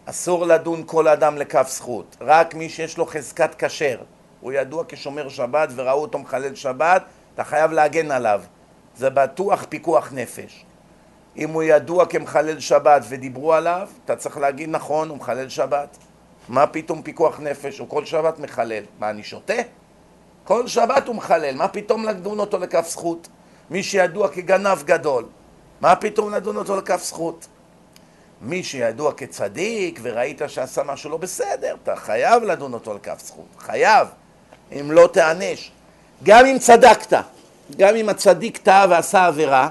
אסור 0.06 0.45
לדון 0.45 0.84
כל 0.86 1.08
אדם 1.08 1.38
לכף 1.38 1.68
זכות, 1.70 2.18
רק 2.22 2.56
מי 2.56 2.70
שיש 2.70 2.98
לו 2.98 3.06
חזקת 3.06 3.64
כשר. 3.64 3.98
הוא 4.41 4.52
ידוע 4.52 4.84
כשומר 4.88 5.30
שבת 5.30 5.70
וראו 5.76 6.02
אותו 6.02 6.20
מחלל 6.20 6.56
שבת, 6.56 7.04
אתה 7.34 7.44
חייב 7.44 7.72
להגן 7.72 8.12
עליו. 8.12 8.41
זה 8.95 9.10
בטוח 9.10 9.66
פיקוח 9.70 10.12
נפש. 10.14 10.66
אם 11.38 11.50
הוא 11.50 11.64
ידוע 11.64 12.06
כמחלל 12.06 12.60
שבת 12.60 13.02
ודיברו 13.10 13.54
עליו, 13.54 13.88
אתה 14.06 14.16
צריך 14.16 14.38
להגיד 14.38 14.70
נכון, 14.70 15.10
הוא 15.10 15.18
מחלל 15.18 15.50
שבת. 15.50 15.98
מה 16.50 16.68
פתאום 16.68 17.02
פיקוח 17.02 17.40
נפש? 17.40 17.80
הוא 17.80 17.90
כל 17.90 18.06
שבת 18.06 18.40
מחלל. 18.40 18.84
מה, 19.00 19.10
אני 19.10 19.24
שותה? 19.24 19.54
כל 20.44 20.68
שבת 20.68 21.08
הוא 21.08 21.16
מחלל, 21.16 21.56
מה 21.56 21.68
פתאום 21.68 22.06
לדון 22.06 22.40
אותו 22.40 22.60
לכף 22.60 22.88
זכות? 22.90 23.28
מי 23.74 23.84
שידוע 23.84 24.28
כגנב 24.28 24.84
גדול, 24.84 25.26
מה 25.82 25.95
פתאום 25.95 26.34
לדון 26.34 26.58
אותו 26.58 26.78
לכף 26.78 27.04
זכות? 27.04 27.48
מי 28.41 28.64
שידוע 28.64 29.12
כצדיק 29.14 30.00
וראית 30.04 30.41
שעשה 30.48 30.84
משהו 30.84 31.10
לא 31.10 31.18
בסדר, 31.18 31.76
אתה 31.84 31.95
חייב 31.95 32.44
לדון 32.44 32.74
אותו 32.74 32.94
לכף 32.94 33.20
זכות, 33.26 33.45
חייב, 33.60 34.08
אם 34.80 34.91
לא 34.91 35.10
תיענש. 35.14 35.72
גם 36.24 36.45
אם 36.45 36.60
צדקת, 36.60 37.18
גם 37.78 37.95
אם 37.95 38.10
הצדיק 38.10 38.58
טעה 38.58 38.86
ועשה 38.90 39.26
עבירה 39.26 39.70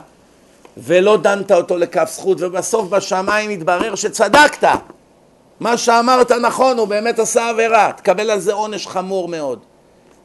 ולא 0.76 1.16
דנת 1.16 1.52
אותו 1.52 1.78
לכף 1.78 2.10
זכות 2.12 2.38
ובסוף 2.40 2.88
בשמיים 2.88 3.50
יתברר 3.50 3.94
שצדקת 3.94 4.68
מה 5.60 5.76
שאמרת 5.76 6.32
נכון, 6.32 6.78
הוא 6.78 6.88
באמת 6.88 7.18
עשה 7.18 7.48
עבירה, 7.48 7.92
תקבל 7.96 8.30
על 8.30 8.40
זה 8.40 8.52
עונש 8.52 8.86
חמור 8.86 9.28
מאוד 9.28 9.58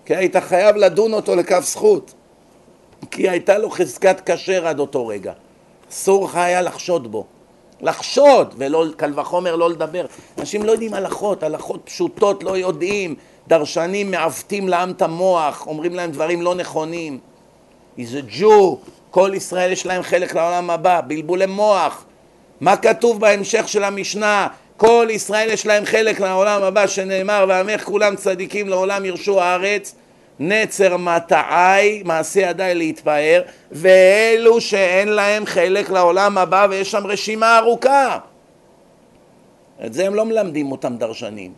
כי 0.05 0.15
היית 0.15 0.35
חייב 0.35 0.75
לדון 0.75 1.13
אותו 1.13 1.35
לכף 1.35 1.61
זכות 1.63 2.13
כי 3.11 3.29
הייתה 3.29 3.57
לו 3.57 3.69
חזקת 3.69 4.29
כשר 4.29 4.67
עד 4.67 4.79
אותו 4.79 5.07
רגע 5.07 5.33
אסור 5.91 6.25
לך 6.25 6.35
היה 6.35 6.61
לחשוד 6.61 7.11
בו 7.11 7.25
לחשוד, 7.81 8.55
ולא, 8.57 8.85
קל 8.97 9.19
וחומר 9.19 9.55
לא 9.55 9.69
לדבר. 9.69 10.05
אנשים 10.37 10.63
לא 10.63 10.71
יודעים 10.71 10.93
הלכות, 10.93 11.43
הלכות 11.43 11.81
פשוטות 11.83 12.43
לא 12.43 12.57
יודעים. 12.57 13.15
דרשנים 13.47 14.11
מעוותים 14.11 14.69
לעם 14.69 14.91
את 14.91 15.01
המוח, 15.01 15.67
אומרים 15.67 15.95
להם 15.95 16.11
דברים 16.11 16.41
לא 16.41 16.55
נכונים. 16.55 17.19
He's 17.97 18.01
a 18.01 18.39
Jew, 18.39 18.75
כל 19.11 19.31
ישראל 19.33 19.71
יש 19.71 19.85
להם 19.85 20.03
חלק 20.03 20.35
לעולם 20.35 20.69
הבא, 20.69 21.01
בלבולי 21.07 21.45
מוח. 21.45 22.05
מה 22.61 22.77
כתוב 22.77 23.19
בהמשך 23.19 23.67
של 23.67 23.83
המשנה? 23.83 24.47
כל 24.77 25.07
ישראל 25.09 25.49
יש 25.49 25.65
להם 25.65 25.85
חלק 25.85 26.19
לעולם 26.19 26.63
הבא 26.63 26.87
שנאמר 26.87 27.45
ועמך 27.47 27.83
כולם 27.83 28.15
צדיקים 28.15 28.69
לעולם 28.69 29.05
ירשו 29.05 29.41
הארץ 29.41 29.95
נצר 30.39 30.97
מטעי, 30.97 32.03
מעשה 32.05 32.39
ידיי 32.39 32.75
להתפאר, 32.75 33.41
ואלו 33.71 34.61
שאין 34.61 35.07
להם 35.07 35.45
חלק 35.45 35.89
לעולם 35.89 36.37
הבא, 36.37 36.67
ויש 36.69 36.91
שם 36.91 37.07
רשימה 37.07 37.57
ארוכה. 37.57 38.19
את 39.85 39.93
זה 39.93 40.07
הם 40.07 40.15
לא 40.15 40.25
מלמדים 40.25 40.71
אותם 40.71 40.97
דרשנים. 40.97 41.53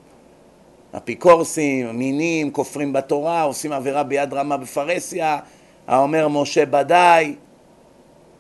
אפיקורסים, 0.98 2.00
מינים, 2.00 2.52
כופרים 2.52 2.94
בתורה, 2.94 3.42
עושים 3.42 3.72
עבירה 3.72 4.04
ביד 4.04 4.34
רמה 4.34 4.58
בפרהסיה, 4.58 5.40
האומר 5.88 6.28
משה 6.28 6.66
בדאי. 6.66 7.36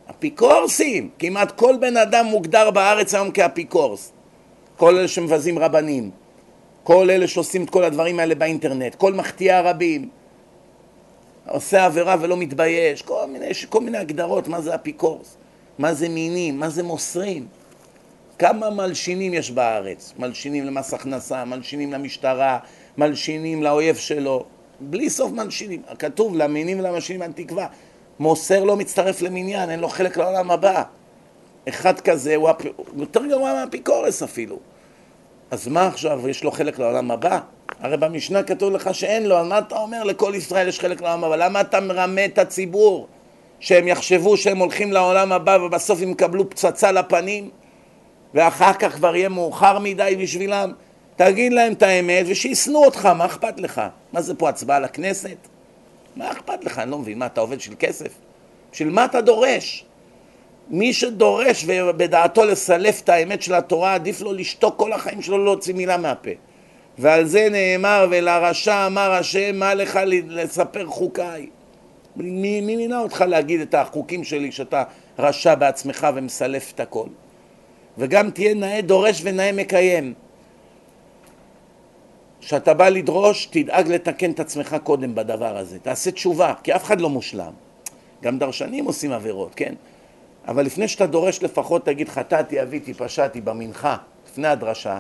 אפיקורסים, 0.09 1.09
כמעט 1.19 1.51
כל 1.51 1.75
בן 1.79 1.97
אדם 1.97 2.25
מוגדר 2.25 2.71
בארץ 2.71 3.13
היום 3.13 3.31
כאפיקורס. 3.31 4.11
כל 4.77 4.97
אלה 4.97 5.07
שמבזים 5.07 5.59
רבנים, 5.59 6.11
כל 6.83 7.09
אלה 7.09 7.27
שעושים 7.27 7.63
את 7.63 7.69
כל 7.69 7.83
הדברים 7.83 8.19
האלה 8.19 8.35
באינטרנט, 8.35 8.95
כל 8.95 9.13
מחטיאי 9.13 9.51
הרבים, 9.51 10.09
עושה 11.49 11.85
עבירה 11.85 12.15
ולא 12.21 12.37
מתבייש, 12.37 13.01
כל 13.01 13.25
מיני, 13.27 13.51
כל 13.69 13.81
מיני 13.81 13.97
הגדרות, 13.97 14.47
מה 14.47 14.61
זה 14.61 14.75
אפיקורס, 14.75 15.37
מה 15.79 15.93
זה 15.93 16.09
מינים, 16.09 16.59
מה 16.59 16.69
זה 16.69 16.83
מוסרים. 16.83 17.47
כמה 18.39 18.69
מלשינים 18.69 19.33
יש 19.33 19.51
בארץ? 19.51 20.13
מלשינים 20.19 20.65
למס 20.65 20.93
הכנסה, 20.93 21.45
מלשינים 21.45 21.93
למשטרה, 21.93 22.59
מלשינים 22.97 23.63
לאויב 23.63 23.95
שלו, 23.95 24.45
בלי 24.79 25.09
סוף 25.09 25.31
מלשינים. 25.31 25.81
כתוב 25.99 26.35
למינים 26.35 26.79
ולמלשינים 26.79 27.21
אין 27.21 27.31
תקווה. 27.31 27.67
מוסר 28.19 28.63
לא 28.63 28.75
מצטרף 28.75 29.21
למניין, 29.21 29.69
אין 29.69 29.79
לו 29.79 29.89
חלק 29.89 30.17
לעולם 30.17 30.51
הבא. 30.51 30.83
אחד 31.69 31.99
כזה 31.99 32.35
הוא 32.35 32.49
אפ... 32.49 32.55
יותר 32.97 33.25
גרוע 33.25 33.53
מהאפיקורס 33.53 34.23
אפילו. 34.23 34.59
אז 35.51 35.67
מה 35.67 35.87
עכשיו, 35.87 36.29
יש 36.29 36.43
לו 36.43 36.51
חלק 36.51 36.79
לעולם 36.79 37.11
הבא? 37.11 37.39
הרי 37.81 37.97
במשנה 37.97 38.43
כתוב 38.43 38.73
לך 38.73 38.95
שאין 38.95 39.25
לו, 39.25 39.37
אז 39.37 39.47
מה 39.47 39.59
אתה 39.59 39.79
אומר 39.79 40.03
לכל 40.03 40.33
ישראל 40.35 40.67
יש 40.67 40.79
חלק 40.79 41.01
לעולם 41.01 41.23
הבא? 41.23 41.35
למה 41.35 41.61
אתה 41.61 41.79
מרמה 41.79 42.25
את 42.25 42.37
הציבור? 42.37 43.07
שהם 43.59 43.87
יחשבו 43.87 44.37
שהם 44.37 44.57
הולכים 44.57 44.91
לעולם 44.91 45.31
הבא 45.31 45.57
ובסוף 45.61 46.01
הם 46.01 46.11
יקבלו 46.11 46.49
פצצה 46.49 46.91
לפנים? 46.91 47.49
ואחר 48.33 48.73
כך 48.73 48.95
כבר 48.95 49.15
יהיה 49.15 49.29
מאוחר 49.29 49.79
מדי 49.79 50.17
בשבילם? 50.21 50.73
תגיד 51.15 51.53
להם 51.53 51.73
את 51.73 51.83
האמת 51.83 52.25
ושישנאו 52.29 52.85
אותך, 52.85 53.05
מה 53.05 53.25
אכפת 53.25 53.59
לך? 53.59 53.81
מה 54.13 54.21
זה 54.21 54.35
פה 54.35 54.49
הצבעה 54.49 54.79
לכנסת? 54.79 55.37
מה 56.15 56.31
אכפת 56.31 56.63
לך? 56.63 56.79
אני 56.79 56.91
לא 56.91 56.97
מבין, 56.97 57.19
מה 57.19 57.25
אתה 57.25 57.41
עובד 57.41 57.61
של 57.61 57.73
כסף? 57.79 58.13
בשביל 58.71 58.89
מה 58.89 59.05
אתה 59.05 59.21
דורש? 59.21 59.85
מי 60.69 60.93
שדורש 60.93 61.65
ובדעתו 61.67 62.45
לסלף 62.45 63.01
את 63.01 63.09
האמת 63.09 63.41
של 63.41 63.53
התורה, 63.53 63.93
עדיף 63.93 64.21
לו 64.21 64.33
לשתוק 64.33 64.77
כל 64.77 64.93
החיים 64.93 65.21
שלו, 65.21 65.37
לא 65.37 65.45
להוציא 65.45 65.73
מילה 65.73 65.97
מהפה. 65.97 66.31
ועל 66.99 67.25
זה 67.25 67.47
נאמר, 67.51 68.07
ולרשע 68.11 68.85
אמר 68.85 69.11
השם, 69.11 69.55
מה 69.55 69.73
לך 69.73 69.99
לספר 70.27 70.85
חוקיי? 70.85 71.49
מי, 72.15 72.61
מי 72.61 72.75
מינה 72.75 72.99
אותך 72.99 73.21
להגיד 73.27 73.61
את 73.61 73.73
החוקים 73.73 74.23
שלי 74.23 74.51
שאתה 74.51 74.83
רשע 75.19 75.55
בעצמך 75.55 76.07
ומסלף 76.15 76.71
את 76.71 76.79
הכל? 76.79 77.07
וגם 77.97 78.31
תהיה 78.31 78.53
נאה 78.53 78.81
דורש 78.81 79.21
ונאה 79.23 79.51
מקיים. 79.51 80.13
כשאתה 82.41 82.73
בא 82.73 82.89
לדרוש, 82.89 83.45
תדאג 83.45 83.87
לתקן 83.87 84.31
את 84.31 84.39
עצמך 84.39 84.75
קודם 84.83 85.15
בדבר 85.15 85.57
הזה. 85.57 85.79
תעשה 85.79 86.11
תשובה, 86.11 86.53
כי 86.63 86.75
אף 86.75 86.83
אחד 86.83 87.01
לא 87.01 87.09
מושלם. 87.09 87.51
גם 88.23 88.39
דרשנים 88.39 88.85
עושים 88.85 89.11
עבירות, 89.11 89.55
כן? 89.55 89.73
אבל 90.47 90.65
לפני 90.65 90.87
שאתה 90.87 91.05
דורש 91.05 91.43
לפחות 91.43 91.85
תגיד 91.85 92.09
חטאתי, 92.09 92.61
אביתי, 92.61 92.93
פשעתי 92.93 93.41
במנחה, 93.41 93.97
לפני 94.27 94.47
הדרשה, 94.47 94.99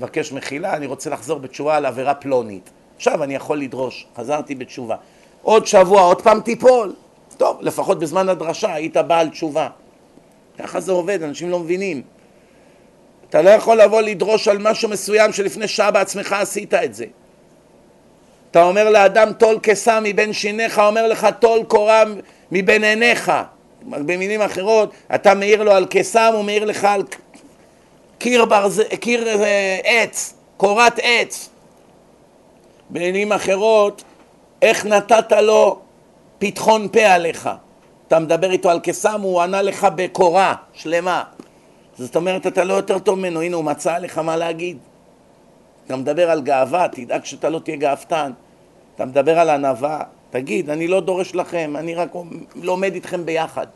מבקש 0.00 0.32
מחילה, 0.32 0.76
אני 0.76 0.86
רוצה 0.86 1.10
לחזור 1.10 1.38
בתשובה 1.38 1.76
על 1.76 1.86
עבירה 1.86 2.14
פלונית. 2.14 2.70
עכשיו 2.96 3.24
אני 3.24 3.34
יכול 3.34 3.60
לדרוש, 3.60 4.06
חזרתי 4.16 4.54
בתשובה. 4.54 4.96
עוד 5.42 5.66
שבוע, 5.66 6.02
עוד 6.02 6.22
פעם 6.22 6.40
תיפול. 6.40 6.94
טוב, 7.36 7.58
לפחות 7.60 7.98
בזמן 7.98 8.28
הדרשה 8.28 8.74
היית 8.74 8.96
בעל 8.96 9.28
תשובה. 9.28 9.68
ככה 10.58 10.80
זה 10.80 10.92
עובד, 10.92 11.22
אנשים 11.22 11.50
לא 11.50 11.58
מבינים. 11.58 12.02
אתה 13.28 13.42
לא 13.42 13.50
יכול 13.50 13.80
לבוא 13.80 14.00
לדרוש 14.00 14.48
על 14.48 14.58
משהו 14.58 14.88
מסוים 14.88 15.32
שלפני 15.32 15.68
שעה 15.68 15.90
בעצמך 15.90 16.32
עשית 16.32 16.74
את 16.74 16.94
זה. 16.94 17.04
אתה 18.50 18.62
אומר 18.62 18.90
לאדם 18.90 19.32
טול 19.32 19.58
קיסה 19.58 20.00
מבין 20.02 20.32
שיניך, 20.32 20.78
אומר 20.78 21.08
לך 21.08 21.26
טול 21.38 21.64
קורה 21.64 22.04
מבין 22.52 22.84
עיניך. 22.84 23.32
במילים 23.82 24.42
אחרות, 24.42 24.92
אתה 25.14 25.34
מעיר 25.34 25.62
לו 25.62 25.72
על 25.72 25.86
קיסם, 25.86 26.30
הוא 26.34 26.44
מעיר 26.44 26.64
לך 26.64 26.84
על 26.84 27.02
קיר, 28.20 28.44
ברז... 28.44 28.82
קיר 29.00 29.28
אה, 29.28 29.78
עץ, 29.84 30.34
קורת 30.56 30.98
עץ. 31.02 31.48
במילים 32.90 33.32
אחרות, 33.32 34.04
איך 34.62 34.86
נתת 34.86 35.32
לו 35.32 35.78
פתחון 36.38 36.88
פה 36.92 37.00
עליך. 37.00 37.50
אתה 38.08 38.18
מדבר 38.18 38.50
איתו 38.50 38.70
על 38.70 38.80
קיסם, 38.80 39.20
הוא 39.20 39.40
ענה 39.40 39.62
לך 39.62 39.86
בקורה 39.94 40.54
שלמה. 40.72 41.22
זאת 41.98 42.16
אומרת, 42.16 42.46
אתה 42.46 42.64
לא 42.64 42.74
יותר 42.74 42.98
טוב 42.98 43.18
ממנו, 43.18 43.42
הנה 43.42 43.56
הוא 43.56 43.64
מצא 43.64 43.98
לך 43.98 44.18
מה 44.18 44.36
להגיד. 44.36 44.78
אתה 45.86 45.96
מדבר 45.96 46.30
על 46.30 46.40
גאווה, 46.40 46.88
תדאג 46.88 47.24
שאתה 47.24 47.48
לא 47.48 47.58
תהיה 47.58 47.76
גאוותן. 47.76 48.32
אתה 48.94 49.04
מדבר 49.04 49.38
על 49.38 49.50
ענווה, 49.50 50.02
תגיד, 50.30 50.70
אני 50.70 50.88
לא 50.88 51.00
דורש 51.00 51.34
לכם, 51.34 51.76
אני 51.76 51.94
רק 51.94 52.08
לומד 52.54 52.94
איתכם 52.94 53.24
ביחד. 53.24 53.66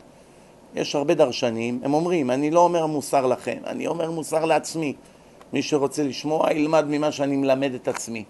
יש 0.75 0.95
הרבה 0.95 1.13
דרשנים, 1.13 1.79
הם 1.83 1.93
אומרים, 1.93 2.31
אני 2.31 2.51
לא 2.51 2.59
אומר 2.59 2.85
מוסר 2.85 3.25
לכם, 3.25 3.57
אני 3.65 3.87
אומר 3.87 4.11
מוסר 4.11 4.45
לעצמי. 4.45 4.95
מי 5.53 5.61
שרוצה 5.63 6.03
לשמוע, 6.03 6.53
ילמד 6.53 6.85
ממה 6.87 7.11
שאני 7.11 7.35
מלמד 7.35 7.73
את 7.73 7.87
עצמי. 7.87 8.23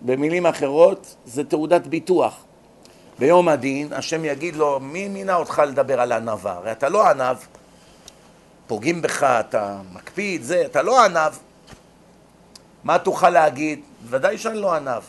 במילים 0.00 0.46
אחרות, 0.46 1.16
זה 1.24 1.44
תעודת 1.44 1.86
ביטוח. 1.86 2.44
ביום 3.18 3.48
הדין, 3.48 3.92
השם 3.92 4.24
יגיד 4.24 4.56
לו, 4.56 4.80
מי 4.80 5.08
מינה 5.08 5.36
אותך 5.36 5.62
לדבר 5.66 6.00
על 6.00 6.12
ענווה? 6.12 6.52
הרי 6.52 6.72
אתה 6.72 6.88
לא 6.88 7.10
ענב, 7.10 7.36
פוגעים 8.66 9.02
בך, 9.02 9.22
אתה 9.22 9.78
מקפיד, 9.92 10.42
זה, 10.42 10.62
אתה 10.66 10.82
לא 10.82 11.04
ענב. 11.04 11.32
מה 12.84 12.98
תוכל 12.98 13.30
להגיד? 13.30 13.80
ודאי 14.04 14.38
שאני 14.38 14.58
לא 14.58 14.74
ענב. 14.74 15.02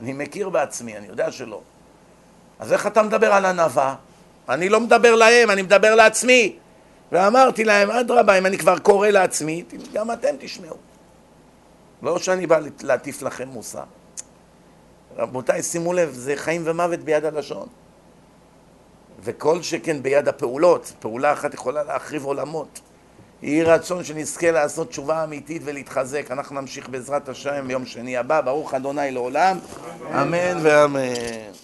אני 0.00 0.12
מכיר 0.12 0.48
בעצמי, 0.48 0.96
אני 0.96 1.06
יודע 1.06 1.32
שלא. 1.32 1.60
אז 2.58 2.72
איך 2.72 2.86
אתה 2.86 3.02
מדבר 3.02 3.32
על 3.32 3.44
ענווה? 3.44 3.94
אני 4.48 4.68
לא 4.68 4.80
מדבר 4.80 5.14
להם, 5.14 5.50
אני 5.50 5.62
מדבר 5.62 5.94
לעצמי. 5.94 6.56
ואמרתי 7.12 7.64
להם, 7.64 7.90
אדרבה, 7.90 8.38
אם 8.38 8.46
אני 8.46 8.58
כבר 8.58 8.78
קורא 8.78 9.08
לעצמי, 9.08 9.64
גם 9.92 10.10
אתם 10.10 10.34
תשמעו. 10.38 10.76
לא 12.02 12.18
שאני 12.18 12.46
בא 12.46 12.58
להטיף 12.82 13.22
לכם 13.22 13.48
מוסר. 13.48 13.82
רבותיי, 15.16 15.62
שימו 15.62 15.92
לב, 15.92 16.10
זה 16.12 16.36
חיים 16.36 16.62
ומוות 16.64 17.00
ביד 17.00 17.24
הלשון. 17.24 17.68
וכל 19.20 19.62
שכן 19.62 20.02
ביד 20.02 20.28
הפעולות, 20.28 20.92
פעולה 21.00 21.32
אחת 21.32 21.54
יכולה 21.54 21.82
להחריב 21.82 22.24
עולמות. 22.24 22.80
יהי 23.42 23.62
רצון 23.62 24.04
שנזכה 24.04 24.50
לעשות 24.50 24.88
תשובה 24.88 25.24
אמיתית 25.24 25.62
ולהתחזק. 25.64 26.30
אנחנו 26.30 26.60
נמשיך 26.60 26.88
בעזרת 26.88 27.28
השם 27.28 27.68
ביום 27.68 27.86
שני 27.86 28.16
הבא. 28.16 28.40
ברוך 28.40 28.74
אדוני 28.74 29.10
לעולם, 29.10 29.58
אמן 30.12 30.58
ואמן. 30.62 31.63